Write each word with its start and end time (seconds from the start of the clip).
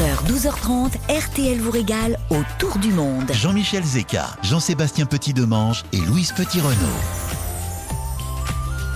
11h, 0.00 0.32
12h30, 0.32 0.92
RTL 1.10 1.58
vous 1.58 1.70
régale 1.70 2.18
autour 2.30 2.78
du 2.78 2.90
monde. 2.90 3.30
Jean-Michel 3.32 3.84
Zeka, 3.84 4.28
Jean-Sébastien 4.42 5.04
Petit-Demange 5.04 5.84
et 5.92 5.98
Louise 5.98 6.32
Petit-Renault. 6.32 6.74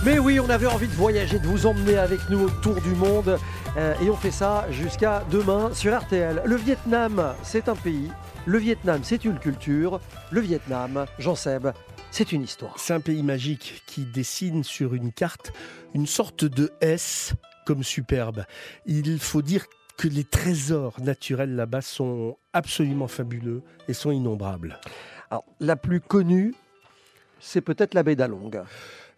Mais 0.03 0.17
oui, 0.17 0.39
on 0.39 0.49
avait 0.49 0.65
envie 0.65 0.87
de 0.87 0.93
voyager, 0.93 1.37
de 1.37 1.45
vous 1.45 1.67
emmener 1.67 1.97
avec 1.97 2.27
nous 2.31 2.45
autour 2.45 2.81
du 2.81 2.89
monde. 2.95 3.37
Euh, 3.77 3.93
et 4.01 4.09
on 4.09 4.15
fait 4.15 4.31
ça 4.31 4.65
jusqu'à 4.71 5.23
demain 5.29 5.71
sur 5.75 5.95
RTL. 5.95 6.41
Le 6.43 6.55
Vietnam, 6.55 7.35
c'est 7.43 7.69
un 7.69 7.75
pays. 7.75 8.09
Le 8.47 8.57
Vietnam, 8.57 9.01
c'est 9.03 9.25
une 9.25 9.37
culture. 9.37 9.99
Le 10.31 10.41
Vietnam, 10.41 11.05
Jean 11.19 11.35
Seb, 11.35 11.71
c'est 12.09 12.31
une 12.31 12.41
histoire. 12.41 12.73
C'est 12.77 12.93
un 12.93 13.01
pays 13.01 13.21
magique 13.21 13.83
qui 13.85 14.05
dessine 14.05 14.63
sur 14.63 14.95
une 14.95 15.11
carte 15.11 15.53
une 15.93 16.07
sorte 16.07 16.45
de 16.45 16.71
S 16.81 17.35
comme 17.67 17.83
superbe. 17.83 18.45
Il 18.87 19.19
faut 19.19 19.43
dire 19.43 19.65
que 19.97 20.07
les 20.07 20.23
trésors 20.23 20.99
naturels 21.01 21.55
là-bas 21.55 21.81
sont 21.81 22.37
absolument 22.53 23.07
fabuleux 23.07 23.61
et 23.87 23.93
sont 23.93 24.11
innombrables. 24.11 24.79
Alors, 25.29 25.45
la 25.59 25.75
plus 25.75 26.01
connue, 26.01 26.53
c'est 27.39 27.61
peut-être 27.61 27.93
la 27.93 28.03
baie 28.03 28.15
d'Along. 28.15 28.63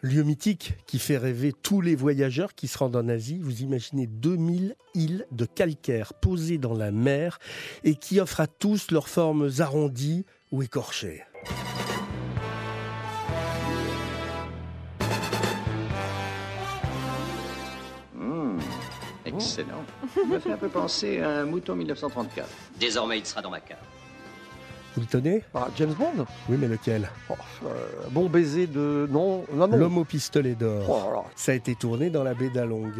Lieu 0.02 0.22
mythique 0.22 0.78
qui 0.86 1.00
fait 1.00 1.18
rêver 1.18 1.54
tous 1.54 1.82
les 1.82 1.96
voyageurs 1.96 2.54
qui 2.54 2.68
se 2.68 2.78
rendent 2.78 2.96
en 2.96 3.10
Asie. 3.10 3.40
Vous 3.42 3.62
imaginez 3.62 4.06
2000 4.06 4.76
îles 4.94 5.26
de 5.32 5.46
calcaire 5.46 6.14
posées 6.14 6.60
dans 6.60 6.76
la 6.76 6.92
mer 6.92 7.40
et 7.84 7.96
qui 7.96 8.20
offrent 8.20 8.42
à 8.42 8.48
tous 8.48 8.92
leurs 8.92 9.10
formes 9.10 9.50
arrondies 9.60 10.26
ou 10.52 10.62
écorchées. 10.62 11.24
Excellent. 19.38 19.84
Il 20.24 20.30
me 20.30 20.40
fait 20.40 20.52
un 20.52 20.58
peu 20.58 20.70
penser 20.70 21.22
à 21.22 21.30
un 21.30 21.46
mouton 21.46 21.76
1934. 21.76 22.48
Désormais, 22.80 23.20
il 23.20 23.26
sera 23.26 23.42
dans 23.42 23.50
ma 23.50 23.60
cave. 23.60 23.78
Vous 24.96 25.02
le 25.02 25.08
tenez? 25.08 25.44
Ah, 25.54 25.68
James 25.78 25.94
Bond? 25.94 26.26
Oui, 26.50 26.58
mais 26.60 26.68
lequel? 26.68 27.08
Oh, 27.30 27.34
euh, 27.66 27.86
Bon 28.10 28.28
baiser 28.30 28.66
de... 28.66 29.08
Non, 29.12 29.46
non, 29.54 29.68
non. 29.68 29.78
L'homme 29.78 30.00
au 30.00 30.06
pistolet 30.06 30.56
d'or. 30.56 30.90
Oh. 30.90 31.24
Ça 31.36 31.52
a 31.52 31.56
été 31.56 31.76
tourné 31.76 32.10
dans 32.10 32.24
la 32.24 32.34
baie 32.34 32.50
d'Along. 32.50 32.94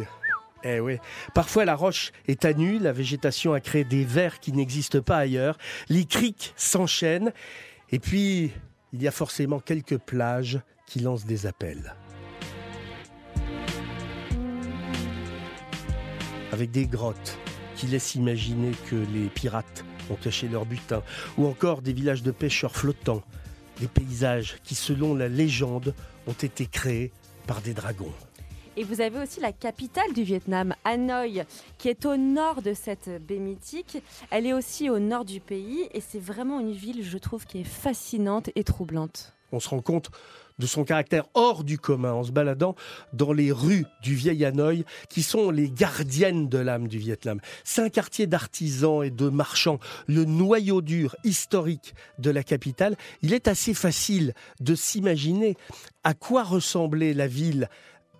Eh 0.64 0.80
oui. 0.80 0.98
Parfois, 1.34 1.64
la 1.64 1.74
roche 1.74 2.12
est 2.26 2.44
à 2.44 2.52
nu, 2.52 2.78
la 2.78 2.92
végétation 2.92 3.52
a 3.52 3.60
créé 3.60 3.84
des 3.84 4.04
vers 4.04 4.40
qui 4.40 4.52
n'existent 4.52 5.00
pas 5.00 5.16
ailleurs, 5.16 5.58
les 5.88 6.04
criques 6.04 6.52
s'enchaînent, 6.56 7.32
et 7.90 7.98
puis, 7.98 8.52
il 8.92 9.02
y 9.02 9.08
a 9.08 9.12
forcément 9.12 9.60
quelques 9.60 9.98
plages 9.98 10.60
qui 10.86 11.00
lancent 11.00 11.26
des 11.26 11.46
appels. 11.46 11.94
Avec 16.52 16.70
des 16.70 16.86
grottes 16.86 17.38
qui 17.76 17.86
laissent 17.86 18.14
imaginer 18.14 18.72
que 18.88 18.96
les 18.96 19.28
pirates 19.28 19.84
ont 20.10 20.16
caché 20.16 20.48
leur 20.48 20.64
butin, 20.64 21.02
ou 21.36 21.46
encore 21.46 21.82
des 21.82 21.92
villages 21.92 22.22
de 22.22 22.30
pêcheurs 22.30 22.74
flottants, 22.74 23.22
des 23.80 23.88
paysages 23.88 24.56
qui, 24.64 24.74
selon 24.74 25.14
la 25.14 25.28
légende, 25.28 25.94
ont 26.26 26.32
été 26.32 26.66
créés 26.66 27.12
par 27.46 27.60
des 27.60 27.74
dragons. 27.74 28.12
Et 28.76 28.84
vous 28.84 29.00
avez 29.00 29.20
aussi 29.20 29.40
la 29.40 29.52
capitale 29.52 30.12
du 30.14 30.22
Vietnam, 30.22 30.74
Hanoï, 30.84 31.44
qui 31.78 31.88
est 31.88 32.06
au 32.06 32.16
nord 32.16 32.62
de 32.62 32.74
cette 32.74 33.10
baie 33.26 33.40
mythique. 33.40 33.98
Elle 34.30 34.46
est 34.46 34.52
aussi 34.52 34.88
au 34.88 35.00
nord 35.00 35.24
du 35.24 35.40
pays 35.40 35.88
et 35.92 36.00
c'est 36.00 36.20
vraiment 36.20 36.60
une 36.60 36.72
ville, 36.72 37.02
je 37.02 37.18
trouve, 37.18 37.44
qui 37.44 37.60
est 37.60 37.64
fascinante 37.64 38.50
et 38.54 38.62
troublante. 38.62 39.34
On 39.50 39.58
se 39.58 39.68
rend 39.68 39.80
compte 39.80 40.10
de 40.58 40.66
son 40.66 40.84
caractère 40.84 41.24
hors 41.34 41.64
du 41.64 41.78
commun 41.78 42.12
en 42.12 42.24
se 42.24 42.32
baladant 42.32 42.74
dans 43.12 43.32
les 43.32 43.52
rues 43.52 43.86
du 44.02 44.14
vieil 44.14 44.44
Hanoï 44.44 44.84
qui 45.08 45.22
sont 45.22 45.50
les 45.50 45.70
gardiennes 45.70 46.48
de 46.48 46.58
l'âme 46.58 46.88
du 46.88 46.98
Vietnam. 46.98 47.40
C'est 47.64 47.82
un 47.82 47.88
quartier 47.88 48.26
d'artisans 48.26 49.02
et 49.02 49.10
de 49.10 49.28
marchands, 49.28 49.78
le 50.06 50.24
noyau 50.24 50.82
dur 50.82 51.16
historique 51.24 51.94
de 52.18 52.30
la 52.30 52.42
capitale. 52.42 52.96
Il 53.22 53.32
est 53.32 53.48
assez 53.48 53.74
facile 53.74 54.34
de 54.60 54.74
s'imaginer 54.74 55.56
à 56.04 56.14
quoi 56.14 56.42
ressemblait 56.42 57.14
la 57.14 57.26
ville 57.26 57.68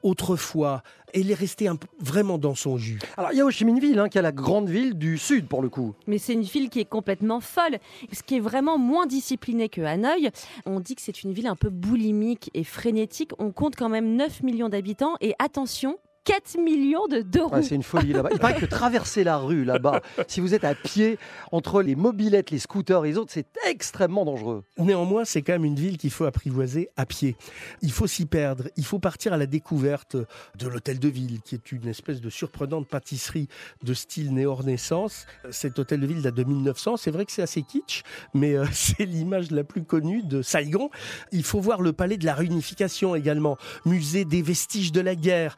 autrefois. 0.03 0.82
Et 1.14 1.20
il 1.20 1.31
est 1.31 1.34
resté 1.34 1.69
un 1.69 1.78
vraiment 2.00 2.36
dans 2.36 2.54
son 2.54 2.76
jus. 2.76 2.98
Alors, 3.16 3.32
il 3.32 3.38
y 3.38 3.41
a 3.41 3.47
Ho 3.47 3.50
Chi 3.50 3.64
Minh 3.64 3.81
Ville, 3.81 3.98
hein, 3.98 4.09
qui 4.09 4.19
est 4.19 4.22
la 4.22 4.32
grande 4.32 4.69
ville 4.69 4.94
du 4.94 5.16
sud, 5.16 5.47
pour 5.47 5.62
le 5.62 5.69
coup. 5.69 5.94
Mais 6.06 6.19
c'est 6.19 6.34
une 6.34 6.42
ville 6.42 6.69
qui 6.69 6.81
est 6.81 6.84
complètement 6.84 7.41
folle, 7.41 7.78
ce 8.12 8.22
qui 8.22 8.37
est 8.37 8.41
vraiment 8.41 8.78
moins 8.78 9.06
discipliné 9.06 9.69
que 9.69 9.81
Hanoï. 9.81 10.31
On 10.66 10.81
dit 10.81 10.94
que 10.94 11.03
c'est 11.03 11.22
une 11.22 11.32
ville 11.32 11.47
un 11.47 11.56
peu 11.56 11.70
boulimique 11.70 12.50
et 12.53 12.64
frénétique. 12.64 13.32
On 13.38 13.53
compte 13.53 13.76
quand 13.76 13.88
même 13.88 14.16
9 14.16 14.42
millions 14.42 14.69
d'habitants 14.69 15.14
et 15.20 15.34
attention, 15.38 15.98
4 16.28 16.59
millions 16.59 17.06
de 17.06 17.22
deux 17.22 17.43
roues. 17.43 17.55
Ouais, 17.55 17.62
c'est 17.62 17.75
une 17.75 17.83
folie 17.83 18.12
là-bas. 18.12 18.28
Il 18.33 18.39
paraît 18.39 18.61
que 18.61 18.66
traverser 18.66 19.25
la 19.25 19.39
rue 19.39 19.65
là-bas, 19.65 20.03
si 20.28 20.41
vous 20.41 20.53
êtes 20.53 20.65
à 20.65 20.75
pied 20.75 21.19
entre 21.53 21.81
les 21.81 21.97
mobilettes, 21.97 22.50
les 22.50 22.59
scooters 22.59 23.06
et 23.06 23.09
les 23.09 23.16
autres, 23.16 23.33
c'est 23.33 23.47
extrêmement 23.66 24.27
dangereux. 24.27 24.62
Néanmoins, 24.77 25.25
c'est 25.25 25.41
quand 25.41 25.55
même 25.55 25.65
une 25.65 25.77
ville 25.77 25.97
qu'il 25.97 26.11
faut 26.11 26.27
apprivoiser 26.27 26.91
à 26.99 27.06
pied. 27.06 27.34
Il 27.81 27.93
faut 27.93 28.06
s'y 28.06 28.27
perdre. 28.27 28.65
Il 28.77 28.84
faut 28.84 28.99
partir 28.99 29.33
à 29.33 29.38
la 29.38 29.47
découverte 29.47 30.17
de 30.59 30.69
l'hôtel 30.69 30.99
de 30.99 31.09
ville, 31.09 31.41
qui 31.41 31.55
est 31.55 31.72
une 31.72 31.88
espèce 31.88 32.21
de 32.21 32.28
surprenante 32.28 32.87
pâtisserie 32.88 33.49
de 33.83 33.94
style 33.94 34.34
néo-renaissance. 34.34 35.25
Cet 35.50 35.78
hôtel 35.78 36.00
de 36.00 36.06
ville 36.06 36.21
date 36.21 36.34
de 36.34 36.44
1900. 36.44 36.99
C'est 36.99 37.11
vrai 37.11 37.25
que 37.25 37.33
c'est 37.33 37.41
assez 37.41 37.62
kitsch, 37.62 38.03
mais 38.34 38.55
euh, 38.55 38.67
c'est 38.72 39.06
l'image 39.06 39.50
la 39.50 39.65
plus 39.65 39.83
connue 39.83 40.22
de 40.22 40.43
Saigon. 40.43 40.91
Il 41.33 41.43
faut 41.43 41.61
voir 41.61 41.81
le 41.81 41.94
palais 41.94 42.19
de 42.19 42.27
la 42.27 42.34
réunification 42.34 43.15
également, 43.15 43.56
musée 43.87 44.27
des 44.27 44.43
vestiges 44.43 44.93
de 44.93 45.00
la 45.00 45.15
guerre. 45.15 45.56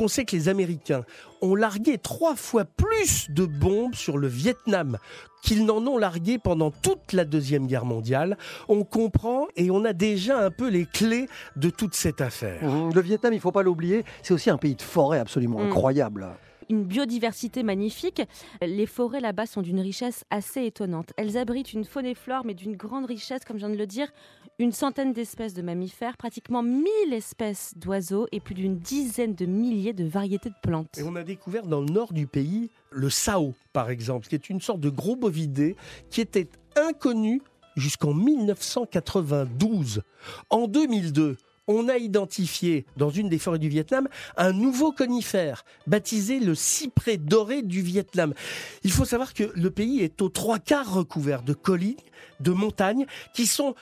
Lorsqu'on 0.00 0.14
sait 0.14 0.24
que 0.24 0.34
les 0.34 0.48
Américains 0.48 1.04
ont 1.42 1.54
largué 1.54 1.98
trois 1.98 2.34
fois 2.34 2.64
plus 2.64 3.30
de 3.30 3.44
bombes 3.44 3.94
sur 3.94 4.16
le 4.16 4.28
Vietnam 4.28 4.96
qu'ils 5.42 5.66
n'en 5.66 5.86
ont 5.86 5.98
largué 5.98 6.38
pendant 6.38 6.70
toute 6.70 7.12
la 7.12 7.26
Deuxième 7.26 7.66
Guerre 7.66 7.84
mondiale, 7.84 8.38
on 8.70 8.82
comprend 8.84 9.46
et 9.56 9.70
on 9.70 9.84
a 9.84 9.92
déjà 9.92 10.42
un 10.42 10.50
peu 10.50 10.70
les 10.70 10.86
clés 10.86 11.26
de 11.56 11.68
toute 11.68 11.94
cette 11.94 12.22
affaire. 12.22 12.62
Mmh, 12.64 12.94
Le 12.94 13.00
Vietnam, 13.02 13.34
il 13.34 13.40
faut 13.40 13.52
pas 13.52 13.62
l'oublier, 13.62 14.04
c'est 14.22 14.32
aussi 14.32 14.48
un 14.48 14.56
pays 14.56 14.74
de 14.74 14.80
forêt 14.82 15.18
absolument 15.18 15.58
Mm. 15.58 15.66
incroyable. 15.66 16.28
une 16.70 16.84
biodiversité 16.84 17.64
magnifique. 17.64 18.22
Les 18.62 18.86
forêts 18.86 19.18
là-bas 19.20 19.46
sont 19.46 19.60
d'une 19.60 19.80
richesse 19.80 20.24
assez 20.30 20.64
étonnante. 20.66 21.12
Elles 21.16 21.36
abritent 21.36 21.72
une 21.72 21.84
faune 21.84 22.06
et 22.06 22.14
flore, 22.14 22.44
mais 22.44 22.54
d'une 22.54 22.76
grande 22.76 23.06
richesse, 23.06 23.44
comme 23.44 23.56
je 23.56 23.66
viens 23.66 23.74
de 23.74 23.78
le 23.78 23.88
dire. 23.88 24.06
Une 24.60 24.72
centaine 24.72 25.14
d'espèces 25.14 25.54
de 25.54 25.62
mammifères, 25.62 26.18
pratiquement 26.18 26.62
1000 26.62 26.84
espèces 27.12 27.72
d'oiseaux 27.76 28.26
et 28.30 28.40
plus 28.40 28.52
d'une 28.52 28.76
dizaine 28.76 29.34
de 29.34 29.46
milliers 29.46 29.94
de 29.94 30.04
variétés 30.04 30.50
de 30.50 30.54
plantes. 30.62 30.98
Et 30.98 31.02
on 31.02 31.16
a 31.16 31.22
découvert 31.22 31.64
dans 31.64 31.80
le 31.80 31.86
nord 31.86 32.12
du 32.12 32.26
pays 32.26 32.68
le 32.90 33.08
sao, 33.08 33.54
par 33.72 33.88
exemple, 33.88 34.28
qui 34.28 34.34
est 34.34 34.50
une 34.50 34.60
sorte 34.60 34.80
de 34.80 34.90
gros 34.90 35.16
bovidé 35.16 35.76
qui 36.10 36.20
était 36.20 36.46
inconnu 36.76 37.40
jusqu'en 37.74 38.12
1992. 38.12 40.02
En 40.50 40.66
2002, 40.68 41.38
on 41.66 41.88
a 41.88 41.96
identifié 41.96 42.84
dans 42.98 43.08
une 43.08 43.30
des 43.30 43.38
forêts 43.38 43.58
du 43.58 43.70
Vietnam 43.70 44.08
un 44.36 44.52
nouveau 44.52 44.92
conifère 44.92 45.64
baptisé 45.86 46.38
le 46.38 46.54
cyprès 46.54 47.16
doré 47.16 47.62
du 47.62 47.80
Vietnam. 47.80 48.34
Il 48.84 48.92
faut 48.92 49.06
savoir 49.06 49.32
que 49.32 49.52
le 49.54 49.70
pays 49.70 50.00
est 50.00 50.20
aux 50.20 50.28
trois 50.28 50.58
quarts 50.58 50.92
recouvert 50.92 51.42
de 51.42 51.54
collines, 51.54 51.96
de 52.40 52.50
montagnes 52.50 53.06
qui 53.32 53.46
sont 53.46 53.74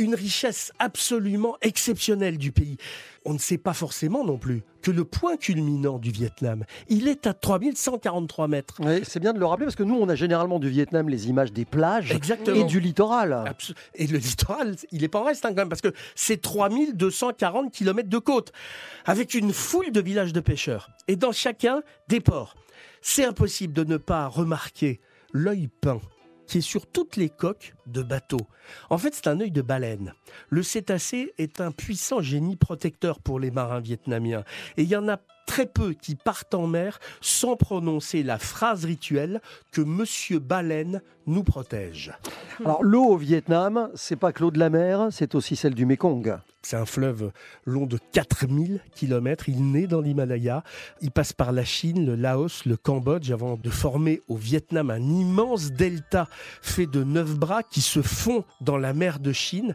une 0.00 0.14
richesse 0.14 0.72
absolument 0.78 1.56
exceptionnelle 1.60 2.38
du 2.38 2.52
pays. 2.52 2.78
On 3.26 3.34
ne 3.34 3.38
sait 3.38 3.58
pas 3.58 3.74
forcément 3.74 4.24
non 4.24 4.38
plus 4.38 4.62
que 4.80 4.90
le 4.90 5.04
point 5.04 5.36
culminant 5.36 5.98
du 5.98 6.10
Vietnam, 6.10 6.64
il 6.88 7.06
est 7.06 7.26
à 7.26 7.34
3143 7.34 8.48
mètres. 8.48 8.80
C'est 9.04 9.20
bien 9.20 9.34
de 9.34 9.38
le 9.38 9.44
rappeler 9.44 9.66
parce 9.66 9.76
que 9.76 9.82
nous, 9.82 9.96
on 9.96 10.08
a 10.08 10.14
généralement 10.14 10.58
du 10.58 10.70
Vietnam 10.70 11.10
les 11.10 11.28
images 11.28 11.52
des 11.52 11.66
plages 11.66 12.12
Exactement. 12.12 12.56
et 12.56 12.64
du 12.64 12.80
littoral. 12.80 13.54
Et 13.94 14.06
le 14.06 14.16
littoral, 14.16 14.74
il 14.90 15.04
est 15.04 15.08
pas 15.08 15.20
en 15.20 15.24
reste 15.24 15.44
hein, 15.44 15.50
quand 15.50 15.56
même, 15.56 15.68
parce 15.68 15.82
que 15.82 15.92
c'est 16.14 16.40
3240 16.40 17.70
km 17.70 18.08
de 18.08 18.18
côte, 18.18 18.52
avec 19.04 19.34
une 19.34 19.52
foule 19.52 19.92
de 19.92 20.00
villages 20.00 20.32
de 20.32 20.40
pêcheurs, 20.40 20.88
et 21.08 21.16
dans 21.16 21.32
chacun 21.32 21.82
des 22.08 22.20
ports. 22.20 22.54
C'est 23.02 23.26
impossible 23.26 23.74
de 23.74 23.84
ne 23.84 23.98
pas 23.98 24.28
remarquer 24.28 25.00
l'œil 25.32 25.68
peint 25.82 26.00
qui 26.50 26.58
est 26.58 26.62
sur 26.62 26.88
toutes 26.88 27.14
les 27.14 27.28
coques 27.28 27.74
de 27.86 28.02
bateaux. 28.02 28.48
En 28.90 28.98
fait, 28.98 29.14
c'est 29.14 29.28
un 29.28 29.38
œil 29.38 29.52
de 29.52 29.62
baleine. 29.62 30.14
Le 30.48 30.64
cétacé 30.64 31.32
est 31.38 31.60
un 31.60 31.70
puissant 31.70 32.20
génie 32.20 32.56
protecteur 32.56 33.20
pour 33.20 33.38
les 33.38 33.52
marins 33.52 33.78
vietnamiens. 33.78 34.42
Et 34.76 34.82
il 34.82 34.88
y 34.88 34.96
en 34.96 35.08
a 35.08 35.20
très 35.50 35.66
peu 35.66 35.94
qui 35.94 36.14
partent 36.14 36.54
en 36.54 36.68
mer 36.68 37.00
sans 37.20 37.56
prononcer 37.56 38.22
la 38.22 38.38
phrase 38.38 38.84
rituelle 38.84 39.40
que 39.72 39.80
Monsieur 39.80 40.38
Baleine 40.38 41.02
nous 41.26 41.42
protège. 41.42 42.12
Alors, 42.64 42.84
l'eau 42.84 43.06
au 43.06 43.16
Vietnam, 43.16 43.90
c'est 43.96 44.14
pas 44.14 44.32
que 44.32 44.42
l'eau 44.42 44.52
de 44.52 44.60
la 44.60 44.70
mer, 44.70 45.08
c'est 45.10 45.34
aussi 45.34 45.56
celle 45.56 45.74
du 45.74 45.86
Mekong. 45.86 46.38
C'est 46.62 46.76
un 46.76 46.86
fleuve 46.86 47.32
long 47.64 47.86
de 47.86 47.98
4000 48.12 48.80
km. 48.94 49.48
Il 49.48 49.72
naît 49.72 49.88
dans 49.88 50.00
l'Himalaya. 50.00 50.62
Il 51.00 51.10
passe 51.10 51.32
par 51.32 51.50
la 51.50 51.64
Chine, 51.64 52.06
le 52.06 52.14
Laos, 52.14 52.64
le 52.64 52.76
Cambodge 52.76 53.32
avant 53.32 53.56
de 53.56 53.70
former 53.70 54.22
au 54.28 54.36
Vietnam 54.36 54.88
un 54.90 55.02
immense 55.02 55.72
delta 55.72 56.28
fait 56.62 56.86
de 56.86 57.02
neuf 57.02 57.34
bras 57.34 57.64
qui 57.64 57.80
se 57.80 58.02
fond 58.02 58.44
dans 58.60 58.76
la 58.76 58.92
mer 58.92 59.18
de 59.18 59.32
Chine. 59.32 59.74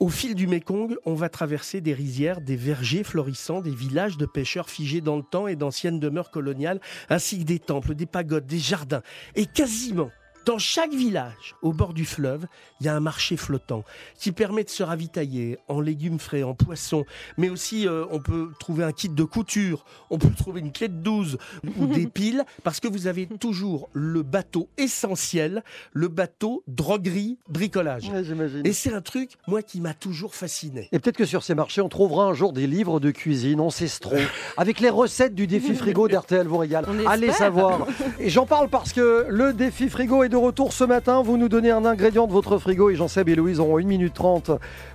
Au 0.00 0.08
fil 0.08 0.34
du 0.34 0.46
Mékong, 0.46 0.96
on 1.04 1.12
va 1.12 1.28
traverser 1.28 1.82
des 1.82 1.92
rizières, 1.92 2.40
des 2.40 2.56
vergers 2.56 3.04
florissants, 3.04 3.60
des 3.60 3.74
villages 3.74 4.16
de 4.16 4.24
pêcheurs 4.24 4.70
figés 4.70 5.02
dans 5.02 5.18
le 5.18 5.22
temps 5.22 5.46
et 5.46 5.56
d'anciennes 5.56 6.00
demeures 6.00 6.30
coloniales, 6.30 6.80
ainsi 7.10 7.38
que 7.38 7.44
des 7.44 7.58
temples, 7.58 7.94
des 7.94 8.06
pagodes, 8.06 8.46
des 8.46 8.58
jardins. 8.58 9.02
Et 9.34 9.44
quasiment 9.44 10.10
dans 10.50 10.58
chaque 10.58 10.92
village, 10.92 11.54
au 11.62 11.72
bord 11.72 11.94
du 11.94 12.04
fleuve, 12.04 12.48
il 12.80 12.86
y 12.86 12.88
a 12.88 12.96
un 12.96 12.98
marché 12.98 13.36
flottant 13.36 13.84
qui 14.18 14.32
permet 14.32 14.64
de 14.64 14.68
se 14.68 14.82
ravitailler 14.82 15.58
en 15.68 15.80
légumes 15.80 16.18
frais, 16.18 16.42
en 16.42 16.54
poissons, 16.54 17.04
mais 17.38 17.48
aussi 17.48 17.86
euh, 17.86 18.04
on 18.10 18.18
peut 18.18 18.50
trouver 18.58 18.82
un 18.82 18.90
kit 18.90 19.08
de 19.08 19.22
couture, 19.22 19.84
on 20.10 20.18
peut 20.18 20.32
trouver 20.36 20.58
une 20.58 20.72
clé 20.72 20.88
de 20.88 20.94
12 20.94 21.38
ou 21.78 21.86
des 21.86 22.06
piles, 22.08 22.44
parce 22.64 22.80
que 22.80 22.88
vous 22.88 23.06
avez 23.06 23.28
toujours 23.28 23.90
le 23.92 24.24
bateau 24.24 24.68
essentiel, 24.76 25.62
le 25.92 26.08
bateau 26.08 26.64
droguerie 26.66 27.38
bricolage. 27.48 28.10
Ouais. 28.10 28.24
Et 28.64 28.72
c'est 28.72 28.92
un 28.92 29.02
truc, 29.02 29.30
moi, 29.46 29.62
qui 29.62 29.80
m'a 29.80 29.94
toujours 29.94 30.34
fasciné. 30.34 30.88
Et 30.90 30.98
peut-être 30.98 31.16
que 31.16 31.26
sur 31.26 31.44
ces 31.44 31.54
marchés, 31.54 31.80
on 31.80 31.88
trouvera 31.88 32.24
un 32.24 32.34
jour 32.34 32.52
des 32.52 32.66
livres 32.66 32.98
de 32.98 33.12
cuisine 33.12 33.60
ancestraux 33.60 34.16
avec 34.56 34.80
les 34.80 34.90
recettes 34.90 35.36
du 35.36 35.46
défi 35.46 35.76
frigo 35.76 36.08
d'RTL 36.08 36.48
vous 36.48 36.58
régale. 36.58 36.86
Allez 37.06 37.30
savoir. 37.30 37.86
Et 38.18 38.30
j'en 38.30 38.46
parle 38.46 38.68
parce 38.68 38.92
que 38.92 39.26
le 39.28 39.52
défi 39.52 39.88
frigo 39.88 40.24
est 40.24 40.28
de 40.28 40.39
retour 40.40 40.72
ce 40.72 40.84
matin. 40.84 41.22
Vous 41.22 41.36
nous 41.36 41.48
donnez 41.48 41.70
un 41.70 41.84
ingrédient 41.84 42.26
de 42.26 42.32
votre 42.32 42.58
frigo 42.58 42.90
et 42.90 42.96
Jean-Seb 42.96 43.28
et 43.28 43.34
Louise 43.34 43.60
auront 43.60 43.78
1 43.78 43.84
minute 43.84 44.14
30 44.14 44.50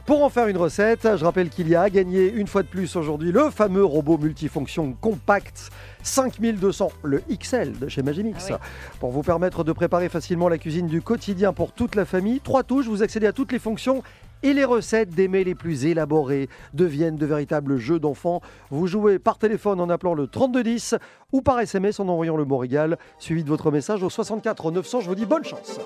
pour 0.06 0.24
en 0.24 0.30
faire 0.30 0.48
une 0.48 0.58
recette. 0.58 1.08
Je 1.16 1.24
rappelle 1.24 1.50
qu'il 1.50 1.70
y 1.70 1.76
a 1.76 1.82
à 1.82 1.90
gagner 1.90 2.32
une 2.32 2.48
fois 2.48 2.64
de 2.64 2.68
plus 2.68 2.96
aujourd'hui 2.96 3.32
le 3.32 3.50
fameux 3.50 3.86
robot 3.86 4.18
multifonction 4.18 4.94
compact 5.00 5.70
5200, 6.04 6.92
le 7.04 7.22
XL 7.32 7.80
de 7.80 7.88
chez 7.88 8.02
Magimix. 8.02 8.52
Ah 8.52 8.60
Pour 9.00 9.12
vous 9.12 9.22
permettre 9.22 9.64
de 9.64 9.72
préparer 9.72 10.10
facilement 10.10 10.50
la 10.50 10.58
cuisine 10.58 10.88
du 10.88 11.02
quotidien 11.02 11.54
pour 11.54 11.72
toute 11.72 11.96
la 11.96 12.06
famille, 12.06 12.40
trois 12.40 12.64
touches, 12.64 12.88
vous 12.88 13.04
accédez 13.04 13.28
à 13.28 13.34
toutes 13.34 13.52
les 13.52 13.60
fonctions 13.60 14.04
et 14.46 14.54
les 14.54 14.64
recettes 14.64 15.10
des 15.10 15.28
mets 15.28 15.44
les 15.44 15.56
plus 15.56 15.88
élaborés 15.88 16.50
deviennent 16.76 17.16
de 17.16 17.26
véritables 17.26 17.80
jeux 17.80 18.00
d'enfants. 18.00 18.42
Vous 18.70 18.86
jouez 18.86 19.18
par 19.18 19.40
téléphone 19.40 19.82
en 19.82 19.90
appelant 19.90 20.14
le 20.14 20.28
3210 20.28 20.94
ou 21.32 21.42
par 21.42 21.60
SMS 21.60 22.00
en 22.00 22.08
envoyant 22.08 22.38
le 22.38 22.46
mot 22.46 22.58
régal 22.58 23.00
suivi 23.18 23.44
de 23.44 23.50
votre 23.50 23.72
message 23.72 24.04
au 24.04 24.10
64 24.12 24.70
900. 24.70 25.02
Je 25.02 25.08
vous 25.08 25.16
dis 25.16 25.26
bonne 25.26 25.44
chance. 25.44 25.80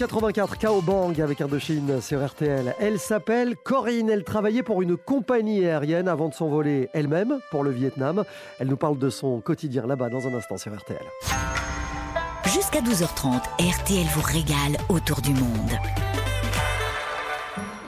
1984, 0.00 0.56
Kao 0.56 0.80
Bang 0.80 1.20
avec 1.20 1.42
Indochine 1.42 2.00
sur 2.00 2.26
RTL. 2.26 2.74
Elle 2.80 2.98
s'appelle 2.98 3.54
Corinne. 3.54 4.08
Elle 4.08 4.24
travaillait 4.24 4.62
pour 4.62 4.80
une 4.80 4.96
compagnie 4.96 5.66
aérienne 5.66 6.08
avant 6.08 6.30
de 6.30 6.34
s'envoler 6.34 6.88
elle-même 6.94 7.38
pour 7.50 7.64
le 7.64 7.70
Vietnam. 7.70 8.24
Elle 8.58 8.68
nous 8.68 8.78
parle 8.78 8.98
de 8.98 9.10
son 9.10 9.42
quotidien 9.42 9.86
là-bas 9.86 10.08
dans 10.08 10.26
un 10.26 10.32
instant 10.32 10.56
sur 10.56 10.74
RTL. 10.74 11.04
Jusqu'à 12.46 12.80
12h30, 12.80 13.42
RTL 13.60 14.06
vous 14.14 14.22
régale 14.22 14.78
autour 14.88 15.20
du 15.20 15.34
monde. 15.34 15.72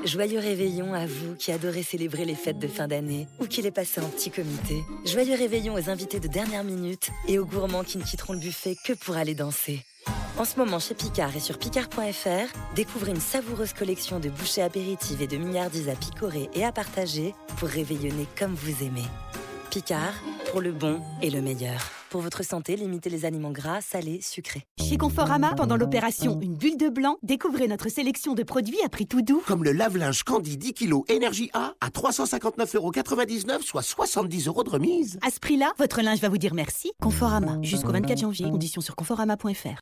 Joyeux 0.04 0.40
réveillon 0.40 0.92
à 0.92 1.06
vous 1.06 1.34
qui 1.38 1.50
adorez 1.50 1.82
célébrer 1.82 2.26
les 2.26 2.34
fêtes 2.34 2.58
de 2.58 2.68
fin 2.68 2.88
d'année 2.88 3.26
ou 3.40 3.46
qui 3.46 3.62
les 3.62 3.70
passez 3.70 4.02
en 4.02 4.08
petit 4.08 4.30
comité. 4.30 4.82
Joyeux 5.06 5.36
réveillon 5.36 5.72
aux 5.72 5.88
invités 5.88 6.20
de 6.20 6.28
dernière 6.28 6.64
minute 6.64 7.10
et 7.26 7.38
aux 7.38 7.46
gourmands 7.46 7.84
qui 7.84 7.96
ne 7.96 8.02
quitteront 8.02 8.34
le 8.34 8.40
buffet 8.40 8.76
que 8.84 8.92
pour 8.92 9.16
aller 9.16 9.34
danser. 9.34 9.82
En 10.38 10.44
ce 10.44 10.56
moment 10.56 10.78
chez 10.78 10.94
Picard 10.94 11.36
et 11.36 11.40
sur 11.40 11.58
picard.fr, 11.58 12.74
découvrez 12.74 13.10
une 13.10 13.20
savoureuse 13.20 13.74
collection 13.74 14.18
de 14.18 14.30
bouchées 14.30 14.62
apéritives 14.62 15.20
et 15.20 15.26
de 15.26 15.36
milliardises 15.36 15.88
à 15.88 15.94
picorer 15.94 16.48
et 16.54 16.64
à 16.64 16.72
partager 16.72 17.34
pour 17.58 17.68
réveillonner 17.68 18.26
comme 18.38 18.54
vous 18.54 18.82
aimez. 18.82 19.06
Picard, 19.70 20.14
pour 20.50 20.60
le 20.60 20.72
bon 20.72 21.00
et 21.20 21.30
le 21.30 21.42
meilleur. 21.42 22.01
Pour 22.12 22.20
votre 22.20 22.44
santé, 22.44 22.76
limitez 22.76 23.08
les 23.08 23.24
aliments 23.24 23.52
gras, 23.52 23.80
salés, 23.80 24.20
sucrés. 24.20 24.66
Chez 24.78 24.98
Conforama, 24.98 25.54
pendant 25.54 25.78
l'opération 25.78 26.38
Une 26.42 26.56
bulle 26.56 26.76
de 26.76 26.90
blanc, 26.90 27.16
découvrez 27.22 27.68
notre 27.68 27.88
sélection 27.88 28.34
de 28.34 28.42
produits 28.42 28.76
à 28.84 28.90
prix 28.90 29.06
tout 29.06 29.22
doux. 29.22 29.42
Comme 29.46 29.64
le 29.64 29.72
lave-linge 29.72 30.22
Candy 30.22 30.58
10 30.58 30.74
kg 30.74 31.00
Énergie 31.08 31.48
A 31.54 31.72
à 31.80 31.88
359,99€, 31.88 33.62
soit 33.62 33.80
70 33.80 34.46
euros 34.46 34.62
de 34.62 34.68
remise. 34.68 35.18
À 35.26 35.30
ce 35.30 35.40
prix-là, 35.40 35.72
votre 35.78 36.02
linge 36.02 36.20
va 36.20 36.28
vous 36.28 36.36
dire 36.36 36.52
merci. 36.52 36.92
Conforama, 37.00 37.56
jusqu'au 37.62 37.92
24 37.92 38.18
janvier. 38.18 38.50
Conditions 38.50 38.82
sur 38.82 38.94
conforama.fr. 38.94 39.80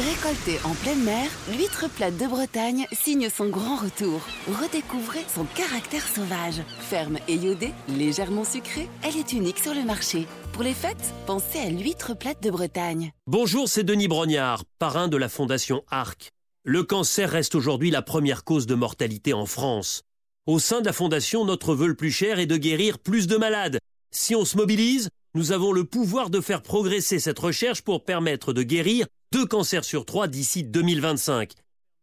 Récoltée 0.00 0.58
en 0.64 0.72
pleine 0.76 1.04
mer, 1.04 1.28
l'huître 1.52 1.86
plate 1.90 2.16
de 2.16 2.26
Bretagne 2.26 2.86
signe 2.90 3.28
son 3.28 3.50
grand 3.50 3.76
retour. 3.76 4.22
Redécouvrez 4.48 5.20
son 5.28 5.44
caractère 5.44 6.06
sauvage. 6.08 6.62
Ferme 6.78 7.18
et 7.28 7.34
iodée, 7.34 7.74
légèrement 7.86 8.44
sucrée, 8.44 8.88
elle 9.02 9.18
est 9.18 9.34
unique 9.34 9.58
sur 9.58 9.74
le 9.74 9.84
marché. 9.84 10.26
Pour 10.54 10.62
les 10.62 10.72
fêtes, 10.72 11.12
pensez 11.26 11.58
à 11.58 11.68
l'huître 11.68 12.16
plate 12.16 12.42
de 12.42 12.50
Bretagne. 12.50 13.12
Bonjour, 13.26 13.68
c'est 13.68 13.84
Denis 13.84 14.08
Brognard, 14.08 14.64
parrain 14.78 15.08
de 15.08 15.18
la 15.18 15.28
Fondation 15.28 15.84
ARC. 15.90 16.30
Le 16.64 16.82
cancer 16.82 17.28
reste 17.28 17.54
aujourd'hui 17.54 17.90
la 17.90 18.00
première 18.00 18.42
cause 18.42 18.66
de 18.66 18.74
mortalité 18.74 19.34
en 19.34 19.44
France. 19.44 20.00
Au 20.46 20.58
sein 20.58 20.80
de 20.80 20.86
la 20.86 20.94
Fondation, 20.94 21.44
notre 21.44 21.74
vœu 21.74 21.88
le 21.88 21.94
plus 21.94 22.10
cher 22.10 22.38
est 22.38 22.46
de 22.46 22.56
guérir 22.56 23.00
plus 23.00 23.26
de 23.26 23.36
malades. 23.36 23.78
Si 24.12 24.34
on 24.34 24.46
se 24.46 24.56
mobilise, 24.56 25.10
nous 25.34 25.52
avons 25.52 25.72
le 25.72 25.84
pouvoir 25.84 26.30
de 26.30 26.40
faire 26.40 26.62
progresser 26.62 27.18
cette 27.18 27.38
recherche 27.38 27.82
pour 27.82 28.02
permettre 28.06 28.54
de 28.54 28.62
guérir 28.62 29.06
deux 29.32 29.46
cancers 29.46 29.84
sur 29.84 30.04
trois 30.04 30.28
d'ici 30.28 30.62
2025. 30.64 31.52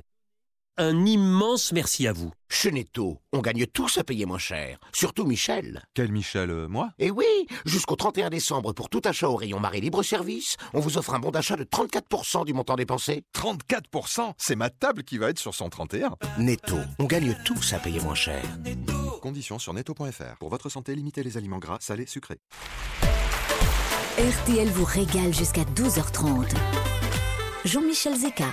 Un 0.80 1.04
immense 1.04 1.72
merci 1.72 2.06
à 2.06 2.14
vous. 2.14 2.32
Chez 2.48 2.72
Netto, 2.72 3.18
on 3.34 3.40
gagne 3.40 3.66
tous 3.66 3.98
à 3.98 4.02
payer 4.02 4.24
moins 4.24 4.38
cher. 4.38 4.78
Surtout 4.94 5.26
Michel. 5.26 5.82
Quel 5.92 6.10
Michel 6.10 6.50
euh, 6.50 6.68
Moi? 6.68 6.88
Eh 6.98 7.10
oui 7.10 7.26
Jusqu'au 7.66 7.96
31 7.96 8.30
décembre, 8.30 8.72
pour 8.72 8.88
tout 8.88 9.02
achat 9.04 9.28
au 9.28 9.36
rayon 9.36 9.60
Marie 9.60 9.82
Libre 9.82 10.02
Service, 10.02 10.56
on 10.72 10.80
vous 10.80 10.96
offre 10.96 11.12
un 11.12 11.18
bon 11.18 11.32
d'achat 11.32 11.56
de 11.56 11.64
34% 11.64 12.46
du 12.46 12.54
montant 12.54 12.76
dépensé. 12.76 13.24
34% 13.36 14.32
C'est 14.38 14.56
ma 14.56 14.70
table 14.70 15.04
qui 15.04 15.18
va 15.18 15.28
être 15.28 15.38
sur 15.38 15.54
131. 15.54 16.16
Netto, 16.38 16.78
on 16.98 17.04
gagne 17.04 17.36
tous 17.44 17.74
à 17.74 17.78
payer 17.78 18.00
moins 18.00 18.14
cher. 18.14 18.42
Conditions 19.20 19.58
sur 19.58 19.74
netto.fr. 19.74 20.38
Pour 20.38 20.48
votre 20.48 20.70
santé, 20.70 20.94
limitez 20.94 21.22
les 21.22 21.36
aliments 21.36 21.58
gras, 21.58 21.76
salés, 21.80 22.06
sucrés. 22.06 22.38
RTL 24.16 24.68
vous 24.68 24.86
régale 24.86 25.34
jusqu'à 25.34 25.64
12h30. 25.64 26.54
Jean-Michel 27.66 28.16
Zeka. 28.16 28.46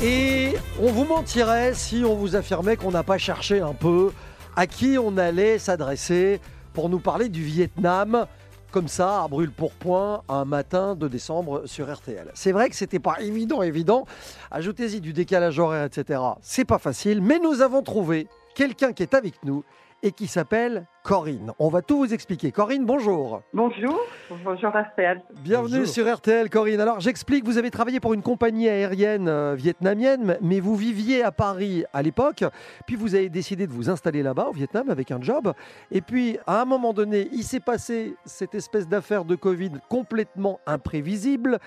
Et 0.00 0.54
on 0.80 0.92
vous 0.92 1.04
mentirait 1.04 1.74
si 1.74 2.04
on 2.04 2.14
vous 2.14 2.36
affirmait 2.36 2.76
qu'on 2.76 2.92
n'a 2.92 3.02
pas 3.02 3.18
cherché 3.18 3.60
un 3.60 3.74
peu 3.74 4.12
à 4.54 4.68
qui 4.68 4.96
on 4.96 5.16
allait 5.16 5.58
s'adresser 5.58 6.40
pour 6.72 6.88
nous 6.88 7.00
parler 7.00 7.28
du 7.28 7.42
Vietnam, 7.42 8.26
comme 8.70 8.86
ça, 8.86 9.24
à 9.24 9.26
brûle 9.26 9.50
pour 9.50 9.72
point, 9.72 10.22
un 10.28 10.44
matin 10.44 10.94
de 10.94 11.08
décembre 11.08 11.62
sur 11.66 11.92
RTL. 11.92 12.30
C'est 12.34 12.52
vrai 12.52 12.70
que 12.70 12.76
c'était 12.76 13.00
pas 13.00 13.20
évident, 13.20 13.60
évident. 13.60 14.06
Ajoutez-y 14.52 15.00
du 15.00 15.12
décalage 15.12 15.58
horaire, 15.58 15.86
etc. 15.86 16.20
C'est 16.42 16.64
pas 16.64 16.78
facile, 16.78 17.20
mais 17.20 17.40
nous 17.40 17.60
avons 17.60 17.82
trouvé 17.82 18.28
quelqu'un 18.54 18.92
qui 18.92 19.02
est 19.02 19.14
avec 19.14 19.34
nous 19.42 19.64
et 20.02 20.12
qui 20.12 20.26
s'appelle 20.26 20.86
Corinne. 21.02 21.52
On 21.58 21.68
va 21.68 21.82
tout 21.82 21.98
vous 21.98 22.14
expliquer. 22.14 22.52
Corinne, 22.52 22.84
bonjour. 22.84 23.42
Bonjour, 23.52 23.98
bonjour 24.44 24.70
RTL. 24.70 25.22
Bienvenue 25.42 25.78
Bonjour. 25.78 25.94
sur 25.94 26.14
RTL, 26.16 26.50
Corinne. 26.50 26.80
Alors 26.80 27.00
j'explique, 27.00 27.44
vous 27.44 27.58
avez 27.58 27.70
travaillé 27.70 27.98
pour 27.98 28.14
une 28.14 28.22
compagnie 28.22 28.68
aérienne 28.68 29.28
euh, 29.28 29.54
vietnamienne, 29.56 30.38
mais 30.40 30.60
vous 30.60 30.76
viviez 30.76 31.22
à 31.22 31.32
Paris 31.32 31.84
à 31.92 32.02
l'époque, 32.02 32.44
puis 32.86 32.96
vous 32.96 33.14
avez 33.14 33.28
décidé 33.28 33.66
de 33.66 33.72
vous 33.72 33.90
installer 33.90 34.22
là-bas 34.22 34.48
au 34.48 34.52
Vietnam 34.52 34.90
avec 34.90 35.10
un 35.10 35.20
job, 35.20 35.52
et 35.90 36.00
puis 36.00 36.38
à 36.46 36.62
un 36.62 36.64
moment 36.64 36.92
donné, 36.92 37.28
il 37.32 37.42
s'est 37.42 37.60
passé 37.60 38.14
cette 38.24 38.54
espèce 38.54 38.86
d'affaire 38.86 39.24
de 39.24 39.34
Covid 39.34 39.72
complètement 39.88 40.60
imprévisible. 40.66 41.58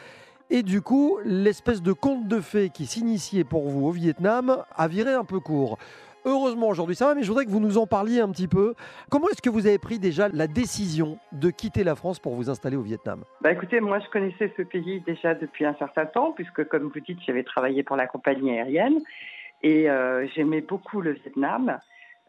Et 0.54 0.64
du 0.64 0.82
coup, 0.82 1.18
l'espèce 1.24 1.82
de 1.82 1.94
conte 1.94 2.28
de 2.28 2.42
fées 2.42 2.70
qui 2.70 2.86
s'initiait 2.86 3.46
pour 3.46 3.70
vous 3.70 3.88
au 3.88 3.92
Vietnam 3.92 4.66
a 4.76 4.88
viré 4.90 5.14
un 5.14 5.24
peu 5.24 5.40
court. 5.40 5.78
Heureusement 6.26 6.70
aujourd'hui 6.70 6.96
ça 6.96 7.08
va, 7.08 7.16
mais 7.16 7.24
je 7.24 7.28
voudrais 7.28 7.46
que 7.46 7.50
vous 7.50 7.60
nous 7.60 7.78
en 7.78 7.88
parliez 7.88 8.20
un 8.20 8.30
petit 8.30 8.48
peu. 8.48 8.76
Comment 9.10 9.28
est-ce 9.30 9.42
que 9.42 9.50
vous 9.50 9.66
avez 9.66 9.80
pris 9.80 10.00
déjà 10.00 10.30
la 10.30 10.48
décision 10.48 11.18
de 11.32 11.50
quitter 11.50 11.84
la 11.84 11.96
France 11.96 12.20
pour 12.20 12.36
vous 12.36 12.50
installer 12.50 12.78
au 12.78 12.82
Vietnam? 12.82 13.24
Bah 13.42 13.52
écoutez, 13.52 13.80
moi 13.80 14.00
je 14.00 14.10
connaissais 14.10 14.54
ce 14.56 14.62
pays 14.62 15.02
déjà 15.02 15.34
depuis 15.34 15.66
un 15.66 15.76
certain 15.76 16.06
temps, 16.06 16.32
puisque 16.32 16.64
comme 16.66 16.92
vous 16.94 17.00
dites, 17.00 17.20
j'avais 17.26 17.44
travaillé 17.44 17.84
pour 17.84 17.96
la 17.96 18.08
compagnie 18.08 18.52
aérienne 18.52 19.00
et 19.64 19.90
euh, 19.90 20.28
j'aimais 20.36 20.62
beaucoup 20.62 21.02
le 21.02 21.12
Vietnam, 21.14 21.80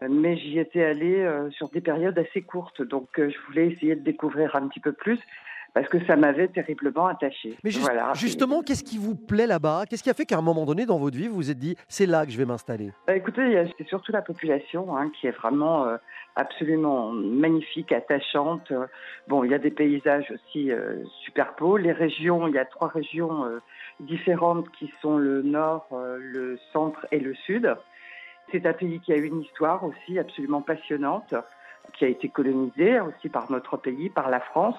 mais 0.08 0.36
j'y 0.36 0.58
étais 0.58 0.82
allée 0.82 1.20
euh, 1.20 1.50
sur 1.50 1.68
des 1.68 1.80
périodes 1.80 2.18
assez 2.18 2.42
courtes, 2.42 2.82
donc 2.82 3.08
euh, 3.18 3.30
je 3.30 3.36
voulais 3.46 3.68
essayer 3.68 3.94
de 3.94 4.02
découvrir 4.02 4.56
un 4.56 4.68
petit 4.68 4.80
peu 4.80 4.92
plus 4.92 5.18
parce 5.74 5.88
que 5.88 6.04
ça 6.06 6.16
m'avait 6.16 6.48
terriblement 6.48 7.06
attachée. 7.06 7.56
Mais 7.64 7.70
juste- 7.70 7.84
Voilà. 7.84 8.12
justement, 8.14 8.62
qu'est-ce 8.62 8.84
qui 8.84 8.98
vous 8.98 9.14
plaît 9.14 9.46
là-bas? 9.46 9.84
Qu'est-ce 9.88 10.02
qui 10.02 10.10
a 10.10 10.14
fait 10.14 10.26
qu'à 10.26 10.36
un 10.38 10.42
moment 10.42 10.64
donné 10.66 10.84
dans 10.86 10.98
votre 10.98 11.16
vie, 11.16 11.28
vous 11.28 11.36
vous 11.36 11.50
êtes 11.50 11.58
dit, 11.58 11.76
c'est 11.88 12.06
là 12.06 12.26
que 12.26 12.32
je 12.32 12.36
vais 12.38 12.44
m'installer? 12.44 12.92
Bah, 13.06 13.16
écoutez, 13.16 13.64
c'est 13.78 13.88
surtout 13.88 14.12
la 14.12 14.22
population 14.22 14.96
hein, 14.96 15.10
qui 15.18 15.26
est 15.26 15.30
vraiment 15.30 15.86
euh, 15.86 15.96
absolument 16.36 17.10
magnifique, 17.12 17.92
attachante. 17.92 18.72
Bon, 19.28 19.44
il 19.44 19.50
y 19.50 19.54
a 19.54 19.58
des 19.58 19.70
paysages 19.70 20.30
aussi 20.30 20.70
euh, 20.70 21.02
super 21.24 21.54
beaux. 21.58 21.76
Les 21.78 21.92
régions, 21.92 22.48
il 22.48 22.54
y 22.54 22.58
a 22.58 22.64
trois 22.66 22.88
régions 22.88 23.44
euh, 23.46 23.60
différentes 24.00 24.68
qui 24.72 24.92
sont 25.00 25.16
le 25.16 25.42
nord, 25.42 25.86
euh, 25.92 26.18
le 26.20 26.58
centre 26.72 27.06
et 27.12 27.18
le 27.18 27.34
sud. 27.34 27.74
C'est 28.50 28.66
un 28.66 28.72
pays 28.74 29.00
qui 29.00 29.12
a 29.12 29.16
une 29.16 29.40
histoire 29.40 29.82
aussi 29.84 30.18
absolument 30.18 30.60
passionnante, 30.60 31.34
qui 31.94 32.04
a 32.04 32.08
été 32.08 32.28
colonisé 32.28 33.00
aussi 33.00 33.28
par 33.30 33.50
notre 33.50 33.76
pays, 33.78 34.10
par 34.10 34.28
la 34.28 34.40
France, 34.40 34.76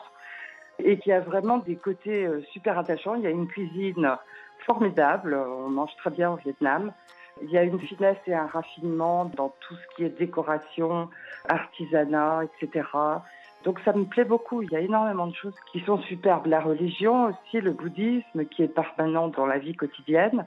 et 0.79 0.97
qui 0.97 1.11
a 1.11 1.19
vraiment 1.19 1.57
des 1.57 1.75
côtés 1.75 2.25
euh, 2.25 2.41
super 2.51 2.77
attachants. 2.77 3.15
Il 3.15 3.21
y 3.21 3.27
a 3.27 3.31
une 3.31 3.47
cuisine 3.47 4.17
formidable, 4.65 5.35
on 5.35 5.69
mange 5.69 5.95
très 5.97 6.09
bien 6.09 6.31
au 6.31 6.35
Vietnam. 6.37 6.91
Il 7.41 7.49
y 7.49 7.57
a 7.57 7.63
une 7.63 7.79
finesse 7.79 8.17
et 8.27 8.33
un 8.33 8.45
raffinement 8.45 9.25
dans 9.25 9.53
tout 9.59 9.75
ce 9.75 9.95
qui 9.95 10.03
est 10.03 10.17
décoration, 10.17 11.09
artisanat, 11.49 12.41
etc. 12.43 12.87
Donc 13.63 13.79
ça 13.83 13.93
me 13.93 14.05
plaît 14.05 14.25
beaucoup. 14.25 14.61
Il 14.61 14.71
y 14.71 14.75
a 14.75 14.79
énormément 14.79 15.27
de 15.27 15.35
choses 15.35 15.55
qui 15.71 15.79
sont 15.81 15.97
superbes. 15.99 16.45
La 16.47 16.59
religion 16.59 17.25
aussi, 17.25 17.61
le 17.61 17.71
bouddhisme 17.71 18.45
qui 18.45 18.63
est 18.63 18.67
permanent 18.67 19.29
dans 19.29 19.45
la 19.45 19.57
vie 19.57 19.75
quotidienne. 19.75 20.45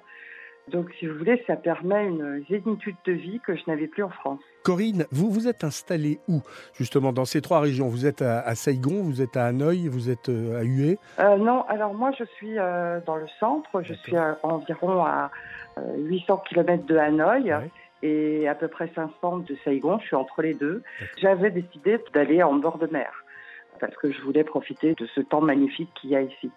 Donc 0.72 0.90
si 0.98 1.06
vous 1.06 1.16
voulez, 1.16 1.42
ça 1.46 1.54
permet 1.54 2.06
une 2.06 2.44
zénitude 2.50 2.96
de 3.04 3.12
vie 3.12 3.40
que 3.46 3.54
je 3.54 3.62
n'avais 3.68 3.86
plus 3.86 4.02
en 4.02 4.08
France. 4.08 4.40
Corinne, 4.64 5.06
vous 5.12 5.30
vous 5.30 5.46
êtes 5.46 5.62
installée 5.62 6.18
où 6.26 6.42
Justement, 6.74 7.12
dans 7.12 7.24
ces 7.24 7.40
trois 7.40 7.60
régions? 7.60 7.88
Vous 7.88 8.04
êtes 8.04 8.20
à, 8.20 8.40
à 8.40 8.56
Saigon, 8.56 9.02
vous 9.02 9.22
êtes 9.22 9.36
à 9.36 9.46
Hanoï, 9.46 9.86
vous 9.86 10.10
êtes 10.10 10.28
euh, 10.28 10.60
à 10.60 10.64
Hue. 10.64 10.98
Euh, 11.20 11.36
non, 11.36 11.62
alors 11.68 11.94
moi 11.94 12.10
je 12.18 12.24
suis 12.24 12.58
euh, 12.58 12.98
dans 13.06 13.16
le 13.16 13.28
centre, 13.38 13.82
je 13.82 13.94
suis 13.94 14.16
à 14.16 14.38
environ 14.42 15.04
à 15.04 15.30
euh, 15.78 15.82
800 15.98 16.42
km 16.48 16.84
de 16.84 16.96
Hanoï 16.96 17.54
et 18.02 18.48
à 18.48 18.56
peu 18.56 18.66
près 18.66 18.90
500 18.94 19.38
de 19.38 19.56
Saigon, 19.64 19.98
je 20.00 20.06
suis 20.06 20.16
entre 20.16 20.42
les 20.42 20.54
deux. 20.54 20.82
J'avais 21.18 21.50
décidé 21.50 21.98
d'aller 22.12 22.42
en 22.42 22.54
bord 22.54 22.78
de 22.78 22.86
mer 22.88 23.12
parce 23.78 23.94
que 23.96 24.10
je 24.10 24.20
voulais 24.22 24.44
profiter 24.44 24.94
de 24.94 25.06
ce 25.06 25.20
temps 25.20 25.40
magnifique 25.40 25.90
qu'il 26.00 26.10
y 26.10 26.16
a 26.16 26.22
ici. 26.22 26.50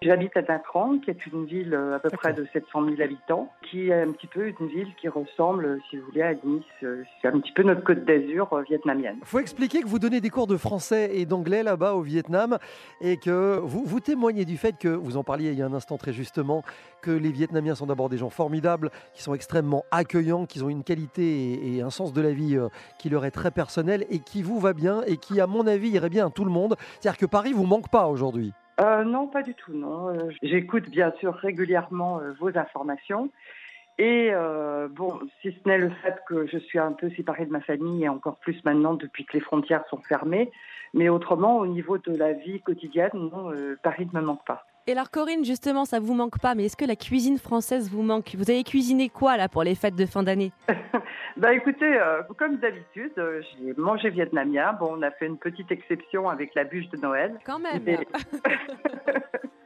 J'habite 0.00 0.36
à 0.36 0.42
Nha 0.42 0.60
Trang, 0.60 0.98
qui 0.98 1.10
est 1.10 1.26
une 1.26 1.44
ville 1.44 1.74
euh, 1.74 1.96
à 1.96 1.98
peu 1.98 2.10
près 2.10 2.32
de 2.32 2.46
700 2.52 2.84
000 2.84 3.02
habitants, 3.02 3.52
qui 3.68 3.88
est 3.88 4.02
un 4.02 4.12
petit 4.12 4.28
peu 4.28 4.46
une 4.46 4.68
ville 4.68 4.94
qui 5.00 5.08
ressemble, 5.08 5.80
si 5.90 5.96
vous 5.96 6.06
voulez, 6.06 6.22
à 6.22 6.34
Nice. 6.34 6.62
Euh, 6.84 7.02
C'est 7.20 7.28
un 7.28 7.40
petit 7.40 7.50
peu 7.50 7.64
notre 7.64 7.82
côte 7.82 8.04
d'Azur 8.04 8.52
euh, 8.52 8.62
vietnamienne. 8.62 9.16
Il 9.20 9.26
faut 9.26 9.40
expliquer 9.40 9.80
que 9.82 9.88
vous 9.88 9.98
donnez 9.98 10.20
des 10.20 10.30
cours 10.30 10.46
de 10.46 10.56
français 10.56 11.10
et 11.14 11.26
d'anglais 11.26 11.64
là-bas 11.64 11.94
au 11.94 12.02
Vietnam 12.02 12.58
et 13.00 13.16
que 13.16 13.58
vous, 13.58 13.82
vous 13.84 13.98
témoignez 13.98 14.44
du 14.44 14.56
fait 14.56 14.78
que, 14.78 14.88
vous 14.88 15.16
en 15.16 15.24
parliez 15.24 15.50
il 15.50 15.58
y 15.58 15.62
a 15.62 15.66
un 15.66 15.74
instant 15.74 15.98
très 15.98 16.12
justement, 16.12 16.62
que 17.02 17.10
les 17.10 17.32
Vietnamiens 17.32 17.74
sont 17.74 17.86
d'abord 17.86 18.08
des 18.08 18.18
gens 18.18 18.30
formidables, 18.30 18.90
qui 19.14 19.22
sont 19.24 19.34
extrêmement 19.34 19.84
accueillants, 19.90 20.46
qui 20.46 20.62
ont 20.62 20.68
une 20.68 20.84
qualité 20.84 21.22
et, 21.22 21.76
et 21.76 21.82
un 21.82 21.90
sens 21.90 22.12
de 22.12 22.20
la 22.20 22.30
vie 22.30 22.56
euh, 22.56 22.68
qui 23.00 23.08
leur 23.08 23.24
est 23.24 23.32
très 23.32 23.50
personnel 23.50 24.06
et 24.10 24.20
qui 24.20 24.44
vous 24.44 24.60
va 24.60 24.74
bien 24.74 25.02
et 25.08 25.16
qui, 25.16 25.40
à 25.40 25.48
mon 25.48 25.66
avis, 25.66 25.88
irait 25.88 26.08
bien 26.08 26.28
à 26.28 26.30
tout 26.30 26.44
le 26.44 26.52
monde. 26.52 26.76
C'est-à-dire 27.00 27.18
que 27.18 27.26
Paris 27.26 27.52
vous 27.52 27.66
manque 27.66 27.90
pas 27.90 28.06
aujourd'hui. 28.06 28.52
Euh, 28.80 29.02
non, 29.04 29.26
pas 29.26 29.42
du 29.42 29.54
tout, 29.54 29.72
non. 29.72 30.08
Euh, 30.08 30.30
J'écoute 30.42 30.88
bien 30.88 31.12
sûr 31.18 31.34
régulièrement 31.34 32.20
euh, 32.20 32.32
vos 32.38 32.56
informations. 32.56 33.30
Et 33.98 34.30
euh, 34.32 34.86
bon, 34.88 35.18
si 35.42 35.50
ce 35.50 35.68
n'est 35.68 35.78
le 35.78 35.90
fait 35.90 36.14
que 36.28 36.46
je 36.46 36.58
suis 36.58 36.78
un 36.78 36.92
peu 36.92 37.10
séparée 37.10 37.46
de 37.46 37.50
ma 37.50 37.60
famille 37.60 38.04
et 38.04 38.08
encore 38.08 38.38
plus 38.38 38.64
maintenant 38.64 38.94
depuis 38.94 39.24
que 39.24 39.32
les 39.32 39.40
frontières 39.40 39.84
sont 39.90 40.00
fermées, 40.02 40.52
mais 40.94 41.08
autrement, 41.08 41.58
au 41.58 41.66
niveau 41.66 41.98
de 41.98 42.14
la 42.14 42.32
vie 42.32 42.60
quotidienne, 42.60 43.10
non, 43.14 43.50
euh, 43.50 43.76
Paris 43.82 44.08
ne 44.12 44.20
me 44.20 44.24
manque 44.24 44.44
pas. 44.46 44.64
Et 44.88 44.92
alors 44.92 45.10
Corinne, 45.10 45.44
justement, 45.44 45.84
ça 45.84 46.00
vous 46.00 46.14
manque 46.14 46.38
pas, 46.40 46.54
mais 46.54 46.64
est-ce 46.64 46.76
que 46.76 46.86
la 46.86 46.96
cuisine 46.96 47.36
française 47.36 47.90
vous 47.90 48.00
manque? 48.00 48.34
Vous 48.34 48.50
avez 48.50 48.64
cuisiné 48.64 49.10
quoi 49.10 49.36
là 49.36 49.46
pour 49.46 49.62
les 49.62 49.74
fêtes 49.74 49.94
de 49.94 50.06
fin 50.06 50.22
d'année? 50.22 50.50
Bah 51.36 51.54
écoutez, 51.54 51.84
euh, 51.84 52.22
comme 52.36 52.56
d'habitude, 52.56 53.12
euh, 53.16 53.40
j'ai 53.60 53.72
mangé 53.76 54.10
vietnamien. 54.10 54.72
Bon, 54.72 54.96
on 54.98 55.02
a 55.02 55.12
fait 55.12 55.26
une 55.26 55.38
petite 55.38 55.70
exception 55.70 56.28
avec 56.28 56.52
la 56.56 56.64
bûche 56.64 56.88
de 56.88 56.96
Noël. 56.96 57.38
Quand 57.44 57.60
même. 57.60 57.86
Et, 57.86 57.96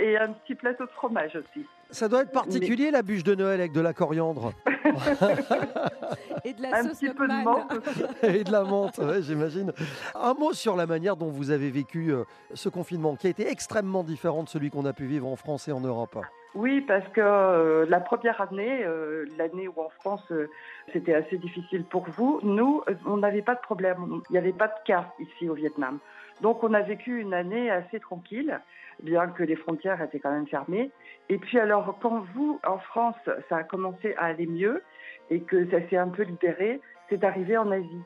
et 0.00 0.16
un 0.16 0.32
petit 0.32 0.54
plateau 0.54 0.84
de 0.84 0.90
fromage 0.90 1.36
aussi. 1.36 1.66
Ça 1.90 2.08
doit 2.08 2.22
être 2.22 2.32
particulier 2.32 2.90
la 2.90 3.02
bûche 3.02 3.24
de 3.24 3.34
Noël 3.34 3.60
avec 3.60 3.72
de 3.72 3.80
la 3.80 3.92
coriandre 3.92 4.52
Et 6.44 6.54
de 6.54 6.62
la 6.62 6.76
Un 6.76 6.82
sauce 6.84 6.98
petit 6.98 7.10
peu 7.10 7.28
de 7.28 7.44
menthe 7.44 7.72
aussi. 7.72 8.02
et 8.22 8.44
de 8.44 8.52
la 8.52 8.64
menthe, 8.64 8.98
ouais, 8.98 9.22
j'imagine. 9.22 9.72
Un 10.14 10.34
mot 10.34 10.52
sur 10.52 10.74
la 10.76 10.86
manière 10.86 11.16
dont 11.16 11.28
vous 11.28 11.50
avez 11.50 11.70
vécu 11.70 12.12
euh, 12.12 12.24
ce 12.54 12.68
confinement 12.68 13.14
qui 13.16 13.26
a 13.26 13.30
été 13.30 13.48
extrêmement 13.48 14.02
différent 14.02 14.42
de 14.42 14.48
celui 14.48 14.70
qu'on 14.70 14.86
a 14.86 14.92
pu 14.92 15.04
vivre 15.04 15.26
en 15.26 15.36
France 15.36 15.68
et 15.68 15.72
en 15.72 15.80
Europe. 15.80 16.18
Oui, 16.54 16.82
parce 16.82 17.06
que 17.08 17.20
euh, 17.20 17.86
la 17.88 18.00
première 18.00 18.40
année, 18.40 18.84
euh, 18.84 19.24
l'année 19.38 19.68
où 19.68 19.80
en 19.80 19.88
France 19.88 20.22
euh, 20.30 20.50
c'était 20.92 21.14
assez 21.14 21.38
difficile 21.38 21.84
pour 21.84 22.04
vous, 22.10 22.40
nous, 22.42 22.82
on 23.06 23.18
n'avait 23.18 23.42
pas 23.42 23.54
de 23.54 23.60
problème. 23.60 24.20
Il 24.28 24.32
n'y 24.32 24.38
avait 24.38 24.52
pas 24.52 24.68
de 24.68 24.74
cas 24.84 25.12
ici 25.18 25.48
au 25.48 25.54
Vietnam. 25.54 25.98
Donc 26.42 26.62
on 26.62 26.74
a 26.74 26.82
vécu 26.82 27.20
une 27.20 27.32
année 27.32 27.70
assez 27.70 28.00
tranquille, 28.00 28.60
bien 29.02 29.28
que 29.28 29.42
les 29.42 29.56
frontières 29.56 30.00
étaient 30.02 30.20
quand 30.20 30.32
même 30.32 30.46
fermées. 30.46 30.90
Et 31.28 31.38
puis 31.38 31.58
alors, 31.58 31.98
quand 32.00 32.24
vous, 32.34 32.60
en 32.66 32.78
France, 32.78 33.16
ça 33.48 33.56
a 33.58 33.62
commencé 33.62 34.14
à 34.16 34.26
aller 34.26 34.46
mieux 34.46 34.82
et 35.30 35.40
que 35.40 35.68
ça 35.70 35.78
s'est 35.88 35.96
un 35.96 36.08
peu 36.08 36.22
libéré, 36.22 36.80
c'est 37.08 37.24
arrivé 37.24 37.56
en 37.56 37.70
Asie. 37.70 38.02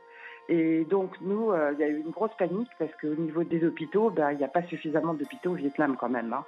Et 0.48 0.84
donc 0.84 1.10
nous, 1.20 1.50
euh, 1.50 1.72
il 1.74 1.80
y 1.80 1.82
a 1.82 1.88
eu 1.88 1.98
une 1.98 2.10
grosse 2.10 2.30
panique 2.38 2.70
parce 2.78 2.92
qu'au 3.00 3.14
niveau 3.16 3.42
des 3.42 3.64
hôpitaux, 3.66 4.10
ben, 4.10 4.30
il 4.30 4.38
n'y 4.38 4.44
a 4.44 4.48
pas 4.48 4.62
suffisamment 4.64 5.14
d'hôpitaux 5.14 5.50
au 5.50 5.54
Vietnam 5.54 5.96
quand 5.98 6.08
même. 6.08 6.32
hein. 6.32 6.44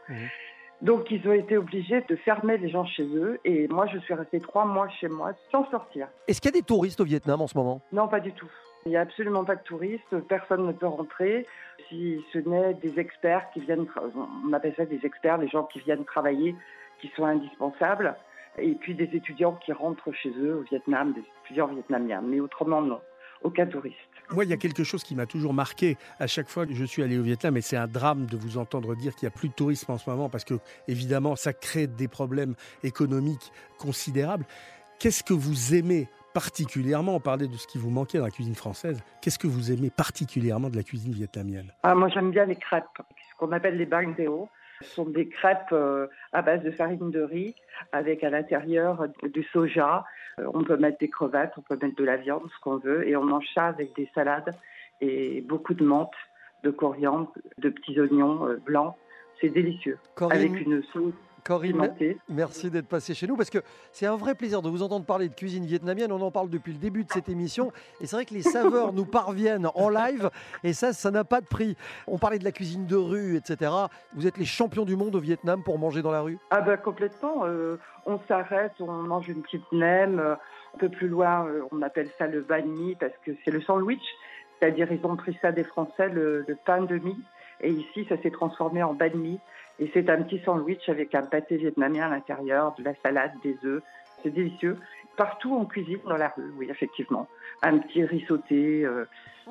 Donc 0.81 1.11
ils 1.11 1.27
ont 1.29 1.33
été 1.33 1.57
obligés 1.57 2.03
de 2.09 2.15
fermer 2.15 2.57
les 2.57 2.69
gens 2.69 2.85
chez 2.85 3.03
eux 3.03 3.41
et 3.45 3.67
moi 3.67 3.87
je 3.93 3.99
suis 3.99 4.15
restée 4.15 4.39
trois 4.41 4.65
mois 4.65 4.89
chez 4.89 5.09
moi 5.09 5.33
sans 5.51 5.69
sortir. 5.73 6.07
Est-ce 6.29 6.41
qu'il 6.41 6.53
y 6.53 6.57
a 6.57 6.61
des 6.61 6.65
touristes 6.65 7.01
au 7.01 7.05
Vietnam 7.05 7.41
en 7.41 7.49
ce 7.49 7.59
moment? 7.59 7.81
Non, 7.91 8.07
pas 8.07 8.21
du 8.21 8.33
tout. 8.33 8.49
Il 8.89 8.93
n'y 8.93 8.97
a 8.97 9.03
absolument 9.03 9.45
pas 9.45 9.55
de 9.55 9.63
touristes, 9.63 10.19
personne 10.29 10.67
ne 10.67 10.73
peut 10.73 10.87
rentrer. 10.87 11.47
Si 11.91 12.25
ce 12.33 12.39
n'est 12.39 12.73
des 12.73 12.99
experts 12.99 13.45
qui 13.53 13.61
viennent, 13.61 13.85
on 14.47 14.53
appelle 14.55 14.73
ça 14.79 14.87
des 14.87 15.01
experts, 15.05 15.37
les 15.37 15.49
gens 15.49 15.65
qui 15.65 15.79
viennent 15.81 16.07
travailler, 16.07 16.55
qui 16.99 17.11
sont 17.15 17.27
indispensables, 17.27 18.17
et 18.57 18.73
puis 18.77 18.95
des 18.95 19.11
étudiants 19.15 19.59
qui 19.63 19.73
rentrent 19.73 20.11
chez 20.13 20.31
eux 20.31 20.57
au 20.57 20.63
Vietnam, 20.63 21.13
des 21.13 21.23
étudiants 21.45 21.67
vietnamiens. 21.67 22.23
Mais 22.23 22.41
autrement, 22.41 22.81
non, 22.81 22.99
aucun 23.43 23.67
touriste. 23.67 23.99
Moi, 24.31 24.45
il 24.45 24.51
y 24.51 24.55
a 24.55 24.57
quelque 24.57 24.85
chose 24.85 25.05
qui 25.05 25.15
m'a 25.15 25.27
toujours 25.27 25.53
marqué 25.53 25.99
à 26.19 26.27
chaque 26.27 26.49
fois 26.49 26.65
que 26.65 26.73
je 26.73 26.85
suis 26.87 27.03
allé 27.03 27.19
au 27.19 27.23
Vietnam, 27.23 27.59
et 27.59 27.61
c'est 27.61 27.77
un 27.77 27.89
drame 27.89 28.25
de 28.25 28.39
vous 28.39 28.57
entendre 28.57 28.97
dire 28.97 29.15
qu'il 29.15 29.29
n'y 29.29 29.35
a 29.35 29.37
plus 29.37 29.51
de 29.51 29.55
tourisme 29.55 29.93
en 29.93 29.99
ce 29.99 30.09
moment, 30.09 30.31
parce 30.31 30.45
que 30.45 30.55
évidemment, 30.87 31.37
ça 31.37 31.53
crée 31.53 31.87
des 31.87 32.09
problèmes 32.09 32.55
économiques 32.83 33.53
considérables. 33.77 34.47
Qu'est-ce 34.99 35.23
que 35.23 35.35
vous 35.35 35.75
aimez 35.75 36.09
particulièrement 36.35 37.15
On 37.17 37.21
parlait 37.21 37.49
de 37.49 37.55
ce 37.57 37.67
qui 37.67 37.79
vous 37.79 37.91
manquait 37.91 38.19
dans 38.19 38.25
la 38.25 38.31
cuisine 38.31 38.55
française. 38.55 39.03
Qu'est-ce 39.21 39.39
que 39.39 39.47
vous 39.47 39.73
aimez 39.73 39.91
particulièrement 39.91 40.71
de 40.71 40.77
la 40.77 40.83
cuisine 40.83 41.13
vietnamienne? 41.13 41.73
Ah, 41.83 41.95
moi, 41.95 42.09
j'aime 42.09 42.31
bien 42.31 42.45
les 42.45 42.57
crêpes, 42.57 42.85
ce 43.31 43.37
qu'on 43.39 43.53
appelle 43.53 43.77
les 43.77 43.87
bang 43.87 44.17
deo. 44.17 44.49
Ce 44.83 44.91
sont 44.91 45.07
des 45.07 45.29
crêpes 45.29 45.73
euh, 45.73 46.07
à 46.33 46.41
base 46.43 46.63
de 46.63 46.71
farine 46.71 47.11
de 47.11 47.21
riz 47.21 47.55
avec 47.91 48.23
à 48.23 48.31
l'intérieur 48.31 49.07
du 49.25 49.43
soja. 49.53 50.05
Euh, 50.39 50.45
on 50.55 50.63
peut 50.63 50.77
mettre 50.77 50.99
des 50.99 51.09
crevettes, 51.09 51.51
on 51.57 51.63
peut 51.63 51.77
mettre 51.83 51.97
de 51.97 52.05
la 52.05 52.17
viande, 52.17 52.43
ce 52.55 52.61
qu'on 52.63 52.77
veut, 52.77 53.09
et 53.09 53.17
on 53.17 53.25
mange 53.25 53.47
ça 53.55 53.67
avec 53.67 53.97
des 53.97 54.09
salades 54.15 54.55
et 55.01 55.41
beaucoup 55.43 55.75
de 55.75 55.85
menthe, 55.85 56.15
de 56.63 56.71
coriandre, 56.71 57.33
de 57.59 57.71
petits 57.71 57.99
oignons 58.01 58.47
euh, 58.47 58.57
blancs. 58.65 58.95
C'est 59.41 59.49
délicieux. 59.49 59.99
Corinne- 60.15 60.39
Avec 60.39 60.61
une 60.65 60.83
sauce 60.93 61.15
Corinne, 61.49 61.95
merci 62.29 62.71
d'être 62.71 62.89
passé 62.89 63.15
chez 63.15 63.27
nous 63.27 63.35
parce 63.35 63.49
que 63.49 63.63
c'est 63.91 64.05
un 64.05 64.17
vrai 64.17 64.35
plaisir 64.35 64.61
de 64.61 64.69
vous 64.69 64.83
entendre 64.83 65.07
parler 65.07 65.31
de 65.31 65.35
cuisine 65.35 65.65
vietnamienne. 65.65 66.13
On 66.13 66.21
en 66.21 66.31
parle 66.31 66.51
depuis 66.51 66.75
le 66.75 66.79
début 66.79 67.05
de 67.05 67.11
cette 67.11 67.31
émission 67.31 67.73
et 68.03 68.07
c'est 68.07 68.17
vrai 68.17 68.27
que 68.27 68.35
les 68.35 68.43
saveurs 68.43 68.93
nous 68.93 69.07
parviennent 69.07 69.67
en 69.75 69.89
live 69.89 70.29
et 70.63 70.75
ça, 70.75 70.93
ça 70.93 71.11
n'a 71.11 71.25
pas 71.25 71.41
de 71.41 71.47
prix. 71.47 71.75
On 72.07 72.19
parlait 72.19 72.39
de 72.39 72.45
la 72.45 72.53
cuisine 72.53 72.85
de 72.85 72.97
rue, 72.97 73.37
etc. 73.37 73.73
Vous 74.15 74.27
êtes 74.27 74.37
les 74.37 74.45
champions 74.45 74.85
du 74.85 74.95
monde 74.95 75.15
au 75.17 75.21
Vietnam 75.21 75.63
pour 75.63 75.79
manger 75.79 76.03
dans 76.03 76.13
la 76.13 76.21
rue? 76.21 76.39
Ah 76.51 76.61
ben 76.61 76.77
complètement. 76.77 77.47
euh, 77.47 77.79
on 78.05 78.21
s'arrête, 78.29 78.73
on 78.81 78.93
mange 78.93 79.29
une 79.31 79.41
petite 79.41 79.65
nem. 79.73 80.19
euh, 80.19 80.35
un 80.75 80.79
peu 80.79 80.91
plus 80.91 81.09
loin, 81.09 81.47
euh, 81.47 81.63
on 81.73 81.81
appelle 81.81 82.11
ça 82.19 82.27
le 82.27 82.43
banh 82.43 82.67
mi 82.67 82.95
parce 82.97 83.15
que 83.25 83.31
c'est 83.43 83.51
le 83.51 83.63
sandwich. 83.63 84.03
C'est-à-dire 84.61 84.93
ils 84.93 85.01
ont 85.07 85.17
pris 85.17 85.39
ça 85.41 85.51
des 85.51 85.65
Français, 85.65 86.11
le, 86.11 86.45
le 86.47 86.57
pain 86.67 86.83
de 86.83 86.99
mie. 86.99 87.19
Et 87.63 87.71
ici, 87.71 88.05
ça 88.09 88.21
s'est 88.23 88.31
transformé 88.31 88.83
en 88.83 88.93
banh 88.93 89.15
mi. 89.17 89.41
Et 89.79 89.91
c'est 89.95 90.09
un 90.11 90.23
petit 90.23 90.41
sandwich 90.45 90.89
avec 90.89 91.15
un 91.15 91.23
pâté 91.23 91.57
vietnamien 91.57 92.07
à 92.07 92.11
l'intérieur, 92.11 92.75
de 92.79 92.85
la 92.85 92.95
salade, 93.03 93.33
des 93.43 93.57
œufs. 93.65 93.83
C'est 94.23 94.31
délicieux. 94.31 94.77
Partout 95.17 95.55
on 95.55 95.65
cuisine 95.65 96.01
dans 96.05 96.17
la 96.17 96.29
rue, 96.29 96.53
oui, 96.57 96.67
effectivement. 96.71 97.29
Un 97.63 97.79
petit 97.79 98.05
riz 98.05 98.25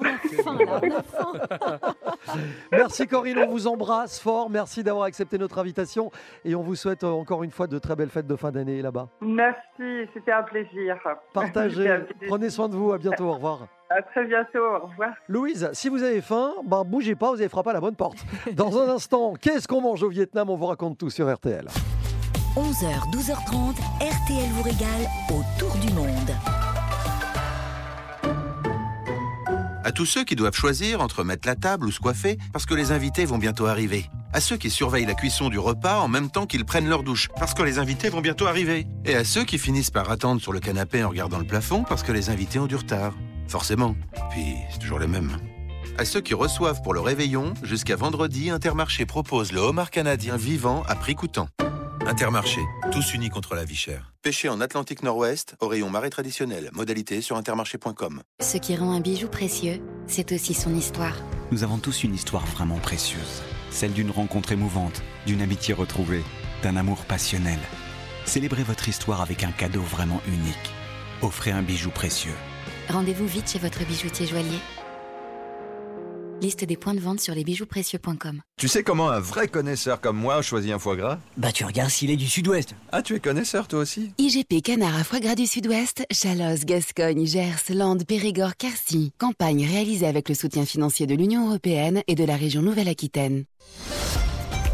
Merci 2.71 3.07
Corinne, 3.07 3.39
on 3.39 3.47
vous 3.47 3.67
embrasse 3.67 4.19
fort. 4.19 4.49
Merci 4.49 4.83
d'avoir 4.83 5.05
accepté 5.05 5.37
notre 5.37 5.57
invitation 5.59 6.11
et 6.45 6.55
on 6.55 6.61
vous 6.61 6.75
souhaite 6.75 7.03
euh, 7.03 7.09
encore 7.09 7.43
une 7.43 7.51
fois 7.51 7.67
de 7.67 7.79
très 7.79 7.95
belles 7.95 8.09
fêtes 8.09 8.27
de 8.27 8.35
fin 8.35 8.51
d'année 8.51 8.81
là-bas. 8.81 9.09
Merci, 9.21 10.09
c'était 10.13 10.31
un 10.31 10.43
plaisir. 10.43 10.97
Partagez, 11.33 11.89
un 11.89 11.99
plaisir. 12.01 12.27
prenez 12.27 12.49
soin 12.49 12.69
de 12.69 12.75
vous, 12.75 12.91
à 12.91 12.97
bientôt, 12.97 13.25
au 13.25 13.33
revoir. 13.33 13.67
À 13.89 14.01
très 14.01 14.25
bientôt, 14.25 14.59
au 14.59 14.87
revoir. 14.87 15.11
Louise, 15.29 15.69
si 15.73 15.87
vous 15.87 16.03
avez 16.03 16.21
faim, 16.21 16.51
bah, 16.65 16.83
bougez 16.85 17.15
pas, 17.15 17.29
vous 17.31 17.39
avez 17.39 17.49
frappé 17.49 17.69
à 17.69 17.73
la 17.73 17.81
bonne 17.81 17.95
porte. 17.95 18.17
Dans 18.53 18.77
un 18.77 18.89
instant, 18.89 19.33
qu'est-ce 19.39 19.67
qu'on 19.67 19.81
mange 19.81 20.03
au 20.03 20.09
Vietnam? 20.09 20.49
On 20.49 20.55
vous 20.55 20.65
raconte 20.65 20.97
tout 20.97 21.09
sur 21.09 21.33
RTL. 21.33 21.65
11h, 22.55 23.11
12h30, 23.11 23.75
RTL 24.01 24.49
vous 24.53 24.63
régale 24.63 25.07
autour 25.29 25.75
du 25.77 25.93
monde. 25.93 26.56
À 29.87 29.93
tous 29.93 30.05
ceux 30.05 30.25
qui 30.25 30.35
doivent 30.35 30.53
choisir 30.53 30.99
entre 30.99 31.23
mettre 31.23 31.47
la 31.47 31.55
table 31.55 31.85
ou 31.85 31.91
se 31.91 32.01
coiffer 32.01 32.37
parce 32.51 32.65
que 32.65 32.73
les 32.73 32.91
invités 32.91 33.23
vont 33.23 33.37
bientôt 33.37 33.67
arriver. 33.67 34.09
À 34.33 34.41
ceux 34.41 34.57
qui 34.57 34.69
surveillent 34.69 35.05
la 35.05 35.13
cuisson 35.13 35.47
du 35.47 35.59
repas 35.59 36.01
en 36.01 36.09
même 36.09 36.29
temps 36.29 36.45
qu'ils 36.45 36.65
prennent 36.65 36.89
leur 36.89 37.03
douche 37.03 37.29
parce 37.39 37.53
que 37.53 37.63
les 37.63 37.79
invités 37.79 38.09
vont 38.09 38.19
bientôt 38.19 38.47
arriver. 38.47 38.85
Et 39.05 39.15
à 39.15 39.23
ceux 39.23 39.45
qui 39.45 39.57
finissent 39.57 39.89
par 39.89 40.11
attendre 40.11 40.41
sur 40.41 40.51
le 40.51 40.59
canapé 40.59 41.05
en 41.05 41.09
regardant 41.09 41.39
le 41.39 41.45
plafond 41.45 41.85
parce 41.87 42.03
que 42.03 42.11
les 42.11 42.29
invités 42.29 42.59
ont 42.59 42.67
du 42.67 42.75
retard. 42.75 43.13
Forcément. 43.47 43.95
Puis 44.31 44.55
c'est 44.69 44.79
toujours 44.79 44.99
les 44.99 45.07
mêmes. 45.07 45.37
À 45.97 46.03
ceux 46.03 46.19
qui 46.19 46.33
reçoivent 46.33 46.81
pour 46.81 46.93
le 46.93 46.99
réveillon, 46.99 47.53
jusqu'à 47.63 47.95
vendredi, 47.95 48.49
Intermarché 48.49 49.05
propose 49.05 49.53
le 49.53 49.61
homard 49.61 49.89
canadien 49.89 50.35
vivant 50.35 50.83
à 50.89 50.95
prix 50.95 51.15
coûtant. 51.15 51.47
Intermarché, 52.07 52.61
tous 52.89 53.13
unis 53.15 53.29
contre 53.29 53.53
la 53.53 53.65
vie 53.65 53.75
chère. 53.75 54.13
Pêché 54.21 54.47
en 54.47 54.61
Atlantique 54.61 55.03
Nord-Ouest, 55.03 55.57
au 55.59 55.67
rayon 55.67 55.89
marais 55.89 56.09
traditionnel. 56.09 56.69
Modalité 56.71 57.19
sur 57.19 57.35
intermarché.com. 57.35 58.21
Ce 58.39 58.55
qui 58.55 58.77
rend 58.77 58.93
un 58.93 59.01
bijou 59.01 59.27
précieux, 59.27 59.81
c'est 60.07 60.31
aussi 60.31 60.53
son 60.53 60.73
histoire. 60.73 61.17
Nous 61.51 61.65
avons 61.65 61.79
tous 61.79 62.05
une 62.05 62.15
histoire 62.15 62.45
vraiment 62.45 62.77
précieuse. 62.77 63.43
Celle 63.71 63.91
d'une 63.91 64.09
rencontre 64.09 64.53
émouvante, 64.53 65.03
d'une 65.25 65.41
amitié 65.41 65.73
retrouvée, 65.73 66.23
d'un 66.63 66.77
amour 66.77 67.03
passionnel. 67.03 67.59
Célébrez 68.23 68.63
votre 68.63 68.87
histoire 68.87 69.19
avec 69.19 69.43
un 69.43 69.51
cadeau 69.51 69.81
vraiment 69.81 70.21
unique. 70.29 70.71
Offrez 71.21 71.51
un 71.51 71.61
bijou 71.61 71.89
précieux. 71.89 72.35
Rendez-vous 72.87 73.27
vite 73.27 73.49
chez 73.49 73.59
votre 73.59 73.85
bijoutier 73.85 74.27
joaillier. 74.27 74.59
Liste 76.41 76.63
des 76.65 76.77
points 76.77 76.93
de 76.93 76.99
vente 76.99 77.19
sur 77.19 77.33
lesbijouprécieux.com. 77.33 78.41
Tu 78.57 78.67
sais 78.67 78.83
comment 78.83 79.09
un 79.09 79.19
vrai 79.19 79.47
connaisseur 79.47 79.99
comme 79.99 80.17
moi 80.17 80.41
choisit 80.43 80.71
un 80.71 80.77
foie 80.77 80.95
gras? 80.95 81.19
Bah 81.35 81.51
tu 81.51 81.65
regardes 81.65 81.89
s'il 81.89 82.11
est 82.11 82.15
du 82.15 82.27
sud-ouest. 82.27 82.75
Ah, 82.91 83.01
tu 83.01 83.15
es 83.15 83.19
connaisseur 83.19 83.67
toi 83.67 83.79
aussi? 83.79 84.11
IGP 84.19 84.61
Canard 84.63 84.95
à 84.95 85.03
foie 85.03 85.19
gras 85.19 85.35
du 85.35 85.47
Sud-Ouest, 85.47 86.05
Chalosse, 86.11 86.65
Gascogne, 86.65 87.25
Gers, 87.25 87.73
Landes, 87.73 88.05
Périgord, 88.05 88.55
Quercy. 88.55 89.13
Campagne 89.17 89.65
réalisée 89.65 90.05
avec 90.05 90.29
le 90.29 90.35
soutien 90.35 90.65
financier 90.65 91.07
de 91.07 91.15
l'Union 91.15 91.47
européenne 91.47 92.03
et 92.07 92.15
de 92.15 92.23
la 92.23 92.35
région 92.35 92.61
Nouvelle-Aquitaine. 92.61 93.45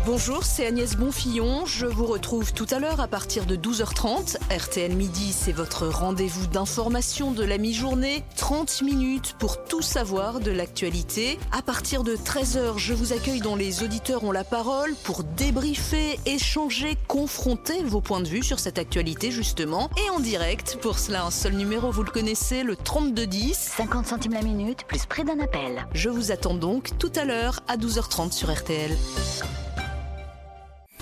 Bonjour, 0.05 0.43
c'est 0.43 0.65
Agnès 0.65 0.97
Bonfillon. 0.97 1.65
Je 1.65 1.85
vous 1.85 2.05
retrouve 2.05 2.51
tout 2.51 2.65
à 2.71 2.79
l'heure 2.79 2.99
à 2.99 3.07
partir 3.07 3.45
de 3.45 3.55
12h30. 3.55 4.35
RTL 4.53 4.93
Midi, 4.93 5.31
c'est 5.31 5.53
votre 5.53 5.87
rendez-vous 5.87 6.45
d'information 6.47 7.31
de 7.31 7.45
la 7.45 7.57
mi-journée. 7.57 8.21
30 8.35 8.81
minutes 8.81 9.37
pour 9.39 9.63
tout 9.63 9.81
savoir 9.81 10.41
de 10.41 10.51
l'actualité. 10.51 11.39
À 11.53 11.61
partir 11.61 12.03
de 12.03 12.17
13h, 12.17 12.77
je 12.77 12.93
vous 12.93 13.13
accueille 13.13 13.39
dont 13.39 13.55
les 13.55 13.81
auditeurs 13.81 14.25
ont 14.25 14.33
la 14.33 14.43
parole 14.43 14.93
pour 15.05 15.23
débriefer, 15.23 16.19
échanger, 16.25 16.97
confronter 17.07 17.81
vos 17.83 18.01
points 18.01 18.21
de 18.21 18.27
vue 18.27 18.43
sur 18.43 18.59
cette 18.59 18.79
actualité 18.79 19.31
justement. 19.31 19.89
Et 20.05 20.09
en 20.09 20.19
direct, 20.19 20.79
pour 20.81 20.99
cela 20.99 21.23
un 21.23 21.31
seul 21.31 21.53
numéro, 21.53 21.91
vous 21.91 22.03
le 22.03 22.11
connaissez, 22.11 22.63
le 22.63 22.75
3210. 22.75 23.53
50 23.77 24.05
centimes 24.05 24.33
la 24.33 24.41
minute, 24.41 24.83
plus 24.85 25.05
près 25.05 25.23
d'un 25.23 25.39
appel. 25.39 25.87
Je 25.93 26.09
vous 26.09 26.33
attends 26.33 26.55
donc 26.55 26.89
tout 26.99 27.11
à 27.15 27.23
l'heure 27.23 27.61
à 27.69 27.77
12h30 27.77 28.33
sur 28.33 28.53
RTL. 28.53 28.91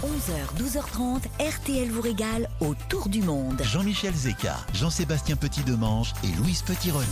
11h, 0.04 0.58
12h30, 0.58 1.22
RTL 1.40 1.90
vous 1.90 2.02
régale 2.02 2.50
autour 2.60 3.08
du 3.08 3.22
monde. 3.22 3.62
Jean-Michel 3.64 4.14
Zeka, 4.14 4.56
Jean-Sébastien 4.74 5.36
Petit-Demange 5.36 6.14
et 6.24 6.36
Louise 6.42 6.64
Petit-Renault. 6.64 7.06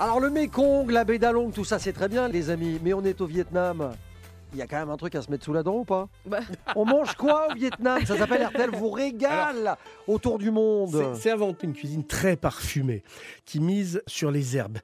Alors 0.00 0.18
le 0.18 0.30
Mekong, 0.30 0.90
la 0.90 1.04
baie 1.04 1.18
d'Along, 1.18 1.52
tout 1.52 1.64
ça 1.64 1.78
c'est 1.78 1.92
très 1.92 2.08
bien 2.08 2.28
les 2.28 2.50
amis, 2.50 2.80
mais 2.82 2.92
on 2.92 3.04
est 3.04 3.20
au 3.20 3.26
Vietnam. 3.26 3.92
Il 4.52 4.58
y 4.58 4.62
a 4.62 4.66
quand 4.66 4.78
même 4.78 4.90
un 4.90 4.96
truc 4.96 5.14
à 5.14 5.22
se 5.22 5.30
mettre 5.30 5.44
sous 5.44 5.52
la 5.52 5.62
dent 5.62 5.74
ou 5.76 5.84
pas 5.84 6.08
Bah. 6.24 6.40
On 6.76 6.84
mange 6.84 7.14
quoi 7.14 7.48
au 7.50 7.54
Vietnam? 7.54 8.04
Ça 8.06 8.16
s'appelle 8.16 8.44
RTL 8.46 8.70
vous 8.70 8.90
régale 8.90 9.76
autour 10.08 10.38
du 10.38 10.50
monde. 10.50 10.90
C'est- 11.14 11.20
C'est 11.22 11.30
avant 11.30 11.52
tout 11.52 11.66
une 11.66 11.74
cuisine 11.74 12.04
très 12.06 12.36
parfumée 12.36 13.02
qui 13.44 13.60
mise 13.60 14.02
sur 14.06 14.30
les 14.30 14.56
herbes. 14.56 14.78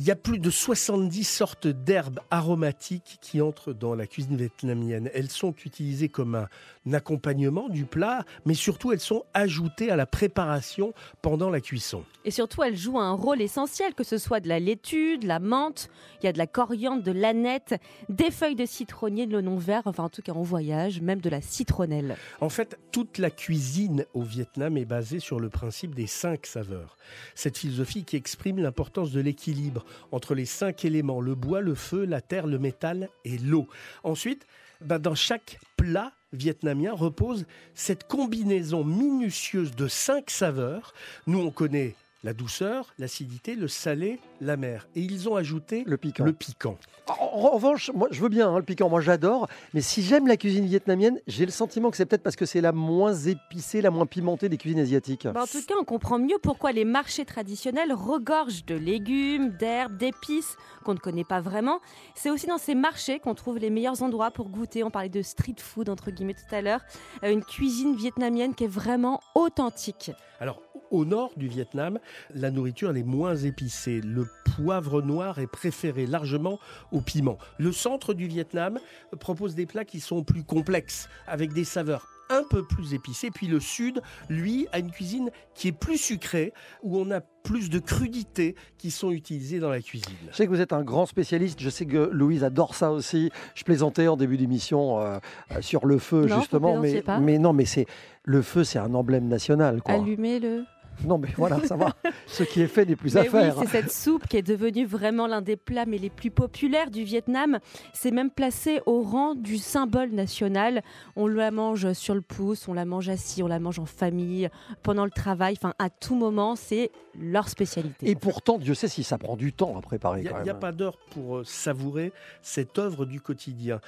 Il 0.00 0.04
y 0.04 0.12
a 0.12 0.16
plus 0.16 0.38
de 0.38 0.48
70 0.48 1.24
sortes 1.24 1.66
d'herbes 1.66 2.20
aromatiques 2.30 3.18
qui 3.20 3.40
entrent 3.40 3.72
dans 3.72 3.96
la 3.96 4.06
cuisine 4.06 4.36
vietnamienne. 4.36 5.10
Elles 5.12 5.28
sont 5.28 5.52
utilisées 5.64 6.08
comme 6.08 6.36
un 6.36 6.92
accompagnement 6.92 7.68
du 7.68 7.84
plat, 7.84 8.24
mais 8.44 8.54
surtout 8.54 8.92
elles 8.92 9.00
sont 9.00 9.24
ajoutées 9.34 9.90
à 9.90 9.96
la 9.96 10.06
préparation 10.06 10.92
pendant 11.20 11.50
la 11.50 11.60
cuisson. 11.60 12.04
Et 12.24 12.30
surtout, 12.30 12.62
elle 12.62 12.76
joue 12.76 13.00
un 13.00 13.12
rôle 13.12 13.42
essentiel, 13.42 13.94
que 13.94 14.04
ce 14.04 14.18
soit 14.18 14.38
de 14.38 14.48
la 14.48 14.60
laitue, 14.60 15.18
de 15.18 15.26
la 15.26 15.40
menthe, 15.40 15.90
il 16.22 16.26
y 16.26 16.28
a 16.28 16.32
de 16.32 16.38
la 16.38 16.46
coriandre, 16.46 17.02
de 17.02 17.10
l'aneth, 17.10 17.74
des 18.08 18.30
feuilles 18.30 18.54
de 18.54 18.66
citronnier, 18.66 19.26
de 19.26 19.32
l'oignon 19.32 19.56
vert, 19.56 19.82
enfin 19.86 20.04
en 20.04 20.08
tout 20.08 20.22
cas 20.22 20.32
en 20.32 20.42
voyage, 20.42 21.00
même 21.00 21.20
de 21.20 21.30
la 21.30 21.40
citronnelle. 21.40 22.16
En 22.40 22.50
fait, 22.50 22.78
toute 22.92 23.18
la 23.18 23.30
cuisine 23.30 24.04
au 24.14 24.22
Vietnam 24.22 24.76
est 24.76 24.84
basée 24.84 25.18
sur 25.18 25.40
le 25.40 25.48
principe 25.48 25.94
des 25.96 26.06
cinq 26.06 26.46
saveurs. 26.46 26.96
Cette 27.34 27.58
philosophie 27.58 28.04
qui 28.04 28.16
exprime 28.16 28.58
l'importance 28.58 29.10
de 29.10 29.20
l'équilibre 29.20 29.84
entre 30.12 30.34
les 30.34 30.46
cinq 30.46 30.84
éléments, 30.84 31.20
le 31.20 31.34
bois, 31.34 31.60
le 31.60 31.74
feu, 31.74 32.04
la 32.04 32.20
terre, 32.20 32.46
le 32.46 32.58
métal 32.58 33.08
et 33.24 33.38
l'eau. 33.38 33.68
Ensuite, 34.04 34.46
ben, 34.80 34.98
dans 34.98 35.14
chaque 35.14 35.58
plat 35.76 36.12
vietnamien 36.32 36.92
repose 36.92 37.46
cette 37.74 38.04
combinaison 38.04 38.84
minutieuse 38.84 39.74
de 39.74 39.88
cinq 39.88 40.30
saveurs. 40.30 40.94
Nous, 41.26 41.40
on 41.40 41.50
connaît 41.50 41.94
la 42.24 42.32
douceur, 42.32 42.94
l'acidité, 42.98 43.54
le 43.54 43.68
salé, 43.68 44.18
la 44.40 44.56
mer. 44.56 44.88
Et 44.96 45.00
ils 45.00 45.28
ont 45.28 45.36
ajouté 45.36 45.84
le 45.86 45.96
piquant. 45.96 46.24
Le 46.24 46.32
piquant. 46.32 46.76
En, 47.08 47.12
en 47.12 47.50
revanche, 47.50 47.90
moi 47.94 48.08
je 48.10 48.20
veux 48.20 48.28
bien 48.28 48.50
hein, 48.50 48.58
le 48.58 48.64
piquant, 48.64 48.88
moi 48.88 49.00
j'adore, 49.00 49.48
mais 49.72 49.80
si 49.80 50.02
j'aime 50.02 50.26
la 50.26 50.36
cuisine 50.36 50.66
vietnamienne, 50.66 51.20
j'ai 51.26 51.46
le 51.46 51.52
sentiment 51.52 51.90
que 51.90 51.96
c'est 51.96 52.06
peut-être 52.06 52.22
parce 52.22 52.36
que 52.36 52.44
c'est 52.46 52.60
la 52.60 52.72
moins 52.72 53.14
épicée, 53.14 53.80
la 53.80 53.90
moins 53.90 54.06
pimentée 54.06 54.48
des 54.48 54.56
cuisines 54.58 54.80
asiatiques. 54.80 55.26
Bah, 55.28 55.42
en 55.42 55.46
tout 55.46 55.62
cas, 55.66 55.74
on 55.80 55.84
comprend 55.84 56.18
mieux 56.18 56.38
pourquoi 56.42 56.72
les 56.72 56.84
marchés 56.84 57.24
traditionnels 57.24 57.92
regorgent 57.92 58.64
de 58.64 58.74
légumes, 58.74 59.50
d'herbes, 59.50 59.96
d'épices 59.96 60.56
qu'on 60.84 60.94
ne 60.94 60.98
connaît 60.98 61.24
pas 61.24 61.40
vraiment. 61.40 61.80
C'est 62.14 62.30
aussi 62.30 62.46
dans 62.46 62.58
ces 62.58 62.74
marchés 62.74 63.20
qu'on 63.20 63.34
trouve 63.34 63.58
les 63.58 63.70
meilleurs 63.70 64.02
endroits 64.02 64.30
pour 64.30 64.48
goûter. 64.48 64.82
On 64.82 64.90
parlait 64.90 65.08
de 65.08 65.22
street 65.22 65.56
food, 65.58 65.88
entre 65.88 66.10
guillemets, 66.10 66.34
tout 66.34 66.54
à 66.54 66.62
l'heure. 66.62 66.80
Euh, 67.22 67.30
Une 67.32 67.44
cuisine 67.44 67.94
vietnamienne 67.94 68.54
qui 68.54 68.64
est 68.64 68.68
vraiment 68.68 69.20
authentique. 69.34 70.10
Alors, 70.40 70.62
au 70.90 71.04
nord 71.04 71.32
du 71.36 71.48
Vietnam, 71.48 71.98
la 72.34 72.50
nourriture 72.50 72.90
elle 72.90 72.98
est 72.98 73.02
moins 73.02 73.36
épicée. 73.36 74.00
Le 74.00 74.26
poivre 74.56 75.02
noir 75.02 75.38
est 75.38 75.46
préféré 75.46 76.06
largement 76.06 76.58
au 76.92 77.00
piment. 77.00 77.38
Le 77.58 77.72
centre 77.72 78.14
du 78.14 78.26
Vietnam 78.26 78.78
propose 79.20 79.54
des 79.54 79.66
plats 79.66 79.84
qui 79.84 80.00
sont 80.00 80.24
plus 80.24 80.44
complexes, 80.44 81.08
avec 81.26 81.52
des 81.52 81.64
saveurs 81.64 82.06
un 82.30 82.42
peu 82.42 82.62
plus 82.62 82.94
épicées. 82.94 83.30
Puis 83.30 83.46
le 83.46 83.60
sud, 83.60 84.00
lui, 84.28 84.66
a 84.72 84.78
une 84.78 84.90
cuisine 84.90 85.30
qui 85.54 85.68
est 85.68 85.72
plus 85.72 85.98
sucrée, 85.98 86.52
où 86.82 86.98
on 86.98 87.10
a 87.10 87.20
plus 87.20 87.70
de 87.70 87.78
crudités 87.78 88.54
qui 88.76 88.90
sont 88.90 89.10
utilisées 89.10 89.58
dans 89.58 89.70
la 89.70 89.80
cuisine. 89.80 90.16
Je 90.30 90.36
sais 90.36 90.44
que 90.44 90.50
vous 90.50 90.60
êtes 90.60 90.72
un 90.72 90.82
grand 90.82 91.06
spécialiste, 91.06 91.60
je 91.60 91.70
sais 91.70 91.86
que 91.86 92.10
Louise 92.12 92.44
adore 92.44 92.74
ça 92.74 92.92
aussi. 92.92 93.30
Je 93.54 93.64
plaisantais 93.64 94.08
en 94.08 94.16
début 94.16 94.36
d'émission 94.36 95.00
euh, 95.00 95.18
sur 95.60 95.86
le 95.86 95.98
feu 95.98 96.26
Non, 96.26 96.34
vous 96.34 96.40
justement, 96.40 96.74
mais, 96.74 96.80
plaisantiez 96.80 97.02
pas. 97.02 97.20
mais 97.20 97.38
non, 97.38 97.52
mais 97.52 97.64
c'est 97.64 97.86
le 98.24 98.42
feu, 98.42 98.64
c'est 98.64 98.78
un 98.78 98.92
emblème 98.92 99.28
national 99.28 99.80
quoi. 99.82 99.94
Allumez-le. 99.94 100.64
Non 101.04 101.18
mais 101.18 101.28
voilà, 101.36 101.60
ça 101.64 101.76
va. 101.76 101.94
Ce 102.26 102.42
qui 102.42 102.60
est 102.60 102.66
fait 102.66 102.84
n'est 102.84 102.96
plus 102.96 103.16
à 103.16 103.22
Mais 103.22 103.28
oui, 103.28 103.32
faire. 103.32 103.56
c'est 103.60 103.68
cette 103.68 103.92
soupe 103.92 104.26
qui 104.26 104.36
est 104.36 104.42
devenue 104.42 104.84
vraiment 104.84 105.26
l'un 105.26 105.42
des 105.42 105.56
plats 105.56 105.86
mais 105.86 105.98
les 105.98 106.10
plus 106.10 106.30
populaires 106.30 106.90
du 106.90 107.04
Vietnam. 107.04 107.58
C'est 107.92 108.10
même 108.10 108.30
placé 108.30 108.80
au 108.86 109.02
rang 109.02 109.34
du 109.34 109.58
symbole 109.58 110.10
national. 110.10 110.82
On 111.16 111.26
la 111.26 111.50
mange 111.50 111.92
sur 111.92 112.14
le 112.14 112.20
pouce, 112.20 112.68
on 112.68 112.74
la 112.74 112.84
mange 112.84 113.08
assis, 113.08 113.42
on 113.42 113.48
la 113.48 113.60
mange 113.60 113.78
en 113.78 113.86
famille, 113.86 114.48
pendant 114.82 115.04
le 115.04 115.10
travail, 115.10 115.54
enfin 115.58 115.74
à 115.78 115.90
tout 115.90 116.14
moment, 116.14 116.56
c'est 116.56 116.90
leur 117.20 117.48
spécialité. 117.48 118.08
Et 118.08 118.14
pourtant, 118.14 118.58
Dieu 118.58 118.74
sait 118.74 118.88
si 118.88 119.04
ça 119.04 119.18
prend 119.18 119.36
du 119.36 119.52
temps 119.52 119.76
à 119.76 119.80
préparer. 119.80 120.20
Il 120.20 120.24
n'y 120.24 120.28
a, 120.28 120.42
même. 120.44 120.58
pas 120.58 120.72
d'heure 120.72 120.98
pour 121.10 121.38
euh, 121.38 121.44
savourer 121.44 122.12
cette 122.42 122.78
œuvre 122.78 123.06
du 123.06 123.20
quotidien. 123.20 123.80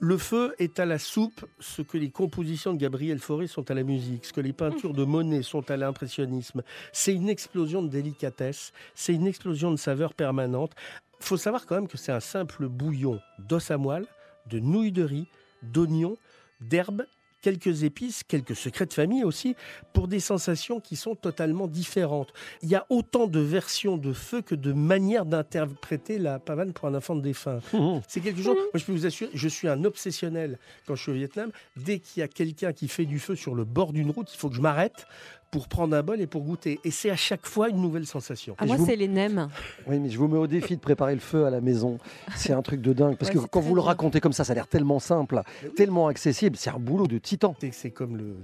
Le 0.00 0.18
feu 0.18 0.54
est 0.58 0.80
à 0.80 0.86
la 0.86 0.98
soupe 0.98 1.46
ce 1.60 1.80
que 1.80 1.96
les 1.96 2.10
compositions 2.10 2.72
de 2.72 2.78
Gabriel 2.78 3.20
Fauré 3.20 3.46
sont 3.46 3.70
à 3.70 3.74
la 3.74 3.84
musique, 3.84 4.24
ce 4.24 4.32
que 4.32 4.40
les 4.40 4.52
peintures 4.52 4.92
de 4.92 5.04
Monet 5.04 5.42
sont 5.42 5.70
à 5.70 5.76
l'impressionnisme. 5.76 6.62
C'est 6.92 7.14
une 7.14 7.28
explosion 7.28 7.82
de 7.82 7.88
délicatesse, 7.88 8.72
c'est 8.94 9.14
une 9.14 9.26
explosion 9.26 9.70
de 9.70 9.76
saveurs 9.76 10.14
permanente. 10.14 10.72
Faut 11.20 11.36
savoir 11.36 11.64
quand 11.64 11.76
même 11.76 11.88
que 11.88 11.96
c'est 11.96 12.12
un 12.12 12.20
simple 12.20 12.68
bouillon 12.68 13.20
d'os 13.38 13.70
à 13.70 13.78
moelle, 13.78 14.06
de 14.50 14.58
nouilles 14.58 14.92
de 14.92 15.04
riz, 15.04 15.28
d'oignons, 15.62 16.16
d'herbes, 16.60 17.06
quelques 17.44 17.82
épices, 17.82 18.22
quelques 18.22 18.56
secrets 18.56 18.86
de 18.86 18.94
famille 18.94 19.22
aussi, 19.22 19.54
pour 19.92 20.08
des 20.08 20.18
sensations 20.18 20.80
qui 20.80 20.96
sont 20.96 21.14
totalement 21.14 21.66
différentes. 21.66 22.32
Il 22.62 22.70
y 22.70 22.74
a 22.74 22.86
autant 22.88 23.26
de 23.26 23.38
versions 23.38 23.98
de 23.98 24.14
feu 24.14 24.40
que 24.40 24.54
de 24.54 24.72
manières 24.72 25.26
d'interpréter 25.26 26.18
la 26.18 26.38
pavane 26.38 26.72
pour 26.72 26.88
un 26.88 26.94
enfant 26.94 27.14
de 27.14 27.20
défunt. 27.20 27.60
C'est 28.08 28.20
quelque 28.20 28.40
chose, 28.40 28.56
moi 28.56 28.76
je 28.76 28.84
peux 28.86 28.92
vous 28.92 29.04
assurer, 29.04 29.30
je 29.34 29.48
suis 29.48 29.68
un 29.68 29.84
obsessionnel 29.84 30.58
quand 30.86 30.94
je 30.94 31.02
suis 31.02 31.12
au 31.12 31.16
Vietnam. 31.16 31.50
Dès 31.76 31.98
qu'il 31.98 32.20
y 32.20 32.22
a 32.22 32.28
quelqu'un 32.28 32.72
qui 32.72 32.88
fait 32.88 33.04
du 33.04 33.18
feu 33.18 33.36
sur 33.36 33.54
le 33.54 33.64
bord 33.64 33.92
d'une 33.92 34.10
route, 34.10 34.32
il 34.32 34.38
faut 34.38 34.48
que 34.48 34.56
je 34.56 34.62
m'arrête 34.62 35.06
pour 35.54 35.68
prendre 35.68 35.96
un 35.96 36.02
bol 36.02 36.20
et 36.20 36.26
pour 36.26 36.42
goûter. 36.42 36.80
Et 36.82 36.90
c'est 36.90 37.10
à 37.10 37.16
chaque 37.16 37.46
fois 37.46 37.68
une 37.68 37.80
nouvelle 37.80 38.06
sensation. 38.06 38.56
Ah, 38.58 38.66
moi, 38.66 38.76
c'est 38.84 38.96
les 38.96 39.06
nems. 39.06 39.48
Oui, 39.86 40.00
mais 40.00 40.10
je 40.10 40.18
vous 40.18 40.26
mets 40.26 40.36
au 40.36 40.48
défi 40.48 40.74
de 40.74 40.80
préparer 40.80 41.14
le 41.14 41.20
feu 41.20 41.46
à 41.46 41.50
la 41.50 41.60
maison. 41.60 42.00
C'est 42.34 42.52
un 42.52 42.60
truc 42.60 42.80
de 42.82 42.92
dingue. 42.92 43.16
Parce 43.16 43.30
Ouais, 43.32 43.40
que 43.40 43.46
quand 43.46 43.60
vous 43.60 43.76
le 43.76 43.80
racontez 43.80 44.18
comme 44.20 44.32
ça, 44.32 44.42
ça 44.42 44.50
a 44.50 44.54
l'air 44.56 44.66
tellement 44.66 44.98
simple, 44.98 45.40
tellement 45.76 46.08
accessible. 46.08 46.56
C'est 46.56 46.70
un 46.70 46.80
boulot 46.80 47.06
de 47.06 47.18
titan. 47.18 47.54
C'est- 47.70 47.92
comme 47.92 48.16
le. 48.16 48.34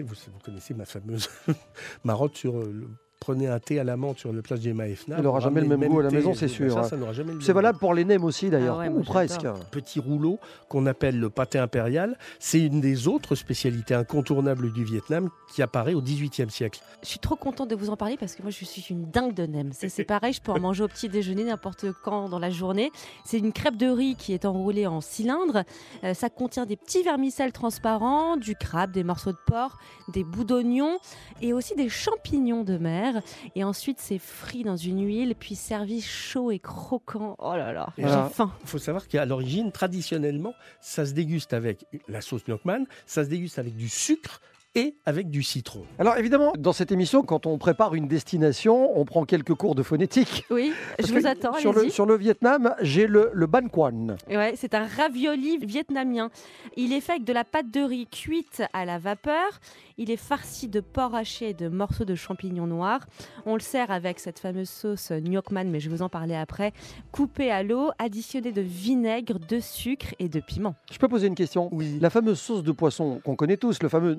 vous, 0.00 0.04
vous 0.32 0.38
connaissez 0.44 0.74
ma 0.74 0.86
fameuse 0.86 1.28
marotte 2.04 2.36
sur 2.36 2.56
euh, 2.58 2.72
le. 2.74 2.88
Prenez 3.20 3.48
un 3.48 3.58
thé 3.58 3.78
à 3.78 3.84
la 3.84 3.98
menthe 3.98 4.18
sur 4.18 4.32
le 4.32 4.40
place 4.40 4.62
Gemma 4.62 4.88
Efna. 4.88 5.16
Il 5.18 5.24
n'aura 5.24 5.40
jamais 5.40 5.60
le 5.60 5.68
ramenez 5.68 5.80
même 5.88 5.92
goût 5.92 6.00
à 6.00 6.04
la 6.04 6.10
maison, 6.10 6.32
c'est 6.32 6.46
ben 6.46 6.52
sûr. 6.54 6.72
Ça, 6.72 6.84
ça 6.84 6.96
n'aura 6.96 7.12
jamais 7.12 7.34
le 7.34 7.40
C'est 7.42 7.48
même 7.48 7.56
valable 7.56 7.78
pour 7.78 7.92
les 7.92 8.06
nems 8.06 8.24
aussi, 8.24 8.48
d'ailleurs. 8.48 8.80
Ah 8.80 8.84
ouais, 8.84 8.88
Ou 8.88 9.02
presque. 9.02 9.46
petit 9.70 10.00
rouleau 10.00 10.38
qu'on 10.70 10.86
appelle 10.86 11.20
le 11.20 11.28
pâté 11.28 11.58
impérial. 11.58 12.16
C'est 12.38 12.60
une 12.60 12.80
des 12.80 13.08
autres 13.08 13.34
spécialités 13.34 13.94
incontournables 13.94 14.72
du 14.72 14.84
Vietnam 14.84 15.28
qui 15.52 15.60
apparaît 15.60 15.92
au 15.92 16.00
XVIIIe 16.00 16.50
siècle. 16.50 16.80
Je 17.02 17.08
suis 17.08 17.18
trop 17.18 17.36
contente 17.36 17.68
de 17.68 17.74
vous 17.74 17.90
en 17.90 17.96
parler 17.96 18.16
parce 18.18 18.34
que 18.34 18.40
moi 18.42 18.50
je 18.50 18.64
suis 18.64 18.86
une 18.88 19.10
dingue 19.10 19.34
de 19.34 19.44
nems. 19.44 19.72
C'est 19.72 20.04
pareil, 20.04 20.32
je 20.32 20.40
peux 20.40 20.52
en 20.52 20.60
manger 20.60 20.84
au 20.84 20.88
petit 20.88 21.10
déjeuner 21.10 21.44
n'importe 21.44 21.86
quand 22.02 22.30
dans 22.30 22.38
la 22.38 22.50
journée. 22.50 22.90
C'est 23.26 23.38
une 23.38 23.52
crêpe 23.52 23.76
de 23.76 23.88
riz 23.88 24.14
qui 24.16 24.32
est 24.32 24.46
enroulée 24.46 24.86
en 24.86 25.02
cylindre. 25.02 25.64
Euh, 26.04 26.14
ça 26.14 26.30
contient 26.30 26.64
des 26.64 26.76
petits 26.76 27.02
vermicelles 27.02 27.52
transparents, 27.52 28.38
du 28.38 28.54
crabe, 28.54 28.92
des 28.92 29.04
morceaux 29.04 29.32
de 29.32 29.38
porc, 29.46 29.76
des 30.08 30.24
bouts 30.24 30.44
d'oignon 30.44 30.98
et 31.42 31.52
aussi 31.52 31.74
des 31.74 31.90
champignons 31.90 32.64
de 32.64 32.78
mer. 32.78 33.09
Et 33.54 33.64
ensuite 33.64 33.98
c'est 34.00 34.18
frit 34.18 34.62
dans 34.62 34.76
une 34.76 35.04
huile 35.04 35.34
puis 35.38 35.54
servi 35.54 36.00
chaud 36.00 36.50
et 36.50 36.58
croquant. 36.58 37.36
Oh 37.38 37.54
là 37.56 37.72
là, 37.72 37.88
j'ai 37.96 38.04
faim. 38.32 38.52
Il 38.62 38.68
faut 38.68 38.78
savoir 38.78 39.08
qu'à 39.08 39.24
l'origine, 39.24 39.72
traditionnellement, 39.72 40.54
ça 40.80 41.06
se 41.06 41.12
déguste 41.12 41.52
avec 41.52 41.86
la 42.08 42.20
sauce 42.20 42.46
Milkman, 42.48 42.84
ça 43.06 43.24
se 43.24 43.28
déguste 43.28 43.58
avec 43.58 43.76
du 43.76 43.88
sucre 43.88 44.40
et 44.74 44.94
avec 45.04 45.30
du 45.30 45.42
citron. 45.42 45.82
Alors 45.98 46.16
évidemment, 46.16 46.52
dans 46.58 46.72
cette 46.72 46.92
émission, 46.92 47.22
quand 47.22 47.46
on 47.46 47.58
prépare 47.58 47.94
une 47.94 48.06
destination, 48.06 48.96
on 48.98 49.04
prend 49.04 49.24
quelques 49.24 49.54
cours 49.54 49.74
de 49.74 49.82
phonétique. 49.82 50.44
Oui, 50.50 50.72
Parce 50.96 51.08
je 51.08 51.14
vous 51.14 51.26
attends, 51.26 51.54
Sur 51.54 51.72
le, 51.72 51.80
allez-y. 51.80 51.92
sur 51.92 52.06
le 52.06 52.16
Vietnam, 52.16 52.74
j'ai 52.80 53.06
le, 53.06 53.30
le 53.32 53.46
ban 53.46 53.68
quan. 53.68 54.16
Ouais, 54.28 54.54
c'est 54.56 54.74
un 54.74 54.86
ravioli 54.86 55.58
vietnamien. 55.58 56.30
Il 56.76 56.92
est 56.92 57.00
fait 57.00 57.12
avec 57.12 57.24
de 57.24 57.32
la 57.32 57.44
pâte 57.44 57.70
de 57.70 57.80
riz 57.80 58.06
cuite 58.06 58.62
à 58.72 58.84
la 58.84 58.98
vapeur. 58.98 59.60
Il 59.98 60.10
est 60.10 60.16
farci 60.16 60.66
de 60.68 60.80
porc 60.80 61.14
haché 61.14 61.50
et 61.50 61.54
de 61.54 61.68
morceaux 61.68 62.04
de 62.04 62.14
champignons 62.14 62.66
noirs. 62.66 63.06
On 63.46 63.54
le 63.54 63.60
sert 63.60 63.90
avec 63.90 64.18
cette 64.18 64.38
fameuse 64.38 64.70
sauce 64.70 65.12
gnocchman, 65.12 65.68
mais 65.70 65.78
je 65.80 65.90
vais 65.90 65.96
vous 65.96 66.02
en 66.02 66.08
parler 66.08 66.34
après, 66.34 66.72
coupée 67.12 67.50
à 67.50 67.62
l'eau, 67.62 67.90
additionnée 67.98 68.52
de 68.52 68.62
vinaigre, 68.62 69.38
de 69.38 69.60
sucre 69.60 70.14
et 70.18 70.28
de 70.28 70.40
piment. 70.40 70.74
Je 70.90 70.98
peux 70.98 71.08
poser 71.08 71.26
une 71.26 71.34
question? 71.34 71.68
Oui. 71.72 71.98
La 72.00 72.08
fameuse 72.10 72.40
sauce 72.40 72.62
de 72.62 72.72
poisson 72.72 73.20
qu'on 73.24 73.36
connaît 73.36 73.56
tous, 73.58 73.82
le 73.82 73.88
fameux 73.88 74.14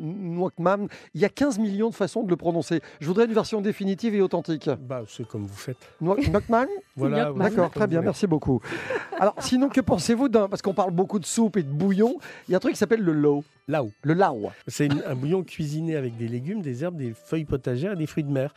mam, 0.60 0.88
il 1.14 1.22
y 1.22 1.26
a 1.26 1.30
15 1.30 1.60
millions 1.60 1.90
de 1.90 1.96
façons 1.96 2.24
de 2.24 2.30
le 2.30 2.36
prononcer. 2.36 2.82
Je 3.00 3.08
voudrais 3.08 3.26
une 3.26 3.34
version 3.34 3.62
définitive 3.62 4.16
et 4.16 4.22
authentique. 4.22 4.70
Bah, 4.88 5.04
c'est 5.08 5.28
comme 5.28 5.46
vous 5.46 5.56
faites. 5.56 5.78
Mam 6.00 6.18
Voilà, 6.96 7.32
D'accord, 7.32 7.72
très 7.72 7.88
bien, 7.88 8.02
merci 8.02 8.28
beaucoup. 8.28 8.62
Alors, 9.20 9.36
sinon, 9.40 9.70
que 9.70 9.82
pensez-vous 9.82 10.30
d'un. 10.30 10.50
Parce 10.50 10.62
qu'on 10.62 10.74
parle 10.74 10.92
beaucoup 10.92 11.20
de 11.20 11.26
soupe 11.26 11.58
et 11.58 11.64
de 11.64 11.72
bouillon, 11.72 12.18
il 12.48 12.52
y 12.52 12.54
a 12.56 12.58
un 12.58 12.60
truc 12.60 12.74
qui 12.74 12.80
s'appelle 12.80 13.02
le 13.02 13.14
lao. 13.14 13.44
Lao. 13.68 13.92
Le 14.04 14.14
lao. 14.14 14.52
C'est 14.68 14.90
un 15.06 15.16
bouillon 15.16 15.44
cuisiné 15.44 15.96
avec 15.96 16.18
des 16.18 16.28
légumes, 16.28 16.62
des 16.62 16.84
herbes, 16.84 16.98
des 16.98 17.14
feuilles 17.14 17.46
potagères 17.46 17.94
et 17.94 17.96
des 17.96 18.08
fruits 18.08 18.24
de 18.24 18.32
mer. 18.32 18.54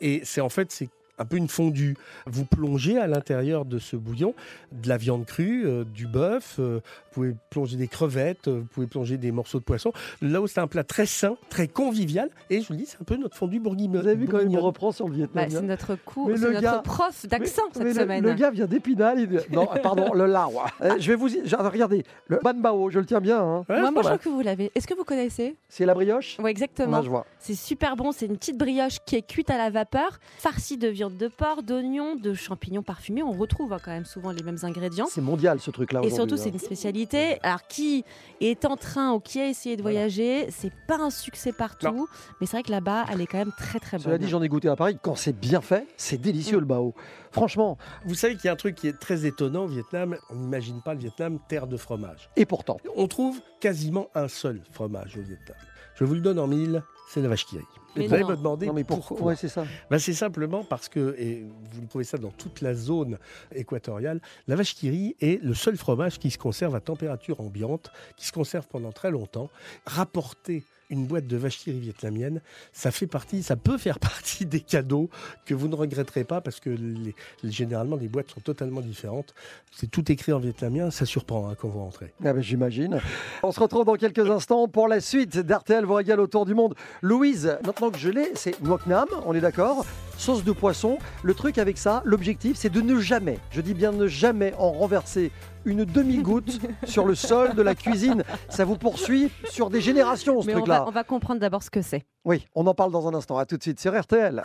Et 0.00 0.20
c'est 0.24 0.40
en 0.40 0.48
fait 0.48 0.70
c'est 0.70 0.88
un 1.22 1.26
peu 1.26 1.36
une 1.36 1.48
fondue. 1.48 1.96
Vous 2.26 2.44
plongez 2.44 2.98
à 2.98 3.06
l'intérieur 3.06 3.64
de 3.64 3.78
ce 3.78 3.96
bouillon 3.96 4.34
de 4.72 4.88
la 4.88 4.96
viande 4.96 5.24
crue, 5.26 5.64
euh, 5.66 5.84
du 5.84 6.06
bœuf, 6.06 6.56
euh, 6.58 6.80
vous 6.84 7.12
pouvez 7.14 7.34
plonger 7.50 7.76
des 7.76 7.88
crevettes, 7.88 8.48
euh, 8.48 8.60
vous 8.60 8.66
pouvez 8.66 8.86
plonger 8.86 9.16
des 9.16 9.32
morceaux 9.32 9.58
de 9.58 9.64
poisson. 9.64 9.92
Là 10.20 10.40
où 10.40 10.46
c'est 10.46 10.60
un 10.60 10.66
plat 10.66 10.84
très 10.84 11.06
sain, 11.06 11.36
très 11.48 11.68
convivial, 11.68 12.28
et 12.50 12.60
je 12.60 12.66
vous 12.68 12.74
le 12.74 12.78
dis, 12.80 12.86
c'est 12.86 13.00
un 13.00 13.04
peu 13.04 13.16
notre 13.16 13.36
fondue 13.36 13.60
bourguignonne. 13.60 14.02
Vous 14.02 14.08
avez 14.08 14.16
vu 14.16 14.26
quand 14.28 14.38
il 14.40 14.48
me 14.50 14.58
reprend 14.58 14.92
sur 14.92 15.08
le 15.08 15.12
Bah, 15.12 15.46
Vietnam 15.46 15.48
c'est 15.50 15.62
notre 15.62 15.94
cours, 16.04 16.30
c'est 16.34 16.40
le 16.46 16.50
notre 16.52 16.60
gars- 16.62 16.82
prof 16.84 17.26
d'accent 17.26 17.62
Mais 17.68 17.72
cette 17.74 17.84
le- 17.84 17.92
semaine. 17.94 18.24
Le, 18.24 18.34
gars 18.34 18.50
vient 18.50 18.66
d'Épinal. 18.66 19.20
il 19.20 19.40
Non, 19.54 19.66
pardon, 19.82 20.12
le 20.14 20.26
lao. 20.26 20.52
Euh, 20.82 20.96
je 20.98 21.08
vais 21.08 21.14
vous. 21.16 21.28
y- 21.34 21.42
Regardez, 21.54 22.02
le 22.28 22.38
ban 22.42 22.54
bao, 22.54 22.90
je 22.90 22.98
le 22.98 23.06
tiens 23.06 23.20
bien. 23.20 23.38
hein. 23.40 23.64
moi, 23.68 23.90
moi, 23.90 24.02
je 24.02 24.08
crois 24.08 24.18
que 24.18 24.28
vous 24.28 24.40
l'avez. 24.40 24.70
Est-ce 24.74 24.86
que 24.86 24.94
vous 24.94 25.04
connaissez? 25.04 25.54
C'est 25.68 25.86
la 25.86 25.94
brioche? 25.94 26.36
Oui, 26.42 26.50
exactement. 26.50 26.88
Moi, 26.88 27.02
je 27.02 27.08
vois. 27.10 27.26
C'est 27.38 27.54
super 27.54 27.94
bon. 27.96 28.10
C'est 28.12 28.26
une 28.26 28.36
petite 28.36 28.58
brioche 28.58 28.98
qui 29.06 29.16
est 29.16 29.22
cuite 29.26 29.50
à 29.50 29.58
la 29.58 29.70
vapeur, 29.70 30.18
farcie 30.38 30.76
de 30.78 30.88
viande 30.88 31.11
de 31.16 31.28
porc, 31.28 31.62
d'oignons, 31.62 32.16
de 32.16 32.34
champignons 32.34 32.82
parfumés. 32.82 33.22
On 33.22 33.32
retrouve 33.32 33.72
hein, 33.72 33.78
quand 33.82 33.90
même 33.90 34.04
souvent 34.04 34.30
les 34.30 34.42
mêmes 34.42 34.58
ingrédients. 34.62 35.06
C'est 35.10 35.20
mondial 35.20 35.60
ce 35.60 35.70
truc-là. 35.70 36.00
Et 36.04 36.10
surtout, 36.10 36.36
c'est 36.36 36.48
hein. 36.48 36.54
une 36.54 36.58
spécialité. 36.58 37.38
Alors, 37.42 37.66
qui 37.66 38.04
est 38.40 38.64
en 38.64 38.76
train 38.76 39.12
ou 39.12 39.20
qui 39.20 39.40
a 39.40 39.48
essayé 39.48 39.76
de 39.76 39.82
voyager, 39.82 40.50
c'est 40.50 40.72
pas 40.86 40.98
un 40.98 41.10
succès 41.10 41.52
partout. 41.52 42.08
Mais 42.40 42.46
c'est 42.46 42.56
vrai 42.56 42.62
que 42.62 42.70
là-bas, 42.70 43.06
elle 43.12 43.20
est 43.20 43.26
quand 43.26 43.38
même 43.38 43.52
très 43.56 43.78
très 43.78 43.98
bonne. 43.98 44.04
Cela 44.04 44.18
dit, 44.18 44.28
j'en 44.28 44.42
ai 44.42 44.48
goûté 44.48 44.68
à 44.68 44.76
Paris. 44.76 44.96
Quand 45.00 45.16
c'est 45.16 45.38
bien 45.38 45.60
fait, 45.60 45.86
c'est 45.96 46.20
délicieux 46.20 46.58
le 46.58 46.66
bao. 46.66 46.94
Franchement. 47.30 47.78
Vous 48.04 48.14
savez 48.14 48.36
qu'il 48.36 48.46
y 48.46 48.48
a 48.48 48.52
un 48.52 48.56
truc 48.56 48.74
qui 48.74 48.88
est 48.88 48.98
très 48.98 49.24
étonnant 49.26 49.64
au 49.64 49.68
Vietnam. 49.68 50.16
On 50.30 50.34
n'imagine 50.34 50.82
pas 50.82 50.94
le 50.94 51.00
Vietnam 51.00 51.38
terre 51.48 51.66
de 51.66 51.76
fromage. 51.76 52.30
Et 52.36 52.46
pourtant. 52.46 52.78
On 52.96 53.08
trouve 53.08 53.40
quasiment 53.60 54.08
un 54.14 54.28
seul 54.28 54.60
fromage 54.72 55.16
au 55.16 55.22
Vietnam. 55.22 55.56
Je 55.94 56.04
vous 56.04 56.14
le 56.14 56.20
donne 56.20 56.38
en 56.38 56.46
mille, 56.46 56.82
c'est 57.12 57.20
la 57.20 57.28
vache 57.28 57.44
qui 57.44 57.58
rit. 57.58 57.64
Mais 57.94 58.06
vous 58.06 58.14
allez 58.14 58.24
me 58.24 58.36
demander 58.36 58.66
Non, 58.66 58.72
mais 58.72 58.84
pourquoi 58.84 59.08
pourquoi. 59.08 59.26
Ouais, 59.32 59.36
c'est 59.36 59.48
ça. 59.48 59.66
Ben, 59.90 59.98
c'est 59.98 60.14
simplement 60.14 60.64
parce 60.64 60.88
que, 60.88 61.14
et 61.18 61.44
vous 61.72 61.86
trouvez 61.86 62.04
ça 62.04 62.16
dans 62.16 62.30
toute 62.30 62.62
la 62.62 62.74
zone 62.74 63.18
équatoriale, 63.54 64.20
la 64.48 64.56
vache 64.56 64.74
qui 64.74 64.88
rit 64.88 65.16
est 65.20 65.42
le 65.42 65.52
seul 65.52 65.76
fromage 65.76 66.18
qui 66.18 66.30
se 66.30 66.38
conserve 66.38 66.74
à 66.74 66.80
température 66.80 67.40
ambiante, 67.40 67.90
qui 68.16 68.26
se 68.26 68.32
conserve 68.32 68.66
pendant 68.66 68.92
très 68.92 69.10
longtemps. 69.10 69.50
Rapporter 69.84 70.64
une 70.92 71.06
boîte 71.06 71.26
de 71.26 71.36
vache 71.36 71.58
qui 71.58 71.72
rit 71.72 71.80
vietnamienne, 71.80 72.40
ça 72.72 72.90
fait 72.90 73.06
partie, 73.06 73.42
ça 73.42 73.56
peut 73.56 73.78
faire 73.78 73.98
partie 74.10 74.46
des 74.46 74.60
cadeaux 74.60 75.08
que 75.46 75.54
vous 75.54 75.66
ne 75.68 75.74
regretterez 75.74 76.24
pas 76.24 76.40
parce 76.40 76.60
que 76.60 76.70
les- 76.70 77.14
généralement 77.44 77.96
les 77.96 78.08
boîtes 78.08 78.30
sont 78.30 78.40
totalement 78.40 78.80
différentes. 78.80 79.34
C'est 79.72 79.90
tout 79.90 80.12
écrit 80.12 80.32
en 80.32 80.38
vietnamien, 80.38 80.90
ça 80.90 81.06
surprend 81.06 81.48
hein, 81.48 81.54
quand 81.58 81.68
vous 81.68 81.80
rentrez. 81.80 82.12
Ah 82.24 82.32
ben, 82.32 82.42
J'imagine. 82.42 83.00
On 83.42 83.52
se 83.52 83.60
retrouve 83.60 83.84
dans 83.86 83.94
quelques 83.94 84.30
instants 84.30 84.68
pour 84.68 84.86
la 84.86 85.00
suite 85.00 85.38
d'RTL 85.38 85.84
vous 85.84 85.94
régale 85.94 86.20
autour 86.20 86.44
du 86.44 86.54
monde. 86.54 86.74
Louise, 87.00 87.56
maintenant 87.64 87.90
que 87.90 87.98
je 87.98 88.10
l'ai, 88.10 88.32
c'est 88.34 88.54
Nam, 88.86 89.06
on 89.26 89.34
est 89.34 89.40
d'accord 89.40 89.84
Sauce 90.18 90.44
de 90.44 90.52
poisson. 90.52 90.98
Le 91.22 91.34
truc 91.34 91.56
avec 91.58 91.78
ça, 91.78 92.02
l'objectif, 92.04 92.56
c'est 92.56 92.68
de 92.70 92.80
ne 92.80 93.00
jamais, 93.00 93.38
je 93.50 93.60
dis 93.60 93.74
bien 93.74 93.92
ne 93.92 94.06
jamais 94.06 94.52
en 94.58 94.70
renverser 94.70 95.32
une 95.64 95.84
demi-goutte 95.84 96.60
sur 96.84 97.04
le 97.06 97.14
sol 97.14 97.54
de 97.54 97.62
la 97.62 97.74
cuisine. 97.74 98.24
Ça 98.48 98.64
vous 98.64 98.76
poursuit 98.76 99.30
sur 99.50 99.70
des 99.70 99.80
générations, 99.80 100.40
ce 100.40 100.46
Mais 100.46 100.54
on 100.54 100.58
truc-là. 100.58 100.80
va, 100.80 100.88
on 100.88 100.90
va 100.92 101.04
comprendre 101.04 101.40
d'abord 101.40 101.62
ce 101.62 101.70
que 101.70 101.82
c'est. 101.82 102.02
Oui, 102.24 102.46
on 102.54 102.66
en 102.66 102.74
parle 102.74 102.92
dans 102.92 103.08
un 103.08 103.14
instant. 103.14 103.38
À 103.38 103.46
tout 103.46 103.56
de 103.56 103.62
suite 103.62 103.80
sur 103.80 103.98
RTL. 103.98 104.42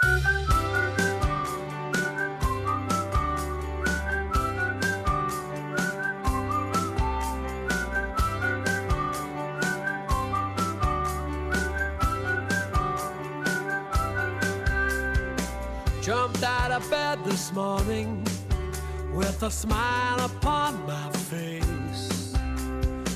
Jumped 16.02 16.44
out 16.44 16.72
of 16.72 16.90
bed 16.90 17.24
this 17.26 17.52
morning 17.52 18.24
with 19.18 19.42
a 19.42 19.50
smile 19.50 20.20
upon 20.20 20.86
my 20.86 21.10
face. 21.32 22.36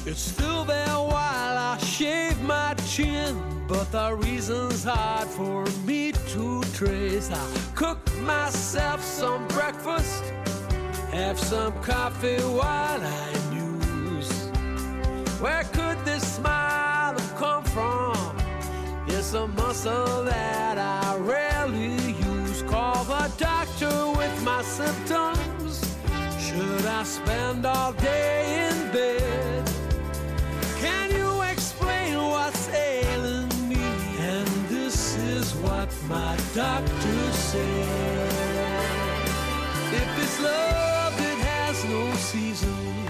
It's 0.03 0.19
still 0.19 0.65
there 0.65 0.97
while 0.97 1.57
I 1.73 1.77
shave 1.77 2.41
my 2.41 2.73
chin, 2.87 3.39
but 3.67 3.91
the 3.91 4.15
reason's 4.15 4.83
hard 4.83 5.27
for 5.27 5.63
me 5.85 6.11
to 6.33 6.63
trace. 6.73 7.29
I 7.29 7.45
cook 7.75 7.99
myself 8.21 9.03
some 9.03 9.47
breakfast, 9.49 10.23
have 11.11 11.39
some 11.39 11.73
coffee 11.83 12.41
while 12.59 13.01
I 13.21 13.27
muse. 13.53 14.31
Where 15.39 15.65
could 15.65 16.03
this 16.03 16.23
smile 16.37 17.13
have 17.13 17.35
come 17.35 17.63
from? 17.65 18.35
It's 19.07 19.33
a 19.35 19.47
muscle 19.47 20.23
that 20.23 20.79
I 20.79 21.15
rarely 21.17 22.15
use. 22.33 22.63
Call 22.63 23.03
the 23.03 23.31
doctor 23.37 23.95
with 24.17 24.43
my 24.43 24.63
symptoms. 24.63 25.30
Should 26.71 26.86
I 26.86 27.03
spend 27.03 27.65
all 27.65 27.91
day 27.91 28.69
in 28.69 28.91
bed? 28.93 29.69
Can 30.79 31.12
you 31.12 31.41
explain 31.41 32.15
what's 32.17 32.69
ailing 32.69 33.51
me? 33.67 33.84
And 34.19 34.47
this 34.69 35.17
is 35.17 35.53
what 35.55 35.89
my 36.07 36.38
doctor 36.55 37.31
said. 37.34 38.31
If 39.99 40.10
it's 40.23 40.39
love, 40.39 41.13
it 41.19 41.39
has 41.51 41.84
no 41.86 42.13
season. 42.15 43.05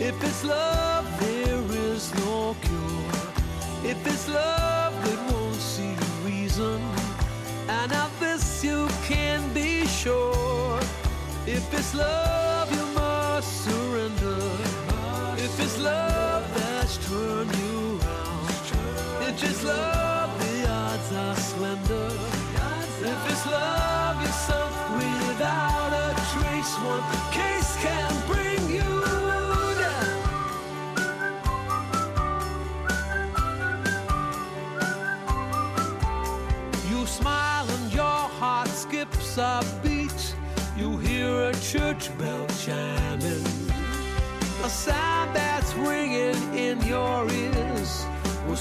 If 0.00 0.16
it's 0.24 0.42
love, 0.42 1.06
there 1.20 1.62
is 1.86 2.12
no 2.26 2.56
cure. 2.60 3.88
If 3.88 4.04
it's 4.04 4.28
love, 4.28 4.94
it 5.12 5.32
won't 5.32 5.54
see 5.54 5.94
reason. 6.24 6.80
And 7.68 7.92
of 7.92 8.10
this 8.18 8.64
you 8.64 8.88
can 9.04 9.40
be 9.54 9.86
sure. 9.86 10.80
If 11.46 11.72
it's 11.72 11.94
love, 11.94 12.59
If 19.42 19.48
it's 19.52 19.64
love, 19.64 20.38
the 20.38 20.68
odds 20.68 21.12
are 21.14 21.34
slender. 21.34 22.10
If 23.00 23.30
it's 23.32 23.46
love, 23.46 24.20
you're 24.20 24.32
sunk 24.32 24.74
without 24.98 25.92
a 25.94 26.12
trace. 26.30 26.74
One 26.84 27.02
case 27.32 27.74
can 27.78 28.12
bring 28.26 28.68
you 28.68 28.90
down. 29.80 30.18
You 36.90 37.06
smile 37.06 37.66
and 37.70 37.92
your 37.94 38.20
heart 38.40 38.68
skips 38.68 39.38
a 39.38 39.64
beat. 39.82 40.34
You 40.76 40.98
hear 40.98 41.48
a 41.48 41.54
church 41.54 42.10
bell 42.18 42.46
chiming. 42.62 42.99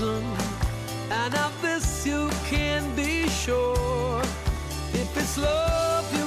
reason, 0.00 0.24
and 1.10 1.34
of 1.34 1.62
this 1.62 2.06
you 2.06 2.28
can 2.44 2.94
be 2.94 3.28
sure. 3.28 4.20
If 4.92 5.16
it's 5.16 5.38
love 5.38 6.12
you 6.16 6.25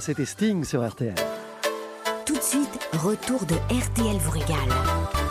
c'était 0.00 0.24
Sting 0.24 0.64
sur 0.64 0.84
RTL. 0.84 1.14
Tout 2.26 2.34
de 2.34 2.42
suite, 2.42 2.88
retour 2.92 3.46
de 3.46 3.54
RTL 3.54 4.16
vous 4.16 4.30
régale. 4.32 5.21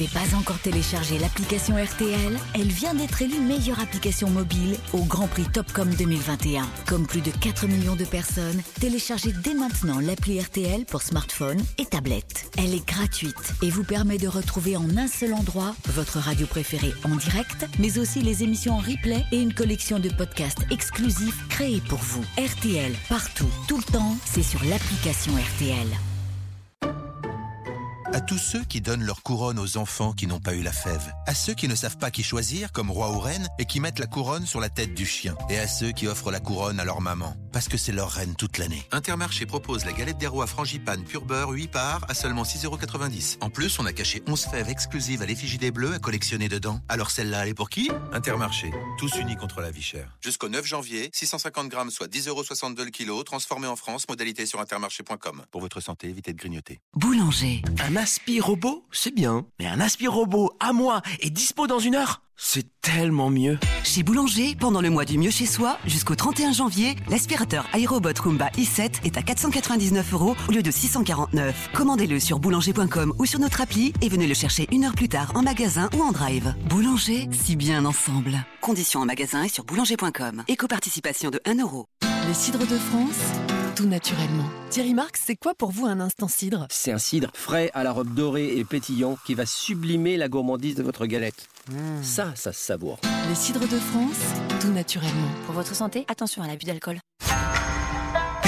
N'avez 0.00 0.12
pas 0.14 0.34
encore 0.34 0.58
téléchargé 0.58 1.18
l'application 1.18 1.76
RTL 1.76 2.38
Elle 2.54 2.68
vient 2.68 2.94
d'être 2.94 3.20
élue 3.20 3.38
meilleure 3.38 3.80
application 3.80 4.30
mobile 4.30 4.78
au 4.94 5.04
Grand 5.04 5.26
Prix 5.26 5.44
Topcom 5.52 5.90
2021. 5.94 6.66
Comme 6.86 7.06
plus 7.06 7.20
de 7.20 7.30
4 7.30 7.66
millions 7.66 7.96
de 7.96 8.06
personnes, 8.06 8.62
téléchargez 8.80 9.34
dès 9.44 9.52
maintenant 9.52 10.00
l'appli 10.00 10.40
RTL 10.40 10.86
pour 10.86 11.02
smartphone 11.02 11.62
et 11.76 11.84
tablette. 11.84 12.50
Elle 12.56 12.72
est 12.72 12.86
gratuite 12.86 13.52
et 13.60 13.68
vous 13.68 13.84
permet 13.84 14.16
de 14.16 14.28
retrouver 14.28 14.74
en 14.78 14.96
un 14.96 15.06
seul 15.06 15.34
endroit 15.34 15.74
votre 15.88 16.18
radio 16.18 16.46
préférée 16.46 16.94
en 17.04 17.16
direct, 17.16 17.66
mais 17.78 17.98
aussi 17.98 18.22
les 18.22 18.42
émissions 18.42 18.76
en 18.76 18.78
replay 18.78 19.22
et 19.32 19.42
une 19.42 19.52
collection 19.52 19.98
de 19.98 20.08
podcasts 20.08 20.64
exclusifs 20.70 21.46
créés 21.50 21.82
pour 21.90 21.98
vous. 21.98 22.24
RTL, 22.38 22.94
partout, 23.10 23.50
tout 23.68 23.76
le 23.76 23.92
temps, 23.92 24.16
c'est 24.24 24.42
sur 24.42 24.64
l'application 24.64 25.32
RTL. 25.34 25.88
Tous 28.26 28.38
ceux 28.38 28.64
qui 28.64 28.80
donnent 28.80 29.02
leur 29.02 29.22
couronne 29.22 29.58
aux 29.58 29.76
enfants 29.76 30.12
qui 30.12 30.26
n'ont 30.26 30.38
pas 30.38 30.54
eu 30.54 30.62
la 30.62 30.72
fève. 30.72 31.12
À 31.26 31.34
ceux 31.34 31.54
qui 31.54 31.66
ne 31.66 31.74
savent 31.74 31.96
pas 31.96 32.10
qui 32.10 32.22
choisir 32.22 32.70
comme 32.70 32.90
roi 32.90 33.10
ou 33.10 33.18
reine 33.18 33.48
et 33.58 33.64
qui 33.64 33.80
mettent 33.80 33.98
la 33.98 34.06
couronne 34.06 34.46
sur 34.46 34.60
la 34.60 34.68
tête 34.68 34.94
du 34.94 35.04
chien. 35.04 35.34
Et 35.48 35.58
à 35.58 35.66
ceux 35.66 35.90
qui 35.90 36.06
offrent 36.06 36.30
la 36.30 36.38
couronne 36.38 36.78
à 36.78 36.84
leur 36.84 37.00
maman. 37.00 37.34
Parce 37.52 37.68
que 37.68 37.76
c'est 37.76 37.92
leur 37.92 38.10
reine 38.10 38.34
toute 38.36 38.58
l'année. 38.58 38.86
Intermarché 38.92 39.46
propose 39.46 39.84
la 39.84 39.92
galette 39.92 40.18
des 40.18 40.26
rois 40.26 40.46
frangipane 40.46 41.04
pur 41.04 41.24
beurre 41.24 41.50
8 41.50 41.68
parts 41.68 42.04
à 42.08 42.14
seulement 42.14 42.42
6,90€. 42.44 43.38
En 43.40 43.50
plus, 43.50 43.78
on 43.78 43.86
a 43.86 43.92
caché 43.92 44.22
11 44.26 44.46
fèves 44.46 44.68
exclusives 44.68 45.22
à 45.22 45.26
l'effigie 45.26 45.58
des 45.58 45.70
bleus 45.70 45.94
à 45.94 45.98
collectionner 45.98 46.48
dedans. 46.48 46.80
Alors 46.88 47.10
celle-là, 47.10 47.42
elle 47.44 47.50
est 47.50 47.54
pour 47.54 47.70
qui? 47.70 47.90
Intermarché. 48.12 48.70
Tous 48.98 49.14
unis 49.16 49.36
contre 49.36 49.60
la 49.60 49.70
vie 49.70 49.82
chère. 49.82 50.16
Jusqu'au 50.20 50.48
9 50.48 50.64
janvier, 50.64 51.10
650 51.12 51.68
grammes 51.68 51.90
soit 51.90 52.08
10,62€ 52.08 52.84
le 52.84 52.90
kilo, 52.90 53.22
transformé 53.22 53.66
en 53.66 53.76
France, 53.76 54.08
modalité 54.08 54.46
sur 54.46 54.60
intermarché.com. 54.60 55.42
Pour 55.50 55.60
votre 55.60 55.80
santé, 55.80 56.08
évitez 56.08 56.32
de 56.32 56.38
grignoter. 56.38 56.80
Boulanger. 56.94 57.62
Un 57.82 57.96
aspi-robot, 57.96 58.86
c'est 58.92 59.14
bien. 59.14 59.44
Mais 59.58 59.66
un 59.66 59.80
aspi-robot 59.80 60.56
à 60.60 60.72
moi 60.72 61.02
et 61.20 61.30
dispo 61.30 61.66
dans 61.66 61.78
une 61.78 61.94
heure? 61.94 62.22
C'est 62.42 62.66
tellement 62.80 63.28
mieux. 63.28 63.58
Chez 63.84 64.02
Boulanger, 64.02 64.56
pendant 64.58 64.80
le 64.80 64.88
mois 64.88 65.04
du 65.04 65.18
mieux 65.18 65.30
chez 65.30 65.44
soi, 65.44 65.78
jusqu'au 65.86 66.14
31 66.14 66.52
janvier, 66.52 66.96
l'aspirateur 67.10 67.66
iRobot 67.74 68.18
Roomba 68.18 68.48
i7 68.56 69.04
est 69.04 69.18
à 69.18 69.22
499 69.22 70.14
euros 70.14 70.34
au 70.48 70.52
lieu 70.52 70.62
de 70.62 70.70
649. 70.70 71.70
Commandez-le 71.74 72.18
sur 72.18 72.40
boulanger.com 72.40 73.12
ou 73.18 73.26
sur 73.26 73.38
notre 73.38 73.60
appli 73.60 73.92
et 74.00 74.08
venez 74.08 74.26
le 74.26 74.34
chercher 74.34 74.66
une 74.72 74.84
heure 74.84 74.94
plus 74.94 75.08
tard 75.08 75.32
en 75.34 75.42
magasin 75.42 75.90
ou 75.96 76.02
en 76.02 76.12
drive. 76.12 76.54
Boulanger, 76.68 77.28
si 77.30 77.56
bien 77.56 77.84
ensemble. 77.84 78.44
Conditions 78.62 79.00
en 79.00 79.06
magasin 79.06 79.42
et 79.42 79.48
sur 79.48 79.64
boulanger.com. 79.64 80.42
Éco-participation 80.48 81.30
de 81.30 81.40
1 81.44 81.60
euro. 81.60 81.86
Le 82.26 82.34
cidre 82.34 82.60
de 82.60 82.78
France, 82.78 83.59
tout 83.80 83.86
naturellement. 83.86 84.44
Thierry 84.68 84.92
Marx, 84.92 85.22
c'est 85.24 85.36
quoi 85.36 85.54
pour 85.54 85.70
vous 85.70 85.86
un 85.86 86.00
instant 86.00 86.28
cidre? 86.28 86.66
C'est 86.70 86.92
un 86.92 86.98
cidre 86.98 87.30
frais 87.32 87.70
à 87.72 87.82
la 87.82 87.92
robe 87.92 88.12
dorée 88.12 88.58
et 88.58 88.64
pétillant 88.64 89.16
qui 89.24 89.34
va 89.34 89.46
sublimer 89.46 90.18
la 90.18 90.28
gourmandise 90.28 90.74
de 90.74 90.82
votre 90.82 91.06
galette. 91.06 91.46
Ça, 92.02 92.32
ça 92.34 92.52
se 92.52 92.60
savoure. 92.60 92.98
Le 93.28 93.34
cidre 93.34 93.60
de 93.60 93.78
France, 93.78 94.20
tout 94.60 94.72
naturellement. 94.72 95.28
Pour 95.46 95.54
votre 95.54 95.74
santé, 95.74 96.04
attention 96.08 96.42
à 96.42 96.46
l'abus 96.46 96.66
d'alcool. 96.66 96.98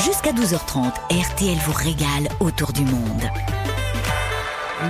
Jusqu'à 0.05 0.33
12h30, 0.33 0.93
RTL 1.11 1.59
vous 1.65 1.73
régale 1.73 2.29
autour 2.41 2.73
du 2.73 2.83
monde. 2.83 3.23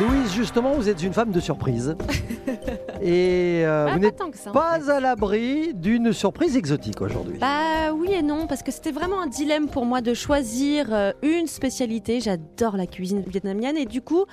Louise, 0.00 0.32
justement, 0.32 0.72
vous 0.72 0.88
êtes 0.88 1.02
une 1.02 1.12
femme 1.12 1.30
de 1.32 1.40
surprise. 1.40 1.96
Et 3.02 3.62
euh, 3.64 3.86
Ah, 3.88 3.94
vous 3.94 4.00
pas 4.00 4.06
n'êtes 4.06 4.30
que 4.30 4.38
ça, 4.38 4.50
en 4.50 4.52
pas 4.52 4.90
à 4.90 5.00
l'abri 5.00 5.74
d'une 5.74 6.12
surprise 6.12 6.56
exotique 6.56 7.00
aujourd'hui. 7.00 7.38
Bah 7.38 7.92
oui 7.94 8.12
et 8.12 8.22
non, 8.22 8.46
parce 8.46 8.62
que 8.62 8.70
c'était 8.70 8.92
vraiment 8.92 9.20
un 9.20 9.26
dilemme 9.26 9.66
pour 9.68 9.84
moi 9.84 10.00
de 10.00 10.14
choisir 10.14 10.86
euh, 10.92 11.12
une 11.22 11.46
spécialité. 11.48 12.20
J'adore 12.20 12.76
la 12.76 12.86
cuisine 12.86 13.22
vietnamienne 13.26 13.76
et 13.76 13.86
du 13.86 14.02
coup, 14.02 14.24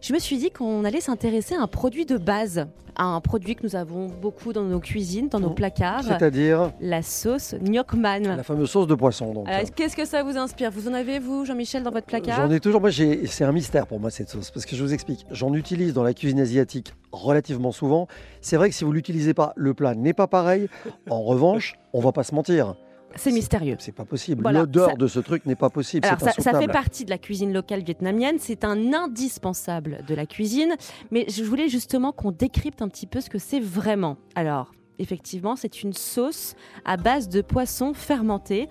je 0.00 0.12
me 0.14 0.18
suis 0.18 0.38
dit 0.38 0.50
qu'on 0.50 0.84
allait 0.84 1.00
s'intéresser 1.02 1.54
à 1.54 1.60
un 1.60 1.66
produit 1.66 2.06
de 2.06 2.16
base, 2.16 2.66
à 2.96 3.04
un 3.04 3.20
produit 3.20 3.54
que 3.56 3.62
nous 3.64 3.76
avons 3.76 4.06
beaucoup 4.06 4.52
dans 4.52 4.64
nos 4.64 4.80
cuisines, 4.80 5.28
dans 5.28 5.38
nos 5.40 5.50
placards. 5.50 6.02
C'est-à-dire 6.04 6.72
la 6.80 7.02
sauce 7.02 7.54
Ngoc 7.62 7.94
Man. 7.94 8.22
la 8.24 8.42
fameuse 8.42 8.70
sauce 8.70 8.86
de 8.86 8.94
poisson. 8.94 9.32
Donc. 9.34 9.48
Alors, 9.48 9.68
Qu'est-ce 9.74 9.96
que 9.96 10.04
ça 10.04 10.22
vous 10.24 10.36
inspire? 10.36 10.70
Vous 10.70 10.88
en 10.88 10.94
avez, 10.94 11.18
vous, 11.18 11.44
Jean-Michel, 11.44 11.82
dans 11.84 11.90
votre 11.92 12.06
placard? 12.06 12.36
J'en 12.36 12.50
ai 12.50 12.58
toujours. 12.58 12.80
Moi, 12.80 12.90
c'est 12.90 13.44
un 13.44 13.52
mystère 13.52 13.86
pour 13.86 14.00
moi 14.00 14.10
cette 14.10 14.28
sauce 14.30 14.50
parce 14.50 14.66
que 14.66 14.74
je 14.74 14.82
vous 14.88 14.94
explique. 14.94 15.26
J'en 15.30 15.52
utilise 15.54 15.92
dans 15.92 16.02
la 16.02 16.14
cuisine 16.14 16.40
asiatique 16.40 16.94
relativement 17.12 17.72
souvent. 17.72 18.08
C'est 18.40 18.56
vrai 18.56 18.70
que 18.70 18.74
si 18.74 18.84
vous 18.84 18.92
l'utilisez 18.92 19.34
pas, 19.34 19.52
le 19.56 19.74
plat 19.74 19.94
n'est 19.94 20.12
pas 20.14 20.26
pareil. 20.26 20.68
En 21.10 21.22
revanche, 21.22 21.74
on 21.92 22.00
va 22.00 22.12
pas 22.12 22.22
se 22.22 22.34
mentir. 22.34 22.74
C'est 23.16 23.32
mystérieux. 23.32 23.76
C'est 23.78 23.92
pas 23.94 24.04
possible. 24.04 24.42
Voilà, 24.42 24.60
L'odeur 24.60 24.90
ça- 24.90 24.96
de 24.96 25.06
ce 25.06 25.18
truc 25.20 25.46
n'est 25.46 25.56
pas 25.56 25.70
possible. 25.70 26.06
Alors 26.06 26.20
ça, 26.20 26.32
ça 26.32 26.58
fait 26.58 26.66
partie 26.68 27.04
de 27.04 27.10
la 27.10 27.18
cuisine 27.18 27.52
locale 27.52 27.82
vietnamienne, 27.82 28.36
c'est 28.38 28.64
un 28.64 28.92
indispensable 28.92 30.04
de 30.06 30.14
la 30.14 30.26
cuisine, 30.26 30.74
mais 31.10 31.24
je 31.28 31.42
voulais 31.42 31.68
justement 31.68 32.12
qu'on 32.12 32.32
décrypte 32.32 32.82
un 32.82 32.88
petit 32.88 33.06
peu 33.06 33.20
ce 33.20 33.30
que 33.30 33.38
c'est 33.38 33.60
vraiment. 33.60 34.16
Alors, 34.34 34.72
effectivement, 34.98 35.56
c'est 35.56 35.82
une 35.82 35.92
sauce 35.94 36.54
à 36.84 36.96
base 36.96 37.28
de 37.28 37.40
poisson 37.40 37.94
fermenté. 37.94 38.68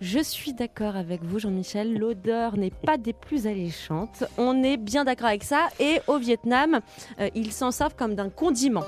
Je 0.00 0.20
suis 0.20 0.52
d'accord 0.52 0.94
avec 0.94 1.24
vous, 1.24 1.40
Jean-Michel, 1.40 1.98
l'odeur 1.98 2.56
n'est 2.56 2.70
pas 2.70 2.96
des 2.96 3.12
plus 3.12 3.48
alléchantes. 3.48 4.22
On 4.38 4.62
est 4.62 4.76
bien 4.76 5.04
d'accord 5.04 5.26
avec 5.26 5.42
ça. 5.42 5.68
Et 5.80 6.00
au 6.06 6.18
Vietnam, 6.18 6.80
euh, 7.18 7.28
ils 7.34 7.50
s'en 7.50 7.72
servent 7.72 7.96
comme 7.96 8.14
d'un 8.14 8.30
condiment. 8.30 8.84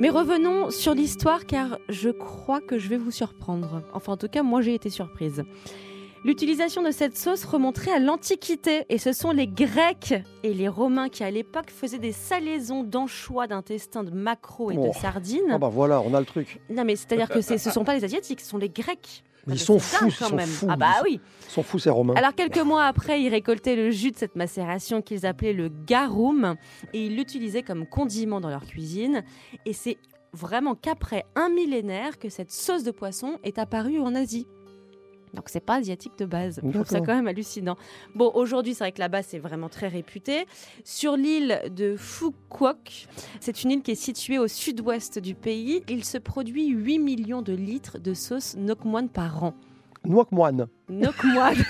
Mais 0.00 0.10
revenons 0.10 0.70
sur 0.70 0.94
l'histoire 0.94 1.46
car 1.46 1.78
je 1.88 2.08
crois 2.10 2.60
que 2.60 2.78
je 2.78 2.88
vais 2.88 2.96
vous 2.96 3.12
surprendre. 3.12 3.82
Enfin 3.94 4.14
en 4.14 4.16
tout 4.16 4.26
cas 4.26 4.42
moi 4.42 4.60
j'ai 4.60 4.74
été 4.74 4.90
surprise. 4.90 5.44
L'utilisation 6.24 6.82
de 6.82 6.92
cette 6.92 7.16
sauce 7.18 7.44
remonterait 7.44 7.90
à 7.90 7.98
l'Antiquité 7.98 8.84
et 8.88 8.98
ce 8.98 9.12
sont 9.12 9.32
les 9.32 9.48
Grecs 9.48 10.14
et 10.44 10.54
les 10.54 10.68
Romains 10.68 11.08
qui 11.08 11.24
à 11.24 11.30
l'époque 11.32 11.70
faisaient 11.70 11.98
des 11.98 12.12
salaisons 12.12 12.84
d'anchois, 12.84 13.48
d'intestins, 13.48 14.04
de 14.04 14.12
maquereaux 14.12 14.70
et 14.70 14.76
Oh. 14.78 14.88
de 14.88 14.92
sardines. 14.94 15.40
Ah 15.50 15.58
bah 15.58 15.68
voilà, 15.68 16.00
on 16.00 16.14
a 16.14 16.20
le 16.20 16.26
truc. 16.26 16.60
Non 16.70 16.84
mais 16.84 16.94
c'est-à-dire 16.94 17.28
que 17.28 17.40
c'est- 17.40 17.58
ce 17.58 17.70
ne 17.70 17.74
sont 17.74 17.82
pas 17.84 17.94
les 17.96 18.04
Asiatiques, 18.04 18.40
ce 18.40 18.46
sont 18.50 18.58
les 18.58 18.68
Grecs. 18.68 19.24
Ils 19.48 19.58
sont 19.58 19.80
c'est 19.80 19.96
fous, 19.96 20.06
ils 20.06 20.14
quand 20.16 20.28
sont 20.28 20.36
même. 20.36 20.46
fous. 20.48 20.68
Ah 20.70 20.76
bah 20.76 20.92
oui. 21.02 21.20
Ils 21.48 21.50
sont 21.50 21.64
fous 21.64 21.80
ces 21.80 21.90
Romains. 21.90 22.14
Alors 22.14 22.36
quelques 22.36 22.60
mois 22.62 22.84
après, 22.84 23.20
ils 23.20 23.28
récoltaient 23.28 23.74
le 23.74 23.90
jus 23.90 24.12
de 24.12 24.16
cette 24.16 24.36
macération 24.36 25.02
qu'ils 25.02 25.26
appelaient 25.26 25.52
le 25.52 25.68
garum 25.68 26.54
et 26.92 27.06
ils 27.06 27.16
l'utilisaient 27.16 27.64
comme 27.64 27.84
condiment 27.84 28.40
dans 28.40 28.48
leur 28.50 28.64
cuisine. 28.64 29.24
Et 29.66 29.72
c'est 29.72 29.98
vraiment 30.32 30.76
qu'après 30.76 31.24
un 31.34 31.48
millénaire 31.48 32.20
que 32.20 32.28
cette 32.28 32.52
sauce 32.52 32.84
de 32.84 32.92
poisson 32.92 33.38
est 33.42 33.58
apparue 33.58 33.98
en 33.98 34.14
Asie. 34.14 34.46
Donc 35.34 35.48
c'est 35.48 35.60
pas 35.60 35.76
asiatique 35.76 36.12
de 36.18 36.24
base. 36.24 36.60
Je 36.62 36.70
trouve 36.70 36.86
ça 36.86 37.00
quand 37.00 37.14
même 37.14 37.26
hallucinant. 37.26 37.76
Bon, 38.14 38.30
aujourd'hui, 38.34 38.74
c'est 38.74 38.84
vrai 38.84 38.92
que 38.92 39.00
là-bas, 39.00 39.22
c'est 39.22 39.38
vraiment 39.38 39.68
très 39.68 39.88
réputé. 39.88 40.46
Sur 40.84 41.16
l'île 41.16 41.62
de 41.74 41.96
Quoc, 42.48 43.06
c'est 43.40 43.64
une 43.64 43.70
île 43.70 43.82
qui 43.82 43.92
est 43.92 43.94
située 43.94 44.38
au 44.38 44.48
sud-ouest 44.48 45.18
du 45.18 45.34
pays. 45.34 45.82
Il 45.88 46.04
se 46.04 46.18
produit 46.18 46.68
8 46.68 46.98
millions 46.98 47.42
de 47.42 47.52
litres 47.52 47.98
de 47.98 48.14
sauce 48.14 48.56
Nok 48.56 48.84
Moine 48.84 49.08
par 49.08 49.44
an. 49.44 49.54
Noix 50.88 51.14
moine. 51.22 51.54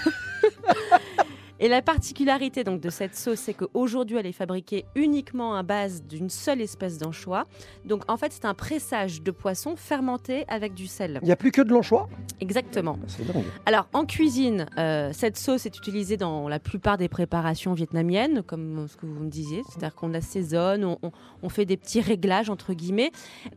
Et 1.65 1.69
la 1.69 1.81
particularité 1.81 2.65
donc 2.65 2.81
de 2.81 2.91
cette 2.91 3.15
sauce, 3.15 3.39
c'est 3.39 3.55
qu'aujourd'hui, 3.55 4.17
elle 4.17 4.27
est 4.27 4.33
fabriquée 4.33 4.85
uniquement 4.97 5.55
à 5.55 5.63
base 5.63 6.03
d'une 6.03 6.29
seule 6.29 6.61
espèce 6.61 6.99
d'anchois. 6.99 7.45
Donc 7.85 8.03
en 8.11 8.17
fait, 8.17 8.33
c'est 8.33 8.47
un 8.47 8.53
pressage 8.55 9.23
de 9.23 9.31
poisson 9.31 9.77
fermenté 9.77 10.45
avec 10.49 10.75
du 10.75 10.89
sel. 10.89 11.21
Il 11.23 11.27
n'y 11.27 11.31
a 11.31 11.37
plus 11.37 11.53
que 11.53 11.63
de 11.63 11.71
l'anchois? 11.73 12.09
Exactement. 12.41 12.99
Dingue. 13.33 13.45
Alors 13.65 13.87
en 13.93 14.05
cuisine, 14.07 14.67
euh, 14.77 15.11
cette 15.13 15.37
sauce 15.37 15.65
est 15.65 15.79
utilisée 15.79 16.17
dans 16.17 16.49
la 16.49 16.59
plupart 16.59 16.99
des 16.99 17.09
préparations 17.09 17.75
vietnamiennes, 17.75 18.43
comme 18.43 18.89
ce 18.89 18.97
que 18.97 19.07
vous 19.07 19.21
me 19.23 19.31
disiez, 19.31 19.63
c'est-à-dire 19.69 19.95
qu'on 19.95 20.09
l'assaisonne, 20.09 20.85
on, 20.85 20.99
on- 21.05 21.13
on 21.45 21.49
fait 21.49 21.65
des 21.65 21.77
petits 21.77 22.01
réglages 22.01 22.51
entre 22.51 22.73
guillemets, 22.75 23.13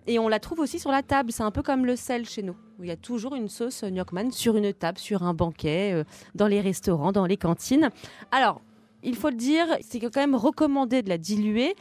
et 0.05 0.19
on 0.19 0.27
la 0.27 0.39
trouve 0.39 0.59
aussi 0.59 0.77
sur 0.77 0.91
la 0.91 1.01
table. 1.01 1.31
C'est 1.31 1.41
un 1.43 1.49
peu 1.51 1.63
comme 1.63 1.87
le 1.87 1.95
sel 1.95 2.25
chez 2.27 2.43
nous, 2.43 2.55
où 2.79 2.83
il 2.83 2.87
y 2.87 2.91
a 2.91 2.97
toujours 2.97 3.35
une 3.35 3.47
sauce 3.47 3.83
Ngoc 3.83 4.11
Man 4.11 4.31
sur 4.31 4.57
une 4.57 4.73
table, 4.73 4.97
sur 4.97 5.23
un 5.23 5.33
banquet, 5.33 5.93
euh, 5.93 6.03
dans 6.33 6.47
les 6.47 6.61
restaurants, 6.61 7.11
dans 7.11 7.25
les 7.25 7.37
cantines. 7.37 7.89
Alors 8.31 8.61
il 9.05 9.15
faut 9.15 9.29
le 9.29 9.35
dire, 9.35 9.67
c'est 9.81 9.99
quand 9.99 10.15
même 10.15 10.35
recommandé 10.35 11.03
de 11.03 11.09
la 11.09 11.19
diluer. 11.19 11.75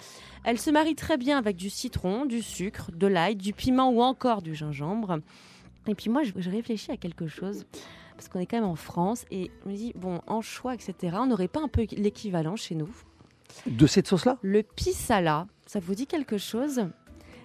Elle 0.44 0.58
se 0.58 0.70
marie 0.70 0.94
très 0.94 1.16
bien 1.16 1.38
avec 1.38 1.56
du 1.56 1.70
citron, 1.70 2.26
du 2.26 2.42
sucre, 2.42 2.90
de 2.92 3.06
l'ail, 3.06 3.34
du 3.34 3.54
piment 3.54 3.90
ou 3.90 4.02
encore 4.02 4.42
du 4.42 4.54
gingembre. 4.54 5.20
Et 5.86 5.94
puis 5.94 6.10
moi, 6.10 6.22
je, 6.22 6.50
réfléchis 6.50 6.92
à 6.92 6.98
quelque 6.98 7.26
chose, 7.26 7.64
parce 8.14 8.28
qu'on 8.28 8.40
est 8.40 8.46
quand 8.46 8.58
même 8.58 8.68
en 8.68 8.76
France, 8.76 9.24
et 9.30 9.50
je 9.64 9.70
me 9.70 9.74
dis, 9.74 9.92
bon, 9.96 10.20
anchois, 10.26 10.74
etc., 10.74 11.16
on 11.18 11.26
n'aurait 11.26 11.48
pas 11.48 11.60
un 11.60 11.68
peu 11.68 11.86
l'équivalent 11.92 12.56
chez 12.56 12.74
nous 12.74 12.90
De 13.66 13.86
cette 13.86 14.06
sauce-là? 14.06 14.38
Le 14.42 14.62
pisala, 14.62 15.46
ça 15.66 15.80
vous 15.80 15.94
dit 15.94 16.06
quelque 16.06 16.36
chose? 16.36 16.86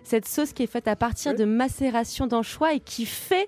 Cette 0.03 0.27
sauce 0.27 0.53
qui 0.53 0.63
est 0.63 0.67
faite 0.67 0.87
à 0.87 0.95
partir 0.95 1.35
de 1.35 1.45
macération 1.45 2.27
d'anchois 2.27 2.73
et 2.73 2.79
qui 2.79 3.05
fait 3.05 3.47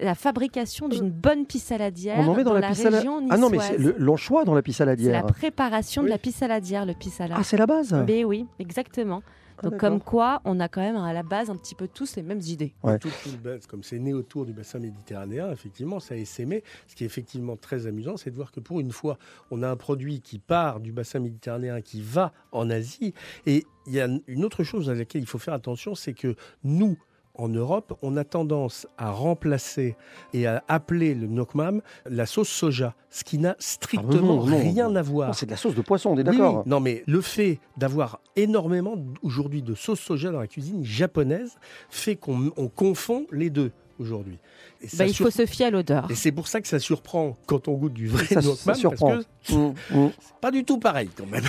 la 0.00 0.14
fabrication 0.14 0.88
d'une 0.88 1.10
bonne 1.10 1.46
pissaladière 1.46 2.18
On 2.18 2.28
en 2.28 2.34
met 2.34 2.44
dans, 2.44 2.52
la, 2.52 2.60
la 2.60 2.68
pissaladière. 2.68 3.00
région 3.00 3.26
Ah 3.30 3.38
non, 3.38 3.48
mais 3.48 3.58
l'anchois 3.98 4.44
dans 4.44 4.54
la 4.54 4.62
C'est 4.66 4.84
la 4.84 5.22
préparation 5.22 6.02
de 6.02 6.08
la 6.08 6.18
pissaladière, 6.18 6.84
le 6.84 6.94
pisala. 6.94 7.36
Ah, 7.38 7.42
c'est 7.42 7.56
la 7.56 7.66
base 7.66 7.94
Mais 8.06 8.24
oui, 8.24 8.46
exactement. 8.58 9.22
Donc 9.62 9.72
d'accord. 9.72 9.90
comme 9.90 10.00
quoi, 10.00 10.40
on 10.44 10.60
a 10.60 10.68
quand 10.68 10.80
même 10.82 10.96
à 10.96 11.12
la 11.12 11.22
base 11.22 11.48
un 11.50 11.56
petit 11.56 11.74
peu 11.74 11.88
tous 11.88 12.16
les 12.16 12.22
mêmes 12.22 12.40
idées. 12.40 12.74
Ouais. 12.82 12.98
Tout- 12.98 13.08
tout 13.22 13.30
le 13.30 13.38
bas- 13.38 13.66
comme 13.68 13.82
c'est 13.82 13.98
né 13.98 14.12
autour 14.12 14.44
du 14.46 14.52
bassin 14.52 14.78
méditerranéen, 14.78 15.50
effectivement, 15.50 15.98
ça 16.00 16.14
a 16.14 16.18
essaimé. 16.18 16.62
Ce 16.86 16.94
qui 16.94 17.04
est 17.04 17.06
effectivement 17.06 17.56
très 17.56 17.86
amusant, 17.86 18.16
c'est 18.16 18.30
de 18.30 18.36
voir 18.36 18.52
que 18.52 18.60
pour 18.60 18.80
une 18.80 18.92
fois, 18.92 19.18
on 19.50 19.62
a 19.62 19.68
un 19.68 19.76
produit 19.76 20.20
qui 20.20 20.38
part 20.38 20.80
du 20.80 20.92
bassin 20.92 21.20
méditerranéen, 21.20 21.80
qui 21.80 22.02
va 22.02 22.32
en 22.52 22.68
Asie. 22.70 23.14
Et 23.46 23.64
il 23.86 23.94
y 23.94 24.00
a 24.00 24.08
une 24.26 24.44
autre 24.44 24.62
chose 24.64 24.90
à 24.90 24.94
laquelle 24.94 25.22
il 25.22 25.26
faut 25.28 25.38
faire 25.38 25.54
attention, 25.54 25.94
c'est 25.94 26.12
que 26.14 26.34
nous, 26.64 26.98
en 27.38 27.48
Europe, 27.48 27.96
on 28.02 28.16
a 28.16 28.24
tendance 28.24 28.86
à 28.98 29.10
remplacer 29.10 29.96
et 30.32 30.46
à 30.46 30.62
appeler 30.68 31.14
le 31.14 31.26
nokmam 31.26 31.82
la 32.08 32.26
sauce 32.26 32.48
soja, 32.48 32.94
ce 33.10 33.24
qui 33.24 33.38
n'a 33.38 33.56
strictement 33.58 34.12
Ah 34.12 34.20
non, 34.20 34.46
non. 34.46 34.58
rien 34.58 34.94
à 34.96 35.02
voir. 35.02 35.28
Non, 35.28 35.32
c'est 35.34 35.46
de 35.46 35.50
la 35.50 35.56
sauce 35.56 35.74
de 35.74 35.82
poisson, 35.82 36.10
on 36.10 36.18
est 36.18 36.24
d'accord. 36.24 36.58
oui. 36.58 36.62
Non, 36.70 36.80
mais 36.80 37.02
le 37.06 37.20
fait 37.20 37.60
d'avoir 37.76 38.20
énormément 38.36 38.94
aujourd'hui 39.22 39.62
de 39.62 39.74
sauce 39.74 40.00
soja 40.00 40.30
dans 40.30 40.40
la 40.40 40.46
cuisine 40.46 40.84
japonaise 40.84 41.56
fait 41.90 42.16
qu'on 42.16 42.50
on 42.56 42.68
confond 42.68 43.26
les 43.32 43.50
deux 43.50 43.72
aujourd'hui. 43.98 44.38
Et 44.82 44.88
ça 44.88 44.98
Bah, 44.98 45.06
il 45.06 45.14
sur- 45.14 45.24
faut 45.24 45.30
se 45.30 45.46
fier 45.46 45.66
à 45.66 45.70
l'odeur. 45.70 46.06
Et 46.10 46.14
c'est 46.14 46.32
pour 46.32 46.48
ça 46.48 46.60
que 46.60 46.68
ça 46.68 46.78
surprend 46.78 47.34
quand 47.46 47.66
on 47.66 47.72
goûte 47.74 47.94
du 47.94 48.08
vrai 48.08 48.26
Ça- 48.26 48.42
ça 48.42 48.48
nokmam, 48.48 48.74
surprend. 48.76 49.08
parce 49.08 49.24
que 49.48 49.52
Mm, 49.54 49.74
mm. 49.94 50.10
c'est 50.20 50.34
pas 50.40 50.50
du 50.50 50.64
tout 50.64 50.78
pareil 50.78 51.08
quand 51.16 51.26
même. 51.26 51.44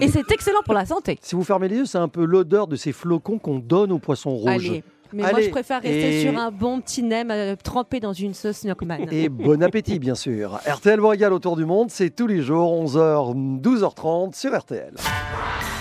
Et 0.00 0.08
c'est 0.08 0.30
excellent 0.30 0.62
pour 0.64 0.72
la 0.74 0.86
santé. 0.86 1.18
Si 1.20 1.34
vous 1.34 1.44
fermez 1.44 1.68
les 1.68 1.76
yeux, 1.76 1.84
c'est 1.86 1.98
un 1.98 2.08
peu 2.08 2.24
l'odeur 2.24 2.68
de 2.68 2.76
ces 2.76 2.92
flocons 2.92 3.38
qu'on 3.38 3.58
donne 3.58 3.92
aux 3.92 3.98
poissons 3.98 4.30
rouges. 4.34 4.48
Allez. 4.70 4.82
Mais 5.12 5.22
moi, 5.30 5.40
je 5.40 5.48
préfère 5.50 5.82
rester 5.82 6.20
Et- 6.20 6.22
sur 6.22 6.38
un 6.38 6.50
bon 6.50 6.80
petit 6.80 7.02
nem 7.02 7.30
euh, 7.30 7.56
trempé 7.62 8.00
dans 8.00 8.12
une 8.12 8.34
sauce 8.34 8.64
Nokman. 8.64 9.06
Et 9.10 9.28
bon 9.28 9.62
appétit, 9.62 9.98
bien 9.98 10.14
sûr. 10.14 10.60
RTL 10.66 11.00
vous 11.00 11.08
régale 11.08 11.32
autour 11.32 11.56
du 11.56 11.64
monde, 11.64 11.90
c'est 11.90 12.10
tous 12.10 12.26
les 12.26 12.42
jours, 12.42 12.72
11h, 12.84 13.60
12h30 13.60 14.34
sur 14.36 14.56
RTL. 14.58 14.92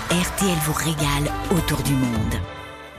RTL 0.09 0.57
vous 0.65 0.73
régale 0.73 1.31
autour 1.51 1.81
du 1.83 1.93
monde. 1.93 2.33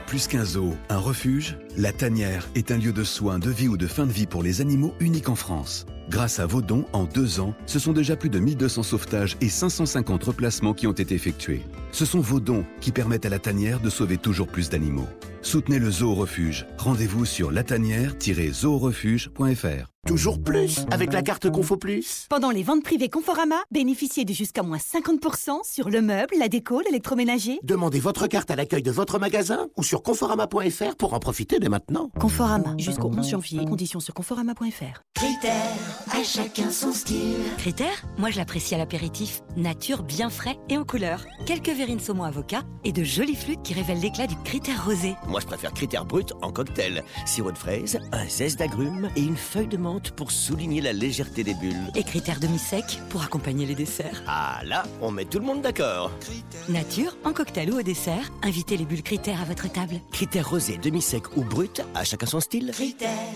Plus 0.07 0.27
qu'un 0.27 0.43
zoo, 0.43 0.73
un 0.89 0.97
refuge, 0.97 1.57
la 1.77 1.93
tanière 1.93 2.47
est 2.55 2.71
un 2.71 2.77
lieu 2.77 2.91
de 2.91 3.03
soins, 3.03 3.39
de 3.39 3.49
vie 3.49 3.69
ou 3.69 3.77
de 3.77 3.87
fin 3.87 4.05
de 4.05 4.11
vie 4.11 4.25
pour 4.25 4.43
les 4.43 4.59
animaux 4.59 4.93
unique 4.99 5.29
en 5.29 5.35
France. 5.35 5.85
Grâce 6.09 6.39
à 6.41 6.45
vos 6.45 6.61
dons, 6.61 6.83
en 6.91 7.05
deux 7.05 7.39
ans, 7.39 7.53
ce 7.65 7.79
sont 7.79 7.93
déjà 7.93 8.17
plus 8.17 8.29
de 8.29 8.37
1200 8.39 8.83
sauvetages 8.83 9.37
et 9.39 9.47
550 9.47 10.21
replacements 10.25 10.73
qui 10.73 10.85
ont 10.87 10.91
été 10.91 11.15
effectués. 11.15 11.61
Ce 11.93 12.03
sont 12.05 12.19
vos 12.19 12.41
dons 12.41 12.65
qui 12.81 12.91
permettent 12.91 13.25
à 13.25 13.29
la 13.29 13.39
tanière 13.39 13.79
de 13.79 13.89
sauver 13.89 14.17
toujours 14.17 14.47
plus 14.47 14.69
d'animaux. 14.69 15.07
Soutenez 15.41 15.79
le 15.79 15.91
zoo 15.91 16.13
refuge. 16.13 16.65
Rendez-vous 16.77 17.25
sur 17.25 17.51
latanière-zoorefuge.fr. 17.51 20.00
Toujours 20.07 20.41
plus 20.41 20.79
avec 20.89 21.13
la 21.13 21.21
carte 21.21 21.51
Confo 21.51 21.77
Plus. 21.77 22.25
Pendant 22.27 22.49
les 22.49 22.63
ventes 22.63 22.83
privées 22.83 23.07
Conforama, 23.07 23.57
bénéficiez 23.69 24.25
de 24.25 24.33
jusqu'à 24.33 24.63
moins 24.63 24.79
50% 24.79 25.59
sur 25.63 25.89
le 25.89 26.01
meuble, 26.01 26.33
la 26.39 26.47
déco, 26.47 26.81
l'électroménager. 26.81 27.59
Demandez 27.61 27.99
votre 27.99 28.25
carte 28.25 28.49
à 28.49 28.55
l'accueil 28.55 28.81
de 28.81 28.89
votre 28.89 29.19
magasin 29.19 29.67
ou 29.77 29.83
sur 29.83 30.01
conforama.fr 30.01 30.95
pour 30.97 31.13
en 31.13 31.19
profiter 31.19 31.59
dès 31.59 31.69
maintenant. 31.69 32.09
Conforama, 32.19 32.73
jusqu'au 32.79 33.09
11 33.09 33.29
janvier. 33.29 33.63
Conditions 33.63 33.99
sur 33.99 34.15
conforama.fr. 34.15 35.03
Critères, 35.13 36.09
à 36.11 36.23
chacun 36.23 36.71
son 36.71 36.93
style. 36.93 37.37
Critères, 37.59 38.03
moi 38.17 38.31
je 38.31 38.37
l'apprécie 38.37 38.73
à 38.73 38.79
l'apéritif. 38.79 39.41
Nature 39.55 40.01
bien 40.01 40.31
frais 40.31 40.57
et 40.67 40.77
en 40.79 40.83
couleur. 40.83 41.25
Quelques 41.45 41.69
verrines 41.69 41.99
saumon 41.99 42.23
avocat 42.23 42.63
et 42.83 42.91
de 42.91 43.03
jolies 43.03 43.35
flûtes 43.35 43.61
qui 43.61 43.75
révèlent 43.75 44.01
l'éclat 44.01 44.25
du 44.25 44.35
critère 44.43 44.83
rosé. 44.83 45.13
Moi, 45.27 45.41
je 45.41 45.45
préfère 45.45 45.73
critère 45.73 46.05
brut 46.05 46.33
en 46.41 46.51
cocktail. 46.51 47.03
Sirop 47.27 47.51
de 47.51 47.57
fraise, 47.57 47.99
un 48.11 48.27
zeste 48.27 48.57
d'agrumes 48.57 49.09
et 49.15 49.21
une 49.21 49.37
feuille 49.37 49.67
de 49.67 49.77
menthe 49.77 49.90
pour 49.99 50.31
souligner 50.31 50.81
la 50.81 50.93
légèreté 50.93 51.43
des 51.43 51.53
bulles. 51.53 51.91
Et 51.95 52.03
critères 52.03 52.39
demi-sec 52.39 52.99
pour 53.09 53.23
accompagner 53.23 53.65
les 53.65 53.75
desserts. 53.75 54.23
Ah 54.27 54.61
là, 54.63 54.83
on 55.01 55.11
met 55.11 55.25
tout 55.25 55.39
le 55.39 55.45
monde 55.45 55.61
d'accord. 55.61 56.11
Nature, 56.69 57.17
en 57.25 57.33
cocktail 57.33 57.71
ou 57.71 57.79
au 57.79 57.81
dessert, 57.81 58.31
invitez 58.43 58.77
les 58.77 58.85
bulles 58.85 59.03
critères 59.03 59.41
à 59.41 59.45
votre 59.45 59.71
table. 59.71 59.95
Critère 60.11 60.49
rosé, 60.49 60.77
demi-sec 60.77 61.35
ou 61.37 61.43
brut, 61.43 61.81
à 61.95 62.03
chacun 62.03 62.25
son 62.25 62.39
style. 62.39 62.71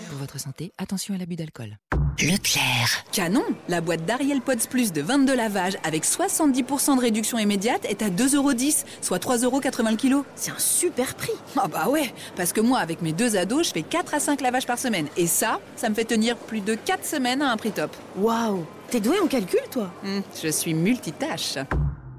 Pour 0.10 0.18
votre 0.18 0.40
santé, 0.40 0.72
attention 0.78 1.14
à 1.14 1.18
l'abus 1.18 1.36
d'alcool. 1.36 1.78
Leclerc. 2.22 3.04
Canon 3.12 3.44
La 3.68 3.82
boîte 3.82 4.06
d'Ariel 4.06 4.40
Pods 4.40 4.68
Plus 4.70 4.94
de 4.94 5.02
22 5.02 5.36
lavages 5.36 5.78
avec 5.84 6.06
70% 6.06 6.96
de 6.96 7.02
réduction 7.02 7.38
immédiate 7.38 7.84
est 7.86 8.02
à 8.02 8.10
2,10€, 8.10 8.86
soit 9.02 9.18
3,80€ 9.22 9.90
le 9.92 9.96
kilo. 9.98 10.26
C'est 10.36 10.52
un 10.52 10.58
super 10.60 11.16
prix 11.16 11.34
Ah 11.58 11.68
bah 11.68 11.90
ouais 11.90 12.14
Parce 12.38 12.54
que 12.54 12.62
moi, 12.62 12.80
avec 12.80 13.02
mes 13.02 13.12
deux 13.12 13.36
ados, 13.36 13.68
je 13.68 13.74
fais 13.74 13.82
4 13.84 14.14
à 14.14 14.20
5 14.22 14.40
lavages 14.40 14.66
par 14.66 14.80
semaine. 14.80 15.08
Et 15.18 15.28
ça, 15.28 15.60
ça 15.76 15.90
me 15.90 15.94
fait 15.96 16.06
tenir 16.06 16.38
plus 16.38 16.62
de 16.62 16.76
4 16.76 17.04
semaines 17.06 17.42
à 17.42 17.52
un 17.52 17.58
prix 17.58 17.72
top. 17.72 17.94
Waouh 18.18 18.66
T'es 18.90 19.02
doué 19.02 19.20
en 19.20 19.28
calcul, 19.28 19.60
toi? 19.70 19.92
Hmm, 20.04 20.22
Je 20.42 20.48
suis 20.50 20.74
multitâche. 20.74 21.56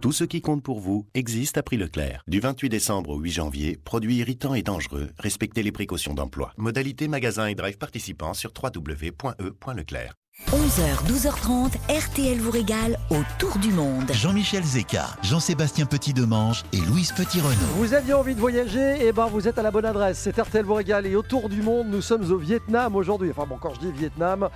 Tout 0.06 0.12
ce 0.12 0.22
qui 0.22 0.40
compte 0.40 0.62
pour 0.62 0.78
vous 0.78 1.08
existe 1.14 1.58
à 1.58 1.64
prix 1.64 1.76
Leclerc. 1.76 2.22
Du 2.28 2.38
28 2.38 2.68
décembre 2.68 3.10
au 3.10 3.18
8 3.18 3.30
janvier, 3.32 3.76
produits 3.84 4.18
irritants 4.18 4.54
et 4.54 4.62
dangereux, 4.62 5.10
respectez 5.18 5.64
les 5.64 5.72
précautions 5.72 6.14
d'emploi. 6.14 6.52
Modalité 6.58 7.08
magasin 7.08 7.48
et 7.48 7.56
drive 7.56 7.76
participants 7.76 8.32
sur 8.32 8.52
www.e.leclerc. 8.56 10.14
11h, 10.52 11.08
12h30, 11.08 11.72
RTL 11.88 12.38
vous 12.38 12.52
régale 12.52 13.00
autour 13.10 13.58
du 13.58 13.72
monde. 13.72 14.12
Jean-Michel 14.12 14.62
Zeka, 14.62 15.08
Jean-Sébastien 15.24 15.86
Petit-Demange 15.86 16.62
et 16.72 16.80
Louise 16.82 17.10
Petit-Renaud. 17.10 17.74
Vous 17.74 17.92
aviez 17.92 18.14
envie 18.14 18.36
de 18.36 18.40
voyager 18.40 18.98
Eh 19.00 19.10
ben, 19.10 19.26
vous 19.26 19.48
êtes 19.48 19.58
à 19.58 19.62
la 19.64 19.72
bonne 19.72 19.86
adresse. 19.86 20.20
C'est 20.20 20.38
RTL 20.38 20.64
vous 20.64 20.74
régale 20.74 21.06
et 21.06 21.16
autour 21.16 21.48
du 21.48 21.62
monde, 21.62 21.88
nous 21.88 22.00
sommes 22.00 22.30
au 22.30 22.36
Vietnam 22.36 22.94
aujourd'hui. 22.94 23.30
Enfin 23.32 23.46
bon, 23.48 23.58
quand 23.60 23.74
je 23.74 23.80
dis 23.80 23.90
Vietnam, 23.90 24.50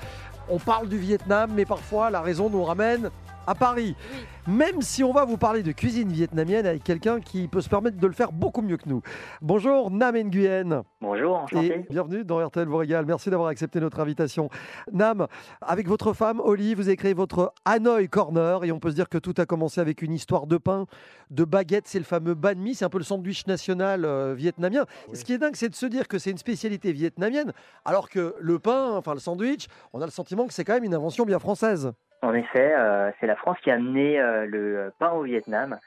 on 0.49 0.61
parle 0.61 0.89
du 0.89 0.99
Vietnam, 0.99 1.51
mais 1.57 1.65
parfois 1.65 2.09
la 2.11 2.21
raison 2.21 2.49
nous 2.51 2.63
ramène 2.63 3.11
à 3.51 3.55
Paris. 3.57 3.97
Même 4.47 4.81
si 4.81 5.03
on 5.03 5.13
va 5.13 5.25
vous 5.25 5.37
parler 5.37 5.65
de 5.65 5.73
cuisine 5.73 6.09
vietnamienne 6.09 6.67
avec 6.67 6.85
quelqu'un 6.85 7.21
qui 7.21 7.49
peut 7.49 7.61
se 7.61 7.69
permettre 7.69 7.99
de 7.99 8.07
le 8.07 8.13
faire 8.13 8.31
beaucoup 8.31 8.63
mieux 8.63 8.77
que 8.77 8.89
nous. 8.89 9.03
Bonjour 9.43 9.91
Nam 9.91 10.17
Nguyen. 10.17 10.85
Bonjour, 11.01 11.37
enchanté. 11.37 11.67
Et 11.67 11.87
bienvenue 11.91 12.25
dans 12.25 12.47
RTL 12.47 12.69
vous 12.69 12.77
régale. 12.77 13.07
Merci 13.07 13.29
d'avoir 13.29 13.49
accepté 13.49 13.81
notre 13.81 13.99
invitation. 13.99 14.51
Nam, 14.93 15.27
avec 15.61 15.89
votre 15.89 16.13
femme 16.13 16.41
Oli, 16.41 16.75
vous 16.75 16.87
avez 16.87 16.97
créé 16.97 17.13
votre 17.13 17.53
Hanoi 17.65 18.07
Corner 18.07 18.63
et 18.63 18.71
on 18.71 18.79
peut 18.79 18.91
se 18.91 18.95
dire 18.95 19.09
que 19.09 19.19
tout 19.19 19.35
a 19.39 19.47
commencé 19.47 19.81
avec 19.81 20.01
une 20.01 20.13
histoire 20.13 20.47
de 20.47 20.57
pain, 20.57 20.87
de 21.31 21.43
baguette, 21.43 21.89
c'est 21.89 21.99
le 21.99 22.05
fameux 22.05 22.35
banh 22.35 22.55
mi, 22.55 22.77
c'est 22.77 22.85
un 22.85 22.89
peu 22.89 22.99
le 22.99 23.05
sandwich 23.05 23.49
national 23.49 24.05
euh, 24.05 24.33
vietnamien. 24.33 24.87
Ce 25.13 25.25
qui 25.25 25.33
est 25.33 25.39
dingue, 25.39 25.57
c'est 25.57 25.69
de 25.69 25.75
se 25.75 25.87
dire 25.87 26.07
que 26.07 26.19
c'est 26.19 26.31
une 26.31 26.39
spécialité 26.39 26.93
vietnamienne, 26.93 27.53
alors 27.85 28.09
que 28.09 28.37
le 28.39 28.61
pain, 28.61 28.93
enfin 28.97 29.15
le 29.15 29.21
sandwich, 29.21 29.67
on 29.93 30.01
a 30.01 30.05
le 30.05 30.13
sentiment 30.13 30.47
que 30.47 30.55
c'est 30.55 30.65
quand 30.65 30.75
même 30.75 30.85
une 30.85 30.95
invention 30.95 31.25
bien 31.25 31.41
française. 31.41 31.93
En 32.23 32.35
effet, 32.35 32.75
euh, 32.77 33.11
c'est 33.19 33.27
la 33.27 33.37
France 33.37 33.57
qui 33.63 33.71
a 33.71 33.75
amené 33.75 34.21
euh, 34.21 34.45
le 34.47 34.93
pain 34.99 35.13
au 35.13 35.23
Vietnam. 35.23 35.79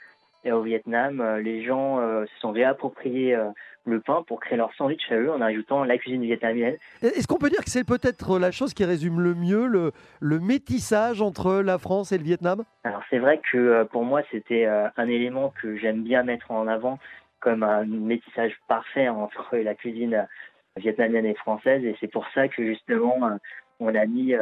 Et 0.46 0.52
au 0.52 0.62
Vietnam, 0.62 1.22
euh, 1.22 1.40
les 1.40 1.64
gens 1.64 2.00
se 2.00 2.40
sont 2.40 2.52
réappropriés 2.52 3.38
le 3.86 4.00
pain 4.02 4.24
pour 4.28 4.42
créer 4.42 4.58
leur 4.58 4.74
sandwich 4.74 5.10
à 5.10 5.16
eux 5.16 5.32
en 5.32 5.40
ajoutant 5.42 5.84
la 5.86 5.98
cuisine 5.98 6.24
vietnamienne. 6.24 6.76
Est-ce 7.02 7.28
qu'on 7.28 7.38
peut 7.38 7.50
dire 7.50 7.64
que 7.64 7.70
c'est 7.70 7.86
peut-être 7.86 8.40
la 8.40 8.52
chose 8.52 8.74
qui 8.74 8.84
résume 8.84 9.22
le 9.22 9.36
mieux 9.36 9.68
le, 9.68 9.92
le 10.20 10.40
métissage 10.40 11.22
entre 11.22 11.62
la 11.62 11.78
France 11.78 12.12
et 12.12 12.18
le 12.18 12.24
Vietnam? 12.24 12.64
Alors 12.84 13.04
c'est 13.10 13.20
vrai 13.20 13.40
que 13.52 13.84
pour 13.84 14.04
moi, 14.04 14.22
c'était 14.32 14.66
un 14.66 15.08
élément 15.08 15.54
que 15.62 15.78
j'aime 15.78 16.04
bien 16.04 16.24
mettre 16.24 16.52
en 16.52 16.68
avant 16.68 17.00
comme 17.40 17.64
un 17.64 17.86
métissage 17.86 18.54
parfait 18.68 19.08
entre 19.08 19.56
la 19.58 19.76
cuisine 19.76 20.28
vietnamienne 20.76 21.26
et 21.26 21.36
française. 21.36 21.86
Et 21.86 21.96
c'est 22.02 22.12
pour 22.12 22.26
ça 22.34 22.48
que 22.50 22.66
justement, 22.66 23.38
on 23.84 23.96
a 23.96 24.06
mis 24.06 24.34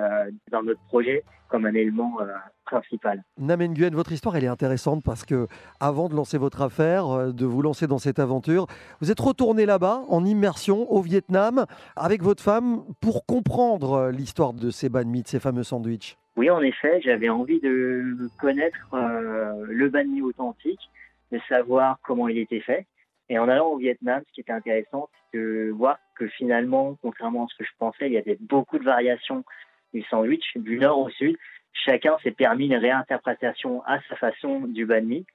dans 0.51 0.63
notre 0.63 0.81
projet 0.87 1.23
comme 1.51 1.65
un 1.65 1.73
élément 1.73 2.19
euh, 2.21 2.27
principal. 2.65 3.21
Nam 3.37 3.61
Nguyen, 3.61 3.93
votre 3.93 4.13
histoire 4.13 4.37
elle 4.37 4.45
est 4.45 4.47
intéressante 4.47 5.03
parce 5.03 5.25
que 5.25 5.47
avant 5.79 6.07
de 6.07 6.15
lancer 6.15 6.37
votre 6.37 6.61
affaire, 6.61 7.07
euh, 7.09 7.31
de 7.33 7.45
vous 7.45 7.61
lancer 7.61 7.85
dans 7.87 7.99
cette 7.99 8.19
aventure, 8.19 8.65
vous 9.01 9.11
êtes 9.11 9.19
retourné 9.19 9.65
là-bas 9.65 10.03
en 10.07 10.23
immersion 10.23 10.89
au 10.91 11.01
Vietnam 11.01 11.65
avec 11.95 12.23
votre 12.23 12.41
femme 12.41 12.83
pour 13.01 13.25
comprendre 13.25 13.93
euh, 13.93 14.11
l'histoire 14.11 14.53
de 14.53 14.71
ces 14.71 14.89
banh 14.89 15.03
mi, 15.03 15.21
de 15.21 15.27
ces 15.27 15.39
fameux 15.39 15.63
sandwichs. 15.63 16.17
Oui, 16.37 16.49
en 16.49 16.61
effet, 16.61 17.01
j'avais 17.01 17.27
envie 17.27 17.59
de 17.59 18.29
connaître 18.39 18.87
euh, 18.93 19.65
le 19.67 19.89
banh 19.89 20.07
mi 20.07 20.21
authentique, 20.21 20.89
de 21.33 21.39
savoir 21.49 21.99
comment 22.03 22.29
il 22.29 22.37
était 22.37 22.61
fait. 22.61 22.85
Et 23.31 23.39
en 23.39 23.47
allant 23.47 23.69
au 23.69 23.77
Vietnam, 23.77 24.21
ce 24.27 24.33
qui 24.33 24.41
était 24.41 24.51
intéressant, 24.51 25.07
c'est 25.31 25.37
de 25.37 25.71
voir 25.73 25.97
que 26.15 26.27
finalement, 26.27 26.97
contrairement 27.01 27.45
à 27.45 27.47
ce 27.47 27.55
que 27.55 27.63
je 27.63 27.71
pensais, 27.79 28.07
il 28.07 28.11
y 28.11 28.17
avait 28.17 28.37
beaucoup 28.41 28.77
de 28.77 28.83
variations 28.83 29.45
du 29.93 30.03
sandwich, 30.03 30.43
du 30.57 30.77
nord 30.77 30.99
au 30.99 31.09
sud. 31.09 31.37
Chacun 31.71 32.17
s'est 32.21 32.31
permis 32.31 32.65
une 32.65 32.75
réinterprétation 32.75 33.83
à 33.85 34.01
sa 34.09 34.17
façon 34.17 34.59
du 34.67 34.85
banh 34.85 35.05
mi. 35.05 35.25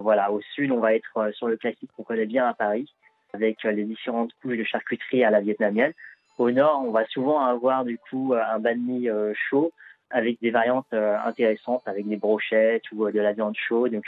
Voilà, 0.00 0.30
au 0.32 0.42
sud, 0.54 0.70
on 0.70 0.80
va 0.80 0.94
être 0.94 1.16
euh, 1.16 1.32
sur 1.32 1.48
le 1.48 1.56
classique 1.56 1.88
qu'on 1.96 2.02
connaît 2.02 2.26
bien 2.26 2.46
à 2.46 2.52
Paris, 2.52 2.92
avec 3.32 3.64
euh, 3.64 3.72
les 3.72 3.84
différentes 3.84 4.34
couches 4.42 4.58
de 4.58 4.64
charcuterie 4.64 5.24
à 5.24 5.30
la 5.30 5.40
vietnamienne. 5.40 5.94
Au 6.36 6.50
nord, 6.50 6.82
on 6.86 6.90
va 6.90 7.06
souvent 7.06 7.40
avoir 7.40 7.86
du 7.86 7.96
coup 7.96 8.34
euh, 8.34 8.42
un 8.50 8.58
banh 8.58 8.76
mi 8.76 9.08
chaud 9.48 9.72
avec 10.10 10.38
des 10.42 10.50
variantes 10.50 10.92
intéressantes, 10.92 11.82
avec 11.86 12.06
des 12.06 12.16
brochettes 12.16 12.84
ou 12.92 13.10
de 13.10 13.18
la 13.18 13.32
viande 13.32 13.56
chaude. 13.56 13.92
Donc, 13.92 14.04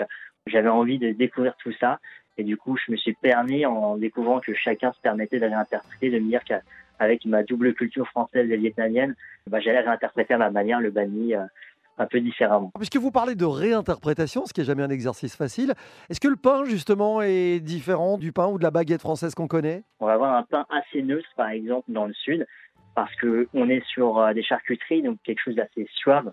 j'avais 0.47 0.69
envie 0.69 0.99
de 0.99 1.13
découvrir 1.13 1.57
tout 1.57 1.73
ça. 1.81 1.99
Et 2.39 2.45
du 2.45 2.57
coup, 2.57 2.77
je 2.77 2.93
me 2.93 2.97
suis 2.97 3.15
permis, 3.15 3.67
en 3.67 3.97
découvrant 3.97 4.39
que 4.39 4.55
chacun 4.55 4.93
se 4.93 5.01
permettait 5.01 5.41
de 5.41 5.47
réinterpréter, 5.47 6.11
de 6.11 6.21
me 6.21 6.29
dire 6.29 6.43
qu'avec 6.45 7.25
ma 7.25 7.43
double 7.43 7.75
culture 7.75 8.07
française 8.09 8.49
et 8.51 8.57
vietnamienne, 8.57 9.17
bah, 9.49 9.59
j'allais 9.59 9.81
réinterpréter 9.81 10.35
à 10.35 10.39
ma 10.39 10.51
manière 10.51 10.81
le 10.81 10.91
banh 10.91 11.09
mi 11.09 11.35
euh, 11.35 11.43
un 11.99 12.07
peu 12.07 12.21
différemment. 12.21 12.71
Puisque 12.77 12.97
vous 12.97 13.11
parlez 13.11 13.35
de 13.35 13.45
réinterprétation, 13.45 14.47
ce 14.47 14.53
qui 14.53 14.61
est 14.61 14.65
jamais 14.65 14.85
un 14.85 14.91
exercice 14.91 15.35
facile, 15.35 15.75
est-ce 16.09 16.21
que 16.21 16.29
le 16.29 16.37
pain 16.37 16.65
justement 16.65 17.23
est 17.23 17.59
différent 17.59 18.19
du 18.19 18.31
pain 18.31 18.47
ou 18.47 18.57
de 18.57 18.63
la 18.63 18.71
baguette 18.71 19.01
française 19.01 19.35
qu'on 19.35 19.49
connaît? 19.49 19.83
On 19.99 20.07
va 20.07 20.13
avoir 20.13 20.37
un 20.37 20.45
pain 20.45 20.65
assez 20.71 21.03
neutre, 21.03 21.29
par 21.37 21.49
exemple, 21.49 21.91
dans 21.91 22.07
le 22.07 22.15
sud, 22.15 22.47
parce 22.95 23.15
que 23.17 23.49
on 23.53 23.69
est 23.69 23.85
sur 23.87 24.19
euh, 24.19 24.33
des 24.33 24.45
charcuteries, 24.45 25.03
donc 25.03 25.19
quelque 25.25 25.41
chose 25.41 25.57
d'assez 25.57 25.89
suave, 25.93 26.33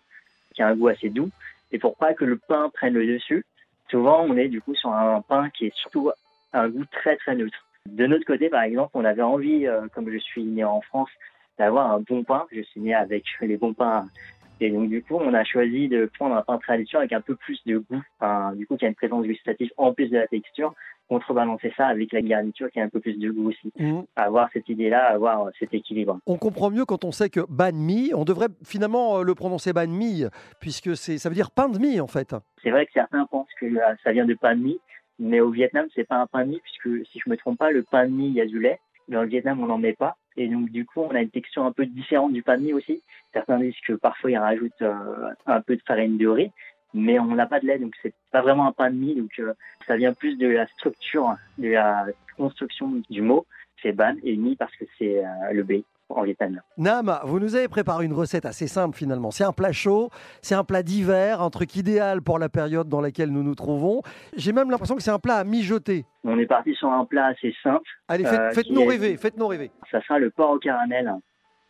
qui 0.54 0.62
a 0.62 0.68
un 0.68 0.76
goût 0.76 0.90
assez 0.90 1.10
doux. 1.10 1.32
Et 1.72 1.80
pour 1.80 1.96
pas 1.98 2.14
que 2.14 2.26
le 2.26 2.38
pain 2.38 2.70
prenne 2.72 2.94
le 2.94 3.08
dessus, 3.08 3.44
souvent 3.90 4.22
on 4.22 4.36
est 4.38 4.48
du 4.48 4.62
coup 4.62 4.76
sur 4.76 4.92
un 4.92 5.22
pain 5.22 5.50
qui 5.50 5.68
est 5.68 5.76
surtout 5.76 6.12
un 6.54 6.70
goût 6.70 6.86
très 6.92 7.16
très 7.18 7.36
neutre. 7.36 7.66
De 7.86 8.08
notre 8.08 8.26
côté, 8.26 8.50
par 8.50 8.64
exemple, 8.64 8.92
on 8.96 9.06
avait 9.06 9.22
envie, 9.22 9.68
euh, 9.68 9.88
comme 9.94 10.10
je 10.10 10.18
suis 10.18 10.44
né 10.44 10.64
en 10.64 10.82
France, 10.82 11.10
d'avoir 11.60 11.92
un 11.92 12.00
bon 12.00 12.24
pain. 12.24 12.46
Je 12.52 12.62
suis 12.62 12.82
né 12.82 12.96
avec 12.96 13.24
les 13.42 13.58
bons 13.58 13.74
pains. 13.74 14.08
Et 14.62 14.70
donc, 14.70 14.90
du 14.90 15.04
coup, 15.04 15.16
on 15.16 15.34
a 15.34 15.44
choisi 15.44 15.88
de 15.88 16.10
prendre 16.18 16.36
un 16.36 16.42
pain 16.42 16.58
traditionnel 16.58 17.04
avec 17.04 17.14
un 17.14 17.22
peu 17.22 17.36
plus 17.36 17.60
de 17.66 17.78
goût, 17.78 18.02
enfin, 18.20 18.54
du 18.56 18.66
coup, 18.66 18.78
qui 18.78 18.86
a 18.86 18.88
une 18.88 18.96
présence 18.96 19.26
gustative 19.26 19.70
en 19.78 19.94
plus 19.94 20.10
de 20.10 20.18
la 20.18 20.28
texture, 20.28 20.74
contrebalancer 21.10 21.74
ça 21.76 21.88
avec 21.88 22.12
la 22.14 22.22
garniture 22.22 22.70
qui 22.72 22.80
a 22.80 22.84
un 22.84 22.90
peu 22.90 23.00
plus 23.00 23.18
de 23.20 23.30
goût 23.30 23.50
aussi. 23.50 23.72
Mmh. 23.78 24.02
Avoir 24.16 24.50
cette 24.54 24.70
idée-là, 24.70 25.08
avoir 25.08 25.50
cet 25.60 25.74
équilibre. 25.74 26.20
On 26.26 26.38
comprend 26.38 26.72
mieux 26.72 26.86
quand 26.86 27.04
on 27.04 27.12
sait 27.12 27.30
que 27.30 27.42
banh 27.50 27.74
mi, 27.74 28.12
on 28.14 28.24
devrait 28.24 28.48
finalement 28.64 29.20
euh, 29.20 29.24
le 29.24 29.36
prononcer 29.36 29.74
banh 29.74 29.88
mi, 29.88 30.24
puisque 30.60 30.96
ça 30.96 31.30
veut 31.30 31.36
dire 31.36 31.52
pain 31.52 31.70
de 31.70 31.78
mie 31.78 32.00
en 32.00 32.08
fait. 32.08 32.36
C'est 32.64 32.72
vrai 32.72 32.86
que 32.86 32.94
certains 32.94 33.26
pensent 33.26 33.48
que 33.60 33.66
euh, 33.66 33.96
ça 34.04 34.12
vient 34.14 34.26
de 34.26 34.34
pain 34.34 34.56
de 34.56 34.62
mie, 34.62 34.80
mais 35.20 35.40
au 35.40 35.52
Vietnam, 35.52 35.86
c'est 35.94 36.08
pas 36.08 36.18
un 36.18 36.28
pain 36.28 36.46
de 36.46 36.52
mie, 36.52 36.62
puisque 36.64 37.08
si 37.08 37.20
je 37.24 37.30
me 37.30 37.38
trompe 37.38 37.58
pas, 37.58 37.72
le 37.72 37.84
pain 37.84 38.06
de 38.06 38.12
mie, 38.12 38.28
il 38.28 38.34
y 38.34 38.42
a 38.42 38.46
du 38.46 38.60
lait. 38.60 38.80
Dans 39.08 39.22
le 39.22 39.28
Vietnam, 39.28 39.62
on 39.62 39.68
n'en 39.68 39.78
met 39.78 39.94
pas. 39.94 40.18
Et 40.38 40.48
donc, 40.48 40.70
du 40.70 40.86
coup, 40.86 41.02
on 41.02 41.16
a 41.16 41.22
une 41.22 41.30
texture 41.30 41.64
un 41.64 41.72
peu 41.72 41.86
différente 41.86 42.34
du 42.34 42.44
pain 42.44 42.58
de 42.58 42.64
mie 42.64 42.74
aussi. 42.74 43.02
Certains 43.34 43.60
disent 43.60 43.80
que 43.88 43.94
parfois, 43.94 44.32
ils 44.32 44.38
rajoutent 44.38 44.82
euh, 44.82 45.30
un 45.46 45.62
peu 45.62 45.76
de 45.76 45.82
farine 45.82 46.18
de 46.18 46.28
riz, 46.28 46.52
mais 46.94 47.20
on 47.20 47.36
n'a 47.36 47.46
pas 47.46 47.60
de 47.60 47.68
lait, 47.68 47.80
donc 47.80 47.94
c'est 48.02 48.14
pas 48.32 48.42
vraiment 48.42 48.68
un 48.68 48.72
pain 48.72 48.90
de 48.90 48.96
mie. 48.96 49.16
Donc, 49.16 49.32
euh, 49.40 49.54
ça 49.88 49.96
vient 49.96 50.14
plus 50.14 50.38
de 50.38 50.48
la 50.48 50.68
structure, 50.68 51.36
de 51.58 51.70
la 51.70 52.08
construction 52.38 53.02
du 53.10 53.22
mot. 53.22 53.46
C'est 53.82 53.94
ban 53.94 54.16
et 54.24 54.36
mi 54.36 54.56
parce 54.56 54.76
que 54.76 54.86
c'est 54.98 55.24
euh, 55.24 55.52
le 55.52 55.64
B 55.64 55.84
en. 56.10 56.24
Nam, 56.78 57.20
vous 57.24 57.40
nous 57.40 57.56
avez 57.56 57.68
préparé 57.68 58.06
une 58.06 58.14
recette 58.14 58.46
assez 58.46 58.68
simple 58.68 58.96
finalement. 58.98 59.32
C'est 59.32 59.44
un 59.44 59.52
plat 59.52 59.72
chaud, 59.72 60.10
c'est 60.42 60.56
un 60.56 60.64
plat 60.64 60.84
d'hiver, 60.84 61.42
un 61.42 61.50
truc 61.50 61.76
idéal 61.76 62.22
pour 62.22 62.40
la 62.40 62.50
période 62.50 62.88
dans 62.90 63.02
laquelle 63.02 63.30
nous 63.30 63.44
nous 63.44 63.56
trouvons. 63.56 64.02
J'ai 64.36 64.52
même 64.54 64.70
l'impression 64.70 64.96
que 64.96 65.02
c'est 65.04 65.12
un 65.12 65.20
plat 65.20 65.36
à 65.38 65.44
mijoter. 65.44 66.06
On 66.24 66.38
est 66.40 66.46
parti 66.46 66.74
sur 66.76 66.92
un 66.92 67.06
plat 67.06 67.28
assez 67.28 67.54
simple. 67.64 67.90
Allez, 68.08 68.24
faites, 68.26 68.40
euh, 68.40 68.52
faites-nous 68.52 68.82
est- 68.82 68.88
rêver, 68.90 69.18
faites-nous 69.18 69.48
rêver. 69.48 69.72
Ça 69.92 70.02
sera 70.02 70.20
le 70.20 70.30
porc 70.30 70.52
au 70.52 70.60
caramel 70.60 71.12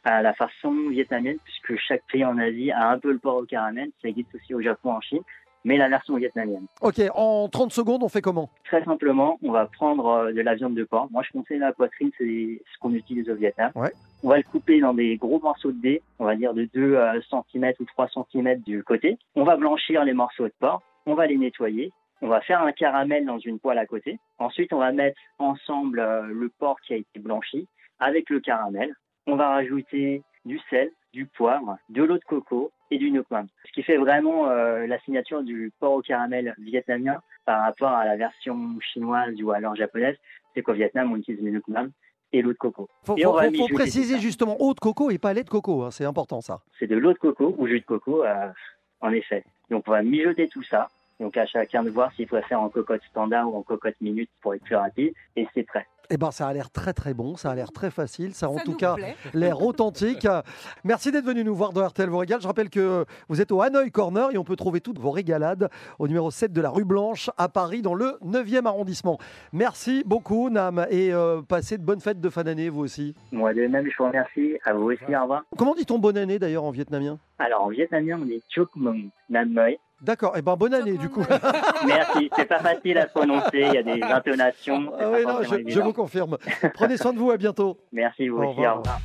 à 0.03 0.21
la 0.21 0.33
façon 0.33 0.73
vietnamienne, 0.91 1.37
puisque 1.43 1.81
chaque 1.87 2.03
pays 2.11 2.23
en 2.23 2.37
Asie 2.37 2.71
a 2.71 2.89
un 2.91 2.99
peu 2.99 3.11
le 3.11 3.17
porc 3.19 3.37
au 3.37 3.45
caramel. 3.45 3.89
Ça 4.01 4.07
existe 4.09 4.33
aussi 4.35 4.53
au 4.53 4.61
Japon, 4.61 4.91
en 4.91 5.01
Chine, 5.01 5.21
mais 5.65 5.77
la 5.77 5.89
version 5.89 6.15
vietnamienne. 6.15 6.67
Ok, 6.81 7.01
en 7.13 7.49
30 7.49 7.73
secondes, 7.73 8.03
on 8.03 8.07
fait 8.07 8.21
comment? 8.21 8.49
Très 8.63 8.83
simplement, 8.85 9.37
on 9.43 9.51
va 9.51 9.65
prendre 9.65 10.07
euh, 10.07 10.31
de 10.31 10.41
la 10.41 10.55
viande 10.55 10.75
de 10.75 10.85
porc. 10.85 11.09
Moi, 11.11 11.23
je 11.23 11.31
conseille 11.37 11.59
la 11.59 11.73
poitrine, 11.73 12.11
c'est 12.17 12.23
ce 12.23 12.79
qu'on 12.79 12.93
utilise 12.93 13.29
au 13.29 13.35
Vietnam. 13.35 13.71
Ouais. 13.75 13.91
On 14.23 14.29
va 14.29 14.37
le 14.37 14.43
couper 14.43 14.79
dans 14.79 14.93
des 14.93 15.17
gros 15.17 15.39
morceaux 15.39 15.71
de 15.71 15.81
dés, 15.81 16.01
on 16.19 16.25
va 16.25 16.35
dire 16.35 16.53
de 16.53 16.69
2 16.73 16.97
cm 17.29 17.73
ou 17.79 17.85
3 17.85 18.07
cm 18.31 18.59
du 18.61 18.83
côté. 18.83 19.17
On 19.35 19.43
va 19.43 19.57
blanchir 19.57 20.05
les 20.05 20.13
morceaux 20.13 20.45
de 20.45 20.53
porc, 20.59 20.81
on 21.05 21.15
va 21.15 21.27
les 21.27 21.37
nettoyer. 21.37 21.91
On 22.21 22.27
va 22.27 22.41
faire 22.41 22.61
un 22.61 22.71
caramel 22.71 23.25
dans 23.25 23.39
une 23.39 23.59
poêle 23.59 23.77
à 23.77 23.85
côté. 23.85 24.19
Ensuite, 24.39 24.71
on 24.71 24.79
va 24.79 24.91
mettre 24.91 25.19
ensemble 25.37 25.99
euh, 25.99 26.27
le 26.27 26.49
porc 26.59 26.79
qui 26.81 26.93
a 26.93 26.97
été 26.97 27.19
blanchi 27.19 27.67
avec 27.99 28.29
le 28.29 28.39
caramel. 28.39 28.93
On 29.27 29.35
va 29.35 29.49
rajouter 29.49 30.23
du 30.45 30.59
sel, 30.69 30.91
du 31.15 31.25
poivre, 31.25 31.77
de 31.87 32.03
l'eau 32.03 32.17
de 32.17 32.23
coco 32.25 32.71
et 32.91 32.97
du 32.97 33.09
mam. 33.31 33.47
Ce 33.65 33.71
qui 33.71 33.83
fait 33.83 33.95
vraiment 33.95 34.49
euh, 34.49 34.85
la 34.85 34.99
signature 34.99 35.43
du 35.43 35.71
porc 35.79 35.93
au 35.93 36.01
caramel 36.01 36.53
vietnamien 36.59 37.21
par 37.45 37.61
rapport 37.61 37.91
à 37.91 38.03
la 38.03 38.17
version 38.17 38.77
chinoise 38.81 39.41
ou 39.41 39.51
alors 39.51 39.77
japonaise, 39.77 40.17
c'est 40.53 40.61
qu'au 40.61 40.73
Vietnam, 40.73 41.13
on 41.13 41.15
utilise 41.15 41.41
le 41.41 41.61
mam 41.69 41.89
et 42.33 42.41
l'eau 42.41 42.51
de 42.51 42.57
coco. 42.57 42.89
Faut, 43.05 43.15
et 43.15 43.23
faut- 43.23 43.67
préciser 43.73 44.19
justement 44.19 44.57
eau 44.61 44.73
de 44.73 44.79
coco 44.81 45.09
et 45.09 45.17
pas 45.17 45.33
lait 45.33 45.45
de 45.45 45.49
coco, 45.49 45.83
hein, 45.83 45.91
c'est 45.91 46.03
important 46.03 46.41
ça. 46.41 46.59
C'est 46.77 46.87
de 46.87 46.97
l'eau 46.97 47.13
de 47.13 47.17
coco 47.17 47.55
ou 47.57 47.65
jus 47.65 47.79
de 47.79 47.85
coco, 47.85 48.25
euh, 48.25 48.49
en 48.99 49.11
effet. 49.11 49.45
Donc 49.69 49.85
on 49.87 49.91
va 49.91 50.03
mijoter 50.03 50.49
tout 50.49 50.63
ça. 50.63 50.89
Donc 51.19 51.37
à 51.37 51.45
chacun 51.45 51.83
de 51.83 51.89
voir 51.89 52.11
s'il 52.13 52.27
préfère 52.27 52.61
en 52.61 52.69
cocotte 52.69 53.01
standard 53.09 53.51
ou 53.51 53.57
en 53.57 53.63
cocotte 53.63 53.99
minute 54.01 54.29
pour 54.41 54.53
être 54.53 54.63
plus 54.63 54.75
rapide. 54.75 55.13
Et 55.35 55.47
c'est 55.53 55.63
prêt. 55.63 55.87
Eh 56.09 56.17
ben, 56.17 56.31
ça 56.31 56.47
a 56.47 56.53
l'air 56.53 56.69
très 56.69 56.93
très 56.93 57.13
bon, 57.13 57.35
ça 57.35 57.51
a 57.51 57.55
l'air 57.55 57.71
très 57.71 57.89
facile, 57.89 58.33
ça 58.33 58.45
a 58.47 58.49
en 58.49 58.57
Ça 58.57 58.63
tout 58.63 58.75
cas 58.75 58.95
l'air 59.33 59.61
authentique. 59.61 60.27
Merci 60.83 61.11
d'être 61.11 61.25
venu 61.25 61.43
nous 61.43 61.55
voir 61.55 61.73
dans 61.73 61.85
RTL 61.85 62.09
vous 62.09 62.17
régale. 62.17 62.41
Je 62.41 62.47
rappelle 62.47 62.69
que 62.69 63.05
vous 63.27 63.41
êtes 63.41 63.51
au 63.51 63.61
Hanoï 63.61 63.91
Corner 63.91 64.29
et 64.31 64.37
on 64.37 64.43
peut 64.43 64.55
trouver 64.55 64.81
toutes 64.81 64.99
vos 64.99 65.11
régalades 65.11 65.69
au 65.99 66.07
numéro 66.07 66.29
7 66.31 66.53
de 66.53 66.61
la 66.61 66.69
rue 66.69 66.85
Blanche 66.85 67.29
à 67.37 67.49
Paris 67.49 67.81
dans 67.81 67.95
le 67.95 68.17
9e 68.23 68.65
arrondissement. 68.65 69.17
Merci 69.51 70.03
beaucoup 70.05 70.49
Nam 70.49 70.85
et 70.89 71.11
euh, 71.13 71.41
passez 71.41 71.77
de 71.77 71.83
bonnes 71.83 72.01
fêtes 72.01 72.21
de 72.21 72.29
fin 72.29 72.43
d'année 72.43 72.69
vous 72.69 72.81
aussi. 72.81 73.15
Moi 73.31 73.53
de 73.53 73.65
même, 73.67 73.89
je 73.89 73.97
vous 73.97 74.05
remercie. 74.05 74.57
À 74.63 74.73
vous 74.73 74.91
aussi, 74.91 75.15
au 75.15 75.21
revoir. 75.21 75.43
Comment 75.57 75.73
dit-on 75.73 75.97
bonne 75.97 76.17
année 76.17 76.39
d'ailleurs 76.39 76.63
en 76.63 76.71
vietnamien? 76.71 77.17
Alors 77.39 77.63
en 77.63 77.69
vietnamien, 77.69 78.19
on 78.21 78.25
dit 78.25 78.43
Chuk 78.49 78.69
Mung 78.75 79.09
Nam 79.29 79.51
Moi. 79.51 79.77
D'accord, 80.01 80.37
et 80.37 80.41
ben 80.41 80.55
bonne 80.55 80.73
année 80.73 80.97
du 80.97 81.09
coup. 81.09 81.23
Merci. 81.87 82.29
C'est 82.35 82.45
pas 82.45 82.59
facile 82.59 82.97
à 82.97 83.07
prononcer. 83.07 83.49
Il 83.53 83.73
y 83.73 83.77
a 83.77 83.83
des 83.83 84.01
intonations. 84.01 84.91
Ah 84.99 85.09
oui, 85.09 85.25
non, 85.25 85.41
je, 85.41 85.79
vous 85.79 85.93
confirme. 85.93 86.37
Prenez 86.73 86.97
soin 86.97 87.13
de 87.13 87.17
vous, 87.17 87.31
à 87.31 87.37
bientôt. 87.37 87.77
Merci 87.91 88.27
vous 88.27 88.37
Au 88.37 88.41
aussi. 88.41 88.49
revoir. 88.49 88.75
Au 88.75 88.79
revoir. 88.79 88.99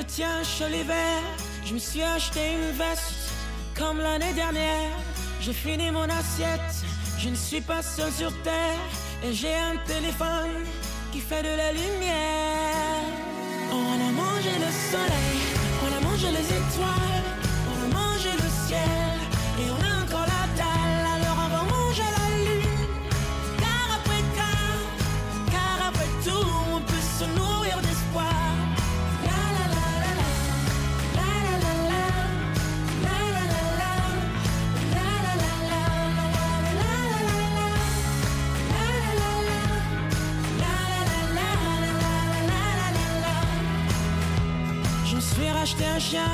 Me 0.00 0.04
tient 0.04 0.42
chaud 0.42 0.70
l'hiver. 0.70 1.20
Je 1.64 1.74
me 1.74 1.78
suis 1.78 2.02
acheté 2.02 2.40
une 2.54 2.70
veste, 2.76 3.32
comme 3.74 3.98
l'année 3.98 4.32
dernière. 4.32 4.96
J'ai 5.40 5.52
fini 5.52 5.90
mon 5.90 6.08
assiette, 6.20 6.74
je 7.18 7.28
ne 7.28 7.34
suis 7.34 7.60
pas 7.60 7.82
seul 7.82 8.10
sur 8.12 8.32
terre. 8.42 8.80
Et 9.24 9.32
j'ai 9.32 9.54
un 9.54 9.76
téléphone 9.86 10.64
qui 11.12 11.20
fait 11.20 11.42
de 11.42 11.54
la 11.62 11.70
lumière. 11.72 13.04
On 13.72 13.96
a 14.08 14.10
mangé 14.22 14.52
le 14.66 14.70
soleil, 14.90 15.38
on 15.84 15.90
a 15.98 16.00
mangé 16.08 16.28
les 16.38 16.46
étoiles, 16.60 17.28
on 17.70 17.76
a 17.84 17.88
mangé 18.00 18.30
le 18.42 18.48
ciel. 18.66 18.99
Racheté 45.60 45.84
un 45.84 45.98
chien, 45.98 46.32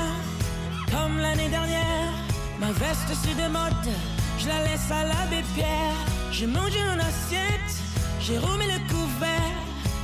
comme 0.89 1.19
l'année 1.19 1.49
dernière. 1.49 2.13
Ma 2.61 2.71
veste 2.71 3.11
c'est 3.21 3.35
de 3.35 3.49
mode, 3.51 3.93
je 4.39 4.47
la 4.47 4.63
laisse 4.63 4.89
à 4.89 5.03
l'abbé 5.03 5.43
Pierre. 5.53 5.99
J'ai 6.31 6.47
mangé 6.47 6.79
mon 6.85 6.97
assiette, 6.97 7.73
j'ai 8.21 8.37
remis 8.37 8.67
le 8.67 8.79
couvert. 8.87 9.57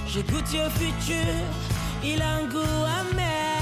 J'ai 0.09 0.23
goûté 0.23 0.59
au 0.59 0.69
futur, 0.71 1.35
il 2.03 2.21
a 2.21 2.31
un 2.31 2.47
goût 2.49 2.83
amer. 2.99 3.61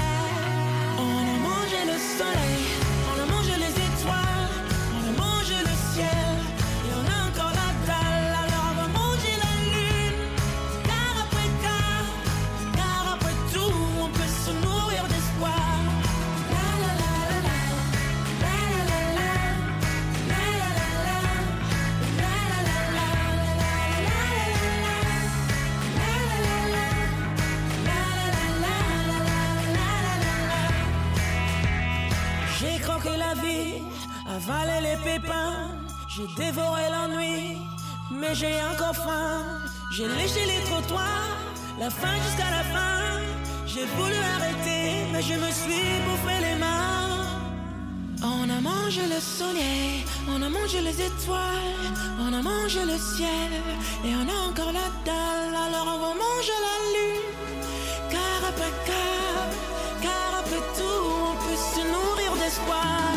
On 0.98 1.20
a 1.32 1.38
mangé 1.48 1.80
le 1.86 1.96
soleil, 2.18 2.64
j'ai 36.14 36.26
dévoré 36.36 36.82
l'ennui, 36.90 37.56
mais 38.10 38.34
j'ai 38.34 38.60
encore 38.70 38.94
faim. 38.94 39.44
J'ai 39.92 40.08
léché 40.08 40.44
les 40.46 40.62
trottoirs, 40.68 41.36
la 41.78 41.88
fin 41.88 42.14
jusqu'à 42.26 42.50
la 42.50 42.64
fin. 42.74 43.20
J'ai 43.66 43.86
voulu 43.96 44.16
arrêter, 44.36 45.06
mais 45.12 45.22
je 45.22 45.34
me 45.34 45.50
suis 45.50 45.92
bouffé 46.06 46.36
les 46.40 46.56
mains. 46.56 47.24
On 48.22 48.48
a 48.50 48.60
mangé 48.60 49.02
le 49.08 49.20
soleil, 49.20 50.04
on 50.28 50.42
a 50.42 50.48
mangé 50.48 50.80
les 50.82 51.00
étoiles, 51.00 51.94
on 52.20 52.32
a 52.32 52.42
mangé 52.42 52.84
le 52.84 52.98
ciel, 52.98 53.50
et 54.04 54.12
on 54.14 54.28
a 54.28 54.50
encore 54.50 54.72
la 54.72 54.88
dalle, 55.06 55.54
alors 55.66 55.86
on 55.94 55.98
va 55.98 56.12
manger 56.26 56.58
la 56.68 56.76
lune. 56.94 57.66
Car 58.10 58.50
après 58.50 58.72
car, 58.86 59.46
car 60.02 60.40
après 60.40 60.64
tout, 60.76 61.04
on 61.30 61.34
peut 61.42 61.60
se 61.74 61.80
nourrir 61.80 62.32
d'espoir. 62.42 63.11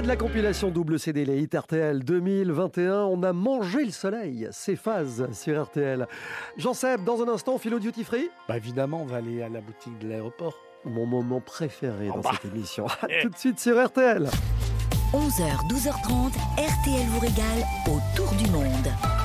Extrait 0.00 0.16
de 0.16 0.18
la 0.22 0.28
compilation 0.28 0.70
double 0.70 0.98
CD 0.98 1.26
Les 1.26 1.42
Hit 1.42 1.54
RTL 1.54 2.02
2021. 2.02 3.02
On 3.04 3.22
a 3.22 3.34
mangé 3.34 3.84
le 3.84 3.90
soleil. 3.90 4.48
C'est 4.50 4.76
phase 4.76 5.28
sur 5.32 5.62
RTL. 5.62 6.06
Jean 6.56 6.72
Seb, 6.72 7.04
dans 7.04 7.22
un 7.22 7.28
instant, 7.28 7.58
philo 7.58 7.78
duty 7.78 8.04
free. 8.04 8.30
Bah 8.48 8.56
évidemment, 8.56 9.02
on 9.02 9.04
va 9.04 9.18
aller 9.18 9.42
à 9.42 9.50
la 9.50 9.60
boutique 9.60 9.98
de 9.98 10.08
l'aéroport. 10.08 10.56
Mon 10.86 11.04
moment 11.04 11.42
préféré 11.42 12.08
dans 12.08 12.20
bah. 12.20 12.30
cette 12.32 12.50
émission. 12.50 12.86
Tout 13.22 13.28
de 13.28 13.36
suite 13.36 13.60
sur 13.60 13.84
RTL. 13.84 14.26
11h, 15.12 15.68
12h30, 15.68 16.30
RTL 16.56 17.06
vous 17.08 17.20
régale 17.20 17.62
autour 17.86 18.32
du 18.36 18.50
monde. 18.50 19.19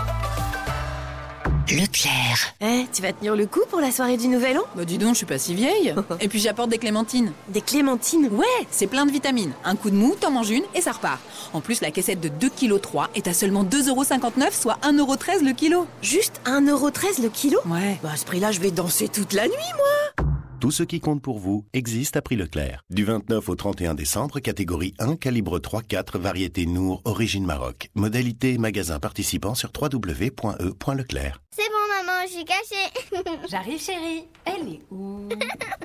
Leclerc. 1.71 2.53
Eh, 2.61 2.85
tu 2.93 3.01
vas 3.01 3.11
tenir 3.11 3.35
le 3.35 3.47
coup 3.47 3.61
pour 3.71 3.81
la 3.81 3.91
soirée 3.91 4.17
du 4.17 4.27
Nouvel 4.27 4.59
An? 4.59 4.63
Bah 4.75 4.85
dis 4.85 4.99
donc, 4.99 5.13
je 5.13 5.17
suis 5.17 5.25
pas 5.25 5.39
si 5.39 5.55
vieille. 5.55 5.95
et 6.19 6.27
puis 6.27 6.39
j'apporte 6.39 6.69
des 6.69 6.77
clémentines. 6.77 7.31
Des 7.49 7.61
clémentines 7.61 8.27
Ouais, 8.31 8.45
c'est 8.69 8.85
plein 8.85 9.07
de 9.07 9.11
vitamines. 9.11 9.51
Un 9.63 9.75
coup 9.75 9.89
de 9.89 9.95
mou, 9.95 10.15
t'en 10.19 10.29
manges 10.29 10.51
une 10.51 10.63
et 10.75 10.81
ça 10.81 10.91
repart. 10.91 11.19
En 11.53 11.61
plus, 11.61 11.81
la 11.81 11.89
caissette 11.89 12.19
de 12.19 12.29
2,3 12.29 12.79
kg 12.79 13.09
est 13.15 13.27
à 13.27 13.33
seulement 13.33 13.63
2,59€, 13.63 14.51
soit 14.51 14.77
1,13€ 14.83 15.43
le 15.43 15.53
kilo. 15.53 15.87
Juste 16.03 16.39
1,13€ 16.45 17.23
le 17.23 17.29
kilo? 17.29 17.59
Ouais. 17.65 17.97
Bah 18.03 18.11
à 18.13 18.17
ce 18.17 18.25
prix-là, 18.25 18.51
je 18.51 18.59
vais 18.59 18.69
danser 18.69 19.07
toute 19.07 19.33
la 19.33 19.47
nuit, 19.47 19.73
moi 19.75 20.24
Tout 20.65 20.71
ce 20.71 20.81
qui 20.81 20.99
compte 20.99 21.21
pour 21.21 21.37
vous 21.37 21.67
existe 21.73 22.17
à 22.17 22.23
prix 22.23 22.35
Leclerc. 22.35 22.81
Du 22.89 23.05
29 23.05 23.49
au 23.49 23.53
31 23.53 23.93
décembre, 23.93 24.39
catégorie 24.39 24.95
1, 24.97 25.15
calibre 25.15 25.59
3-4, 25.59 26.17
variété 26.17 26.65
Nour, 26.65 27.03
origine 27.05 27.45
Maroc. 27.45 27.91
Modalité 27.93 28.53
et 28.53 28.57
magasin 28.57 28.99
participant 28.99 29.53
sur 29.53 29.69
www.e.leclerc. 29.79 31.43
C'est 31.55 31.69
bon, 31.69 32.03
maman, 32.03 32.19
je 32.25 32.31
suis 32.31 32.45
cachée. 32.45 33.37
J'arrive, 33.47 33.79
chérie. 33.79 34.25
Elle 34.43 34.67
est 34.67 34.81
où? 34.89 35.29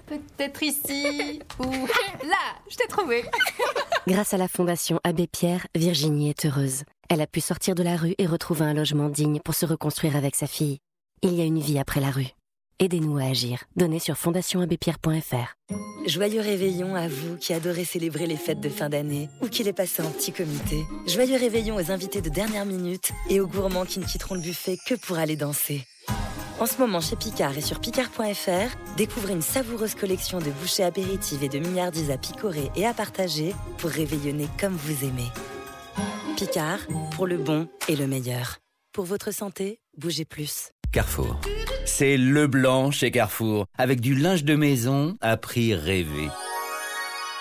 Peut-être 0.07 0.63
ici 0.63 1.43
ou 1.59 1.65
là. 1.65 2.57
Je 2.71 2.77
t'ai 2.77 2.87
trouvé. 2.89 3.25
Grâce 4.09 4.33
à 4.33 4.39
la 4.39 4.49
Fondation 4.49 4.99
Abbé 5.05 5.27
Pierre, 5.27 5.67
Virginie 5.75 6.31
est 6.31 6.47
heureuse. 6.47 6.85
Elle 7.11 7.21
a 7.21 7.27
pu 7.27 7.43
sortir 7.43 7.75
de 7.75 7.83
la 7.83 7.99
rue 7.99 8.15
et 8.17 8.25
retrouver 8.25 8.65
un 8.65 8.73
logement 8.73 9.11
digne 9.11 9.41
pour 9.41 9.53
se 9.53 9.67
reconstruire 9.67 10.17
avec 10.17 10.37
sa 10.37 10.47
fille. 10.47 10.79
Il 11.21 11.35
y 11.35 11.43
a 11.43 11.45
une 11.45 11.61
vie 11.61 11.79
après 11.79 12.01
la 12.01 12.11
rue. 12.11 12.33
Aidez-nous 12.83 13.19
à 13.19 13.25
agir. 13.25 13.65
Donnez 13.77 13.99
sur 13.99 14.17
fondationabbépierre.fr. 14.17 15.75
Joyeux 16.07 16.41
réveillon 16.41 16.95
à 16.95 17.09
vous 17.09 17.37
qui 17.37 17.53
adorez 17.53 17.85
célébrer 17.85 18.27
les 18.27 18.39
fêtes 18.39 18.61
de 18.61 18.71
fin 18.71 18.89
d'année 18.89 19.29
ou 19.43 19.49
qui 19.49 19.63
les 19.63 19.75
passez 19.75 20.03
en 20.03 20.11
petit 20.11 20.33
comité. 20.33 20.83
Joyeux 21.07 21.37
réveillon 21.37 21.77
aux 21.77 21.91
invités 21.91 22.23
de 22.23 22.31
dernière 22.31 22.65
minute 22.65 23.13
et 23.29 23.39
aux 23.39 23.47
gourmands 23.47 23.85
qui 23.85 24.01
ne 24.01 24.07
quitteront 24.07 24.35
le 24.35 24.41
buffet 24.41 24.79
que 24.87 24.95
pour 24.95 25.19
aller 25.19 25.37
danser. 25.37 25.85
En 26.59 26.65
ce 26.65 26.79
moment 26.79 27.03
chez 27.03 27.17
Picard 27.17 27.59
et 27.59 27.61
sur 27.61 27.81
picard.fr, 27.81 28.97
découvrez 28.97 29.35
une 29.35 29.43
savoureuse 29.43 29.95
collection 29.95 30.39
de 30.39 30.51
bouchées 30.51 30.85
apéritives 30.85 31.45
et 31.45 31.51
de 31.51 31.59
milliardises 31.59 32.11
à 32.11 32.17
picorer 32.17 32.71
et 32.77 32.87
à 32.87 32.95
partager 32.95 33.55
pour 33.77 33.91
réveillonner 33.91 34.49
comme 34.59 34.75
vous 34.75 35.05
aimez. 35.05 35.29
Picard, 36.39 36.81
pour 37.15 37.27
le 37.27 37.37
bon 37.37 37.69
et 37.89 37.97
le 37.97 38.07
meilleur. 38.07 38.57
Pour 38.95 39.05
votre 39.05 39.33
santé, 39.33 39.81
bougez 39.99 40.25
plus. 40.25 40.73
Carrefour. 40.93 41.41
C'est 41.85 42.17
le 42.17 42.49
blanc 42.49 42.91
chez 42.91 43.13
Carrefour, 43.13 43.67
avec 43.79 44.01
du 44.01 44.17
linge 44.17 44.43
de 44.43 44.57
maison 44.57 45.17
à 45.21 45.37
prix 45.37 45.73
rêvé. 45.73 46.29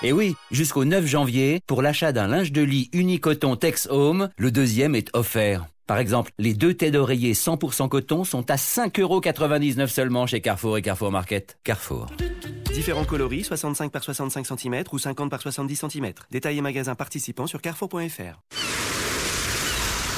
Et 0.04 0.14
oui, 0.14 0.36
jusqu'au 0.52 0.86
9 0.86 1.06
janvier, 1.08 1.60
pour 1.66 1.82
l'achat 1.82 2.12
d'un 2.12 2.28
linge 2.28 2.52
de 2.52 2.62
lit 2.62 2.90
Unicoton 2.94 3.56
Tex 3.56 3.88
Home, 3.90 4.30
le 4.38 4.52
deuxième 4.52 4.94
est 4.94 5.10
offert. 5.14 5.66
Par 5.88 5.98
exemple, 5.98 6.32
les 6.38 6.54
deux 6.54 6.76
têtes 6.76 6.94
d'oreiller 6.94 7.34
100% 7.34 7.90
coton 7.90 8.24
sont 8.24 8.52
à 8.52 8.56
5,99€ 8.56 9.88
seulement 9.88 10.28
chez 10.28 10.42
Carrefour 10.42 10.78
et 10.78 10.84
Carrefour 10.84 11.12
Market. 11.12 11.58
Carrefour. 11.64 12.06
Différents 12.72 13.06
coloris, 13.06 13.44
65 13.44 13.92
par 13.92 14.04
65 14.04 14.46
cm 14.46 14.84
ou 14.92 15.00
50 15.00 15.32
par 15.32 15.42
70 15.42 15.86
cm. 15.90 16.14
Détails 16.30 16.60
et 16.60 16.62
magasins 16.62 16.94
participants 16.94 17.48
sur 17.48 17.62
carrefour.fr. 17.62 18.44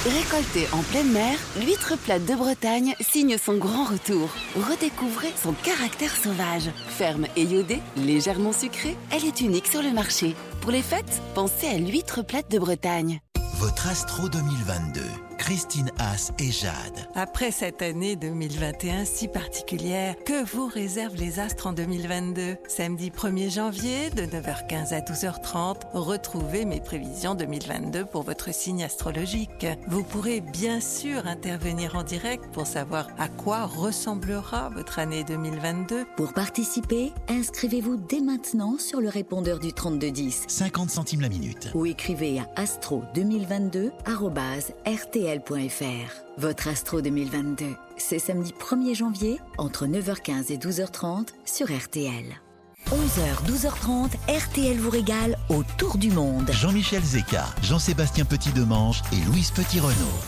Récoltée 0.06 0.68
en 0.74 0.82
pleine 0.82 1.12
mer, 1.12 1.38
l'huître 1.60 1.95
plate 1.95 2.26
de 2.26 2.34
Bretagne 2.34 2.95
signe 2.99 3.38
son 3.38 3.58
grand 3.58 3.84
retour. 3.84 4.30
Redécouvrez 4.56 5.32
son 5.36 5.54
caractère 5.54 6.16
sauvage. 6.16 6.72
Ferme 6.88 7.28
et 7.36 7.43
iodée, 7.43 7.82
légèrement 7.97 8.52
sucrée, 8.52 8.97
elle 9.12 9.26
est 9.26 9.41
unique 9.41 9.68
sur 9.68 9.84
le 9.84 9.91
marché. 9.91 10.36
Pour 10.62 10.72
les 10.72 10.82
fêtes, 10.82 11.22
pensez 11.36 11.68
à 11.68 11.78
l'huître 11.78 12.26
plate 12.26 12.49
de 12.49 12.58
Bretagne. 12.58 13.20
Votre 13.60 13.89
Astro 13.89 14.28
2022. 14.28 15.02
Christine 15.42 15.89
Haas 15.98 16.32
et 16.38 16.52
Jade. 16.52 17.08
Après 17.16 17.50
cette 17.50 17.82
année 17.82 18.16
2021 18.16 19.06
si 19.06 19.28
particulière, 19.28 20.16
que 20.24 20.46
vous 20.46 20.68
réservent 20.68 21.16
les 21.16 21.39
astres 21.39 21.66
en 21.66 21.74
2022 21.74 22.58
Samedi 22.68 23.10
1er 23.10 23.52
janvier, 23.52 24.12
de 24.12 24.22
9h15 24.22 24.94
à 24.94 25.00
12h30, 25.00 25.78
retrouvez 25.94 26.64
mes 26.64 26.80
prévisions 26.80 27.34
2022 27.34 28.06
pour 28.06 28.22
votre 28.22 28.54
signe 28.54 28.84
astrologique. 28.84 29.66
Vous 29.88 30.04
pourrez 30.04 30.42
bien 30.42 30.80
sûr 30.80 31.26
intervenir 31.26 31.96
en 31.96 32.04
direct 32.04 32.46
pour 32.54 32.68
savoir 32.68 33.08
à 33.18 33.28
quoi 33.28 33.66
ressemblera 33.66 34.70
votre 34.70 35.00
année 35.00 35.24
2022. 35.24 36.06
Pour 36.18 36.34
participer, 36.34 37.14
inscrivez-vous 37.30 37.98
dès 37.98 38.22
maintenant 38.22 38.78
sur 38.78 39.02
le 39.02 39.10
répondeur 39.10 39.58
du 39.58 39.74
3210 39.74 40.44
50 40.48 40.92
centimes 40.92 41.22
la 41.22 41.30
minute. 41.30 41.72
ou 41.74 41.88
écrivez 41.88 42.39
à 42.39 42.46
astro2022@rtl.fr. 45.32 46.23
Votre 46.38 46.67
Astro 46.67 47.01
2022, 47.01 47.65
c'est 47.97 48.19
samedi 48.19 48.53
1er 48.59 48.95
janvier 48.95 49.39
entre 49.57 49.86
9h15 49.86 50.51
et 50.51 50.57
12h30 50.57 51.29
sur 51.45 51.67
RTL. 51.67 52.25
11h, 52.88 53.45
12h30, 53.47 54.11
RTL 54.27 54.77
vous 54.77 54.89
régale 54.89 55.38
autour 55.49 55.97
du 55.97 56.09
monde. 56.11 56.49
Jean-Michel 56.51 57.01
Zeka, 57.01 57.45
Jean-Sébastien 57.61 58.25
Petit-Demange 58.25 59.01
et 59.13 59.25
Louise 59.27 59.51
Petit-Renault. 59.51 60.19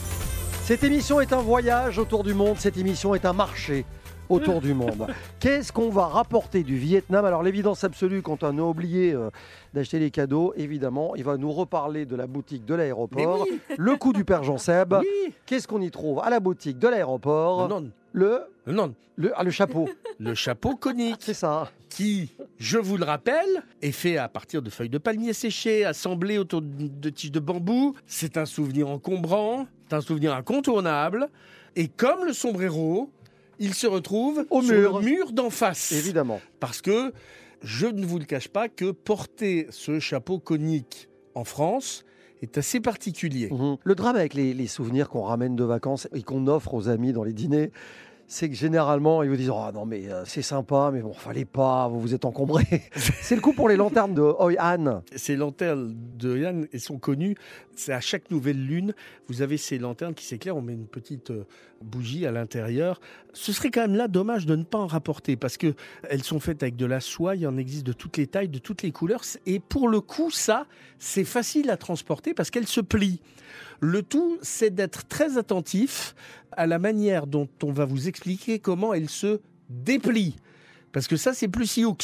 Cette 0.64 0.84
émission 0.84 1.20
est 1.20 1.34
un 1.34 1.42
voyage 1.42 1.98
autour 1.98 2.24
du 2.24 2.34
monde, 2.34 2.58
cette 2.58 2.78
émission 2.78 3.16
est 3.16 3.26
un 3.26 3.34
marché 3.34 3.86
autour 4.30 4.62
du 4.62 4.74
monde. 4.74 5.08
Qu'est-ce 5.40 5.74
qu'on 5.74 5.90
va 5.90 6.06
rapporter 6.08 6.64
du 6.64 6.78
Vietnam? 6.78 7.26
Alors 7.26 7.44
l'évidence 7.44 7.84
absolue 7.84 8.22
quand 8.22 8.44
on 8.44 8.58
a 8.58 8.62
oublié 8.62 9.12
euh, 9.12 9.30
d'acheter 9.74 10.00
les 10.00 10.12
cadeaux, 10.12 10.54
évidemment, 10.56 11.16
il 11.16 11.24
va 11.24 11.38
nous 11.38 11.52
reparler 11.52 12.06
de 12.06 12.16
la 12.16 12.28
boutique 12.28 12.66
de 12.66 12.76
l'aéroport, 12.76 13.46
oui. 13.50 13.60
le 13.78 13.96
coup 13.96 14.14
du 14.14 14.24
père 14.24 14.44
Jean 14.44 14.58
Seb. 14.58 14.94
Qu'est-ce 15.46 15.68
qu'on 15.68 15.82
y 15.82 15.90
trouve 15.92 16.20
à 16.20 16.30
la 16.30 16.40
boutique 16.40 16.78
de 16.80 16.88
l'aéroport 16.88 17.68
Non, 17.68 17.82
non. 17.82 17.92
Le 18.14 18.42
non. 18.68 18.94
Le, 19.16 19.32
ah, 19.36 19.44
le 19.44 19.52
chapeau. 19.52 19.90
Le 20.20 20.34
chapeau 20.34 20.76
conique. 20.76 21.18
C'est 21.20 21.34
ça. 21.34 21.70
Qui, 21.90 22.32
je 22.58 22.78
vous 22.80 22.98
le 22.98 23.06
rappelle, 23.06 23.64
est 23.82 23.92
fait 23.92 24.18
à 24.18 24.28
partir 24.28 24.62
de 24.64 24.70
feuilles 24.72 24.90
de 24.90 24.98
palmier 24.98 25.34
séchées, 25.34 25.86
assemblées 25.86 26.38
autour 26.40 26.62
de 26.62 26.88
de 26.88 27.10
tiges 27.10 27.32
de 27.32 27.40
bambou. 27.40 27.96
C'est 28.08 28.38
un 28.38 28.46
souvenir 28.46 28.90
encombrant, 28.90 29.68
c'est 29.88 29.96
un 29.96 30.02
souvenir 30.02 30.34
incontournable. 30.34 31.30
Et 31.76 31.88
comme 31.88 32.26
le 32.26 32.34
sombrero, 32.34 33.12
il 33.60 33.74
se 33.76 33.86
retrouve 33.86 34.46
Au 34.50 34.62
sur 34.62 34.74
mur. 34.76 35.00
le 35.00 35.06
mur 35.06 35.32
d'en 35.32 35.50
face. 35.52 35.92
Évidemment. 35.92 36.40
Parce 36.60 36.82
que 36.82 37.14
je 37.64 37.88
ne 37.88 38.06
vous 38.06 38.20
le 38.20 38.26
cache 38.26 38.50
pas 38.50 38.70
que 38.70 38.92
porter 38.92 39.68
ce 39.70 40.00
chapeau 40.00 40.40
conique 40.40 41.10
en 41.34 41.44
France 41.44 42.06
est 42.42 42.58
assez 42.58 42.80
particulier. 42.80 43.50
Mhm. 43.52 43.78
Le 43.84 43.96
drame 43.96 44.18
avec 44.18 44.34
les 44.34 44.68
souvenirs 44.68 45.10
qu'on 45.10 45.24
ramène 45.24 45.56
de 45.56 45.64
vacances 45.64 46.08
et 46.14 46.24
qu'on 46.24 46.48
offre 46.48 46.74
aux 46.74 46.90
amis 46.90 47.14
dans 47.14 47.24
les 47.24 47.34
dîners, 47.34 47.72
c'est 48.34 48.50
que 48.50 48.56
généralement, 48.56 49.22
ils 49.22 49.30
vous 49.30 49.36
disent 49.36 49.52
Oh 49.52 49.70
non, 49.72 49.86
mais 49.86 50.12
euh, 50.12 50.26
c'est 50.26 50.42
sympa, 50.42 50.90
mais 50.92 51.02
bon, 51.02 51.14
fallait 51.14 51.46
pas, 51.46 51.88
vous 51.88 52.02
vous 52.02 52.16
êtes 52.16 52.26
encombré. 52.26 52.64
c'est 52.96 53.36
le 53.36 53.42
coup 53.42 53.54
pour 53.54 53.70
les 53.70 53.76
lanternes 53.76 54.16
de 54.16 54.22
Hoi 54.24 54.56
An. 54.60 55.04
Ces 55.16 55.36
lanternes 55.36 55.96
de 56.18 56.40
Yann 56.40 56.68
elles 56.74 56.80
sont 56.80 56.98
connues. 56.98 57.36
C'est 57.76 57.94
à 57.94 58.02
chaque 58.02 58.32
nouvelle 58.32 58.58
lune, 58.58 58.96
vous 59.28 59.44
avez 59.44 59.58
ces 59.58 59.78
lanternes 59.78 60.16
qui 60.16 60.26
s'éclairent. 60.26 60.58
On 60.58 60.64
met 60.64 60.74
une 60.74 60.88
petite 60.88 61.30
euh, 61.30 61.46
bougie 61.84 62.26
à 62.26 62.32
l'intérieur. 62.32 63.00
Ce 63.34 63.54
serait 63.54 63.70
quand 63.70 63.82
même 63.82 63.96
là 63.96 64.08
dommage 64.08 64.48
de 64.48 64.56
ne 64.56 64.64
pas 64.64 64.80
en 64.80 64.88
rapporter 64.88 65.36
parce 65.36 65.58
que 65.58 65.76
elles 66.10 66.24
sont 66.24 66.40
faites 66.40 66.64
avec 66.64 66.76
de 66.76 66.88
la 66.88 67.02
soie. 67.02 67.36
Il 67.36 67.42
y 67.42 67.48
en 67.48 67.56
existe 67.56 67.86
de 67.86 67.94
toutes 67.94 68.18
les 68.18 68.26
tailles, 68.26 68.50
de 68.50 68.58
toutes 68.58 68.82
les 68.82 68.92
couleurs. 68.92 69.22
Et 69.46 69.60
pour 69.60 69.88
le 69.88 70.02
coup, 70.02 70.32
ça, 70.32 70.66
c'est 70.98 71.24
facile 71.24 71.70
à 71.70 71.78
transporter 71.78 72.34
parce 72.34 72.50
qu'elles 72.50 72.68
se 72.68 72.82
plient. 72.82 73.22
Le 73.84 74.02
tout, 74.02 74.38
c'est 74.42 74.74
d'être 74.74 75.10
très 75.10 75.38
attentif 75.38 76.16
à 76.54 76.68
la 76.68 76.80
manière 76.80 77.28
dont 77.28 77.50
on 77.64 77.74
va 77.74 77.84
vous 77.84 78.08
expliquer 78.08 78.60
comment 78.60 78.94
elles 78.94 79.10
se 79.10 79.42
déplient. 79.68 80.38
Parce 80.94 81.06
que 81.06 81.18
ça, 81.18 81.34
c'est 81.34 81.50
plus 81.50 81.68
sioux 81.68 81.98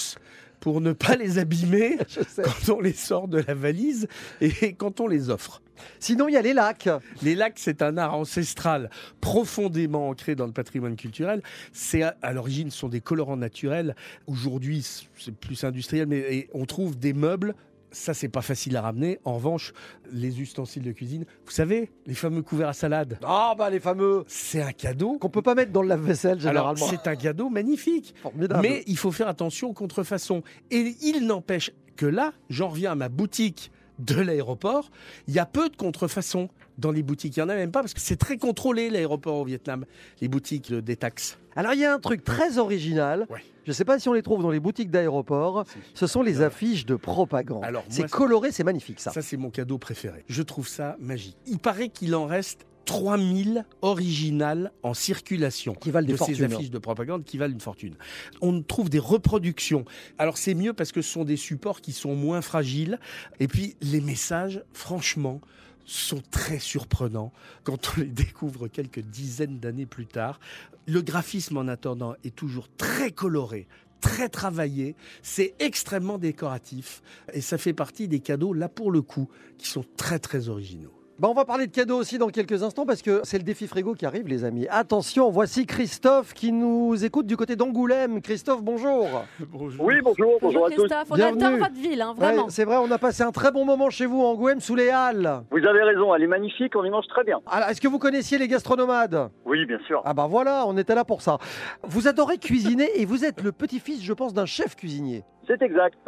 pour 0.60 0.82
ne 0.82 0.92
pas 0.92 1.16
les 1.16 1.40
abîmer 1.40 1.98
quand 2.36 2.74
on 2.76 2.82
les 2.82 2.92
sort 2.92 3.30
de 3.30 3.42
la 3.48 3.54
valise 3.54 4.10
et 4.42 4.74
quand 4.74 5.00
on 5.00 5.08
les 5.08 5.30
offre. 5.30 5.62
Sinon, 6.02 6.28
il 6.28 6.34
y 6.34 6.38
a 6.38 6.42
les 6.42 6.52
lacs. 6.52 6.90
Les 7.22 7.34
lacs, 7.34 7.60
c'est 7.60 7.82
un 7.82 7.98
art 7.98 8.14
ancestral 8.14 8.90
profondément 9.22 10.10
ancré 10.10 10.36
dans 10.36 10.48
le 10.48 10.52
patrimoine 10.52 10.98
culturel. 10.98 11.42
C'est 11.72 12.04
à 12.04 12.34
l'origine, 12.34 12.72
ce 12.72 12.78
sont 12.78 12.90
des 12.90 13.00
colorants 13.00 13.38
naturels. 13.38 13.96
Aujourd'hui, 14.28 14.86
c'est 15.18 15.34
plus 15.34 15.64
industriel, 15.64 16.08
mais 16.08 16.50
on 16.54 16.66
trouve 16.66 17.00
des 17.00 17.14
meubles 17.14 17.56
ça, 17.92 18.14
c'est 18.14 18.30
pas 18.30 18.42
facile 18.42 18.78
à 18.78 18.82
ramener. 18.82 19.20
En 19.26 19.36
revanche, 19.36 19.74
les 20.12 20.42
ustensiles 20.42 20.84
de 20.84 20.92
cuisine, 20.92 21.26
vous 21.46 21.52
savez, 21.52 21.92
les 22.06 22.14
fameux 22.14 22.42
couverts 22.42 22.70
à 22.70 22.74
salade. 22.74 23.20
Ah, 23.24 23.56
bah 23.58 23.70
les 23.70 23.80
fameux 23.80 24.24
C'est 24.28 24.62
un 24.62 24.72
cadeau. 24.72 25.18
Qu'on 25.18 25.30
peut 25.30 25.42
pas 25.42 25.56
mettre 25.56 25.72
dans 25.72 25.82
le 25.82 25.88
lave-vaisselle, 25.88 26.40
généralement. 26.40 26.88
C'est 26.88 27.08
un 27.08 27.16
cadeau 27.16 27.50
magnifique. 27.50 28.14
Formidable. 28.22 28.62
Mais 28.62 28.84
il 28.88 28.98
faut 28.98 29.12
faire 29.12 29.28
attention 29.28 29.70
aux 29.70 29.74
contrefaçons. 29.74 30.44
Et 30.72 30.96
il 31.02 31.26
n'empêche 31.26 31.72
que 31.96 32.06
là, 32.06 32.34
j'en 32.50 32.70
reviens 32.70 32.92
à 32.92 32.96
ma 32.96 33.10
boutique 33.10 33.72
de 34.00 34.16
l'aéroport, 34.22 34.90
il 35.28 35.34
y 35.34 35.40
a 35.40 35.46
peu 35.46 35.70
de 35.70 35.76
contrefaçons 35.76 36.50
dans 36.78 36.92
les 36.92 37.04
boutiques. 37.04 37.36
Il 37.38 37.40
n'y 37.40 37.46
en 37.46 37.50
a 37.50 37.56
même 37.56 37.72
pas 37.72 37.82
parce 37.82 37.94
que 37.94 38.00
c'est 38.00 38.16
très 38.16 38.38
contrôlé 38.38 38.90
l'aéroport 38.90 39.36
au 39.36 39.46
Vietnam, 39.46 39.86
les 40.22 40.28
boutiques 40.28 40.74
des 40.74 40.96
taxes. 40.96 41.38
Alors 41.56 41.74
il 41.74 41.82
y 41.82 41.86
a 41.86 41.94
un 41.94 42.00
truc 42.00 42.24
très 42.24 42.58
original. 42.58 43.28
Je 43.70 43.74
ne 43.74 43.76
sais 43.76 43.86
pas 43.86 44.00
si 44.00 44.10
on 44.10 44.14
les 44.14 44.24
trouve 44.24 44.42
dans 44.42 44.50
les 44.50 44.60
boutiques 44.60 44.90
d'aéroport. 44.90 45.64
Ce 45.94 46.08
sont 46.08 46.24
les 46.24 46.42
affiches 46.42 46.88
de 46.88 46.96
propagande. 46.96 47.64
C'est 47.88 48.10
coloré, 48.10 48.52
c'est 48.52 48.64
magnifique 48.64 49.00
ça. 49.00 49.12
Ça 49.12 49.22
c'est 49.22 49.38
mon 49.38 49.52
cadeau 49.52 49.78
préféré. 49.78 50.26
Je 50.28 50.42
trouve 50.42 50.68
ça 50.68 50.98
magique. 51.00 51.38
Il 51.46 51.60
paraît 51.60 51.90
qu'il 51.90 52.16
en 52.16 52.26
reste 52.26 52.66
3000 52.86 53.66
originales 53.84 54.72
en 54.82 54.96
circulation 54.96 55.76
qui 55.76 55.92
valent 55.92 56.08
des 56.08 56.14
de 56.14 56.18
ces 56.18 56.42
affiches 56.42 56.72
de 56.72 56.80
propagande 56.80 57.24
qui 57.24 57.38
valent 57.38 57.54
une 57.54 57.62
fortune. 57.62 57.94
On 58.42 58.60
trouve 58.64 58.90
des 58.90 58.98
reproductions. 58.98 59.86
Alors 60.18 60.40
c'est 60.40 60.56
mieux 60.56 60.74
parce 60.74 60.92
que 60.92 61.04
ce 61.04 61.12
sont 61.12 61.24
des 61.24 61.38
supports 61.38 61.82
qui 61.82 61.92
sont 61.92 62.16
moins 62.16 62.42
fragiles. 62.42 62.98
Et 63.40 63.48
puis 63.48 63.76
les 63.82 64.02
messages, 64.02 64.64
franchement, 64.74 65.42
sont 65.90 66.22
très 66.32 66.60
surprenants 66.60 67.32
quand 67.64 67.92
on 67.92 68.02
les 68.02 68.08
découvre 68.08 68.68
quelques 68.68 69.00
dizaines 69.00 69.60
d'années 69.60 69.86
plus 69.86 70.06
tard. 70.06 70.40
Le 70.88 71.02
graphisme 71.02 71.58
en 71.58 71.68
attendant 71.68 72.16
est 72.24 72.36
toujours 72.36 72.68
très 72.78 73.12
coloré, 73.12 73.68
très 74.02 74.30
travaillé, 74.30 74.96
c'est 75.22 75.56
extrêmement 75.60 76.18
décoratif 76.18 77.02
et 77.34 77.42
ça 77.42 77.58
fait 77.58 77.74
partie 77.74 78.08
des 78.08 78.20
cadeaux, 78.20 78.54
là 78.54 78.70
pour 78.70 78.92
le 78.92 79.02
coup, 79.02 79.30
qui 79.58 79.68
sont 79.68 79.86
très 79.98 80.20
très 80.20 80.50
originaux. 80.50 80.99
Bah, 81.20 81.28
on 81.30 81.34
va 81.34 81.44
parler 81.44 81.68
de 81.68 81.72
cadeaux 81.74 81.98
aussi 81.98 82.18
dans 82.18 82.30
quelques 82.30 82.64
instants 82.64 82.86
parce 82.86 83.02
que 83.02 83.20
c'est 83.26 83.38
le 83.38 83.44
défi 83.44 83.68
frigo 83.68 83.94
qui 83.94 84.06
arrive, 84.06 84.26
les 84.30 84.46
amis. 84.46 84.68
Attention, 84.70 85.30
voici 85.30 85.66
Christophe 85.66 86.34
qui 86.34 86.54
nous 86.54 87.04
écoute 87.04 87.28
du 87.28 87.36
côté 87.36 87.58
d'Angoulême. 87.58 88.22
Christophe, 88.22 88.64
bonjour. 88.64 89.06
bonjour. 89.52 89.86
Oui, 89.86 89.96
bonjour, 90.02 90.38
bonjour, 90.42 90.68
à 90.68 90.70
tous. 90.70 90.88
Christophe, 90.88 91.12
on 91.12 91.16
adore 91.16 91.58
votre 91.58 91.76
ville, 91.76 92.02
hein, 92.02 92.14
vraiment. 92.16 92.48
c'est 92.48 92.64
vrai, 92.64 92.78
on 92.78 92.90
a 92.90 92.98
passé 92.98 93.24
un 93.24 93.34
très 93.34 93.52
bon 93.52 93.66
moment 93.66 93.90
chez 93.90 94.06
vous, 94.06 94.22
Angoulême, 94.22 94.62
sous 94.62 94.76
les 94.76 94.92
halles. 94.92 95.44
Vous 95.52 95.58
avez 95.58 95.84
raison, 95.84 96.16
elle 96.16 96.24
est 96.24 96.28
magnifique, 96.28 96.74
on 96.78 96.86
y 96.86 96.90
mange 96.90 97.08
très 97.08 97.26
bien. 97.26 97.42
Alors, 97.48 97.68
est-ce 97.68 97.82
que 97.82 97.90
vous 97.90 98.00
connaissiez 98.00 98.38
les 98.38 98.48
gastronomades? 98.48 99.30
Oui, 99.44 99.66
bien 99.66 99.80
sûr. 99.88 100.02
Ah 100.06 100.14
bah 100.14 100.28
voilà, 100.30 100.64
on 100.68 100.78
était 100.78 100.96
là 100.96 101.04
pour 101.04 101.22
ça. 101.22 101.38
Vous 101.84 102.08
adorez 102.08 102.38
cuisiner 102.38 102.88
et 102.96 103.04
vous 103.04 103.26
êtes 103.26 103.42
le 103.42 103.52
petit-fils, 103.52 104.02
je 104.02 104.14
pense, 104.14 104.34
d'un 104.34 104.46
chef 104.46 104.78
cuisinier. 104.78 105.26
C'est 105.46 105.62
exact. 105.62 106.00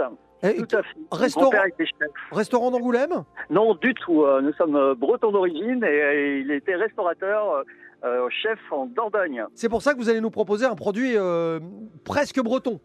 Eh, 0.44 0.58
tout 0.58 0.76
à 0.76 0.84
fait. 0.84 0.98
Restaurant, 1.12 1.52
restaurant 2.32 2.72
d'Angoulême? 2.72 3.24
Non, 3.50 3.76
du 3.76 3.94
tout. 3.94 4.24
Euh, 4.24 4.42
nous 4.42 4.54
sommes 4.54 4.76
euh, 4.76 4.96
bretons 4.96 5.32
d'origine 5.32 5.84
et 5.84 6.40
il 6.40 6.52
était 6.52 6.76
restaurateur. 6.76 7.64
Euh, 8.04 8.28
chef 8.42 8.58
en 8.72 8.88
Dordogne. 8.88 9.46
C'est 9.54 9.70
pour 9.70 9.84
ça 9.84 9.94
que 9.94 10.00
vous 10.00 10.10
allez 10.10 10.22
nous 10.22 10.32
proposer 10.32 10.66
un 10.66 10.74
produit 10.74 11.16
presque 12.04 12.42
breton. 12.42 12.80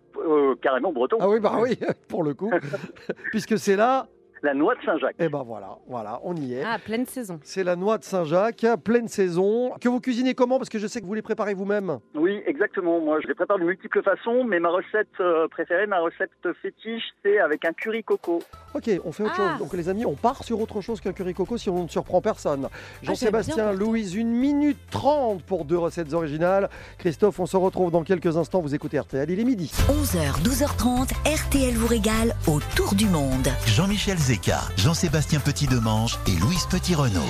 carrément 0.61 0.93
breton. 0.93 1.17
Ah 1.21 1.29
oui, 1.29 1.41
bah 1.41 1.55
oui, 1.59 1.79
pour 2.09 2.23
le 2.23 2.35
coup. 2.35 2.51
Puisque 3.31 3.59
c'est 3.59 3.77
là 3.77 4.09
la 4.43 4.55
noix 4.55 4.75
de 4.75 4.81
Saint-Jacques. 4.85 5.17
Eh 5.19 5.29
ben 5.29 5.43
voilà, 5.43 5.79
voilà, 5.89 6.21
on 6.25 6.35
y 6.37 6.55
est. 6.55 6.63
Ah, 6.65 6.79
pleine 6.79 7.07
saison. 7.07 7.41
C'est 7.43 7.65
la 7.65 7.77
noix 7.77 7.99
de 7.99 8.05
Saint-Jacques, 8.05 8.67
pleine 8.85 9.09
saison. 9.09 9.73
Que 9.81 9.89
vous 9.89 10.01
cuisinez 10.01 10.35
comment? 10.35 10.59
Parce 10.59 10.69
que 10.69 10.79
je 10.79 10.87
sais 10.87 11.01
que 11.01 11.07
vous 11.07 11.15
les 11.15 11.23
préparez 11.23 11.55
vous-même. 11.55 11.99
Oui, 12.15 12.43
exactement. 12.47 13.01
Moi, 13.01 13.19
je 13.23 13.29
les 13.29 13.35
prépare 13.35 13.59
de 13.59 13.65
multiples 13.65 14.03
façons, 14.03 14.45
mais 14.45 14.61
ma 14.61 14.69
recette 14.71 15.09
euh, 15.21 15.49
préférée, 15.49 15.87
ma 15.87 16.01
recette 16.01 16.31
fétiche, 16.63 17.05
c'est 17.25 17.39
avec 17.39 17.65
un 17.65 17.73
curry 17.73 18.05
coco. 18.05 18.41
Ok, 18.75 18.91
on 19.05 19.13
fait 19.13 19.23
autre 19.25 19.33
Ah. 19.39 19.51
chose. 19.53 19.59
Donc 19.59 19.73
les 19.75 19.89
amis, 19.89 20.05
on 20.07 20.15
part 20.15 20.45
sur 20.45 20.61
autre 20.61 20.81
chose 20.81 21.01
qu'un 21.01 21.13
curry 21.13 21.35
coco 21.35 21.57
si 21.57 21.71
on 21.71 21.85
ne 21.85 21.89
surprend 21.89 22.21
personne. 22.21 22.69
Jean-Sébastien, 23.03 23.55
Ah, 23.69 23.73
bien 23.73 23.79
Louise, 23.81 24.15
une 24.15 24.31
minute 24.33 24.79
trente 24.91 25.43
pour 25.43 25.65
deux 25.65 25.79
recettes 25.79 26.13
originales. 26.13 26.69
Christophe, 26.99 27.41
on 27.41 27.47
se 27.47 27.57
retrouve 27.57 27.91
dans 27.91 28.03
quelques 28.05 28.37
instants. 28.37 28.61
Vous 28.61 28.75
écoutez 28.75 28.99
RTL, 28.99 29.31
il 29.31 29.41
est 29.41 29.45
midi. 29.45 29.73
11h, 29.89 30.43
12h30, 30.43 31.13
RTL 31.27 31.75
vous 31.75 31.87
régale 31.87 32.35
autour 32.47 32.95
du 32.95 33.07
monde. 33.09 33.49
Jean-Michel 33.67 34.19
Zeka, 34.27 34.59
Jean-Sébastien 34.77 35.39
Petit-Demange 35.39 36.19
et 36.27 36.33
Louise 36.41 36.67
Petit-Renault. 36.69 37.23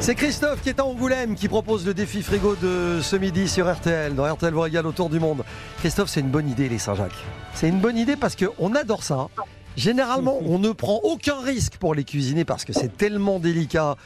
C'est 0.00 0.14
Christophe 0.14 0.62
qui 0.62 0.70
est 0.70 0.80
à 0.80 0.86
Angoulême 0.86 1.34
qui 1.34 1.48
propose 1.48 1.84
le 1.84 1.92
défi 1.92 2.22
frigo 2.22 2.56
de 2.56 3.00
ce 3.02 3.14
midi 3.16 3.46
sur 3.46 3.70
RTL, 3.70 4.14
dans 4.14 4.24
RTL 4.24 4.54
vous 4.54 4.62
régale 4.62 4.86
autour 4.86 5.10
du 5.10 5.20
monde. 5.20 5.44
Christophe, 5.80 6.08
c'est 6.08 6.20
une 6.20 6.30
bonne 6.30 6.48
idée 6.48 6.70
les 6.70 6.78
Saint-Jacques. 6.78 7.12
C'est 7.52 7.68
une 7.68 7.78
bonne 7.78 7.98
idée 7.98 8.16
parce 8.16 8.36
qu'on 8.36 8.74
adore 8.74 9.02
ça. 9.02 9.28
Généralement, 9.76 10.38
on 10.46 10.58
ne 10.58 10.72
prend 10.72 10.98
aucun 11.02 11.38
risque 11.42 11.76
pour 11.76 11.94
les 11.94 12.04
cuisiner 12.04 12.46
parce 12.46 12.64
que 12.64 12.72
c'est 12.72 12.96
tellement 12.96 13.38
délicat 13.38 13.96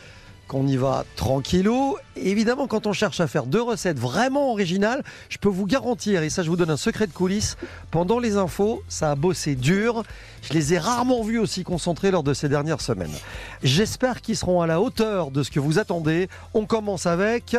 qu'on 0.48 0.66
y 0.66 0.76
va 0.76 1.04
tranquillou. 1.16 1.96
Et 2.16 2.30
évidemment, 2.30 2.66
quand 2.66 2.86
on 2.86 2.92
cherche 2.92 3.20
à 3.20 3.26
faire 3.26 3.46
deux 3.46 3.62
recettes 3.62 3.98
vraiment 3.98 4.50
originales, 4.52 5.02
je 5.28 5.38
peux 5.38 5.48
vous 5.48 5.66
garantir, 5.66 6.22
et 6.22 6.30
ça 6.30 6.42
je 6.42 6.50
vous 6.50 6.56
donne 6.56 6.70
un 6.70 6.76
secret 6.76 7.06
de 7.06 7.12
coulisses, 7.12 7.56
pendant 7.90 8.18
les 8.18 8.36
infos, 8.36 8.82
ça 8.88 9.10
a 9.10 9.14
bossé 9.14 9.54
dur. 9.56 10.02
Je 10.42 10.52
les 10.52 10.74
ai 10.74 10.78
rarement 10.78 11.22
vus 11.22 11.38
aussi 11.38 11.64
concentrés 11.64 12.10
lors 12.10 12.22
de 12.22 12.34
ces 12.34 12.48
dernières 12.48 12.80
semaines. 12.80 13.14
J'espère 13.62 14.20
qu'ils 14.20 14.36
seront 14.36 14.60
à 14.60 14.66
la 14.66 14.80
hauteur 14.80 15.30
de 15.30 15.42
ce 15.42 15.50
que 15.50 15.60
vous 15.60 15.78
attendez. 15.78 16.28
On 16.52 16.66
commence 16.66 17.06
avec 17.06 17.56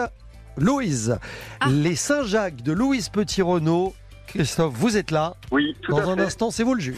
Louise. 0.58 1.18
Les 1.70 1.96
Saint-Jacques 1.96 2.62
de 2.62 2.72
Louise 2.72 3.10
Petit-Renault. 3.10 3.94
Christophe, 4.36 4.74
vous 4.76 4.98
êtes 4.98 5.12
là. 5.12 5.34
Oui, 5.52 5.76
tout 5.82 5.92
Dans 5.94 6.00
à 6.00 6.12
un 6.12 6.16
fait. 6.18 6.24
instant, 6.24 6.52
c'est 6.52 6.64
vous 6.64 6.74
le 6.74 6.82
juge. 6.82 6.98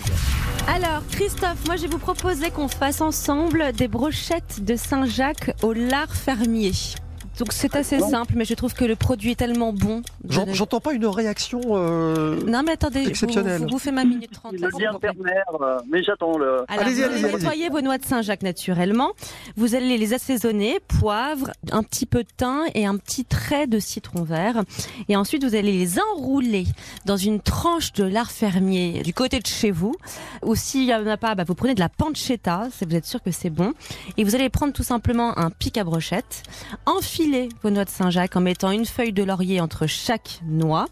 Alors, 0.67 1.03
Christophe, 1.11 1.65
moi 1.67 1.75
je 1.75 1.83
vais 1.83 1.87
vous 1.87 1.99
proposer 1.99 2.49
qu'on 2.49 2.67
fasse 2.67 2.99
ensemble 2.99 3.71
des 3.73 3.87
brochettes 3.87 4.63
de 4.65 4.75
Saint-Jacques 4.75 5.51
au 5.61 5.71
lard 5.71 6.13
fermier. 6.15 6.71
Donc 7.39 7.53
c'est 7.53 7.75
assez 7.75 7.99
simple, 7.99 8.33
mais 8.35 8.45
je 8.45 8.53
trouve 8.53 8.73
que 8.73 8.85
le 8.85 8.95
produit 8.95 9.31
est 9.31 9.35
tellement 9.35 9.73
bon. 9.73 10.01
J'en- 10.27 10.45
J'entends 10.53 10.79
pas 10.79 10.93
une 10.93 11.05
réaction 11.05 11.61
euh, 11.71 12.39
Non 12.47 12.63
mais 12.63 12.71
attendez, 12.73 13.03
vous, 13.03 13.09
exceptionnelle. 13.09 13.61
vous, 13.61 13.67
vous 13.71 13.79
faites 13.79 13.93
ma 13.93 14.03
minute 14.05 14.31
30. 14.31 14.53
Le 14.53 14.59
là, 14.59 14.67
vous 14.71 14.77
plaît. 14.99 15.09
ternaire, 15.13 15.45
mais 15.91 16.03
j'attends 16.03 16.37
le. 16.37 16.63
Alors, 16.67 16.83
Allez-y, 16.85 16.95
vous 16.95 17.03
allez-y, 17.03 17.03
allez 17.03 17.23
allez-y. 17.25 17.35
nettoyer 17.43 17.69
vos 17.69 17.81
noix 17.81 17.97
de 17.97 18.05
Saint-Jacques 18.05 18.41
naturellement. 18.43 19.11
Vous 19.55 19.75
allez 19.75 19.97
les 19.97 20.13
assaisonner, 20.13 20.79
poivre, 20.87 21.51
un 21.71 21.83
petit 21.83 22.05
peu 22.05 22.23
de 22.23 22.29
thym 22.35 22.63
et 22.73 22.85
un 22.85 22.97
petit 22.97 23.25
trait 23.25 23.67
de 23.67 23.79
citron 23.79 24.23
vert. 24.23 24.63
Et 25.09 25.15
ensuite, 25.15 25.43
vous 25.43 25.53
allez 25.55 25.71
les 25.73 25.99
enrouler 25.99 26.65
dans 27.05 27.17
une 27.17 27.39
tranche 27.39 27.93
de 27.93 28.03
lard 28.03 28.31
fermier 28.31 29.01
du 29.03 29.13
côté 29.13 29.39
de 29.39 29.45
chez 29.47 29.71
vous. 29.71 29.93
Ou 30.43 30.55
s'il 30.55 30.85
n'y 30.85 30.93
en 30.93 31.05
a 31.07 31.17
pas, 31.17 31.35
bah, 31.35 31.43
vous 31.47 31.55
prenez 31.55 31.75
de 31.75 31.79
la 31.79 31.89
pancetta, 31.89 32.67
si 32.75 32.85
vous 32.85 32.95
êtes 32.95 33.05
sûr 33.05 33.21
que 33.21 33.31
c'est 33.31 33.49
bon. 33.49 33.73
Et 34.17 34.23
vous 34.23 34.33
allez 34.33 34.49
prendre 34.49 34.73
tout 34.73 34.83
simplement 34.83 35.37
un 35.37 35.49
pic 35.51 35.77
à 35.77 35.83
brochette, 35.83 36.43
enfiler 36.85 37.26
vos 37.61 37.69
noix 37.69 37.85
de 37.85 37.89
Saint-Jacques 37.89 38.35
en 38.35 38.41
mettant 38.41 38.71
une 38.71 38.85
feuille 38.85 39.13
de 39.13 39.23
laurier 39.23 39.59
entre 39.59 39.87
chaque 39.87 40.39
noix. 40.45 40.85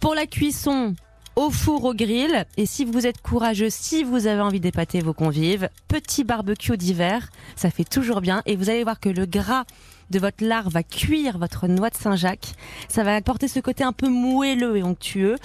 Pour 0.00 0.14
la 0.14 0.26
cuisson, 0.26 0.94
au 1.36 1.50
four, 1.50 1.84
au 1.84 1.94
grill. 1.94 2.44
Et 2.56 2.66
si 2.66 2.84
vous 2.84 3.06
êtes 3.06 3.20
courageux, 3.20 3.70
si 3.70 4.04
vous 4.04 4.26
avez 4.26 4.40
envie 4.40 4.60
d'épater 4.60 5.00
vos 5.00 5.12
convives, 5.12 5.68
petit 5.88 6.24
barbecue 6.24 6.76
d'hiver, 6.76 7.30
ça 7.56 7.70
fait 7.70 7.84
toujours 7.84 8.20
bien. 8.20 8.42
Et 8.46 8.56
vous 8.56 8.70
allez 8.70 8.84
voir 8.84 9.00
que 9.00 9.08
le 9.08 9.26
gras 9.26 9.64
de 10.10 10.18
votre 10.18 10.44
lard 10.44 10.68
va 10.68 10.82
cuire 10.82 11.38
votre 11.38 11.68
noix 11.68 11.90
de 11.90 11.96
Saint-Jacques. 11.96 12.54
Ça 12.88 13.02
va 13.02 13.14
apporter 13.14 13.48
ce 13.48 13.60
côté 13.60 13.82
un 13.82 13.92
peu 13.92 14.08
moelleux 14.08 14.76
et 14.76 14.82
onctueux. 14.82 15.36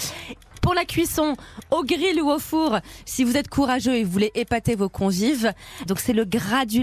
Pour 0.61 0.73
la 0.73 0.85
cuisson, 0.85 1.35
au 1.71 1.83
grill 1.83 2.21
ou 2.21 2.29
au 2.29 2.39
four, 2.39 2.79
si 3.05 3.23
vous 3.23 3.37
êtes 3.37 3.49
courageux 3.49 3.95
et 3.95 4.03
voulez 4.03 4.31
épater 4.35 4.75
vos 4.75 4.89
convives, 4.89 5.53
donc 5.85 5.99
c'est 5.99 6.13
le 6.13 6.25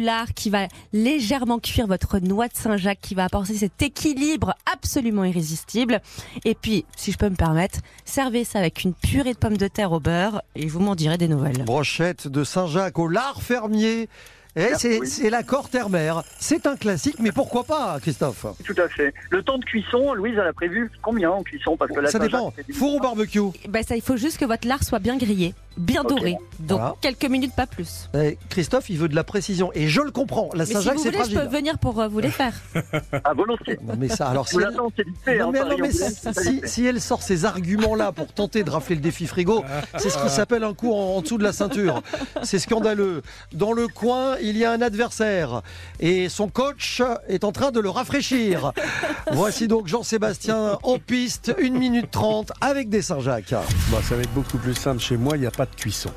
lard 0.01 0.35
qui 0.35 0.51
va 0.51 0.69
légèrement 0.93 1.59
cuire 1.59 1.87
votre 1.87 2.19
noix 2.19 2.49
de 2.49 2.55
Saint-Jacques, 2.55 3.01
qui 3.01 3.15
va 3.15 3.25
apporter 3.25 3.55
cet 3.55 3.83
équilibre 3.83 4.55
absolument 4.73 5.25
irrésistible. 5.25 6.01
Et 6.45 6.55
puis, 6.55 6.85
si 6.97 7.13
je 7.13 7.19
peux 7.19 7.29
me 7.29 7.37
permettre, 7.37 7.81
servez 8.05 8.45
ça 8.45 8.59
avec 8.59 8.85
une 8.85 8.95
purée 8.95 9.33
de 9.33 9.39
pommes 9.39 9.57
de 9.57 9.69
terre 9.69 9.93
au 9.93 10.01
beurre 10.01 10.43
et 10.55 10.67
vous 10.67 10.81
m'en 10.81 10.95
direz 10.95 11.19
des 11.19 11.29
nouvelles. 11.29 11.65
Brochette 11.65 12.29
de 12.29 12.45
Saint-Jacques 12.45 12.99
au 12.99 13.09
lard 13.09 13.43
fermier. 13.43 14.09
Et 14.57 14.69
c'est 14.79 15.01
Oui. 15.01 15.07
c'est 15.09 15.31
l'accord 15.31 15.69
terre-mer. 15.69 16.23
C'est 16.39 16.67
un 16.67 16.77
classique, 16.77 17.17
mais 17.19 17.33
pourquoi 17.33 17.65
pas, 17.65 17.99
Christophe? 18.01 18.47
Tout 18.65 18.75
à 18.81 18.89
fait. 18.89 19.13
Le 19.31 19.43
temps 19.43 19.59
de 19.59 19.65
cuisson, 19.65 20.15
Louise, 20.15 20.35
elle 20.41 20.47
a 20.47 20.53
prévu 20.53 20.91
combien 21.03 21.31
en 21.31 21.43
cuisson? 21.43 21.77
Parce 21.77 21.91
que 21.91 22.07
Ça 22.07 22.19
dépend. 22.21 22.53
Four 22.73 22.95
ou 22.97 23.01
barbecue 23.01 23.41
Ben 23.69 23.83
ça, 23.83 23.97
il 23.97 24.03
faut 24.03 24.17
juste 24.17 24.39
que 24.39 24.45
votre 24.45 24.69
lard 24.69 24.85
soit 24.85 25.01
bien 25.01 25.17
grillé, 25.17 25.55
bien 25.77 26.05
doré. 26.05 26.37
Donc 26.61 26.79
Voilà. 26.79 26.95
quelques 27.01 27.25
minutes, 27.25 27.53
pas 27.57 27.67
plus. 27.67 28.09
Eh, 28.15 28.39
Christophe, 28.49 28.91
il 28.91 28.99
veut 28.99 29.09
de 29.09 29.17
la 29.17 29.25
précision. 29.25 29.73
Et 29.75 29.89
je 29.89 30.01
le 30.01 30.13
comprends. 30.13 30.51
La 30.55 30.67
si 30.67 30.75
Saint-Jacques, 30.75 30.99
vous 30.99 31.03
c'est 31.03 31.09
voulez, 31.11 31.19
je 31.25 31.31
fragile. 31.33 31.51
peux 31.51 31.57
venir 31.57 31.79
pour 31.79 32.01
euh, 32.01 32.07
vous 32.09 32.21
les 32.21 32.31
faire. 32.31 32.55
Ah, 33.27 33.33
volontiers. 33.35 33.79
Non, 33.83 33.95
mais 33.99 34.09
ça, 34.09 34.29
alors 34.29 34.47
si 34.49 34.57
elle... 34.57 34.75
Non, 34.75 34.89
hein, 34.89 35.51
mais, 35.53 35.61
non, 35.65 35.77
mais 35.81 35.91
si, 35.91 36.15
si- 36.33 36.61
si 36.65 36.85
elle 36.87 37.01
sort 37.01 37.23
ces 37.23 37.45
arguments-là 37.45 38.13
pour 38.13 38.33
tenter 38.33 38.63
de 38.65 38.71
rafler 38.71 38.97
le 38.97 39.01
défi 39.01 39.27
frigo, 39.27 39.65
c'est 39.99 40.11
ce 40.11 40.19
qui 40.23 40.29
s'appelle 40.29 40.63
un 40.65 40.75
coup 40.75 40.93
en, 40.93 41.17
en 41.17 41.23
dessous 41.23 41.39
de 41.39 41.43
la 41.45 41.53
ceinture. 41.53 42.03
C'est 42.43 42.59
scandaleux. 42.59 43.23
Dans 43.53 43.73
le 43.73 43.89
coin, 43.89 44.37
il 44.45 44.59
y 44.59 44.65
a 44.65 44.71
un 44.71 44.83
adversaire 44.83 45.63
et 46.01 46.29
son 46.29 46.49
coach 46.49 47.03
est 47.29 47.45
en 47.45 47.53
train 47.53 47.71
de 47.71 47.81
le 47.81 47.89
rafraîchir. 47.89 48.73
Voici 49.33 49.69
donc 49.69 49.89
Jean-Sébastien 49.89 50.79
en 50.83 50.99
piste, 50.99 51.55
1 51.59 51.71
minute 51.71 52.11
30 52.11 52.53
avec 52.61 52.91
des 52.91 53.01
Saint-Jacques. 53.01 53.55
Bah, 53.91 53.99
ça 54.03 54.17
va 54.17 54.23
être 54.23 54.35
beaucoup 54.35 54.59
plus 54.59 54.75
simple. 54.75 55.01
Chez 55.01 55.17
moi, 55.17 55.37
il 55.37 55.41
n'y 55.41 55.47
a 55.47 55.51
pas 55.51 55.65
de 55.65 55.75
cuisson. 55.75 56.11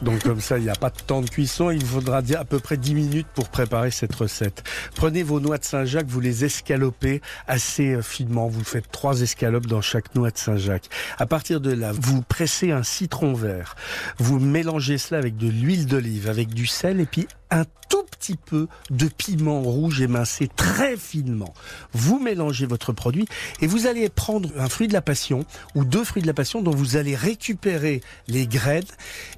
Donc, 0.00 0.22
comme 0.22 0.40
ça, 0.40 0.56
il 0.56 0.64
n'y 0.64 0.70
a 0.70 0.74
pas 0.74 0.88
de 0.88 1.00
temps 1.06 1.20
de 1.20 1.28
cuisson. 1.28 1.70
Il 1.70 1.84
faudra 1.84 2.22
dire 2.22 2.40
à 2.40 2.44
peu 2.44 2.58
près 2.58 2.78
10 2.78 2.94
minutes 2.94 3.26
pour 3.34 3.50
préparer 3.50 3.90
cette 3.90 4.14
recette. 4.14 4.64
Prenez 4.94 5.22
vos 5.22 5.38
noix 5.38 5.58
de 5.58 5.64
Saint-Jacques, 5.64 6.06
vous 6.08 6.20
les 6.20 6.44
escalopez 6.44 7.20
assez 7.46 7.94
euh, 7.94 8.02
finement. 8.02 8.48
Vous 8.48 8.64
faites 8.64 8.90
trois 8.90 9.20
escalopes 9.20 9.66
dans 9.66 9.82
chaque 9.82 10.14
noix 10.14 10.30
de 10.30 10.38
Saint-Jacques. 10.38 10.88
À 11.18 11.26
partir 11.26 11.60
de 11.60 11.72
là, 11.72 11.92
vous 11.92 12.22
pressez 12.22 12.72
un 12.72 12.82
citron 12.82 13.34
vert. 13.34 13.76
Vous 14.18 14.38
mélangez 14.38 14.96
cela 14.96 15.18
avec 15.18 15.36
de 15.36 15.48
l'huile 15.48 15.86
d'olive, 15.86 16.28
avec 16.30 16.54
du 16.54 16.66
sel 16.66 17.00
et 17.00 17.06
puis 17.06 17.26
un 17.50 17.64
tout 17.88 18.06
petit 18.18 18.36
peu 18.36 18.68
de 18.90 19.08
piment 19.08 19.60
rouge 19.62 20.00
émincé 20.00 20.48
très 20.54 20.96
finement. 20.96 21.54
Vous 21.92 22.18
mélangez 22.18 22.66
votre 22.66 22.92
produit 22.92 23.26
et 23.60 23.66
vous 23.66 23.86
allez 23.86 24.08
prendre 24.08 24.50
un 24.58 24.68
fruit 24.68 24.88
de 24.88 24.92
la 24.92 25.02
passion 25.02 25.44
ou 25.74 25.84
deux 25.84 26.04
fruits 26.04 26.22
de 26.22 26.26
la 26.26 26.34
passion 26.34 26.62
dont 26.62 26.74
vous 26.74 26.96
allez 26.96 27.14
récupérer 27.14 28.00
les 28.28 28.46
graines 28.46 28.84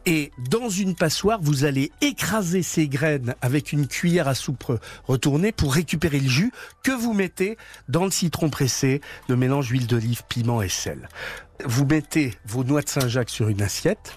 et 0.07 0.33
dans 0.51 0.69
une 0.69 0.95
passoire, 0.95 1.41
vous 1.43 1.65
allez 1.65 1.93
écraser 2.01 2.63
ces 2.63 2.89
graines 2.89 3.35
avec 3.41 3.73
une 3.73 3.87
cuillère 3.87 4.29
à 4.29 4.35
soupe 4.35 4.59
retournée 5.07 5.53
pour 5.53 5.75
récupérer 5.75 6.21
le 6.21 6.29
jus 6.29 6.53
que 6.83 6.93
vous 6.93 7.13
mettez 7.13 7.57
dans 7.89 8.05
le 8.05 8.11
citron 8.11 8.51
pressé, 8.51 9.01
le 9.29 9.37
mélange 9.37 9.69
huile 9.69 9.87
d'olive, 9.87 10.23
piment 10.29 10.63
et 10.63 10.69
sel. 10.69 11.09
Vous 11.65 11.85
mettez 11.85 12.35
vos 12.47 12.63
noix 12.63 12.83
de 12.83 12.89
Saint-Jacques 12.89 13.31
sur 13.31 13.49
une 13.49 13.63
assiette, 13.63 14.17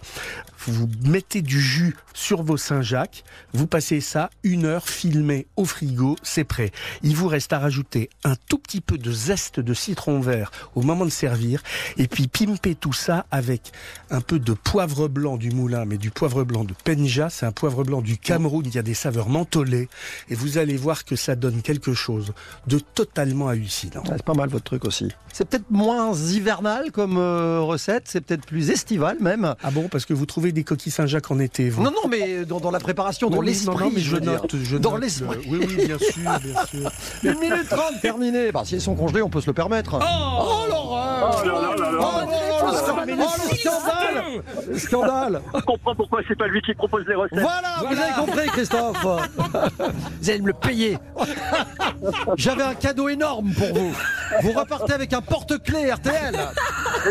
vous 0.67 0.87
mettez 1.03 1.41
du 1.41 1.59
jus 1.59 1.95
sur 2.13 2.43
vos 2.43 2.57
Saint-Jacques, 2.57 3.23
vous 3.53 3.65
passez 3.65 3.99
ça 3.99 4.29
heure 4.65 4.87
filmé 4.87 5.47
au 5.55 5.65
frigo, 5.65 6.15
c'est 6.23 6.43
prêt. 6.43 6.71
Il 7.03 7.15
vous 7.15 7.27
reste 7.27 7.53
à 7.53 7.59
rajouter 7.59 8.09
un 8.23 8.35
tout 8.49 8.57
petit 8.57 8.81
peu 8.81 8.97
de 8.97 9.11
zeste 9.11 9.59
de 9.59 9.73
citron 9.73 10.19
vert 10.19 10.51
au 10.75 10.81
moment 10.81 11.05
de 11.05 11.09
servir 11.09 11.61
et 11.97 12.07
puis 12.07 12.27
pimper 12.27 12.75
tout 12.75 12.93
ça 12.93 13.25
avec 13.31 13.71
un 14.09 14.21
peu 14.21 14.39
de 14.39 14.53
poivre 14.53 15.07
blanc 15.07 15.37
du 15.37 15.51
moulin, 15.51 15.85
mais 15.85 15.97
du 15.97 16.11
poivre 16.11 16.43
blanc 16.43 16.63
de 16.63 16.73
Penja, 16.83 17.29
c'est 17.29 17.45
un 17.45 17.51
poivre 17.51 17.83
blanc 17.83 18.01
du 18.01 18.17
Cameroun 18.17 18.63
qui 18.69 18.77
a 18.77 18.83
des 18.83 18.93
saveurs 18.93 19.29
mentholées 19.29 19.89
et 20.29 20.35
vous 20.35 20.57
allez 20.57 20.77
voir 20.77 21.05
que 21.05 21.15
ça 21.15 21.35
donne 21.35 21.61
quelque 21.61 21.93
chose 21.93 22.33
de 22.67 22.79
totalement 22.79 23.47
hallucinant. 23.47 24.03
Ah, 24.07 24.13
C'est 24.17 24.25
pas 24.25 24.33
mal 24.33 24.49
votre 24.49 24.63
truc 24.65 24.85
aussi. 24.85 25.09
C'est 25.33 25.47
peut-être 25.47 25.69
moins 25.71 26.13
hivernal 26.13 26.91
comme 26.91 27.17
euh, 27.17 27.59
recette, 27.61 28.03
c'est 28.07 28.21
peut-être 28.21 28.45
plus 28.45 28.69
estival 28.69 29.17
même. 29.21 29.55
Ah 29.63 29.71
bon, 29.71 29.87
parce 29.87 30.05
que 30.05 30.13
vous 30.13 30.25
trouvez 30.25 30.51
des 30.51 30.63
coquilles 30.63 30.91
Saint-Jacques 30.91 31.31
en 31.31 31.39
été, 31.39 31.69
vous? 31.69 31.81
Non, 31.83 31.91
non, 31.91 32.09
mais 32.09 32.45
dans, 32.45 32.59
dans 32.59 32.71
la 32.71 32.79
préparation, 32.79 33.29
dans 33.29 33.37
Oui, 33.39 33.47
l'esprit. 33.47 34.01
je 34.01 34.15
veux 34.15 34.21
dire. 34.21 34.40
Je 34.63 34.77
dans 34.77 34.91
note 34.93 35.01
l'esprit. 35.01 35.27
le- 35.45 35.51
Oui, 35.51 35.65
oui, 35.67 35.85
bien 35.87 35.97
sûr, 35.97 36.21
bien 36.39 36.65
sûr. 36.69 36.91
Une 37.23 37.39
minute 37.39 37.69
trente 37.69 38.01
terminée. 38.01 38.51
Bah, 38.51 38.61
si 38.65 38.75
elles 38.75 38.81
sont 38.81 38.95
congelées, 38.95 39.21
on 39.21 39.29
peut 39.29 39.41
se 39.41 39.47
le 39.47 39.53
permettre. 39.53 39.95
Oh, 40.01 40.67
l'horreur 40.69 41.31
Oh 41.43 41.45
là 41.45 41.53
là 41.53 41.75
là 41.77 41.91
là. 41.91 41.99
Oh, 42.01 42.67
le 42.67 42.77
scandale 42.77 43.17
Oh, 43.19 43.25
le 43.49 43.57
scandale 43.57 44.43
Le 44.69 44.77
scandale 44.79 45.41
Je 45.55 45.61
comprends 45.61 45.95
pourquoi 45.95 46.21
c'est 46.27 46.37
pas 46.37 46.47
lui 46.47 46.61
qui 46.61 46.73
propose 46.73 47.03
les 47.07 47.15
recettes. 47.15 47.39
Voilà, 47.39 47.75
vous 47.79 47.99
avez 47.99 48.13
compris, 48.13 48.47
Christophe 48.47 49.03
Vous 50.21 50.29
allez 50.29 50.41
me 50.41 50.47
le 50.47 50.53
payer 50.53 50.97
J'avais 52.37 52.63
un 52.63 52.73
cadeau 52.75 53.09
énorme 53.09 53.51
pour 53.53 53.67
vous. 53.73 53.95
Vous 54.41 54.51
repartez 54.51 54.93
avec 54.93 55.13
un 55.13 55.21
porte-clés 55.21 55.91
RTL. 55.91 56.35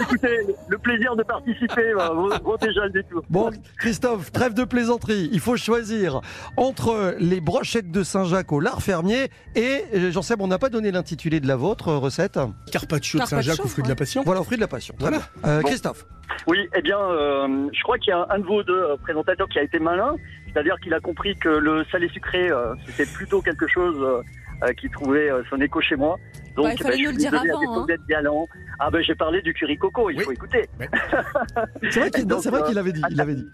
Écoutez, 0.00 0.46
le 0.68 0.78
plaisir 0.78 1.16
de 1.16 1.22
participer 1.22 1.92
va 1.94 2.10
vaut 2.10 2.56
déjà 2.60 2.84
le 2.84 2.90
détour. 2.90 3.22
Bon, 3.28 3.50
Christophe, 3.78 4.32
trêve 4.32 4.54
de 4.54 4.64
plaisanterie. 4.64 5.28
Il 5.32 5.40
faut 5.40 5.56
choisir 5.56 6.20
entre 6.56 7.14
les 7.18 7.40
brochettes 7.40 7.90
de 7.90 8.02
Saint-Jacques 8.02 8.52
au 8.52 8.60
lard 8.60 8.82
fermier 8.82 9.30
et, 9.54 9.84
euh, 9.94 10.10
j'en 10.10 10.22
sais, 10.22 10.34
on 10.38 10.46
n'a 10.46 10.58
pas 10.58 10.68
donné 10.70 10.90
l'intitulé 10.92 11.40
de 11.40 11.46
la 11.48 11.56
vôtre 11.56 11.88
euh, 11.88 11.98
recette. 11.98 12.38
Carpaccio 12.72 13.20
de 13.20 13.24
Saint-Jacques 13.26 13.64
au 13.64 13.68
fruit 13.68 13.84
de 13.84 13.88
la 13.88 13.96
passion 13.96 14.22
Voilà, 14.24 14.40
au 14.40 14.44
fruit 14.44 14.56
de 14.56 14.62
la 14.62 14.68
passion. 14.68 14.94
Très 14.98 15.10
bien. 15.10 15.20
Euh, 15.44 15.60
Bon. 15.60 15.68
Christophe. 15.68 16.06
Oui, 16.46 16.68
eh 16.76 16.80
bien, 16.80 16.98
euh, 16.98 17.68
je 17.72 17.82
crois 17.82 17.98
qu'il 17.98 18.10
y 18.10 18.12
a 18.14 18.26
un 18.30 18.38
de 18.38 18.44
vos 18.44 18.62
deux 18.62 18.72
euh, 18.72 18.96
présentateurs 19.02 19.48
qui 19.48 19.58
a 19.58 19.62
été 19.62 19.78
malin, 19.78 20.14
c'est-à-dire 20.52 20.76
qu'il 20.80 20.92
a 20.94 21.00
compris 21.00 21.36
que 21.36 21.48
le 21.48 21.84
salé 21.90 22.08
sucré, 22.08 22.50
euh, 22.50 22.74
c'était 22.86 23.10
plutôt 23.10 23.40
quelque 23.42 23.66
chose 23.68 23.96
euh, 24.00 24.22
euh, 24.66 24.72
qui 24.74 24.88
trouvait 24.90 25.30
son 25.48 25.60
écho 25.60 25.80
chez 25.80 25.96
moi. 25.96 26.16
Donc, 26.56 26.66
Bah, 26.66 26.72
il 26.74 26.82
fallait 26.82 26.96
je 26.98 27.04
nous 27.04 27.10
le 27.12 27.16
dire 27.16 27.32
avant, 27.34 27.44
défaut 27.60 27.72
hein. 27.80 27.84
d'être 27.86 28.06
galant. 28.08 28.48
Ah 28.80 28.90
ben, 28.90 29.02
j'ai 29.02 29.14
parlé 29.14 29.40
du 29.42 29.54
curry 29.54 29.76
coco, 29.78 30.10
il 30.10 30.20
faut 30.20 30.32
écouter. 30.32 30.68
C'est 31.90 32.00
vrai 32.00 32.10
qu'il 32.10 32.26
Donc, 32.26 32.42
c'est 32.42 32.50
vrai 32.50 32.62
euh, 32.62 32.66
qu'il 32.66 32.78
avait 32.78 32.92
dit. 32.92 33.02
Il 33.10 33.20
avait 33.20 33.34
dit. 33.34 33.48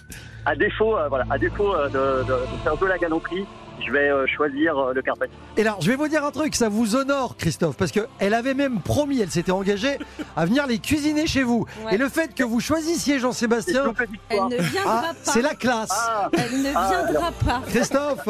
À 0.46 0.54
défaut, 0.56 0.96
euh, 0.96 1.08
voilà, 1.08 1.24
à 1.30 1.36
défaut 1.38 1.74
euh, 1.74 1.88
de, 1.88 2.24
de- 2.26 2.32
de 2.32 2.58
faire 2.62 2.76
de 2.76 2.86
la 2.86 2.96
galanterie, 2.98 3.44
je 3.84 3.92
vais 3.92 4.10
euh, 4.10 4.26
choisir 4.26 4.78
euh, 4.78 4.92
le 4.92 5.02
carpaccio. 5.02 5.36
Et 5.56 5.62
alors, 5.62 5.80
je 5.80 5.90
vais 5.90 5.96
vous 5.96 6.08
dire 6.08 6.24
un 6.24 6.30
truc, 6.30 6.54
ça 6.54 6.68
vous 6.68 6.96
honore, 6.96 7.36
Christophe, 7.36 7.76
parce 7.76 7.92
qu'elle 7.92 8.34
avait 8.34 8.54
même 8.54 8.80
promis, 8.80 9.20
elle 9.20 9.30
s'était 9.30 9.52
engagée 9.52 9.98
à 10.36 10.46
venir 10.46 10.66
les 10.66 10.78
cuisiner 10.78 11.26
chez 11.26 11.42
vous. 11.42 11.66
Ouais. 11.84 11.94
Et 11.94 11.98
le 11.98 12.08
fait 12.08 12.34
que 12.34 12.42
vous 12.42 12.60
choisissiez 12.60 13.18
Jean-Sébastien, 13.18 13.94
Elle 14.28 14.44
ne 14.44 14.62
viendra 14.62 15.02
ah, 15.08 15.12
pas. 15.12 15.32
c'est 15.32 15.42
la 15.42 15.54
classe. 15.54 15.90
Ah, 15.92 16.28
Elle 16.32 16.62
ne 16.62 16.72
Ah, 16.74 17.04
viendra 17.06 17.32
pas. 17.32 17.62
Christophe, 17.68 18.28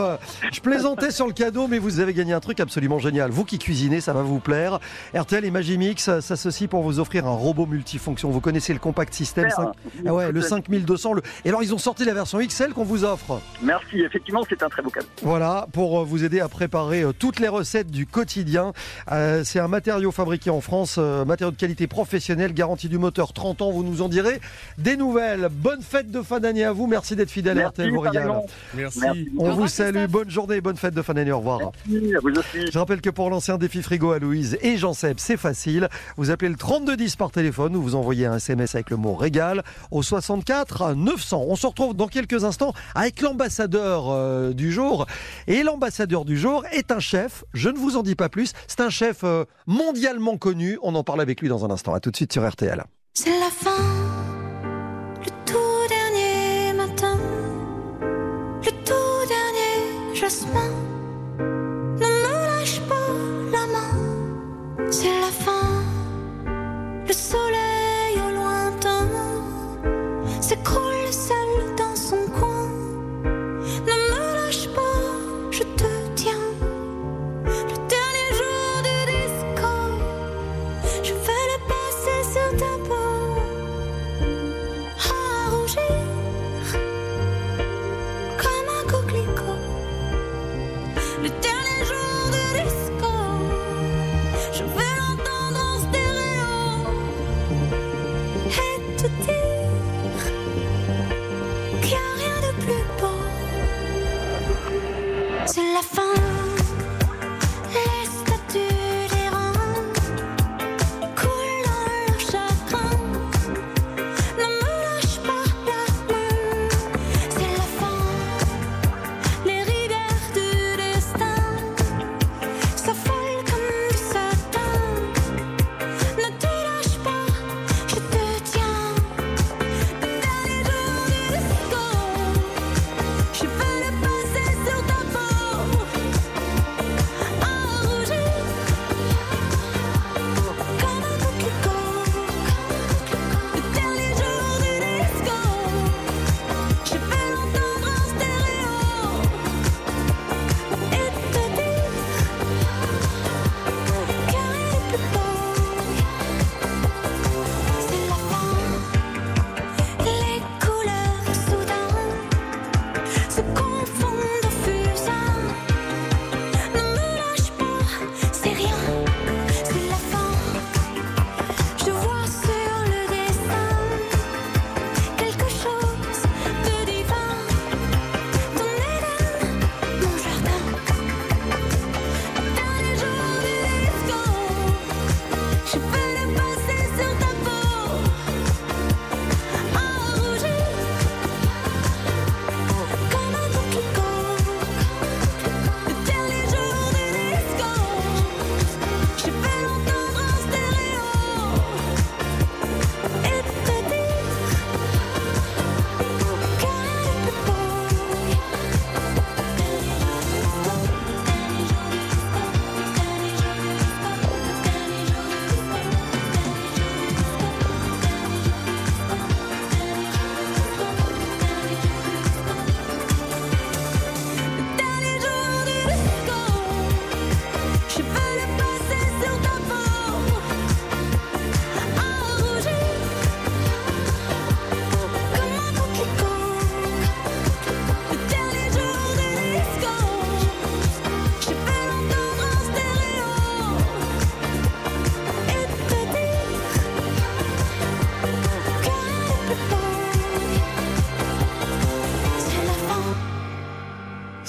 je 0.53 0.61
plaisantais 0.61 1.11
sur 1.11 1.27
le 1.27 1.33
cadeau, 1.33 1.69
mais 1.69 1.79
vous 1.79 2.01
avez 2.01 2.15
gagné 2.15 2.33
un 2.33 2.41
truc 2.41 2.61
absolument 2.61 2.99
génial. 2.99 3.31
Vous 3.31 3.45
qui 3.45 3.59
cuisinez, 3.59 4.01
ça 4.01 4.13
va 4.13 4.23
vous 4.23 4.41
plaire. 4.41 4.79
RTL 5.15 5.45
et 5.45 5.51
Magimix 5.51 6.21
s'associent 6.21 6.69
pour 6.69 6.83
vous 6.83 7.01
offrir 7.01 7.27
un 7.27 7.35
robot 7.35 7.67
multifonction. 7.67 8.31
Vous 8.31 8.41
connaissez 8.41 8.73
le 8.73 8.79
Compact 8.79 9.15
System 9.15 9.49
Super. 9.51 9.57
5... 9.57 9.73
ah 10.07 10.15
ouais, 10.15 10.33
le 10.33 10.41
5200. 10.41 11.15
Le... 11.15 11.23
Et 11.45 11.49
alors, 11.49 11.63
ils 11.63 11.75
ont 11.75 11.79
sorti 11.79 12.05
la 12.05 12.15
version 12.15 12.39
XL 12.39 12.73
qu'on 12.73 12.85
vous 12.85 13.05
offre. 13.05 13.41
Merci, 13.63 14.01
effectivement, 14.01 14.43
c'est 14.49 14.63
un 14.63 14.69
très 14.69 14.83
beau 14.83 14.91
cadeau. 14.91 15.07
Voilà, 15.39 15.67
pour 15.71 16.01
euh, 16.01 16.03
vous 16.03 16.25
aider 16.25 16.41
à 16.41 16.49
préparer 16.49 17.03
euh, 17.03 17.13
toutes 17.13 17.41
les 17.41 17.49
recettes 17.49 17.91
du 17.91 18.07
quotidien. 18.07 18.73
Euh, 19.13 19.43
c'est 19.45 19.59
un 19.59 19.69
matériau 19.69 20.11
fabriqué 20.11 20.49
en 20.49 20.63
France, 20.63 20.95
euh, 20.97 21.27
matériau 21.27 21.51
de 21.51 21.59
qualité 21.59 21.87
professionnelle, 21.87 22.55
garantie 22.55 22.89
du 22.89 22.97
moteur 22.97 23.35
30 23.35 23.61
ans, 23.61 23.71
vous 23.71 23.85
nous 23.85 24.01
en 24.01 24.09
direz 24.09 24.41
des 24.79 24.97
nouvelles. 24.97 25.51
Bonne 25.51 25.83
fête 25.83 26.11
de 26.11 26.23
fin 26.23 26.41
d'année 26.41 26.65
à 26.65 26.73
vous, 26.73 26.87
merci 26.87 27.17
d'être 27.17 27.31
fidèle 27.31 27.61
à 27.61 27.69
RTL. 27.69 27.93
Merci. 27.93 28.99
Merci. 29.03 29.29
On 29.37 29.51
vous 29.51 29.69
salue, 29.69 30.07
bonne 30.07 30.31
journée, 30.31 30.63
bonne 30.63 30.79
fête 30.79 30.95
de 30.95 31.03
fin 31.03 31.13
d'année, 31.13 31.33
au 31.33 31.41
revoir. 31.41 31.61
Merci, 31.87 32.15
à 32.17 32.21
vous 32.21 32.31
aussi. 32.31 32.73
Je 32.73 32.79
rappelle 32.79 33.03
que 33.03 33.11
pour 33.11 33.29
lancer 33.29 33.53
un 33.53 33.59
défi 33.59 33.83
frigo 33.83 34.13
à 34.13 34.19
Louise 34.19 34.57
et 34.63 34.79
Jean 34.79 34.95
Seb, 34.95 35.19
c'est 35.19 35.37
facile. 35.37 35.91
Vous 36.17 36.31
appelez 36.31 36.49
le 36.49 36.57
3210 36.57 37.17
par 37.17 37.31
téléphone 37.31 37.77
ou 37.77 37.83
vous 37.83 37.95
envoyez 37.95 38.25
un 38.25 38.37
SMS 38.37 38.75
avec 38.75 38.89
le 38.89 38.97
mot 38.97 39.15
régal 39.15 39.65
au 39.91 40.03
64 40.03 40.95
900. 40.95 41.45
On 41.47 41.57
se 41.57 41.67
retrouve 41.67 41.95
dans 41.95 42.09
quelques 42.09 42.45
instants 42.45 42.73
avec 42.95 43.21
l'ambassadeur 43.21 44.07
euh, 44.09 44.55
du 44.55 44.73
jour. 44.73 45.05
Et 45.47 45.63
l'ambassadeur 45.63 46.25
du 46.25 46.39
jour 46.39 46.65
est 46.73 46.91
un 46.91 47.01
chef, 47.01 47.45
je 47.55 47.69
ne 47.69 47.79
vous 47.79 47.97
en 47.97 48.03
dis 48.03 48.15
pas 48.15 48.29
plus, 48.29 48.53
c'est 48.67 48.81
un 48.81 48.91
chef 48.91 49.25
euh, 49.25 49.45
mondialement 49.67 50.37
connu. 50.37 50.79
On 50.83 50.95
en 50.95 51.05
parle 51.05 51.21
avec 51.21 51.41
lui 51.41 51.49
dans 51.49 51.65
un 51.65 51.71
instant. 51.71 51.95
À 51.95 52.01
tout 52.01 52.11
de 52.11 52.17
suite 52.17 52.33
sur 52.33 52.49
RTL. 52.49 52.85
C'est 53.15 53.31
la 53.31 53.51
fin, 53.51 53.83
le 55.25 55.31
tout 55.45 55.89
dernier 55.89 56.73
matin, 56.75 57.19
le 58.01 58.71
tout 58.85 59.29
dernier 59.29 60.15
jasmin. 60.15 60.71
Ne 61.39 62.05
me 62.05 62.59
lâche 62.59 62.81
pas 62.81 62.95
la 63.53 63.67
main, 63.73 64.91
c'est 64.91 65.21
la 65.21 65.29
fin, 65.29 65.83
le 67.07 67.13
soleil 67.13 68.21
au 68.27 68.35
lointain 68.35 69.09
s'écroule 70.41 71.11
seul 71.11 71.75
dans 71.77 71.97
son 71.97 72.31
coin. 72.39 72.46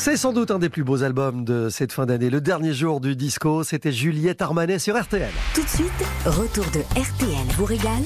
C'est 0.10 0.16
sans 0.16 0.32
doute 0.32 0.51
un 0.51 0.58
des 0.58 0.70
plus 0.70 0.86
beaux 0.86 1.03
albums 1.03 1.43
de 1.43 1.68
cette 1.68 1.91
fin 1.91 2.05
d'année. 2.05 2.30
Le 2.30 2.39
dernier 2.39 2.74
jour 2.74 3.01
du 3.01 3.18
disco, 3.18 3.66
c'était 3.66 3.91
Juliette 3.91 4.41
Armanet 4.41 4.80
sur 4.80 4.97
RTL. 4.97 5.30
Tout 5.53 5.64
de 5.64 5.68
suite, 5.68 5.91
retour 6.26 6.64
de 6.68 6.80
RTL 6.97 7.45
vous 7.58 7.66
régale 7.66 8.03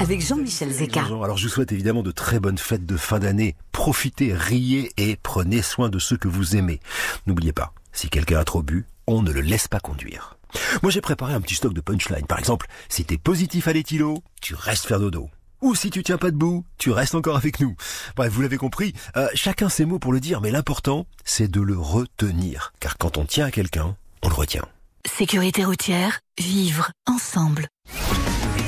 avec 0.00 0.20
Jean-Michel 0.20 0.70
Zeka. 0.70 1.00
Bonjour. 1.00 1.24
Alors 1.24 1.38
je 1.38 1.44
vous 1.44 1.48
souhaite 1.48 1.72
évidemment 1.72 2.02
de 2.02 2.10
très 2.10 2.40
bonnes 2.40 2.58
fêtes 2.58 2.84
de 2.84 2.98
fin 2.98 3.20
d'année. 3.20 3.56
Profitez, 3.72 4.34
riez 4.34 4.92
et 4.98 5.16
prenez 5.22 5.62
soin 5.62 5.88
de 5.88 5.98
ceux 5.98 6.18
que 6.18 6.28
vous 6.28 6.56
aimez. 6.56 6.80
N'oubliez 7.26 7.54
pas, 7.54 7.72
si 7.92 8.10
quelqu'un 8.10 8.38
a 8.38 8.44
trop 8.44 8.62
bu, 8.62 8.84
on 9.06 9.22
ne 9.22 9.32
le 9.32 9.40
laisse 9.40 9.68
pas 9.68 9.80
conduire. 9.80 10.36
Moi 10.82 10.92
j'ai 10.92 11.00
préparé 11.00 11.32
un 11.32 11.40
petit 11.40 11.54
stock 11.54 11.72
de 11.72 11.80
punchline. 11.80 12.26
Par 12.26 12.38
exemple, 12.38 12.66
si 12.90 13.06
t'es 13.06 13.16
positif 13.16 13.66
à 13.66 13.72
l'éthylot, 13.72 14.22
tu 14.42 14.54
restes 14.54 14.84
faire 14.84 15.00
dodo. 15.00 15.30
Ou 15.62 15.74
si 15.74 15.90
tu 15.90 16.02
tiens 16.02 16.18
pas 16.18 16.30
debout, 16.30 16.64
tu 16.78 16.90
restes 16.90 17.14
encore 17.14 17.36
avec 17.36 17.60
nous. 17.60 17.74
Bref, 18.14 18.32
vous 18.32 18.42
l'avez 18.42 18.58
compris, 18.58 18.92
euh, 19.16 19.28
chacun 19.34 19.68
ses 19.68 19.84
mots 19.84 19.98
pour 19.98 20.12
le 20.12 20.20
dire, 20.20 20.40
mais 20.40 20.50
l'important, 20.50 21.06
c'est 21.24 21.50
de 21.50 21.60
le 21.60 21.78
retenir. 21.78 22.72
Car 22.80 22.98
quand 22.98 23.16
on 23.16 23.24
tient 23.24 23.46
à 23.46 23.50
quelqu'un, 23.50 23.96
on 24.22 24.28
le 24.28 24.34
retient. 24.34 24.66
Sécurité 25.06 25.64
routière, 25.64 26.20
vivre 26.38 26.90
ensemble. 27.06 27.68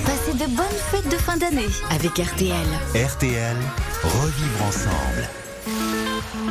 Passez 0.04 0.32
de 0.32 0.56
bonnes 0.56 0.66
fêtes 0.90 1.10
de 1.10 1.16
fin 1.16 1.36
d'année 1.36 1.68
avec 1.90 2.12
RTL. 2.18 2.66
RTL, 2.94 3.56
revivre 4.04 4.62
ensemble. 4.64 5.28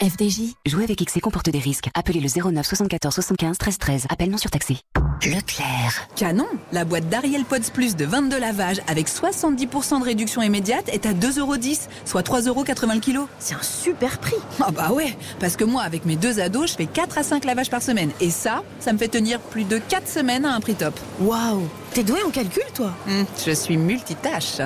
FDJ, 0.00 0.54
jouer 0.66 0.84
avec 0.84 1.04
XC 1.04 1.20
comporte 1.20 1.50
des 1.50 1.58
risques. 1.58 1.90
Appelez 1.94 2.20
le 2.20 2.28
09 2.50 2.64
74 2.66 3.14
75 3.14 3.58
13 3.58 3.78
13. 3.78 4.06
Appel 4.08 4.30
non 4.30 4.38
surtaxé. 4.38 4.78
Leclerc. 5.26 6.08
Canon 6.16 6.46
La 6.72 6.84
boîte 6.84 7.08
d'Ariel 7.10 7.44
Pods 7.44 7.70
Plus 7.74 7.94
de 7.94 8.06
22 8.06 8.38
lavages 8.38 8.80
avec 8.88 9.06
70% 9.08 10.00
de 10.00 10.04
réduction 10.04 10.40
immédiate 10.40 10.88
est 10.88 11.04
à 11.04 11.12
2,10€, 11.12 11.88
soit 12.06 12.22
3,80€ 12.26 12.94
le 12.94 13.00
kilo. 13.00 13.28
C'est 13.38 13.54
un 13.54 13.62
super 13.62 14.18
prix 14.18 14.36
Ah 14.60 14.70
bah 14.70 14.92
ouais 14.92 15.16
Parce 15.38 15.56
que 15.56 15.64
moi, 15.64 15.82
avec 15.82 16.06
mes 16.06 16.16
deux 16.16 16.40
ados, 16.40 16.70
je 16.70 16.76
fais 16.76 16.86
4 16.86 17.18
à 17.18 17.22
5 17.22 17.44
lavages 17.44 17.68
par 17.70 17.82
semaine. 17.82 18.10
Et 18.20 18.30
ça, 18.30 18.62
ça 18.78 18.92
me 18.94 18.98
fait 18.98 19.08
tenir 19.08 19.40
plus 19.40 19.64
de 19.64 19.76
4 19.78 20.08
semaines 20.08 20.44
à 20.46 20.54
un 20.54 20.60
prix 20.60 20.74
top. 20.74 20.98
Waouh 21.20 21.68
T'es 21.92 22.02
doué 22.02 22.22
en 22.22 22.30
calcul, 22.30 22.62
toi? 22.74 22.92
Hum, 23.08 23.26
Je 23.46 23.52
suis 23.52 23.76
multitâche. 23.76 24.58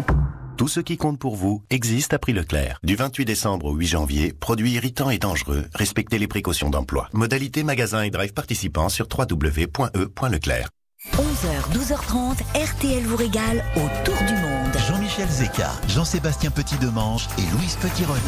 Tout 0.57 0.69
ce 0.69 0.79
qui 0.79 0.97
compte 0.97 1.19
pour 1.19 1.35
vous 1.35 1.65
existe 1.69 2.15
à 2.15 2.21
prix 2.21 2.33
Leclerc. 2.33 2.79
Du 2.85 2.95
28 2.95 3.25
décembre 3.25 3.67
au 3.67 3.75
8 3.75 3.87
janvier, 3.89 4.33
produits 4.33 4.73
irritants 4.73 5.11
et 5.11 5.19
dangereux, 5.19 5.65
respectez 5.75 6.17
les 6.17 6.29
précautions 6.29 6.71
d'emploi. 6.71 7.09
Modalité 7.13 7.65
magasin 7.65 8.03
et 8.03 8.11
drive 8.11 8.33
participants 8.33 8.89
sur 8.89 9.09
www.e.leclerc. 9.13 10.69
11h, 11.13 11.77
12h30, 11.77 12.37
RTL 12.55 13.03
vous 13.03 13.17
régale 13.17 13.65
autour 13.75 14.17
du 14.27 14.35
monde. 14.35 14.73
Jean-Michel 14.89 15.29
Zeka, 15.29 15.73
Jean-Sébastien 15.89 16.51
Petit-Demange 16.51 17.29
et 17.37 17.43
Louise 17.57 17.77
Petit-Renault. 17.77 18.21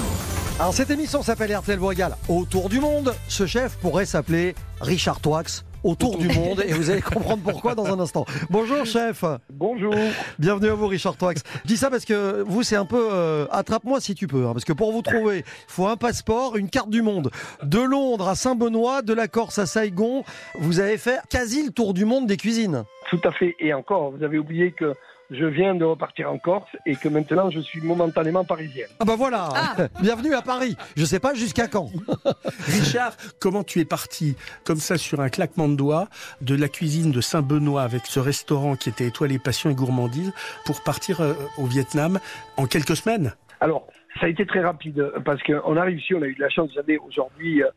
Alors 0.59 0.75
cette 0.75 0.91
émission 0.91 1.23
s'appelle 1.23 1.57
RTL 1.57 1.79
vous 1.79 1.87
régale 1.87 2.17
autour 2.29 2.69
du 2.69 2.81
monde. 2.81 3.15
Ce 3.29 3.47
chef 3.47 3.77
pourrait 3.77 4.05
s'appeler 4.05 4.57
Richard 4.81 5.21
Toix. 5.21 5.45
Autour 5.87 6.19
du 6.19 6.27
monde 6.27 6.65
et 6.67 6.73
vous 6.73 6.91
allez 6.91 7.01
comprendre 7.01 7.45
pourquoi 7.45 7.77
dans 7.77 7.87
un 7.87 8.01
instant. 8.01 8.25
Bonjour 8.51 8.85
chef. 8.85 9.25
Bonjour. 9.53 9.95
Bienvenue 10.37 10.71
à 10.71 10.75
vous 10.75 10.89
Richard 10.89 11.17
Toix. 11.17 11.33
Je 11.33 11.69
dis 11.69 11.77
ça 11.77 11.91
parce 11.91 12.05
que 12.05 12.43
vous 12.43 12.65
c'est 12.65 12.75
un 12.75 12.87
peu 12.87 13.09
euh, 13.13 13.47
attrape-moi 13.53 14.01
si 14.01 14.17
tu 14.17 14.27
peux 14.27 14.47
hein, 14.47 14.53
parce 14.53 14.65
que 14.65 14.73
pour 14.73 14.91
vous 14.91 15.03
trouver, 15.03 15.39
il 15.39 15.45
faut 15.69 15.87
un 15.87 15.97
passeport, 15.97 16.57
une 16.57 16.71
carte 16.71 16.91
du 16.91 17.03
monde. 17.03 17.31
De 17.63 17.79
Londres 17.79 18.27
à 18.27 18.35
Saint-Benoît, 18.35 19.03
de 19.03 19.15
la 19.15 19.29
Corse 19.29 19.61
à 19.61 19.67
Saigon, 19.67 20.25
vous 20.59 20.81
avez 20.81 20.99
fait 20.99 21.21
quasi 21.31 21.65
le 21.65 21.71
tour 21.71 21.95
du 21.95 22.05
monde 22.05 22.27
des 22.27 22.37
cuisines. 22.37 22.83
Tout 23.09 23.21
à 23.23 23.31
fait. 23.31 23.55
Et 23.61 23.73
encore, 23.73 24.11
vous 24.11 24.25
avez 24.25 24.39
oublié 24.39 24.73
que 24.73 24.93
je 25.31 25.45
viens 25.45 25.75
de 25.75 25.85
repartir 25.85 26.31
en 26.31 26.39
Corse 26.39 26.71
et 26.85 26.97
que 26.97 27.09
maintenant 27.09 27.51
je 27.51 27.61
suis 27.61 27.81
momentanément 27.81 28.45
parisienne. 28.45 28.89
Ah 29.01 29.05
bah 29.05 29.17
voilà, 29.17 29.49
bienvenue 30.01 30.35
à 30.35 30.43
Paris. 30.43 30.77
Je 30.97 31.05
sais 31.05 31.21
pas 31.21 31.35
jusqu'à 31.35 31.67
quand. 31.67 31.91
Richard, 32.67 33.17
comment 33.41 33.65
tu 33.65 33.81
es 33.81 33.85
parti 33.85 34.37
comme 34.65 34.79
ça 34.79 34.97
sur 34.97 35.21
un 35.21 35.29
claquement 35.29 35.69
de 35.69 35.77
doigts 35.77 36.09
de 36.41 36.55
la 36.55 36.69
cuisine 36.69 37.13
de 37.13 37.21
Saint-Benoît 37.21 37.83
avec 37.83 38.07
ce 38.07 38.21
restaurant 38.21 38.77
qui 38.77 38.89
était 38.89 39.07
étoilé 39.07 39.39
passion 39.39 39.71
et 39.71 39.75
gourmandise 39.75 40.33
pour 40.65 40.83
partir 40.83 41.21
euh, 41.21 41.35
au 41.59 41.67
Vietnam 41.67 42.19
en 42.57 42.67
quelques 42.67 42.97
semaines? 42.97 43.35
Alors, 43.61 43.87
ça 44.21 44.27
a 44.27 44.29
été 44.29 44.47
très 44.47 44.61
rapide 44.61 45.13
parce 45.25 45.43
qu'on 45.43 45.77
arrive 45.77 45.99
ici, 45.99 46.15
on 46.15 46.23
a 46.23 46.27
eu 46.27 46.35
de 46.35 46.41
la 46.41 46.49
chance, 46.49 46.69
vous 46.69 46.75
savez, 46.75 46.99
aujourd'hui, 46.99 47.63
euh, 47.63 47.69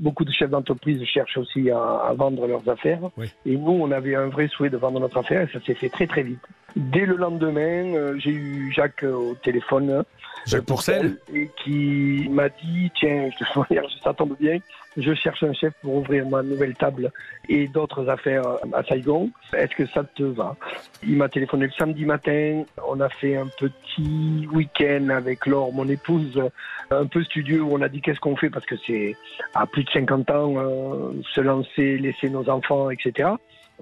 beaucoup 0.00 0.24
de 0.24 0.32
chefs 0.32 0.50
d'entreprise 0.50 1.02
cherchent 1.04 1.38
aussi 1.38 1.70
à, 1.70 1.78
à 1.78 2.14
vendre 2.14 2.46
leurs 2.46 2.68
affaires. 2.68 3.00
Et 3.44 3.56
nous, 3.56 3.72
on 3.72 3.90
avait 3.90 4.14
un 4.14 4.28
vrai 4.28 4.48
souhait 4.48 4.70
de 4.70 4.76
vendre 4.76 5.00
notre 5.00 5.18
affaire 5.18 5.42
et 5.42 5.52
ça 5.52 5.64
s'est 5.64 5.74
fait 5.74 5.88
très 5.88 6.06
très 6.06 6.22
vite. 6.22 6.40
Dès 6.76 7.06
le 7.06 7.16
lendemain, 7.16 7.94
euh, 7.94 8.18
j'ai 8.18 8.32
eu 8.32 8.72
Jacques 8.72 9.04
euh, 9.04 9.14
au 9.14 9.34
téléphone. 9.34 10.04
Jacques 10.46 10.66
Pourcel 10.66 11.16
Et 11.32 11.50
qui 11.64 12.28
m'a 12.30 12.48
dit, 12.50 12.90
tiens, 12.98 13.30
je 13.32 13.44
te 13.44 13.58
manière, 13.70 13.88
ça 14.04 14.12
tombe 14.12 14.36
bien, 14.38 14.58
je 14.96 15.14
cherche 15.14 15.42
un 15.42 15.52
chef 15.52 15.72
pour 15.82 15.96
ouvrir 15.96 16.26
ma 16.26 16.42
nouvelle 16.42 16.74
table 16.74 17.10
et 17.48 17.68
d'autres 17.68 18.08
affaires 18.08 18.44
à 18.72 18.82
Saigon. 18.84 19.30
Est-ce 19.52 19.74
que 19.74 19.86
ça 19.86 20.04
te 20.04 20.22
va? 20.22 20.56
Il 21.02 21.16
m'a 21.16 21.28
téléphoné 21.28 21.66
le 21.66 21.72
samedi 21.72 22.04
matin. 22.04 22.64
On 22.86 23.00
a 23.00 23.08
fait 23.08 23.36
un 23.36 23.46
petit 23.46 24.46
week-end 24.52 25.08
avec 25.10 25.46
Laure, 25.46 25.72
mon 25.72 25.88
épouse, 25.88 26.40
un 26.90 27.06
peu 27.06 27.22
studieux 27.24 27.62
où 27.62 27.72
on 27.72 27.82
a 27.82 27.88
dit 27.88 28.00
qu'est-ce 28.00 28.20
qu'on 28.20 28.36
fait 28.36 28.50
parce 28.50 28.66
que 28.66 28.76
c'est 28.86 29.16
à 29.54 29.66
plus 29.66 29.84
de 29.84 29.90
50 29.90 30.30
ans 30.30 30.54
euh, 30.56 31.12
se 31.34 31.40
lancer, 31.40 31.98
laisser 31.98 32.30
nos 32.30 32.48
enfants, 32.48 32.90
etc. 32.90 33.30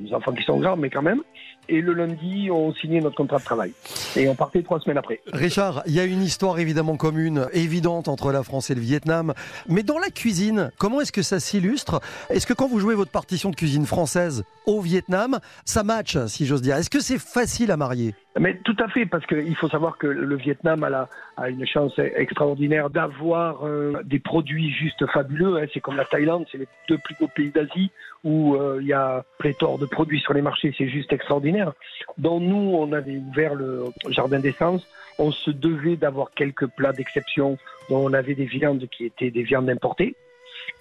Nos 0.01 0.15
enfants 0.15 0.33
qui 0.33 0.43
sont 0.43 0.59
grands, 0.59 0.77
mais 0.77 0.91
quand 0.91 1.03
même. 1.03 1.23
Et 1.69 1.81
le 1.81 1.95
lundi, 1.95 2.51
on 2.51 2.73
signait 2.75 3.01
notre 3.01 3.17
contrat 3.17 3.39
de 3.39 3.45
travail. 3.45 3.73
Et 4.17 4.29
on 4.29 4.35
partait 4.35 4.63
trois 4.63 4.81
semaines 4.81 4.99
après. 4.99 5.21
Richard, 5.33 5.83
il 5.87 5.93
y 5.93 6.01
a 6.01 6.05
une 6.05 6.23
histoire 6.23 6.59
évidemment 6.59 6.97
commune, 6.97 7.49
évidente 7.53 8.09
entre 8.09 8.33
la 8.33 8.43
France 8.43 8.71
et 8.71 8.75
le 8.75 8.81
Vietnam. 8.81 9.35
Mais 9.69 9.83
dans 9.83 9.99
la 9.99 10.11
cuisine, 10.11 10.71
comment 10.79 11.01
est-ce 11.01 11.13
que 11.13 11.23
ça 11.23 11.41
s'illustre? 11.41 12.01
Est-ce 12.31 12.47
que 12.47 12.53
quand 12.53 12.69
vous 12.69 12.81
jouez 12.81 12.95
votre 12.95 13.11
partition 13.11 13.51
de 13.51 13.57
cuisine 13.57 13.87
française 13.87 14.45
au 14.67 14.81
Vietnam, 14.81 15.41
ça 15.65 15.83
match, 15.83 16.19
si 16.27 16.47
j'ose 16.47 16.63
dire? 16.63 16.77
Est-ce 16.77 16.91
que 16.91 17.01
c'est 17.01 17.19
facile 17.19 17.71
à 17.71 17.77
marier? 17.77 18.15
Mais 18.39 18.57
tout 18.65 18.77
à 18.81 18.89
fait, 18.89 19.07
parce 19.07 19.25
qu'il 19.27 19.55
faut 19.55 19.69
savoir 19.69 19.97
que 19.97 20.09
le 20.09 20.37
Vietnam 20.37 20.83
a, 20.83 20.91
la, 20.91 21.09
a 21.37 21.49
une 21.49 21.67
chance 21.67 21.99
extraordinaire 21.99 22.91
d'avoir 22.91 23.65
euh, 23.65 24.03
des 24.05 24.19
produits 24.19 24.71
juste 24.71 25.07
fabuleux. 25.07 25.59
Hein. 25.59 25.67
C'est 25.73 25.81
comme 25.81 25.97
la 25.97 26.05
Thaïlande, 26.05 26.45
c'est 26.51 26.59
les 26.59 26.69
deux 26.89 26.99
plus 26.99 27.15
beaux 27.21 27.29
pays 27.29 27.51
d'Asie 27.51 27.93
où 28.25 28.57
euh, 28.57 28.79
il 28.81 28.89
y 28.89 28.93
a 28.93 29.25
pléthore 29.39 29.79
de 29.79 29.87
produits 29.87 30.19
sur 30.19 30.33
les 30.33 30.43
marchés, 30.43 30.75
c'est 30.77 30.89
juste 30.89 31.13
extraordinaire. 31.13 31.73
Donc 32.19 32.43
nous, 32.43 32.57
on 32.75 32.93
avait 32.93 33.19
ouvert 33.19 33.55
le 33.55 33.85
jardin 34.09 34.41
d'essence. 34.41 34.85
On 35.19 35.31
se 35.31 35.53
devait 35.53 35.97
d'avoir 35.97 36.33
quelques 36.33 36.67
plats 36.67 36.93
d'exception 36.93 37.57
dont 37.89 38.05
on 38.05 38.13
avait 38.13 38.35
des 38.35 38.47
viandes 38.47 38.89
qui 38.91 39.05
étaient 39.05 39.31
des 39.31 39.43
viandes 39.45 39.71
importées. 39.71 40.17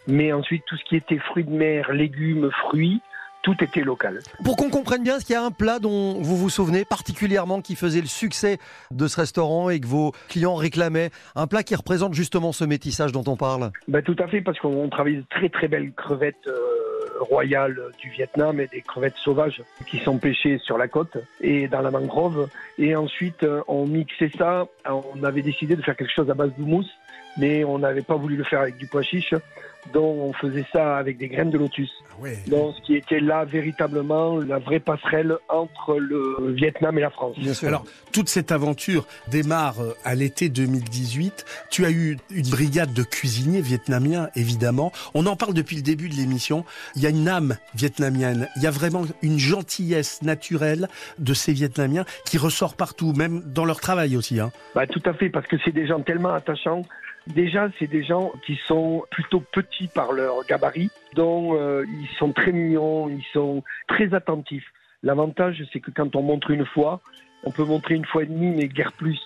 Mais 0.07 0.33
ensuite, 0.33 0.63
tout 0.65 0.75
ce 0.75 0.83
qui 0.85 0.95
était 0.95 1.19
fruits 1.19 1.43
de 1.43 1.51
mer, 1.51 1.91
légumes, 1.91 2.49
fruits, 2.51 3.01
tout 3.43 3.55
était 3.61 3.81
local. 3.81 4.19
Pour 4.43 4.55
qu'on 4.55 4.69
comprenne 4.69 5.03
bien, 5.03 5.17
est-ce 5.17 5.25
qu'il 5.25 5.35
y 5.35 5.37
a 5.37 5.43
un 5.43 5.51
plat 5.51 5.77
dont 5.77 6.13
vous 6.21 6.37
vous 6.37 6.49
souvenez 6.49 6.85
particulièrement 6.85 7.61
qui 7.61 7.75
faisait 7.75 8.01
le 8.01 8.07
succès 8.07 8.57
de 8.89 9.07
ce 9.07 9.19
restaurant 9.19 9.69
et 9.69 9.79
que 9.79 9.85
vos 9.85 10.13
clients 10.29 10.55
réclamaient? 10.55 11.11
Un 11.35 11.45
plat 11.45 11.61
qui 11.61 11.75
représente 11.75 12.13
justement 12.13 12.51
ce 12.53 12.63
métissage 12.63 13.11
dont 13.11 13.23
on 13.27 13.35
parle? 13.35 13.71
Ben, 13.87 14.01
Tout 14.01 14.15
à 14.19 14.27
fait, 14.27 14.41
parce 14.41 14.57
qu'on 14.59 14.89
travaille 14.89 15.17
de 15.17 15.25
très 15.29 15.49
très 15.49 15.67
belles 15.67 15.91
crevettes 15.91 16.47
euh, 16.47 16.53
royales 17.19 17.79
du 17.99 18.09
Vietnam 18.09 18.59
et 18.59 18.67
des 18.67 18.81
crevettes 18.81 19.17
sauvages 19.17 19.61
qui 19.87 19.99
sont 19.99 20.17
pêchées 20.17 20.57
sur 20.59 20.77
la 20.77 20.87
côte 20.87 21.17
et 21.41 21.67
dans 21.67 21.81
la 21.81 21.91
mangrove. 21.91 22.49
Et 22.77 22.95
ensuite, 22.95 23.43
euh, 23.43 23.61
on 23.67 23.85
mixait 23.85 24.31
ça. 24.37 24.67
On 24.85 25.23
avait 25.23 25.41
décidé 25.41 25.75
de 25.75 25.81
faire 25.81 25.97
quelque 25.97 26.13
chose 26.13 26.29
à 26.29 26.33
base 26.33 26.51
de 26.57 26.63
mousse, 26.63 26.91
mais 27.37 27.63
on 27.63 27.79
n'avait 27.79 28.01
pas 28.01 28.15
voulu 28.15 28.35
le 28.35 28.43
faire 28.43 28.61
avec 28.61 28.77
du 28.77 28.87
pois 28.87 29.03
chiche. 29.03 29.33
Donc 29.91 30.17
on 30.17 30.33
faisait 30.33 30.65
ça 30.71 30.97
avec 30.97 31.17
des 31.17 31.27
graines 31.27 31.49
de 31.49 31.57
lotus. 31.57 31.91
Donc 32.47 32.75
ce 32.75 32.81
qui 32.85 32.95
était 32.95 33.19
là 33.19 33.43
véritablement 33.43 34.37
la 34.37 34.59
vraie 34.59 34.79
passerelle 34.79 35.35
entre 35.49 35.97
le 35.97 36.53
Vietnam 36.53 36.97
et 36.97 37.01
la 37.01 37.09
France. 37.09 37.35
Alors, 37.63 37.85
toute 38.11 38.29
cette 38.29 38.51
aventure 38.51 39.07
démarre 39.29 39.81
euh, 39.81 39.93
à 40.03 40.15
l'été 40.15 40.49
2018. 40.49 41.45
Tu 41.71 41.85
as 41.85 41.91
eu 41.91 42.17
une 42.29 42.49
brigade 42.49 42.93
de 42.93 43.03
cuisiniers 43.03 43.61
vietnamiens, 43.61 44.29
évidemment. 44.35 44.91
On 45.13 45.25
en 45.25 45.35
parle 45.35 45.53
depuis 45.53 45.75
le 45.75 45.81
début 45.81 46.09
de 46.09 46.15
l'émission. 46.15 46.63
Il 46.95 47.01
y 47.01 47.07
a 47.07 47.09
une 47.09 47.27
âme 47.27 47.57
vietnamienne. 47.75 48.47
Il 48.55 48.63
y 48.63 48.67
a 48.67 48.71
vraiment 48.71 49.03
une 49.21 49.39
gentillesse 49.39 50.21
naturelle 50.21 50.87
de 51.17 51.33
ces 51.33 51.53
Vietnamiens 51.53 52.05
qui 52.25 52.37
ressort 52.37 52.75
partout, 52.75 53.13
même 53.13 53.41
dans 53.45 53.65
leur 53.65 53.79
travail 53.79 54.15
aussi. 54.15 54.39
Hein. 54.39 54.51
Bah, 54.75 54.87
tout 54.87 55.01
à 55.05 55.13
fait, 55.13 55.29
parce 55.29 55.47
que 55.47 55.57
c'est 55.65 55.71
des 55.71 55.87
gens 55.87 56.01
tellement 56.01 56.33
attachants. 56.33 56.83
Déjà, 57.27 57.69
c'est 57.79 57.87
des 57.87 58.03
gens 58.03 58.31
qui 58.45 58.59
sont 58.67 59.03
plutôt 59.09 59.39
petits 59.39 59.87
par 59.87 60.11
leur 60.11 60.45
gabarit, 60.45 60.89
donc 61.15 61.53
euh, 61.53 61.85
ils 61.87 62.17
sont 62.17 62.33
très 62.33 62.51
mignons, 62.51 63.07
ils 63.09 63.25
sont 63.31 63.63
très 63.87 64.13
attentifs. 64.13 64.65
L'avantage, 65.03 65.63
c'est 65.71 65.79
que 65.79 65.91
quand 65.91 66.15
on 66.15 66.21
montre 66.21 66.51
une 66.51 66.65
fois, 66.65 67.01
on 67.45 67.51
peut 67.51 67.63
montrer 67.63 67.95
une 67.95 68.05
fois 68.05 68.23
et 68.23 68.25
demie, 68.25 68.53
mais 68.55 68.67
guère 68.67 68.91
plus. 68.93 69.19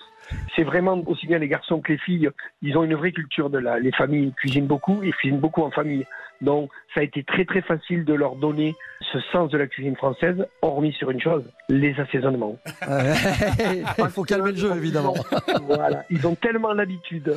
C'est 0.54 0.62
vraiment 0.62 1.00
aussi 1.06 1.26
bien 1.26 1.38
les 1.38 1.48
garçons 1.48 1.80
que 1.80 1.92
les 1.92 1.98
filles, 1.98 2.28
ils 2.62 2.76
ont 2.76 2.84
une 2.84 2.94
vraie 2.94 3.12
culture 3.12 3.48
de 3.50 3.58
la. 3.58 3.78
Les 3.78 3.92
familles 3.92 4.32
cuisinent 4.36 4.66
beaucoup 4.66 5.02
et 5.02 5.10
cuisinent 5.10 5.40
beaucoup 5.40 5.62
en 5.62 5.70
famille. 5.70 6.04
Donc, 6.40 6.70
ça 6.94 7.00
a 7.00 7.02
été 7.02 7.24
très 7.24 7.44
très 7.44 7.62
facile 7.62 8.04
de 8.04 8.14
leur 8.14 8.36
donner 8.36 8.76
ce 9.12 9.18
sens 9.32 9.50
de 9.50 9.58
la 9.58 9.66
cuisine 9.66 9.96
française, 9.96 10.46
hormis 10.62 10.92
sur 10.92 11.10
une 11.10 11.20
chose, 11.20 11.44
les 11.68 11.98
assaisonnements. 11.98 12.58
Il 13.98 14.08
faut 14.10 14.22
calmer 14.22 14.52
le 14.52 14.56
jeu, 14.56 14.76
évidemment. 14.76 15.14
voilà, 15.62 16.04
ils 16.10 16.26
ont 16.26 16.34
tellement 16.34 16.72
l'habitude 16.72 17.34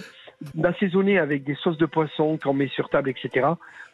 d'assaisonner 0.54 1.20
avec 1.20 1.44
des 1.44 1.56
sauces 1.56 1.78
de 1.78 1.86
poisson 1.86 2.38
qu'on 2.38 2.54
met 2.54 2.68
sur 2.68 2.90
table, 2.90 3.10
etc., 3.10 3.48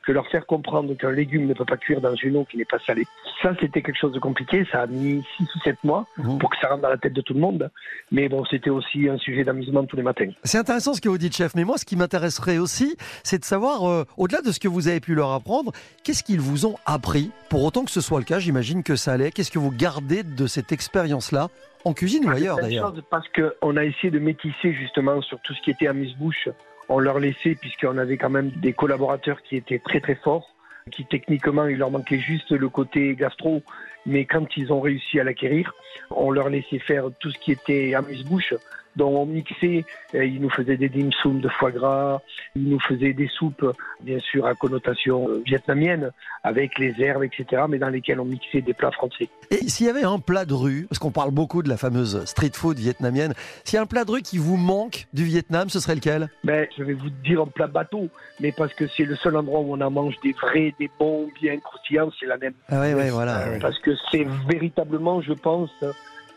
que 0.07 0.13
leur 0.13 0.25
faire 0.27 0.45
comprendre 0.45 0.93
qu'un 0.95 1.11
légume 1.11 1.47
ne 1.47 1.53
peut 1.53 1.65
pas 1.65 1.75
cuire 1.75 1.99
dans 1.99 2.15
une 2.15 2.37
eau 2.37 2.45
qui 2.49 2.55
n'est 2.55 2.63
pas 2.63 2.79
salée. 2.79 3.05
Ça, 3.41 3.51
c'était 3.59 3.81
quelque 3.81 3.97
chose 3.99 4.13
de 4.13 4.19
compliqué. 4.19 4.65
Ça 4.71 4.83
a 4.83 4.87
mis 4.87 5.21
6 5.35 5.43
ou 5.43 5.59
7 5.65 5.83
mois 5.83 6.07
pour 6.39 6.49
que 6.49 6.55
ça 6.61 6.69
rentre 6.69 6.81
dans 6.81 6.89
la 6.89 6.97
tête 6.97 7.11
de 7.11 7.19
tout 7.19 7.33
le 7.33 7.41
monde. 7.41 7.69
Mais 8.09 8.29
bon, 8.29 8.45
c'était 8.45 8.69
aussi 8.69 9.09
un 9.09 9.17
sujet 9.17 9.43
d'amusement 9.43 9.83
tous 9.83 9.97
les 9.97 10.03
matins. 10.03 10.29
C'est 10.45 10.59
intéressant 10.59 10.93
ce 10.93 11.01
que 11.01 11.09
vous 11.09 11.17
dites, 11.17 11.35
chef. 11.35 11.55
Mais 11.55 11.65
moi, 11.65 11.77
ce 11.77 11.83
qui 11.83 11.97
m'intéresserait 11.97 12.57
aussi, 12.57 12.95
c'est 13.23 13.39
de 13.39 13.43
savoir, 13.43 13.83
euh, 13.83 14.05
au-delà 14.15 14.41
de 14.41 14.53
ce 14.53 14.61
que 14.61 14.69
vous 14.69 14.87
avez 14.87 15.01
pu 15.01 15.13
leur 15.13 15.33
apprendre, 15.33 15.73
qu'est-ce 16.05 16.23
qu'ils 16.23 16.39
vous 16.39 16.65
ont 16.65 16.75
appris? 16.85 17.29
Pour 17.49 17.65
autant 17.65 17.83
que 17.83 17.91
ce 17.91 17.99
soit 17.99 18.19
le 18.19 18.25
cas, 18.25 18.39
j'imagine 18.39 18.83
que 18.83 18.95
ça 18.95 19.11
allait. 19.11 19.31
Qu'est-ce 19.31 19.51
que 19.51 19.59
vous 19.59 19.71
gardez 19.71 20.23
de 20.23 20.47
cette 20.47 20.71
expérience-là 20.71 21.49
en 21.83 21.93
cuisine 21.93 22.25
ou 22.25 22.29
ailleurs 22.29 22.55
d'ailleurs? 22.55 22.93
Parce 23.09 23.27
qu'on 23.27 23.75
a 23.75 23.83
essayé 23.83 24.09
de 24.09 24.19
métisser 24.19 24.73
justement 24.73 25.21
sur 25.21 25.37
tout 25.41 25.53
ce 25.53 25.61
qui 25.63 25.71
était 25.71 25.87
amuse-bouche. 25.87 26.47
On 26.89 26.99
leur 26.99 27.19
laissait, 27.19 27.55
puisqu'on 27.55 27.97
avait 27.97 28.17
quand 28.17 28.29
même 28.29 28.49
des 28.49 28.73
collaborateurs 28.73 29.41
qui 29.41 29.55
étaient 29.55 29.79
très 29.79 29.99
très 29.99 30.15
forts. 30.15 30.53
qui 30.89 31.03
techniquement, 31.05 31.65
il 31.65 31.77
leur 31.79 31.91
manquait 31.91 32.19
juste 32.19 32.51
le 32.51 32.69
côté 32.69 33.13
gastro, 33.15 33.61
mais 34.05 34.23
quand 34.23 34.55
ils 34.55 34.71
ont 34.71 34.79
réussi 34.79 35.19
à 35.19 35.25
l'acquérir, 35.25 35.73
on 36.11 36.31
leur 36.31 36.49
laissait 36.49 36.79
faire 36.79 37.09
tout 37.19 37.29
ce 37.29 37.37
qui 37.39 37.51
était 37.51 37.93
amuse-bouche. 37.93 38.53
Donc 38.97 39.15
on 39.15 39.25
mixait, 39.27 39.85
ils 40.13 40.41
nous 40.41 40.49
faisaient 40.49 40.75
des 40.75 40.89
dim 40.89 41.09
sum 41.21 41.39
de 41.39 41.47
foie 41.47 41.71
gras, 41.71 42.19
ils 42.55 42.67
nous 42.67 42.79
faisaient 42.79 43.13
des 43.13 43.27
soupes, 43.27 43.65
bien 44.01 44.19
sûr 44.19 44.45
à 44.47 44.55
connotation 44.55 45.29
euh, 45.29 45.43
vietnamienne, 45.45 46.11
avec 46.43 46.79
les 46.79 46.93
herbes, 46.99 47.23
etc., 47.23 47.63
mais 47.69 47.77
dans 47.77 47.89
lesquelles 47.89 48.19
on 48.19 48.25
mixait 48.25 48.61
des 48.61 48.73
plats 48.73 48.91
français. 48.91 49.29
Et 49.51 49.69
s'il 49.69 49.85
y 49.85 49.89
avait 49.89 50.03
un 50.03 50.19
plat 50.19 50.45
de 50.45 50.53
rue, 50.53 50.87
parce 50.89 50.97
qu'on 50.97 51.11
parle 51.11 51.31
beaucoup 51.31 51.61
de 51.61 51.69
la 51.69 51.77
fameuse 51.77 52.25
street 52.25 52.51
food 52.53 52.79
vietnamienne, 52.79 53.33
s'il 53.63 53.75
y 53.75 53.79
a 53.79 53.83
un 53.83 53.85
plat 53.85 54.03
de 54.03 54.11
rue 54.11 54.23
qui 54.23 54.39
vous 54.39 54.57
manque 54.57 55.07
du 55.13 55.23
Vietnam, 55.23 55.69
ce 55.69 55.79
serait 55.79 55.95
lequel? 55.95 56.29
Ben, 56.43 56.67
je 56.75 56.83
vais 56.83 56.93
vous 56.93 57.11
dire 57.23 57.41
un 57.41 57.47
plat 57.47 57.67
bateau, 57.67 58.09
mais 58.39 58.51
parce 58.51 58.73
que 58.73 58.87
c'est 58.87 59.05
le 59.05 59.15
seul 59.15 59.35
endroit 59.37 59.59
où 59.59 59.73
on 59.75 59.81
en 59.81 59.91
mange 59.91 60.15
des 60.23 60.33
vrais, 60.33 60.73
des 60.79 60.89
bons, 60.99 61.29
bien 61.39 61.57
croustillants, 61.59 62.09
c'est 62.19 62.25
la 62.25 62.37
même. 62.37 62.53
Ah 62.69 62.79
ouais, 62.79 62.95
ouais, 62.95 63.09
voilà. 63.11 63.47
Euh, 63.47 63.59
Parce 63.59 63.77
que 63.79 63.91
c'est 64.11 64.25
véritablement, 64.49 65.21
je 65.21 65.33
pense. 65.33 65.69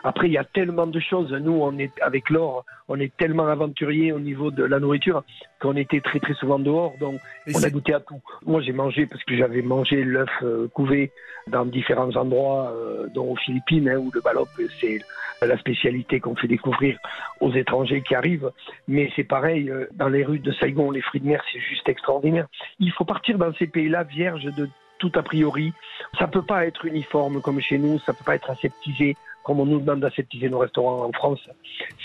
Après, 0.03 0.29
il 0.29 0.33
y 0.33 0.39
a 0.39 0.45
tellement 0.45 0.87
de 0.87 1.01
choses. 1.01 1.33
Nous, 1.33 1.53
on 1.53 1.79
est 1.79 1.93
avec 2.01 2.31
l'or, 2.31 2.65
on 2.89 2.99
est 2.99 3.15
tellement 3.17 3.47
aventuriers 3.47 4.13
au 4.13 4.21
niveau 4.21 4.51
de 4.51 4.65
la 4.65 4.81
nourriture 4.81 5.23
qu'on 5.61 5.77
était 5.77 6.01
très 6.01 6.21
très 6.21 6.35
souvent 6.35 6.59
dehors, 6.59 6.95
donc 6.99 7.21
on 7.55 7.63
a 7.63 7.71
goûté 7.71 7.95
à 7.95 8.01
tout. 8.01 8.21
Moi, 8.47 8.63
j'ai 8.63 8.73
mangé 8.73 9.07
parce 9.07 9.23
que 9.25 9.37
j'avais 9.37 9.63
mangé 9.63 10.03
l'œuf 10.03 10.31
euh, 10.43 10.69
couvé 10.69 11.13
dans 11.47 11.65
différents 11.67 12.15
endroits, 12.17 12.73
euh, 12.75 13.09
dont 13.15 13.33
aux 13.33 13.37
Philippines, 13.37 13.89
hein, 13.89 13.99
où 13.99 14.11
le 14.13 14.21
ballop, 14.21 14.49
c'est 14.81 15.01
la 15.43 15.59
spécialité 15.59 16.21
qu'on 16.21 16.37
fait 16.37 16.49
découvrir 16.49 16.99
aux 17.41 17.53
étrangers 17.53 18.03
qui 18.03 18.15
arrivent. 18.15 18.51
Mais 18.89 19.11
c'est 19.17 19.25
pareil, 19.25 19.71
euh, 19.71 19.87
dans 19.93 20.09
les 20.09 20.25
rues 20.25 20.39
de 20.39 20.53
Saigon, 20.53 20.91
les 20.91 21.01
fruits 21.01 21.21
de 21.21 21.27
mer, 21.27 21.43
c'est 21.53 21.61
juste 21.61 21.89
extraordinaire. 21.89 22.47
Il 22.79 22.93
faut 22.93 23.05
partir 23.05 23.39
dans 23.39 23.53
ces 23.55 23.67
pays-là 23.67 24.05
vierges 24.05 24.45
de 24.45 24.69
tout 24.99 25.13
a 25.15 25.23
priori. 25.23 25.73
Ça 26.19 26.29
peut 26.29 26.43
pas 26.43 26.67
être 26.67 26.85
uniforme 26.85 27.41
comme 27.41 27.61
chez 27.61 27.79
nous, 27.79 27.99
ça 28.01 28.13
peut 28.13 28.25
pas 28.25 28.35
être 28.35 28.51
aseptisé 28.51 29.17
comme 29.45 29.61
on 29.61 29.67
nous 29.67 29.81
demande 29.81 30.01
d'aseptiser 30.01 30.49
nos 30.49 30.59
restaurants 30.59 31.05
en 31.05 31.13
France. 31.13 31.41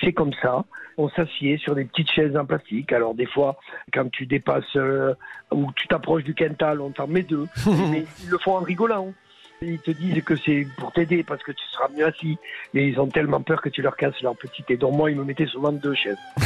C'est 0.02 0.14
comme 0.14 0.34
ça. 0.41 0.64
On 0.98 1.10
s'assied 1.10 1.57
sur 1.57 1.76
des 1.76 1.86
petites 1.86 2.12
chaises 2.12 2.36
en 2.38 2.45
plastique. 2.45 2.91
Alors 2.94 3.14
des 3.14 3.26
fois, 3.26 3.57
quand 3.94 4.10
tu 4.10 4.26
dépasses 4.26 4.64
euh, 4.76 5.14
ou 5.52 5.72
tu 5.76 5.88
t'approches 5.88 6.24
du 6.24 6.34
quintal, 6.34 6.80
on 6.80 6.91
t'en 6.91 7.07
met 7.07 7.24
deux. 7.24 7.48
Mais 7.91 8.06
ils 8.24 8.30
le 8.30 8.38
font 8.38 8.57
en 8.57 8.62
rigolant. 8.62 9.14
Ils 9.62 9.80
te 9.80 9.91
disent 9.91 10.22
que 10.24 10.36
c'est 10.36 10.68
pour 10.78 10.91
t'aider 10.91 11.24
parce 11.24 11.41
que 11.41 11.52
tu 11.52 11.66
seras 11.72 11.88
mieux 11.90 12.06
assis. 12.06 12.38
Mais 12.74 12.88
ils 12.88 12.99
ont 12.99 13.07
tellement 13.07 13.41
peur 13.41 13.62
que 13.62 13.70
tu 13.70 13.82
leur 13.82 13.95
casses 13.95 14.22
leur 14.22 14.36
petite. 14.36 14.70
Et 14.70 14.78
donc 14.78 14.95
moi, 14.95 15.10
ils 15.12 15.18
me 15.18 15.24
mettaient 15.24 15.45
souvent 15.45 15.72
deux 15.72 15.94
chaises. 15.94 16.18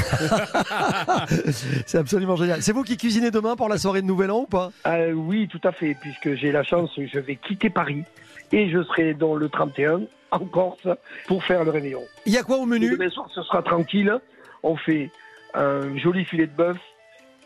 C'est 1.85 1.97
absolument 1.97 2.35
génial. 2.35 2.61
C'est 2.61 2.71
vous 2.71 2.83
qui 2.83 2.97
cuisinez 2.97 3.31
demain 3.31 3.55
pour 3.55 3.67
la 3.67 3.77
soirée 3.77 4.01
de 4.01 4.07
Nouvel 4.07 4.31
An 4.31 4.41
ou 4.41 4.45
pas? 4.45 4.71
Euh, 4.85 5.11
oui, 5.11 5.47
tout 5.47 5.61
à 5.63 5.71
fait, 5.71 5.95
puisque 5.99 6.35
j'ai 6.35 6.51
la 6.51 6.63
chance, 6.63 6.91
je 6.97 7.19
vais 7.19 7.35
quitter 7.35 7.69
Paris 7.69 8.03
et 8.51 8.69
je 8.69 8.83
serai 8.83 9.13
dans 9.13 9.35
le 9.35 9.49
31 9.49 10.01
en 10.31 10.39
Corse 10.39 10.87
pour 11.27 11.43
faire 11.43 11.63
le 11.63 11.71
réveillon. 11.71 12.01
Il 12.25 12.33
y 12.33 12.37
a 12.37 12.43
quoi 12.43 12.57
au 12.57 12.65
menu 12.65 12.91
Demain 12.91 13.09
soir, 13.09 13.29
ce 13.33 13.41
sera 13.43 13.61
tranquille. 13.61 14.13
On 14.63 14.75
fait 14.75 15.09
un 15.53 15.97
joli 15.97 16.25
filet 16.25 16.47
de 16.47 16.55
bœuf 16.55 16.77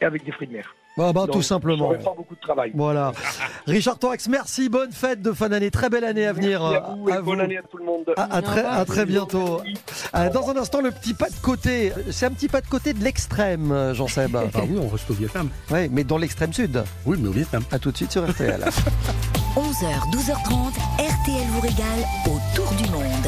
et 0.02 0.06
avec 0.06 0.24
des 0.24 0.32
fruits 0.32 0.48
de 0.48 0.54
mer. 0.54 0.76
Bah, 0.96 1.12
bah, 1.12 1.22
Donc, 1.22 1.32
tout 1.32 1.42
simplement. 1.42 1.90
pas 1.90 2.14
beaucoup 2.16 2.36
de 2.36 2.40
travail. 2.40 2.72
Voilà. 2.76 3.12
Richard 3.68 3.98
Torax, 3.98 4.28
merci, 4.28 4.70
bonne 4.70 4.92
fête 4.92 5.22
de 5.24 5.32
fin 5.32 5.50
d'année, 5.50 5.72
très 5.72 5.90
belle 5.90 6.04
année 6.04 6.28
à 6.28 6.34
venir. 6.34 6.62
Merci 6.62 6.76
à 6.76 6.96
vous 6.96 7.10
et 7.10 7.14
à 7.14 7.22
bonne 7.22 7.36
vous. 7.38 7.42
année 7.44 7.58
à 7.58 7.62
tout 7.64 7.78
le 7.78 7.86
monde. 7.86 8.06
À, 8.16 8.36
à 8.36 8.42
très, 8.44 8.64
à 8.64 8.86
très 8.86 9.06
bientôt. 9.06 9.62
Euh, 10.16 10.30
Dans 10.30 10.50
un 10.52 10.58
instant, 10.58 10.82
le 10.82 10.92
petit 10.92 11.14
pas 11.16 11.30
de 11.30 11.36
côté. 11.42 11.92
C'est 12.12 12.28
un 12.28 12.32
petit 12.32 12.48
pas 12.48 12.62
de 12.62 12.68
côté 12.68 12.94
de 12.94 13.04
l'extrême, 13.04 13.72
euh, 13.72 13.94
Jean-Seb. 13.96 14.36
Ah 14.36 14.60
oui, 14.70 14.78
on 14.80 14.88
reste 14.88 15.10
au 15.10 15.14
Vietnam. 15.16 15.50
Oui, 15.72 15.90
mais 15.92 16.04
dans 16.04 16.18
l'extrême 16.20 16.54
sud. 16.54 16.84
Oui, 17.06 17.18
mais 17.20 17.28
au 17.30 17.32
Vietnam. 17.32 17.64
À 17.72 17.80
tout 17.80 17.92
de 17.92 17.98
suite 17.98 18.12
sur 18.12 18.30
RTL. 18.30 18.62
11h, 19.56 20.12
12h30, 20.12 20.74
RTL 21.00 21.48
vous 21.50 21.62
régale 21.62 22.06
autour 22.28 22.72
du 22.76 22.90
monde. 22.92 23.28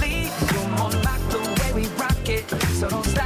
solo 2.89 3.20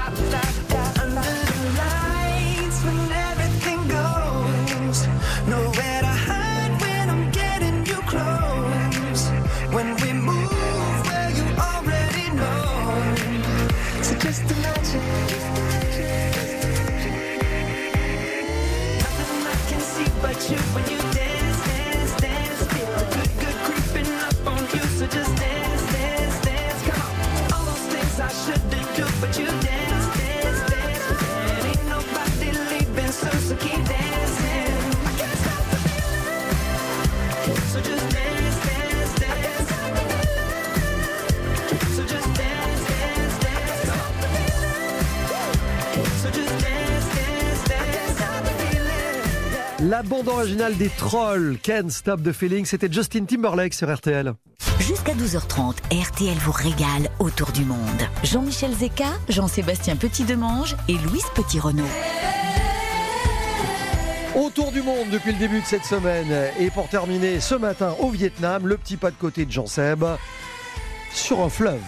La 49.89 50.01
bande 50.01 50.27
originale 50.29 50.75
des 50.77 50.89
Trolls, 50.89 51.59
Can't 51.61 51.89
Stop 51.89 52.23
the 52.23 52.31
Feeling, 52.31 52.65
c'était 52.65 52.91
Justin 52.91 53.25
Timberlake 53.25 53.75
sur 53.75 53.93
RTL. 53.93 54.33
Jusqu'à 54.79 55.13
12h30, 55.13 55.75
RTL 55.91 56.35
vous 56.39 56.51
régale 56.51 57.07
autour 57.19 57.51
du 57.51 57.63
monde. 57.65 57.77
Jean-Michel 58.23 58.73
Zeka, 58.73 59.09
Jean-Sébastien 59.29 59.95
Petit-Demange 59.95 60.75
et 60.87 60.93
Louise 60.93 61.25
Petit-Renault. 61.35 61.83
Autour 64.35 64.71
du 64.71 64.81
monde 64.81 65.09
depuis 65.11 65.33
le 65.33 65.37
début 65.37 65.61
de 65.61 65.65
cette 65.65 65.85
semaine. 65.85 66.33
Et 66.59 66.71
pour 66.71 66.89
terminer 66.89 67.39
ce 67.39 67.53
matin 67.53 67.93
au 67.99 68.09
Vietnam, 68.09 68.65
le 68.65 68.77
petit 68.77 68.97
pas 68.97 69.11
de 69.11 69.15
côté 69.17 69.45
de 69.45 69.51
Jean 69.51 69.67
Seb 69.67 70.03
sur 71.15 71.41
un 71.41 71.49
fleuve. 71.49 71.79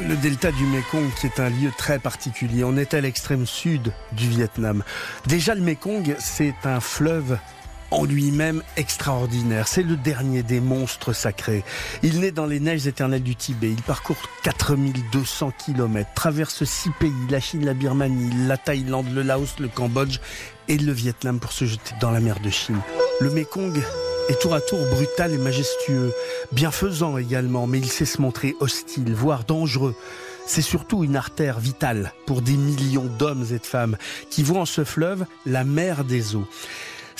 Le 0.00 0.16
delta 0.16 0.52
du 0.52 0.64
Mekong, 0.64 1.08
qui 1.20 1.26
est 1.26 1.40
un 1.40 1.50
lieu 1.50 1.70
très 1.76 1.98
particulier. 1.98 2.64
On 2.64 2.76
est 2.76 2.94
à 2.94 3.00
l'extrême 3.00 3.46
sud 3.46 3.92
du 4.12 4.28
Vietnam. 4.28 4.84
Déjà, 5.26 5.54
le 5.54 5.60
Mekong, 5.60 6.14
c'est 6.18 6.54
un 6.64 6.80
fleuve 6.80 7.38
en 7.90 8.04
lui-même 8.04 8.62
extraordinaire. 8.76 9.66
C'est 9.66 9.82
le 9.82 9.96
dernier 9.96 10.42
des 10.42 10.60
monstres 10.60 11.12
sacrés. 11.12 11.64
Il 12.02 12.20
naît 12.20 12.30
dans 12.30 12.46
les 12.46 12.60
neiges 12.60 12.86
éternelles 12.86 13.22
du 13.22 13.34
Tibet. 13.34 13.70
Il 13.70 13.82
parcourt 13.82 14.16
4200 14.44 15.52
km, 15.58 16.08
traverse 16.14 16.64
six 16.64 16.90
pays, 17.00 17.12
la 17.30 17.40
Chine, 17.40 17.64
la 17.64 17.74
Birmanie, 17.74 18.30
la 18.46 18.56
Thaïlande, 18.56 19.12
le 19.12 19.22
Laos, 19.22 19.58
le 19.58 19.68
Cambodge 19.68 20.20
et 20.68 20.76
le 20.76 20.92
Vietnam 20.92 21.40
pour 21.40 21.52
se 21.52 21.64
jeter 21.64 21.94
dans 22.00 22.10
la 22.10 22.20
mer 22.20 22.38
de 22.40 22.50
Chine. 22.50 22.80
Le 23.20 23.30
Mekong 23.30 23.82
est 24.28 24.40
tour 24.40 24.54
à 24.54 24.60
tour 24.60 24.78
brutal 24.90 25.32
et 25.32 25.38
majestueux, 25.38 26.12
bienfaisant 26.52 27.16
également, 27.16 27.66
mais 27.66 27.78
il 27.78 27.90
sait 27.90 28.04
se 28.04 28.20
montrer 28.20 28.56
hostile, 28.60 29.14
voire 29.14 29.44
dangereux. 29.44 29.94
C'est 30.46 30.62
surtout 30.62 31.04
une 31.04 31.16
artère 31.16 31.60
vitale 31.60 32.12
pour 32.26 32.42
des 32.42 32.56
millions 32.56 33.10
d'hommes 33.18 33.44
et 33.50 33.58
de 33.58 33.66
femmes 33.66 33.96
qui 34.30 34.42
voient 34.42 34.60
en 34.60 34.66
ce 34.66 34.84
fleuve 34.84 35.26
la 35.44 35.64
mer 35.64 36.04
des 36.04 36.36
eaux. 36.36 36.46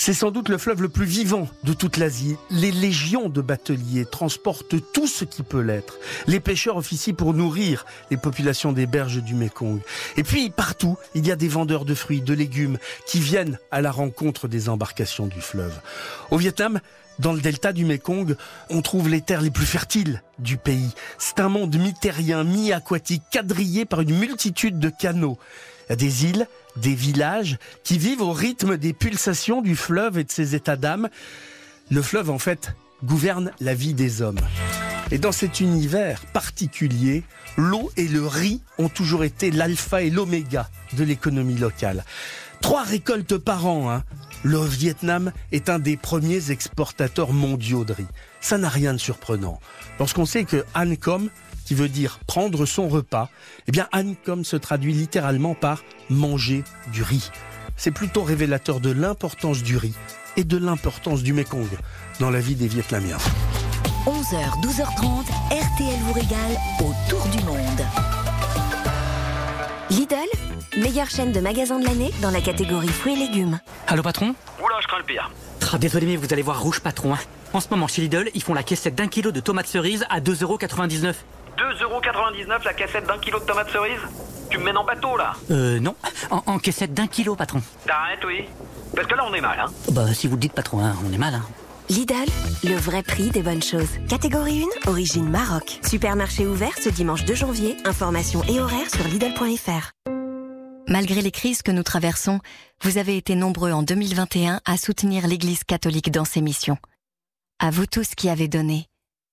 C'est 0.01 0.13
sans 0.13 0.31
doute 0.31 0.47
le 0.47 0.57
fleuve 0.57 0.81
le 0.81 0.87
plus 0.87 1.05
vivant 1.05 1.49
de 1.65 1.73
toute 1.73 1.97
l'Asie. 1.97 2.37
Les 2.49 2.71
légions 2.71 3.27
de 3.27 3.41
bateliers 3.41 4.05
transportent 4.05 4.75
tout 4.93 5.07
ce 5.07 5.25
qui 5.25 5.43
peut 5.43 5.59
l'être. 5.59 5.99
Les 6.25 6.39
pêcheurs 6.39 6.77
officient 6.77 7.13
pour 7.13 7.33
nourrir 7.33 7.85
les 8.09 8.15
populations 8.15 8.71
des 8.71 8.85
berges 8.85 9.21
du 9.21 9.35
Mékong. 9.35 9.81
Et 10.15 10.23
puis, 10.23 10.51
partout, 10.51 10.97
il 11.15 11.27
y 11.27 11.33
a 11.33 11.35
des 11.35 11.49
vendeurs 11.49 11.83
de 11.83 11.93
fruits, 11.93 12.21
de 12.21 12.33
légumes 12.33 12.77
qui 13.07 13.19
viennent 13.19 13.59
à 13.71 13.81
la 13.81 13.91
rencontre 13.91 14.47
des 14.47 14.69
embarcations 14.69 15.27
du 15.27 15.41
fleuve. 15.41 15.77
Au 16.31 16.37
Vietnam, 16.37 16.79
dans 17.19 17.33
le 17.33 17.41
delta 17.41 17.73
du 17.73 17.83
Mékong, 17.83 18.37
on 18.69 18.81
trouve 18.81 19.09
les 19.09 19.19
terres 19.19 19.41
les 19.41 19.51
plus 19.51 19.65
fertiles 19.65 20.23
du 20.39 20.55
pays. 20.55 20.93
C'est 21.17 21.41
un 21.41 21.49
monde 21.49 21.75
mi-terrien, 21.75 22.45
mi-aquatique, 22.45 23.23
quadrillé 23.31 23.83
par 23.83 23.99
une 23.99 24.17
multitude 24.17 24.79
de 24.79 24.87
canaux. 24.87 25.37
Des 25.89 26.25
îles, 26.25 26.47
des 26.81 26.95
villages 26.95 27.57
qui 27.83 27.97
vivent 27.97 28.21
au 28.21 28.31
rythme 28.31 28.77
des 28.77 28.93
pulsations 28.93 29.61
du 29.61 29.75
fleuve 29.75 30.17
et 30.17 30.23
de 30.23 30.31
ses 30.31 30.55
états 30.55 30.75
d'âme. 30.75 31.09
Le 31.91 32.01
fleuve, 32.01 32.29
en 32.29 32.39
fait, 32.39 32.73
gouverne 33.03 33.51
la 33.59 33.73
vie 33.73 33.93
des 33.93 34.21
hommes. 34.21 34.39
Et 35.11 35.17
dans 35.17 35.31
cet 35.31 35.59
univers 35.59 36.25
particulier, 36.27 37.23
l'eau 37.57 37.91
et 37.97 38.07
le 38.07 38.25
riz 38.25 38.61
ont 38.77 38.89
toujours 38.89 39.23
été 39.23 39.49
l'alpha 39.49 40.03
et 40.03 40.09
l'oméga 40.09 40.69
de 40.93 41.03
l'économie 41.03 41.57
locale. 41.57 42.05
Trois 42.61 42.83
récoltes 42.83 43.37
par 43.37 43.65
an, 43.65 43.89
hein. 43.89 44.03
Le 44.43 44.59
Vietnam 44.59 45.33
est 45.51 45.69
un 45.69 45.79
des 45.79 45.97
premiers 45.97 46.51
exportateurs 46.51 47.33
mondiaux 47.33 47.83
de 47.83 47.91
riz. 47.91 48.07
Ça 48.39 48.57
n'a 48.57 48.69
rien 48.69 48.93
de 48.93 48.97
surprenant. 48.97 49.59
Lorsqu'on 49.97 50.25
sait 50.25 50.45
que 50.45 50.63
An 50.75 50.95
Com, 50.95 51.29
qui 51.69 51.75
veut 51.75 51.87
dire 51.87 52.17
prendre 52.25 52.65
son 52.65 52.87
repas, 52.89 53.29
eh 53.67 53.71
bien 53.71 53.87
An 53.93 54.15
Com 54.25 54.43
se 54.43 54.55
traduit 54.55 54.91
littéralement 54.91 55.53
par 55.53 55.83
manger 56.09 56.63
du 56.91 57.03
riz. 57.03 57.29
C'est 57.77 57.91
plutôt 57.91 58.23
révélateur 58.23 58.79
de 58.79 58.89
l'importance 58.89 59.61
du 59.61 59.77
riz 59.77 59.93
et 60.35 60.43
de 60.43 60.57
l'importance 60.57 61.21
du 61.21 61.31
Mekong 61.31 61.67
dans 62.19 62.31
la 62.31 62.39
vie 62.39 62.55
des 62.55 62.67
Vietnamiens. 62.67 63.19
11h, 64.07 64.63
12h30, 64.63 65.25
RTL 65.51 65.99
vous 66.05 66.13
régale 66.13 66.57
autour 66.79 67.27
du 67.27 67.37
monde. 67.43 67.85
Lidl, 69.91 70.15
meilleure 70.81 71.11
chaîne 71.11 71.31
de 71.31 71.39
magasins 71.39 71.77
de 71.77 71.85
l'année 71.85 72.11
dans 72.23 72.31
la 72.31 72.41
catégorie 72.41 72.87
fruits 72.87 73.13
et 73.13 73.27
légumes. 73.27 73.59
Allô 73.85 74.01
patron? 74.01 74.33
Oula, 74.63 74.77
je 74.81 74.87
crains 74.87 74.97
le 74.97 75.03
pire. 75.03 75.29
Ah, 75.71 75.77
Désolé 75.77 76.07
mais 76.07 76.15
vous 76.15 76.25
allez 76.33 76.41
voir 76.41 76.59
rouge 76.63 76.79
patron. 76.79 77.13
hein. 77.13 77.19
En 77.53 77.59
ce 77.59 77.67
moment 77.69 77.87
chez 77.87 78.01
Lidl, 78.01 78.29
ils 78.33 78.41
font 78.41 78.55
la 78.55 78.63
caissette 78.63 78.95
d'un 78.95 79.07
kilo 79.07 79.31
de 79.31 79.39
tomates 79.39 79.67
cerises 79.67 80.03
à 80.09 80.19
2,99€. 80.19 81.13
2,99€ 81.59 82.63
la 82.63 82.73
cassette 82.73 83.05
d'un 83.05 83.17
kilo 83.17 83.39
de 83.39 83.45
tomates 83.45 83.69
cerises 83.71 83.99
Tu 84.49 84.57
me 84.57 84.63
mènes 84.63 84.77
en 84.77 84.85
bateau 84.85 85.17
là 85.17 85.33
Euh 85.51 85.79
non, 85.79 85.95
en, 86.31 86.41
en 86.45 86.57
caissette 86.59 86.93
d'un 86.93 87.07
kilo 87.07 87.35
patron. 87.35 87.61
T'arrêtes, 87.85 88.23
oui 88.25 88.45
Parce 88.95 89.07
que 89.07 89.15
là, 89.15 89.25
on 89.29 89.33
est 89.33 89.41
mal, 89.41 89.59
hein 89.59 89.71
Bah 89.91 90.13
si 90.13 90.27
vous 90.27 90.35
le 90.35 90.39
dites 90.41 90.53
patron, 90.53 90.83
hein, 90.83 90.95
on 91.07 91.11
est 91.13 91.17
mal. 91.17 91.33
Hein. 91.35 91.45
Lidl, 91.89 92.13
le 92.63 92.75
vrai 92.75 93.01
prix 93.03 93.29
des 93.31 93.41
bonnes 93.41 93.63
choses. 93.63 93.89
Catégorie 94.07 94.63
1, 94.85 94.89
origine 94.89 95.27
Maroc. 95.29 95.79
Supermarché 95.85 96.45
ouvert 96.45 96.77
ce 96.79 96.89
dimanche 96.89 97.25
2 97.25 97.33
janvier. 97.35 97.75
Informations 97.85 98.43
et 98.45 98.59
horaires 98.59 98.89
sur 98.89 99.03
Lidl.fr. 99.07 99.91
Malgré 100.87 101.21
les 101.21 101.31
crises 101.31 101.61
que 101.61 101.71
nous 101.71 101.83
traversons, 101.83 102.39
vous 102.83 102.97
avez 102.97 103.17
été 103.17 103.35
nombreux 103.35 103.71
en 103.71 103.83
2021 103.83 104.61
à 104.65 104.77
soutenir 104.77 105.27
l'Église 105.27 105.63
catholique 105.63 106.11
dans 106.11 106.25
ses 106.25 106.41
missions. 106.41 106.77
À 107.59 107.69
vous 107.71 107.85
tous 107.85 108.15
qui 108.15 108.29
avez 108.29 108.47
donné, 108.47 108.85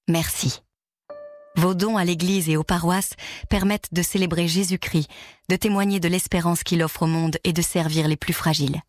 merci. 0.08 0.60
Vos 1.56 1.74
dons 1.74 1.96
à 1.96 2.04
l'Église 2.04 2.50
et 2.50 2.56
aux 2.56 2.64
paroisses 2.64 3.14
permettent 3.48 3.92
de 3.92 4.02
célébrer 4.02 4.46
Jésus-Christ, 4.46 5.08
de 5.48 5.56
témoigner 5.56 6.00
de 6.00 6.08
l'espérance 6.08 6.62
qu'il 6.62 6.82
offre 6.82 7.02
au 7.02 7.06
monde 7.06 7.38
et 7.44 7.54
de 7.54 7.62
servir 7.62 8.08
les 8.08 8.16
plus 8.16 8.34
fragiles. 8.34 8.82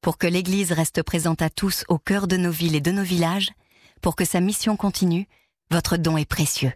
Pour 0.00 0.16
que 0.16 0.28
l'Église 0.28 0.70
reste 0.70 1.02
présente 1.02 1.42
à 1.42 1.50
tous 1.50 1.84
au 1.88 1.98
cœur 1.98 2.28
de 2.28 2.36
nos 2.36 2.52
villes 2.52 2.76
et 2.76 2.80
de 2.80 2.92
nos 2.92 3.02
villages, 3.02 3.50
pour 4.00 4.14
que 4.14 4.24
sa 4.24 4.40
mission 4.40 4.76
continue, 4.76 5.26
votre 5.70 5.96
don 5.96 6.16
est 6.16 6.24
précieux. 6.24 6.72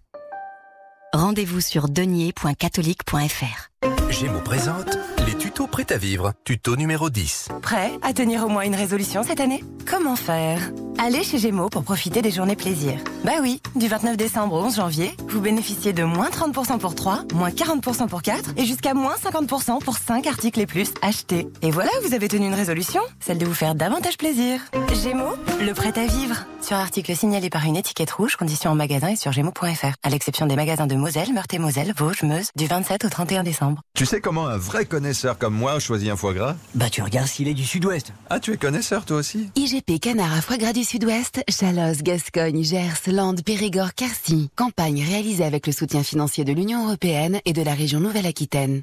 Rendez-vous 1.12 1.61
sur 1.61 1.89
denier.catholique.fr. 1.89 3.72
Gémeaux 4.11 4.41
présente 4.41 4.99
les 5.27 5.35
tutos 5.37 5.67
prêts 5.67 5.91
à 5.91 5.97
vivre. 5.97 6.33
Tuto 6.45 6.77
numéro 6.77 7.11
10. 7.11 7.49
Prêt 7.63 7.93
à 8.03 8.13
tenir 8.13 8.45
au 8.45 8.49
moins 8.49 8.63
une 8.63 8.75
résolution 8.75 9.23
cette 9.23 9.41
année? 9.41 9.65
Comment 9.89 10.17
faire? 10.17 10.61
Allez 10.99 11.25
chez 11.25 11.39
Gémeaux 11.39 11.69
pour 11.69 11.83
profiter 11.83 12.23
des 12.23 12.31
journées 12.31 12.55
plaisir. 12.55 12.95
Bah 13.25 13.33
oui, 13.41 13.61
du 13.75 13.89
29 13.89 14.17
décembre 14.17 14.55
au 14.55 14.65
11 14.65 14.77
janvier, 14.77 15.17
vous 15.29 15.41
bénéficiez 15.41 15.93
de 15.93 16.05
moins 16.05 16.29
30% 16.29 16.79
pour 16.79 16.95
3, 16.95 17.25
moins 17.35 17.49
40% 17.49 18.07
pour 18.07 18.23
4 18.23 18.51
et 18.57 18.65
jusqu'à 18.65 18.95
moins 18.95 19.15
50% 19.15 19.81
pour 19.81 19.97
5 19.97 20.27
articles 20.27 20.61
et 20.61 20.67
plus 20.67 20.93
achetés. 21.03 21.49
Et 21.63 21.71
voilà, 21.71 21.91
vous 22.05 22.15
avez 22.15 22.29
tenu 22.29 22.47
une 22.47 22.55
résolution, 22.55 23.01
celle 23.21 23.39
de 23.39 23.47
vous 23.47 23.55
faire 23.55 23.75
davantage 23.75 24.17
plaisir. 24.17 24.61
Gémeaux, 25.03 25.35
le 25.61 25.73
prêt 25.73 25.99
à 25.99 26.07
vivre. 26.07 26.45
Sur 26.61 26.77
article 26.77 27.17
signalé 27.17 27.51
par 27.51 27.65
une 27.65 27.77
étiquette 27.77 28.11
rouge, 28.13 28.37
conditions 28.37 28.71
en 28.71 28.77
magasin 28.77 29.09
et 29.09 29.17
sur 29.17 29.33
gémeaux.fr. 29.33 29.95
À 30.05 30.11
l'exception 30.11 30.47
des 30.47 30.55
magasins 30.55 30.87
de 30.87 30.95
Moselle, 30.95 31.33
Meurthe-et-Moselle, 31.33 31.93
Vosges, 31.97 32.23
Meuse, 32.23 32.51
du 32.55 32.67
27 32.67 33.05
au 33.05 33.09
31 33.09 33.43
décembre. 33.43 33.72
Tu 33.94 34.07
sais 34.07 34.20
comment 34.20 34.47
un 34.47 34.57
vrai 34.57 34.85
connaisseur 34.85 35.39
comme 35.39 35.55
moi 35.55 35.78
choisit 35.78 36.11
un 36.11 36.16
foie 36.16 36.35
gras? 36.35 36.57
Bah 36.74 36.90
tu 36.90 37.03
regardes 37.03 37.28
s'il 37.28 37.49
est 37.49 37.55
du 37.55 37.65
sud-ouest. 37.65 38.12
Ah, 38.31 38.40
tu 38.40 38.53
es 38.53 38.57
connaisseur 38.57 39.05
toi 39.05 39.19
aussi? 39.19 39.51
IGP 39.57 40.01
Canard 40.01 40.32
à 40.32 40.40
foie 40.40 40.57
gras 40.57 40.73
du 40.73 40.85
Sud-Ouest, 40.85 41.43
Chalosse, 41.49 42.03
Gascogne, 42.03 42.62
Gers, 42.62 43.01
Landes, 43.07 43.43
Périgord, 43.43 43.94
Quercy. 43.94 44.51
Campagne 44.57 45.05
réalisée 45.07 45.44
avec 45.44 45.66
le 45.66 45.73
soutien 45.73 46.03
financier 46.03 46.44
de 46.44 46.53
l'Union 46.53 46.86
Européenne 46.86 47.40
et 47.44 47.53
de 47.53 47.62
la 47.62 47.74
région 47.74 48.01
Nouvelle-Aquitaine. 48.01 48.82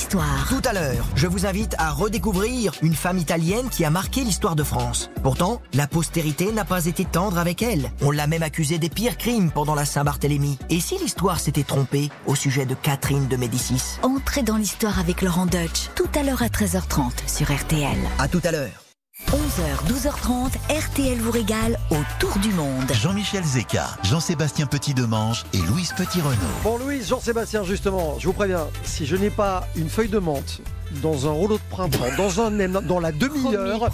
L'histoire. 0.00 0.48
Tout 0.48 0.62
à 0.66 0.72
l'heure, 0.72 1.06
je 1.14 1.26
vous 1.26 1.44
invite 1.44 1.74
à 1.76 1.90
redécouvrir 1.90 2.72
une 2.80 2.94
femme 2.94 3.18
italienne 3.18 3.68
qui 3.68 3.84
a 3.84 3.90
marqué 3.90 4.24
l'histoire 4.24 4.56
de 4.56 4.62
France. 4.62 5.10
Pourtant, 5.22 5.60
la 5.74 5.86
postérité 5.86 6.52
n'a 6.52 6.64
pas 6.64 6.86
été 6.86 7.04
tendre 7.04 7.36
avec 7.36 7.60
elle. 7.60 7.92
On 8.00 8.10
l'a 8.10 8.26
même 8.26 8.42
accusée 8.42 8.78
des 8.78 8.88
pires 8.88 9.18
crimes 9.18 9.50
pendant 9.50 9.74
la 9.74 9.84
Saint-Barthélemy. 9.84 10.58
Et 10.70 10.80
si 10.80 10.96
l'histoire 10.96 11.38
s'était 11.38 11.64
trompée 11.64 12.08
au 12.24 12.34
sujet 12.34 12.64
de 12.64 12.74
Catherine 12.74 13.28
de 13.28 13.36
Médicis? 13.36 13.98
Entrez 14.02 14.42
dans 14.42 14.56
l'histoire 14.56 14.98
avec 14.98 15.20
Laurent 15.20 15.44
Deutsch, 15.44 15.90
tout 15.94 16.08
à 16.14 16.22
l'heure 16.22 16.42
à 16.42 16.48
13h30 16.48 17.10
sur 17.26 17.54
RTL. 17.54 17.98
À 18.18 18.26
tout 18.26 18.40
à 18.42 18.52
l'heure. 18.52 18.89
11h, 19.28 19.86
12h30, 19.86 20.50
RTL 20.68 21.18
vous 21.20 21.30
régale 21.30 21.78
autour 21.90 22.36
du 22.40 22.48
monde. 22.52 22.90
Jean-Michel 22.92 23.44
Zeka, 23.44 23.86
Jean-Sébastien 24.02 24.66
Petit-Demange 24.66 25.44
et 25.52 25.58
Louise 25.58 25.92
Petit-Renault. 25.96 26.34
Bon 26.64 26.78
Louise, 26.78 27.08
Jean-Sébastien 27.08 27.62
justement, 27.62 28.16
je 28.18 28.26
vous 28.26 28.32
préviens, 28.32 28.66
si 28.82 29.06
je 29.06 29.14
n'ai 29.14 29.30
pas 29.30 29.68
une 29.76 29.88
feuille 29.88 30.08
de 30.08 30.18
menthe 30.18 30.62
dans 31.02 31.26
un 31.28 31.30
rouleau 31.32 31.56
de 31.56 31.62
printemps, 31.70 31.98
dans 32.16 32.40
un 32.40 32.50
dans 32.82 33.00
la 33.00 33.12
demi-heure, 33.12 33.88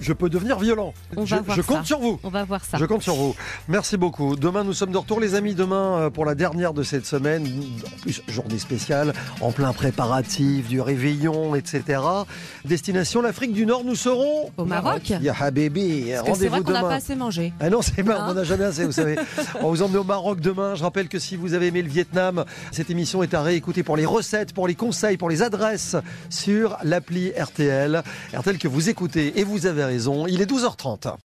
je 0.00 0.12
peux 0.12 0.28
devenir 0.28 0.58
violent. 0.58 0.92
On 1.16 1.24
je 1.24 1.36
va 1.36 1.42
voir 1.42 1.56
je 1.56 1.62
compte 1.62 1.78
ça. 1.78 1.84
sur 1.84 2.00
vous. 2.00 2.20
On 2.22 2.28
va 2.28 2.44
voir 2.44 2.64
ça. 2.64 2.78
Je 2.78 2.84
compte 2.84 3.02
sur 3.02 3.14
vous. 3.14 3.34
Merci 3.68 3.96
beaucoup. 3.96 4.36
Demain, 4.36 4.64
nous 4.64 4.72
sommes 4.72 4.92
de 4.92 4.98
retour, 4.98 5.20
les 5.20 5.34
amis. 5.34 5.54
Demain, 5.54 5.98
euh, 5.98 6.10
pour 6.10 6.24
la 6.24 6.34
dernière 6.34 6.72
de 6.74 6.82
cette 6.82 7.06
semaine, 7.06 7.46
en 7.86 8.00
plus, 8.02 8.22
journée 8.28 8.58
spéciale, 8.58 9.12
en 9.40 9.52
plein 9.52 9.72
préparatif 9.72 10.68
du 10.68 10.80
réveillon, 10.80 11.54
etc. 11.54 12.00
Destination 12.64 13.22
l'Afrique 13.22 13.52
du 13.52 13.66
Nord, 13.66 13.84
nous 13.84 13.94
serons 13.94 14.50
Au 14.56 14.64
Maroc. 14.64 15.12
Ya 15.20 15.34
habibi, 15.38 16.16
rendez-vous 16.16 16.62
qu'on 16.62 16.72
n'a 16.72 16.78
demain. 16.80 16.88
pas 16.88 16.94
assez 16.96 17.14
mangé. 17.14 17.52
Ah 17.60 17.70
non, 17.70 17.82
c'est 17.82 18.02
pas, 18.02 18.20
Hein 18.20 18.26
on 18.28 18.34
n'en 18.34 18.40
a 18.40 18.44
jamais 18.44 18.64
assez, 18.64 18.84
vous 18.84 18.92
savez. 18.92 19.16
On 19.60 19.68
vous 19.70 19.82
emmène 19.82 19.98
au 19.98 20.04
Maroc 20.04 20.40
demain. 20.40 20.74
Je 20.74 20.82
rappelle 20.82 21.08
que 21.08 21.18
si 21.18 21.36
vous 21.36 21.54
avez 21.54 21.68
aimé 21.68 21.82
le 21.82 21.88
Vietnam, 21.88 22.44
cette 22.72 22.90
émission 22.90 23.22
est 23.22 23.34
à 23.34 23.42
réécouter 23.42 23.82
pour 23.82 23.96
les 23.96 24.06
recettes, 24.06 24.52
pour 24.52 24.66
les 24.66 24.74
conseils, 24.74 25.16
pour 25.16 25.28
les 25.30 25.42
adresses 25.42 25.96
sur 26.32 26.76
l'appli 26.82 27.30
RTL. 27.30 28.02
RTL 28.34 28.58
que 28.58 28.68
vous 28.68 28.88
écoutez 28.88 29.38
et 29.38 29.44
vous 29.44 29.66
avez 29.66 29.84
raison. 29.84 30.26
Il 30.26 30.40
est 30.40 30.50
12h30. 30.50 31.14